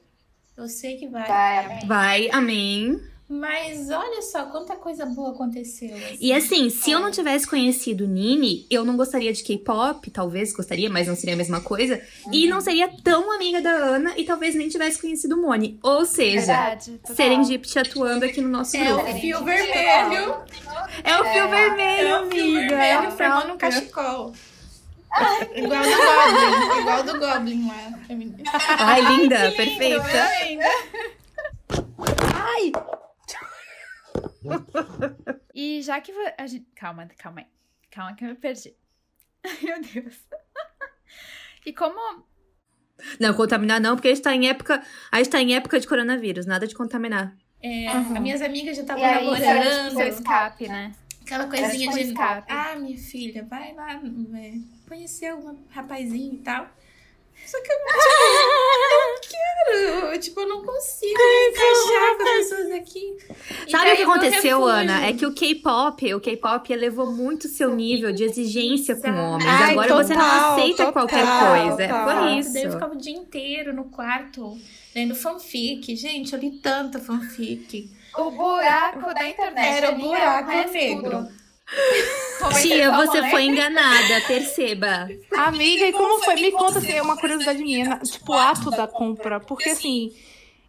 Eu 0.55 0.67
sei 0.67 0.97
que 0.97 1.07
vai. 1.07 1.27
Vai, 1.27 1.57
amém. 1.65 1.88
Vai, 1.88 2.30
amém. 2.32 3.01
Mas 3.32 3.91
olha 3.91 4.23
só 4.23 4.45
quanta 4.45 4.75
coisa 4.75 5.05
boa 5.05 5.30
aconteceu. 5.30 5.95
assim. 5.95 6.17
E 6.19 6.34
assim, 6.34 6.67
se 6.71 6.89
eu 6.89 6.99
não 6.99 7.11
tivesse 7.11 7.45
conhecido 7.45 8.07
Nini, 8.07 8.65
eu 8.71 8.84
não 8.84 8.97
gostaria 8.97 9.32
de 9.32 9.43
K-pop, 9.43 10.09
talvez 10.09 10.51
gostaria, 10.51 10.89
mas 10.89 11.07
não 11.07 11.15
seria 11.15 11.36
a 11.36 11.38
mesma 11.38 11.61
coisa. 11.61 12.01
E 12.32 12.47
não 12.47 12.59
seria 12.59 12.89
tão 13.03 13.32
amiga 13.32 13.61
da 13.61 13.69
Ana 13.69 14.13
e 14.17 14.23
talvez 14.23 14.55
nem 14.55 14.67
tivesse 14.67 14.99
conhecido 14.99 15.38
Moni. 15.38 15.77
Ou 15.84 16.05
seja, 16.05 16.39
Verdade. 16.47 16.99
atuando 17.77 18.25
aqui 18.25 18.41
no 18.41 18.49
nosso 18.49 18.75
É 18.75 18.84
grupo. 18.86 19.11
o 19.11 19.19
fio 19.19 19.43
vermelho. 19.43 20.36
É 21.03 21.21
o 21.21 21.23
fio 21.25 21.49
vermelho, 21.49 22.07
É 22.07 22.21
o 22.23 22.32
fio 22.32 22.43
amiga. 22.45 22.75
vermelho 22.77 23.11
formando 23.11 23.53
um 23.53 23.57
cachecol. 23.59 24.34
Igual 25.55 25.84
do 25.84 25.89
Goblin. 25.89 26.80
Igual 26.82 27.03
do 27.03 27.19
Goblin 27.19 27.67
lá. 27.67 27.99
Ai, 28.80 29.01
linda, 29.01 29.51
perfeita. 29.55 30.30
E 35.53 35.81
já 35.81 35.99
que 35.99 36.11
a 36.37 36.47
gente. 36.47 36.67
Calma, 36.75 37.07
calma 37.17 37.41
aí. 37.41 37.47
Calma 37.91 38.15
que 38.15 38.23
eu 38.23 38.29
me 38.29 38.35
perdi. 38.35 38.75
Meu 39.63 39.81
Deus. 39.81 40.15
E 41.65 41.73
como. 41.73 42.23
Não, 43.19 43.33
contaminar 43.33 43.81
não, 43.81 43.95
porque 43.95 44.07
a 44.07 44.15
gente 44.15 44.23
tá 44.23 44.33
em 44.33 44.47
época. 44.47 44.81
A 45.11 45.17
gente 45.17 45.29
tá 45.29 45.41
em 45.41 45.55
época 45.55 45.79
de 45.79 45.87
coronavírus, 45.87 46.45
nada 46.45 46.65
de 46.65 46.73
contaminar. 46.73 47.35
É, 47.61 47.87
As 47.89 48.09
minhas 48.19 48.41
amigas 48.41 48.77
já 48.77 48.83
estavam 48.83 49.03
aí, 49.03 49.25
isso 49.25 49.43
era 49.43 49.59
tipo 49.59 49.69
namorando. 49.75 49.97
seu 49.97 50.07
escape, 50.07 50.67
né? 50.69 50.95
Aquela 51.21 51.47
coisinha 51.47 51.91
tipo 51.91 51.93
de. 51.93 52.01
escape. 52.11 52.51
Ah, 52.51 52.75
minha 52.77 52.97
filha, 52.97 53.43
vai 53.43 53.73
lá 53.73 54.01
é, 54.37 54.53
conhecer 54.87 55.27
algum 55.27 55.57
rapazinho 55.69 56.35
e 56.35 56.37
tal. 56.37 56.69
Só 57.45 57.61
que 57.61 57.71
eu 57.71 57.77
não, 57.79 57.85
tipo, 57.99 58.23
eu 58.83 59.13
não 59.13 59.19
quero. 59.21 60.19
Tipo, 60.19 60.41
eu 60.41 60.49
não 60.49 60.63
consigo 60.63 61.17
me 61.17 61.49
encaixar 61.49 62.17
com 62.17 62.23
as 62.23 62.29
pessoas 62.49 62.71
aqui. 62.71 63.17
E 63.67 63.71
Sabe 63.71 63.91
o 63.91 63.95
que 63.95 64.01
aconteceu. 64.03 64.65
Ana? 64.65 65.05
É 65.07 65.13
que 65.13 65.25
o 65.25 65.33
K-pop, 65.33 66.13
o 66.13 66.19
K-pop 66.19 66.73
elevou 66.73 67.11
muito 67.11 67.45
o 67.45 67.47
seu 67.47 67.73
nível 67.75 68.11
de 68.11 68.23
exigência 68.23 68.95
com 68.95 69.09
homens. 69.09 69.49
Ai, 69.49 69.71
Agora 69.71 69.95
você 69.95 70.13
não 70.13 70.21
total, 70.21 70.53
aceita 70.53 70.85
total, 70.85 70.93
qualquer 70.93 71.25
coisa. 71.25 71.87
total. 71.87 72.05
Foi 72.05 72.15
Daí 72.15 72.33
eu 72.33 72.39
isso. 72.39 72.71
ficava 72.71 72.93
o 72.93 72.97
dia 72.97 73.13
inteiro 73.15 73.73
no 73.73 73.85
quarto 73.85 74.57
lendo 74.95 75.15
fanfic. 75.15 75.95
Gente, 75.95 76.33
eu 76.33 76.39
li 76.39 76.51
tanta 76.59 76.99
fanfic. 76.99 77.89
O 78.17 78.31
buraco 78.31 79.13
da 79.13 79.27
internet. 79.29 79.77
Era 79.77 79.91
o 79.91 79.97
buraco 79.99 80.71
negro. 80.71 81.27
Como 82.39 82.51
Tia, 82.61 82.91
você 82.91 83.17
tomam, 83.17 83.30
foi 83.32 83.45
né? 83.45 83.51
enganada, 83.51 84.22
perceba. 84.28 85.09
Amiga, 85.38 85.86
e 85.86 85.91
como 85.91 86.24
foi? 86.24 86.36
Me 86.36 86.51
conta 86.51 86.80
assim, 86.80 86.93
é 86.93 87.01
uma 87.01 87.17
curiosidade 87.17 87.61
minha, 87.61 87.99
tipo, 87.99 88.32
o 88.34 88.38
ato 88.38 88.72
da 88.72 88.88
compra. 88.88 89.39
Porque 89.39 89.70
assim, 89.70 90.11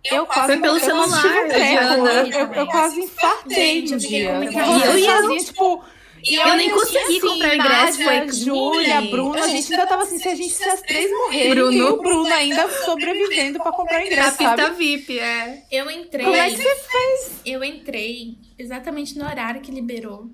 eu 0.04 0.26
quase. 0.26 0.48
Foi 0.48 0.60
pelo 0.60 0.76
eu 0.76 0.80
celular. 0.80 1.24
Eu, 1.26 2.06
eu, 2.40 2.52
eu 2.54 2.66
quase 2.66 3.00
infartei 3.00 3.86
Gente, 3.86 3.90
no 3.90 3.94
eu 3.96 3.98
dia. 3.98 4.32
com 4.32 4.44
Eu 4.44 4.52
raiva. 4.52 5.22
sozinha, 5.22 5.44
tipo. 5.44 5.84
E 6.22 6.34
Eu 6.34 6.44
nem 6.48 6.68
ainda 6.68 6.74
consegui 6.74 7.06
tinha, 7.06 7.20
comprar 7.22 7.50
o 7.50 7.54
ingresso, 7.54 7.98
Nádia, 8.04 8.04
foi 8.26 8.32
Júlia. 8.32 9.00
Bruna, 9.02 9.42
a 9.42 9.48
gente 9.48 9.72
ainda 9.72 9.86
tava 9.86 10.02
assim, 10.02 10.18
se 10.18 10.28
a 10.28 10.34
gente 10.34 10.50
se 10.52 10.64
as 10.68 10.82
três 10.82 11.10
morrerem, 11.10 11.54
Bruno. 11.54 11.72
e 11.72 11.82
o 11.82 11.96
Bruno 11.96 12.26
ainda 12.34 12.68
sobrevivendo 12.84 13.58
pra 13.58 13.72
comprar 13.72 14.04
ingresso, 14.04 14.36
pista 14.36 14.54
sabe? 14.56 14.74
VIP, 14.76 15.18
é. 15.18 15.62
Eu 15.72 15.90
entrei. 15.90 16.26
Como 16.26 16.36
é 16.36 16.50
que 16.50 16.58
você 16.58 16.74
fez? 16.74 17.32
Eu 17.46 17.64
entrei 17.64 18.34
exatamente 18.58 19.16
no 19.18 19.24
horário 19.24 19.62
que 19.62 19.70
liberou. 19.72 20.26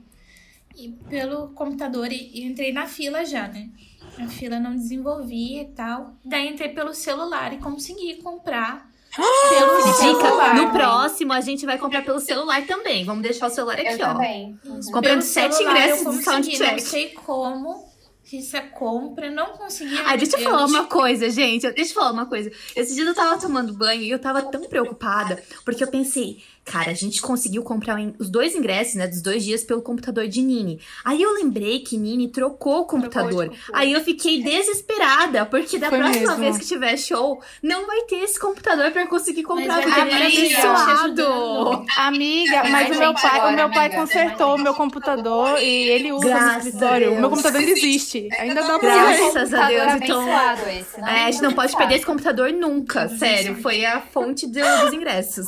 E 0.77 0.91
pelo 1.09 1.49
computador, 1.49 2.13
e 2.13 2.31
e 2.35 2.45
entrei 2.45 2.73
na 2.73 2.87
fila 2.87 3.25
já, 3.25 3.49
né? 3.49 3.71
A 4.19 4.29
fila 4.29 4.59
não 4.59 4.75
desenvolvia 4.75 5.63
e 5.63 5.67
tal. 5.67 6.15
Daí 6.25 6.49
entrei 6.49 6.71
pelo 6.71 6.95
celular 6.95 7.53
e 7.53 7.59
consegui 7.59 8.17
comprar 8.23 8.89
pelo 9.17 9.93
Dica, 9.99 10.55
no 10.55 10.71
próximo 10.73 11.33
a 11.33 11.41
gente 11.41 11.65
vai 11.65 11.79
comprar 11.79 12.05
pelo 12.05 12.21
celular 12.21 12.67
também. 12.67 13.05
Vamos 13.05 13.23
deixar 13.23 13.47
o 13.47 13.51
celular 13.51 13.79
Eu 13.79 13.93
aqui, 13.93 14.03
ó. 14.03 14.13
também. 14.13 14.59
Comprando 14.93 15.03
Pelo 15.03 15.23
sete 15.23 15.55
celular 15.55 15.73
ingressos 15.77 16.05
eu 16.07 16.11
do 16.13 16.17
Não 16.17 16.23
Soundcheck. 16.23 16.81
sei 16.83 17.09
como 17.11 17.87
fiz 18.23 18.53
a 18.57 18.61
compra, 18.61 19.31
não 19.31 19.53
consegui. 19.53 19.97
Ai, 20.05 20.19
deixa 20.19 20.37
eu 20.37 20.43
falar 20.43 20.67
uma 20.67 20.85
coisa, 20.87 21.31
gente. 21.31 21.71
Deixa 21.73 21.93
eu 21.93 21.95
falar 21.95 22.11
uma 22.13 22.27
coisa. 22.27 22.51
Esse 22.75 22.95
dia 22.95 23.05
eu 23.05 23.15
tava 23.15 23.41
tomando 23.41 23.73
banho 23.73 24.03
e 24.03 24.11
eu 24.11 24.19
tava 24.19 24.43
tão 24.43 24.63
preocupada, 24.65 25.41
porque 25.65 25.83
eu 25.85 25.89
pensei, 25.89 26.43
cara, 26.67 26.91
a 26.91 26.95
gente 26.95 27.23
conseguiu 27.23 27.63
comprar 27.63 27.97
os 28.19 28.29
dois 28.29 28.55
ingressos, 28.55 28.97
né, 28.97 29.07
dos 29.07 29.23
dois 29.23 29.45
dias 29.45 29.63
pelo 29.63 29.81
computador 29.81 30.27
de 30.27 30.43
Nini. 30.43 30.81
Aí 31.05 31.23
eu 31.23 31.33
lembrei 31.35 31.79
que 31.79 31.97
Nini 31.97 32.29
trocou 32.29 32.81
o 32.81 32.85
computador. 32.85 33.47
computador. 33.47 33.73
Aí 33.73 33.93
eu 33.93 34.01
fiquei 34.03 34.43
desesperada, 34.43 35.47
porque 35.47 35.79
da 35.79 35.89
Foi 35.89 35.99
próxima 35.99 36.27
mesmo. 36.33 36.37
vez 36.45 36.59
que 36.59 36.67
tiver 36.67 36.97
show, 36.97 37.41
não 37.63 37.87
vai 37.87 38.03
ter 38.03 38.17
esse 38.17 38.39
computador 38.39 38.91
pra 38.91 39.03
eu 39.03 39.07
conseguir 39.07 39.45
comprar, 39.45 39.77
Mas 39.77 39.85
porque 39.85 40.01
é 40.01 40.03
ele 40.03 40.13
era 40.15 40.27
amiga, 40.27 40.49
te 40.49 40.57
abençoado. 40.67 41.87
Amiga, 41.97 42.65
mas 42.65 42.97
o 42.97 42.99
meu 42.99 43.15
pai, 43.15 43.31
agora, 43.39 43.53
o 43.53 43.57
meu 43.57 43.69
pai 43.71 43.79
amiga, 43.87 43.91
tem 43.91 44.01
consertou 44.01 44.55
o 44.57 44.59
meu 44.59 44.75
computador 44.75 45.59
e 45.63 45.89
ele 45.89 46.13
usa 46.13 46.27
Graças 46.29 46.47
no 46.47 46.53
a 46.53 46.59
escritório. 46.59 47.13
O 47.13 47.21
meu 47.21 47.31
computador 47.31 47.61
ainda 47.61 47.71
existe. 47.73 48.29
Ainda 48.39 48.63
dá 48.63 48.79
pra 48.79 48.89
Graças 48.95 49.55
a 49.55 49.69
Deus, 49.69 49.93
então. 50.03 50.23
esse, 50.69 51.01
né? 51.01 51.21
É, 51.21 51.25
a 51.27 51.31
gente 51.31 51.43
não 51.43 51.53
pode 51.53 51.77
perder 51.77 51.95
esse 51.97 52.07
computador 52.07 52.53
nunca, 52.53 53.09
sério. 53.09 53.55
Foi 53.63 53.85
a 53.85 54.01
fonte 54.01 54.47
do- 54.47 54.57
dos 54.83 54.93
ingressos. 54.93 55.47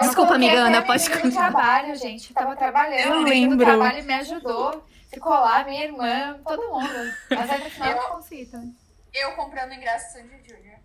Desculpa, 0.00 0.34
amiga 0.34 0.58
Ana, 0.60 0.82
pode 0.82 1.08
continuar. 1.10 1.50
trabalho, 1.50 1.96
gente. 1.96 2.30
Eu 2.30 2.34
tava 2.34 2.56
trabalhando. 2.56 3.14
Eu 3.14 3.22
lembro. 3.22 3.64
trabalho 3.64 4.04
me 4.04 4.14
ajudou. 4.14 4.84
Ficou 5.12 5.32
lá, 5.32 5.64
minha 5.64 5.84
irmã, 5.84 6.38
todo 6.46 6.68
mundo. 6.68 7.14
Mas 7.30 7.50
aí 7.50 7.64
no 7.64 7.70
final 7.70 7.90
eu 7.90 7.96
não 7.96 8.08
consegui 8.10 8.46
também. 8.46 8.74
Eu 9.14 9.32
comprando 9.32 9.72
ingresso 9.72 10.06
do 10.06 10.12
Sandy 10.12 10.42
Júnior. 10.46 10.78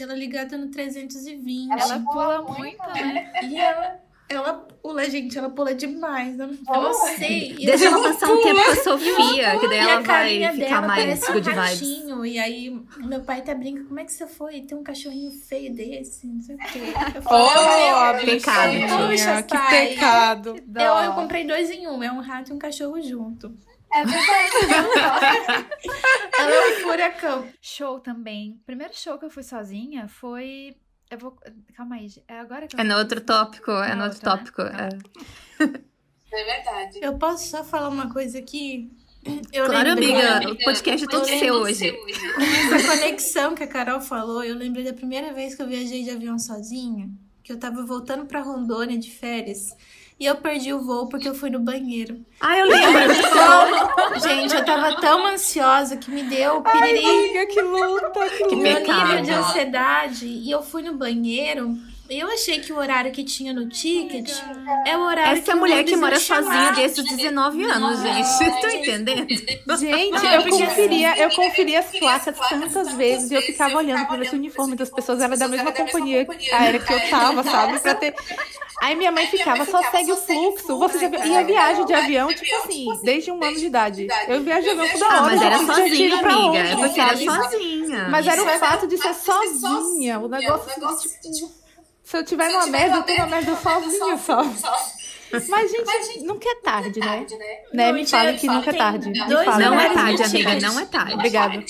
Ela 0.00 0.14
ligada 0.14 0.56
no 0.56 0.68
320. 0.70 1.70
Ela 1.72 2.00
pula 2.00 2.42
muito, 2.42 2.82
né? 2.90 3.32
E 3.42 3.60
ela, 3.60 4.00
ela 4.28 4.52
pula, 4.82 5.08
gente, 5.08 5.38
ela 5.38 5.48
pula 5.50 5.74
demais. 5.74 6.38
Eu 6.38 6.46
não, 6.48 6.84
eu 6.84 6.92
sei. 6.94 7.54
Deixa 7.54 7.84
eu- 7.86 7.92
ela 7.92 8.12
passar 8.12 8.30
um 8.30 8.42
tempo 8.42 8.62
com 8.64 8.70
a 8.70 8.76
Sofia, 8.76 9.58
que 9.58 9.68
daí 9.68 9.78
e 9.78 9.80
ela 9.88 10.00
vai 10.02 10.52
ficar 10.54 10.82
mais 10.82 11.22
um 11.28 11.32
good 11.32 11.50
vibes. 11.50 11.54
ratinho. 11.56 12.26
E 12.26 12.38
aí, 12.38 12.80
meu 12.98 13.20
pai 13.22 13.38
até 13.40 13.54
brinca, 13.54 13.84
como 13.84 13.98
é 14.00 14.04
que 14.04 14.12
você 14.12 14.26
foi? 14.26 14.60
Tem 14.62 14.76
um 14.76 14.82
cachorrinho 14.82 15.30
feio 15.30 15.72
desse, 15.74 16.26
não 16.26 16.40
sei 16.42 16.54
o 16.56 16.58
quê. 16.58 16.80
Eu 17.16 17.22
falo, 17.22 17.48
Oh, 17.48 18.12
"Meu, 18.16 18.26
pecado, 18.26 18.72
Poxa, 19.08 19.42
que 19.42 19.54
pai. 19.56 19.88
pecado. 19.88 20.56
Eu, 20.76 20.94
eu 21.04 21.12
comprei 21.14 21.46
dois 21.46 21.70
em 21.70 21.86
um, 21.88 22.02
é 22.02 22.10
um 22.12 22.20
rato 22.20 22.50
e 22.50 22.54
um 22.54 22.58
cachorro 22.58 23.00
junto. 23.02 23.54
É 23.90 24.04
verdade. 24.04 25.66
Ela 26.38 26.50
é 26.54 26.68
um 26.70 26.80
furacão. 26.82 27.48
Show 27.60 28.00
também. 28.00 28.60
Primeiro 28.66 28.92
show 28.94 29.18
que 29.18 29.24
eu 29.24 29.30
fui 29.30 29.42
sozinha 29.42 30.06
foi. 30.08 30.76
Eu 31.10 31.18
vou. 31.18 31.36
Calma 31.76 31.96
aí. 31.96 32.08
É 32.28 32.38
agora 32.38 32.66
que 32.66 32.76
eu 32.76 32.80
É 32.80 32.84
no 32.84 32.96
outro 32.98 33.20
tópico, 33.20 33.70
é 33.70 33.94
no 33.94 33.96
No 33.96 34.04
outro 34.04 34.30
outro, 34.30 34.30
né? 34.30 34.36
tópico. 34.36 34.62
Tá. 34.64 34.88
é. 35.74 35.88
É 36.30 36.44
verdade. 36.44 36.98
Eu 37.02 37.16
posso 37.18 37.48
só 37.48 37.64
falar 37.64 37.88
uma 37.88 38.12
coisa 38.12 38.38
aqui? 38.38 38.90
Eu 39.52 39.66
Claro, 39.66 39.88
lembrei- 39.90 40.14
amiga, 40.14 40.52
o 40.52 40.58
podcast 40.64 41.04
é 41.04 41.08
todo 41.08 41.22
Eu 41.28 41.38
seu 41.38 41.54
lembro 41.54 41.70
hoje. 41.70 41.98
Essa 42.74 42.88
conexão 42.96 43.54
que 43.54 43.62
a 43.62 43.66
Carol 43.66 44.00
falou, 44.00 44.44
eu 44.44 44.54
lembrei 44.54 44.84
da 44.84 44.92
primeira 44.92 45.32
vez 45.32 45.54
que 45.54 45.62
eu 45.62 45.66
viajei 45.66 46.04
de 46.04 46.10
avião 46.10 46.38
sozinha, 46.38 47.10
que 47.42 47.50
eu 47.52 47.58
tava 47.58 47.82
voltando 47.84 48.26
pra 48.26 48.40
Rondônia 48.42 48.96
de 48.98 49.10
férias. 49.10 49.74
E 50.20 50.26
eu 50.26 50.34
perdi 50.36 50.72
o 50.72 50.80
voo 50.84 51.06
porque 51.08 51.28
eu 51.28 51.34
fui 51.34 51.48
no 51.48 51.60
banheiro. 51.60 52.18
Ah, 52.40 52.58
eu 52.58 52.66
lembro. 52.66 53.14
Então, 53.28 54.20
gente, 54.20 54.54
eu 54.54 54.64
tava 54.64 54.96
tão 55.00 55.24
ansiosa 55.26 55.96
que 55.96 56.10
me 56.10 56.22
deu 56.24 56.60
piriri, 56.62 57.04
Amiga, 57.04 57.46
que 57.46 57.60
luta. 57.62 58.28
Que 58.30 58.44
Que 58.48 58.54
o 58.54 58.58
meu 58.58 58.76
pecado. 58.80 59.06
nível 59.06 59.22
de 59.22 59.30
ansiedade. 59.32 60.26
E 60.26 60.50
eu 60.50 60.62
fui 60.62 60.82
no 60.82 60.94
banheiro. 60.94 61.76
Eu 62.08 62.26
achei 62.30 62.58
que 62.60 62.72
o 62.72 62.78
horário 62.78 63.12
que 63.12 63.22
tinha 63.22 63.52
no 63.52 63.68
ticket 63.68 64.30
é 64.86 64.96
o 64.96 65.00
horário 65.00 65.38
Essa 65.38 65.50
é 65.50 65.54
a 65.54 65.56
mulher 65.56 65.84
que 65.84 65.94
mora 65.94 66.18
sozinha 66.18 66.72
desde 66.72 67.02
os 67.02 67.16
19 67.16 67.64
anos, 67.64 68.00
gente. 68.00 68.26
Vocês 68.26 68.54
estão 68.54 68.70
entendendo? 68.70 69.28
Gente, 69.78 70.10
Não, 70.12 70.32
eu 70.32 70.48
conferia, 70.48 71.18
eu 71.18 71.30
conferia 71.30 71.80
as 71.80 71.90
placas 71.90 72.36
tantas 72.48 72.94
vezes 72.94 73.30
e 73.30 73.34
eu 73.34 73.42
ficava 73.42 73.76
olhando 73.76 74.06
pra 74.06 74.16
ver 74.16 74.26
se 74.26 74.34
o 74.34 74.38
uniforme 74.38 74.74
das 74.74 74.88
pessoas 74.88 75.20
era 75.20 75.36
da 75.36 75.48
mesma 75.48 75.70
companhia 75.70 76.26
aérea 76.52 76.80
que 76.80 76.92
eu 76.92 77.10
tava, 77.10 77.42
sabe? 77.42 77.78
Pra 77.88 77.94
ter. 77.94 78.14
Aí 78.80 78.94
minha 78.94 79.10
mãe 79.10 79.26
ficava, 79.26 79.64
só 79.64 79.82
segue 79.90 80.12
o 80.12 80.16
fluxo. 80.16 80.78
Você 80.78 80.98
já... 80.98 81.08
E 81.08 81.34
eu 81.34 81.46
viajo 81.46 81.84
de 81.84 81.94
avião, 81.94 82.28
tipo 82.28 82.56
assim, 82.56 82.86
desde 83.02 83.30
um 83.30 83.42
ano 83.42 83.56
de 83.56 83.66
idade. 83.66 84.06
Eu 84.28 84.42
viajo 84.42 84.62
de 84.62 84.70
avião 84.70 84.88
toda 84.88 85.06
hora. 85.06 85.16
Ah, 85.16 85.22
mas 85.22 85.42
era 85.42 85.58
sozinha, 85.58 86.16
amiga. 86.18 86.76
porque 86.76 87.00
era 87.00 87.16
sozinha. 87.16 88.08
Mas 88.08 88.26
era 88.26 88.42
o 88.42 88.58
fato 88.58 88.86
de 88.86 88.96
ser 88.96 89.14
sozinha. 89.14 90.18
O 90.20 90.28
negócio 90.28 90.70
se 92.08 92.16
eu 92.16 92.24
tiver 92.24 92.48
numa 92.50 92.66
merda, 92.66 92.96
eu 92.96 93.02
tô 93.02 93.14
na 93.16 93.26
merda 93.26 93.56
sozinha 93.56 94.16
só. 94.18 94.42
Mas, 95.30 95.70
gente, 95.70 96.22
nunca 96.24 96.48
é 96.48 96.54
tarde, 96.62 97.00
né? 97.00 97.26
Né, 97.72 97.86
Não, 97.88 97.92
me 97.92 98.06
falem 98.06 98.36
tinha- 98.36 98.38
que 98.38 98.46
nunca 98.46 98.70
é 98.70 98.72
tem 98.72 98.78
tarde. 98.78 99.12
Dois. 99.12 99.46
Não 99.46 99.60
é 99.60 99.68
horários 99.68 99.94
tarde, 99.94 100.18
no 100.18 100.24
amiga, 100.24 100.50
ticket. 100.50 100.62
não 100.62 100.80
é 100.80 100.86
tarde. 100.86 101.14
Obrigada. 101.14 101.64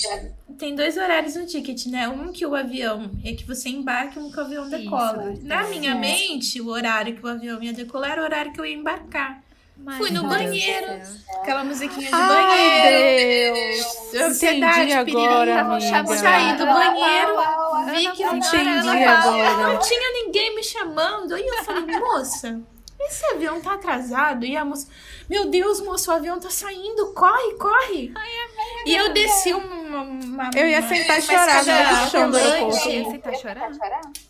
Tem 0.57 0.75
dois 0.75 0.95
horários 0.97 1.35
no 1.35 1.45
ticket, 1.45 1.85
né? 1.87 2.07
Um 2.07 2.31
que 2.31 2.45
o 2.45 2.55
avião 2.55 3.11
é 3.23 3.33
que 3.33 3.43
você 3.45 3.67
embarca 3.69 4.17
e 4.19 4.23
um 4.23 4.31
que 4.31 4.37
o 4.37 4.41
avião 4.41 4.69
decola. 4.69 5.33
Isso, 5.33 5.45
Na 5.45 5.61
isso. 5.63 5.71
minha 5.71 5.93
mente, 5.95 6.61
o 6.61 6.69
horário 6.69 7.15
que 7.15 7.25
o 7.25 7.27
avião 7.29 7.61
ia 7.61 7.73
decolar 7.73 8.11
era 8.13 8.21
o 8.21 8.23
horário 8.23 8.53
que 8.53 8.61
eu 8.61 8.65
ia 8.65 8.75
embarcar. 8.75 9.41
Mas, 9.83 9.97
Fui 9.97 10.09
no 10.11 10.21
Deus 10.21 10.33
banheiro. 10.33 10.87
céu. 10.87 10.99
Aquela 11.41 11.63
musiquinha 11.63 12.07
de 12.09 12.13
Ai, 12.13 12.27
banheiro. 12.27 13.55
Deus. 14.11 14.21
Ansiedade, 14.29 14.91
Entendi 14.91 14.93
agora, 15.17 15.61
amiga. 15.61 16.15
Saí 16.17 16.53
do 16.57 16.65
banheiro, 16.65 17.35
vi 17.95 18.11
que 18.11 18.23
não 18.25 18.35
Entendi 18.37 18.89
agora. 19.07 19.57
não 19.57 19.79
tinha 19.79 20.11
ninguém 20.13 20.55
me 20.55 20.63
chamando. 20.63 21.33
Aí 21.33 21.47
eu 21.47 21.63
falei, 21.63 21.97
moça, 21.99 22.59
esse 22.99 23.25
avião 23.27 23.61
tá 23.61 23.73
atrasado. 23.73 24.45
E 24.45 24.55
a 24.57 24.63
moça, 24.65 24.87
meu 25.29 25.49
Deus, 25.49 25.79
moço, 25.81 26.11
o 26.11 26.13
avião 26.13 26.39
tá 26.39 26.49
saindo. 26.49 27.13
Corre, 27.13 27.53
corre. 27.57 28.13
E 28.85 28.93
eu 28.95 29.13
desci 29.13 29.53
uma. 29.53 30.01
uma 30.01 30.49
Eu 30.55 30.67
ia 30.67 30.81
sentar 30.87 31.21
chorar 31.21 31.63
no 32.05 32.09
chão 32.11 32.29
do 32.31 32.37
aeroporto. 32.37 32.77
rolante. 32.79 33.03
Você 33.03 33.17
tá 33.19 33.33
chorando? 33.33 33.79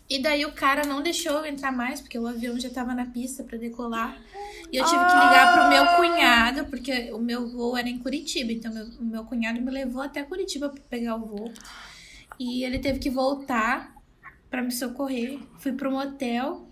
E 0.08 0.22
daí 0.22 0.44
o 0.44 0.52
cara 0.52 0.84
não 0.86 1.02
deixou 1.02 1.32
eu 1.32 1.46
entrar 1.46 1.72
mais, 1.72 2.00
porque 2.00 2.18
o 2.18 2.26
avião 2.26 2.58
já 2.58 2.70
tava 2.70 2.94
na 2.94 3.06
pista 3.06 3.42
pra 3.44 3.58
decolar. 3.58 4.16
E 4.72 4.76
eu 4.76 4.84
tive 4.84 5.04
que 5.04 5.12
ligar 5.14 5.52
pro 5.52 5.68
meu 5.68 5.86
cunhado, 5.96 6.64
porque 6.66 7.10
o 7.12 7.18
meu 7.18 7.48
voo 7.48 7.76
era 7.76 7.88
em 7.88 7.98
Curitiba. 7.98 8.52
Então 8.52 8.72
meu- 8.72 8.86
o 9.00 9.04
meu 9.04 9.24
cunhado 9.24 9.60
me 9.60 9.70
levou 9.70 10.00
até 10.02 10.22
Curitiba 10.22 10.68
pra 10.68 10.80
pegar 10.88 11.16
o 11.16 11.26
voo. 11.26 11.52
E 12.38 12.64
ele 12.64 12.78
teve 12.78 12.98
que 13.00 13.10
voltar 13.10 13.92
pra 14.48 14.62
me 14.62 14.70
socorrer. 14.72 15.38
Fui 15.58 15.72
pra 15.72 15.88
um 15.88 15.96
hotel. 15.98 16.66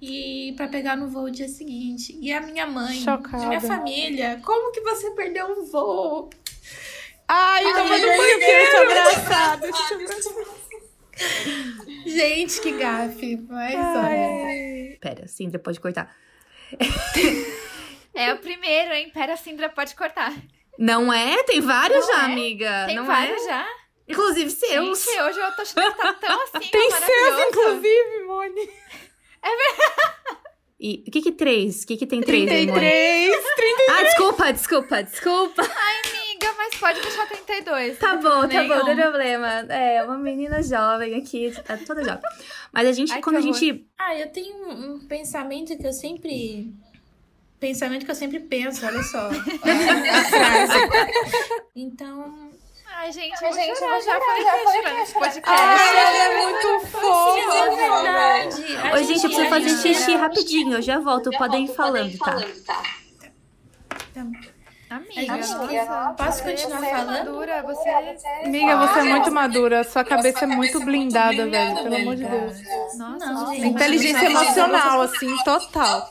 E 0.00 0.52
para 0.56 0.68
pegar 0.68 0.96
no 0.96 1.08
voo 1.08 1.30
dia 1.30 1.48
seguinte. 1.48 2.16
E 2.20 2.32
a 2.32 2.40
minha 2.40 2.66
mãe, 2.66 3.00
Chocada. 3.00 3.46
minha 3.46 3.60
família, 3.60 4.40
como 4.44 4.72
que 4.72 4.80
você 4.80 5.10
perdeu 5.12 5.50
o 5.50 5.66
voo? 5.66 6.30
Ai, 7.28 7.64
Ai, 7.64 7.72
não, 7.72 7.88
mas 7.88 8.02
não 8.02 8.10
ai, 8.10 8.16
foi 8.16 8.30
o 8.30 8.34
ai, 8.34 8.38
quê? 8.40 8.46
Deixa 8.46 8.76
eu 8.76 8.80
ai, 8.90 8.98
abraçar, 8.98 9.56
deixa 9.58 9.94
eu 9.94 10.00
abraçar. 10.00 10.60
Gente, 12.06 12.60
que 12.60 12.72
gafe. 12.72 13.36
Mas 13.48 13.74
olha. 13.74 14.98
Pera, 15.00 15.28
Cinda, 15.28 15.58
pode 15.58 15.78
cortar. 15.80 16.14
É 18.14 18.32
o 18.32 18.38
primeiro, 18.38 18.92
hein? 18.92 19.10
Pera, 19.12 19.36
Sindra, 19.36 19.68
pode 19.68 19.94
cortar. 19.94 20.34
Não 20.78 21.12
é? 21.12 21.42
Tem 21.44 21.60
vários 21.60 22.06
Não 22.06 22.14
já, 22.14 22.22
é? 22.22 22.24
amiga. 22.24 22.84
Tem 22.86 22.96
não 22.96 23.06
vários 23.06 23.42
é? 23.42 23.46
já? 23.48 23.66
Inclusive 24.08 24.50
seus. 24.50 25.04
Gente, 25.04 25.20
hoje 25.22 25.38
eu 25.38 25.52
tô 25.52 25.62
achando 25.62 25.92
que 25.94 26.02
tá 26.02 26.12
tão 26.14 26.42
assim, 26.42 26.58
Tem 26.70 26.90
seus, 26.90 27.48
inclusive, 27.48 28.24
Moni. 28.26 28.70
E 30.82 31.04
o 31.06 31.10
que 31.10 31.20
que 31.20 31.32
três? 31.32 31.82
O 31.82 31.86
que 31.86 31.96
que 31.98 32.06
tem 32.06 32.22
três 32.22 32.50
aí, 32.50 32.66
Moni? 32.66 32.80
33. 32.80 33.90
Ah, 33.90 34.02
desculpa, 34.02 34.52
desculpa, 34.52 35.02
desculpa. 35.02 35.62
Amiga, 35.62 36.54
mas 36.56 36.74
pode 36.76 37.00
deixar 37.02 37.26
32. 37.28 37.98
Tá 37.98 38.16
bom, 38.16 38.48
tá 38.48 38.62
bom, 38.62 38.76
não 38.76 38.84
tem 38.86 38.96
problema. 38.96 39.48
É, 39.68 40.02
uma 40.02 40.16
menina 40.16 40.62
jovem 40.62 41.16
aqui, 41.16 41.52
tá 41.66 41.76
toda 41.76 42.02
jovem. 42.02 42.22
Mas 42.72 42.88
a 42.88 42.92
gente, 42.92 43.12
Ai, 43.12 43.20
quando 43.20 43.36
a 43.36 43.40
horror. 43.40 43.52
gente. 43.52 43.86
Ah, 43.98 44.18
eu 44.18 44.32
tenho 44.32 44.70
um, 44.70 45.06
pensamento 45.06 45.76
que 45.76 45.86
eu 45.86 45.92
sempre. 45.92 46.72
Pensamento 47.58 48.06
que 48.06 48.10
eu 48.10 48.14
sempre 48.14 48.40
penso, 48.40 48.86
olha 48.86 49.02
só. 49.02 49.28
a 49.28 50.24
frase. 50.24 50.78
Então. 51.76 52.49
Ai, 53.00 53.10
gente, 53.12 53.42
eu 53.42 53.48
Ai, 53.48 53.52
gente, 53.54 53.78
chorar, 53.78 54.00
já 54.02 54.20
falei 54.20 54.82
já 54.82 54.92
nesse 54.92 55.14
podcast. 55.14 55.50
Ai, 55.50 55.96
ela 55.96 56.18
é 56.18 56.42
muito 56.42 56.86
fofa. 56.86 57.56
é 57.56 57.70
verdade. 57.76 58.92
Oi, 58.92 59.04
gente, 59.04 59.24
eu 59.24 59.30
preciso 59.30 59.48
fazer 59.48 59.68
gente- 59.70 59.80
xixi 59.94 60.16
rapidinho, 60.16 60.74
eu 60.74 60.82
já 60.82 60.98
volto. 60.98 61.30
Podem 61.30 61.64
ir 61.64 61.74
falando, 61.74 62.18
tá? 62.18 62.36
Amiga, 64.90 65.32
Amiga, 65.32 65.36
nossa, 65.36 66.14
posso 66.14 66.38
você 66.42 66.50
continuar 66.52 66.84
é 66.84 66.90
falando? 66.90 67.06
madura, 67.06 67.62
você... 67.62 67.88
Amiga, 68.44 68.76
você 68.76 68.98
é 68.98 69.02
muito 69.04 69.32
madura. 69.32 69.84
Sua 69.84 70.04
cabeça 70.04 70.44
é 70.44 70.48
muito 70.48 70.84
blindada, 70.84 71.48
velho. 71.48 71.82
Pelo 71.82 71.96
amor 71.96 72.16
de 72.16 72.24
Deus. 72.24 72.58
Nossa, 72.98 73.26
Não, 73.26 73.46
gente. 73.54 73.66
Inteligência 73.68 74.26
emocional, 74.26 75.00
assim, 75.00 75.34
total. 75.44 76.08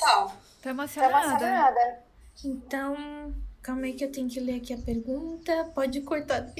tô 0.63 0.69
emocionada. 0.69 1.99
Então, 2.43 2.95
calma 3.69 3.85
aí 3.85 3.93
que 3.93 4.03
eu 4.03 4.11
tenho 4.11 4.27
que 4.27 4.39
ler 4.39 4.55
aqui 4.55 4.73
a 4.73 4.77
pergunta. 4.77 5.71
Pode 5.75 6.01
cortar 6.01 6.51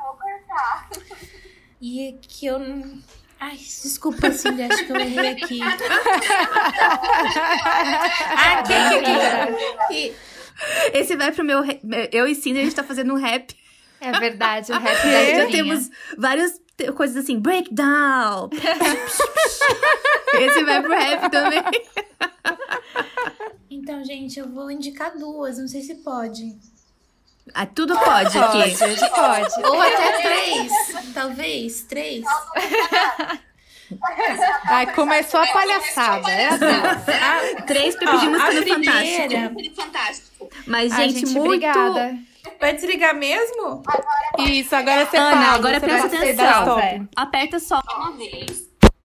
vou 0.00 0.14
cortar. 0.14 0.88
E 1.80 2.08
é 2.08 2.14
que 2.18 2.46
eu 2.46 2.58
não. 2.58 2.98
Ai, 3.38 3.56
desculpa, 3.56 4.30
Cindy, 4.30 4.62
acho 4.62 4.86
que 4.86 4.92
eu 4.92 4.96
errei 4.96 5.28
aqui. 5.32 5.60
ah, 8.40 8.60
aqui, 8.60 8.72
aqui, 8.72 9.10
aqui. 9.80 10.14
Esse 10.94 11.14
vai 11.16 11.30
pro 11.32 11.44
meu. 11.44 11.62
Eu 12.10 12.26
e 12.26 12.34
Cindy, 12.34 12.60
a 12.60 12.64
gente 12.64 12.74
tá 12.74 12.84
fazendo 12.84 13.12
um 13.12 13.18
rap. 13.18 13.54
É 14.00 14.18
verdade, 14.18 14.72
o 14.72 14.78
rap 14.78 14.96
da 15.04 15.24
Já 15.36 15.46
temos 15.48 15.90
várias 16.16 16.52
te- 16.52 16.62
coisas 16.92 17.16
assim, 17.16 17.38
breakdown. 17.38 18.48
Esse 20.34 20.64
vai 20.64 20.82
pro 20.82 20.92
rap 20.92 21.30
também. 21.30 21.62
Então, 23.70 24.04
gente, 24.04 24.38
eu 24.38 24.48
vou 24.48 24.70
indicar 24.70 25.16
duas, 25.16 25.58
não 25.58 25.68
sei 25.68 25.82
se 25.82 25.96
pode. 25.96 26.56
Ah, 27.54 27.66
tudo 27.66 27.98
pode 27.98 28.38
aqui. 28.38 28.76
Pode, 28.76 28.92
hoje 28.92 29.10
pode. 29.10 29.66
Ou 29.66 29.80
até 29.80 30.22
três, 30.22 30.72
talvez, 31.12 31.82
três. 31.82 32.24
Ai, 34.64 34.94
começou 34.94 35.40
a 35.40 35.46
palhaçada, 35.48 36.30
é 36.30 36.48
assim. 36.48 36.64
A, 37.58 37.62
Três 37.62 37.94
música 37.94 38.30
no 38.30 38.38
Fantástico. 38.38 38.74
primeira... 38.74 39.52
Fantástico. 39.74 40.50
Mas, 40.66 40.92
Ai, 40.92 41.08
gente, 41.08 41.20
gente, 41.20 41.32
muito. 41.32 41.46
obrigada. 41.46 42.18
Vai 42.60 42.74
desligar 42.74 43.14
mesmo? 43.14 43.82
Isso, 44.38 44.74
agora 44.74 45.06
você 45.06 45.16
Ana, 45.16 45.52
agora 45.54 45.80
você 45.80 45.86
presta 45.86 46.16
atenção. 46.16 46.78
Aperta 47.16 47.58
só. 47.58 47.80
Uma 47.96 48.12
vez. 48.12 48.71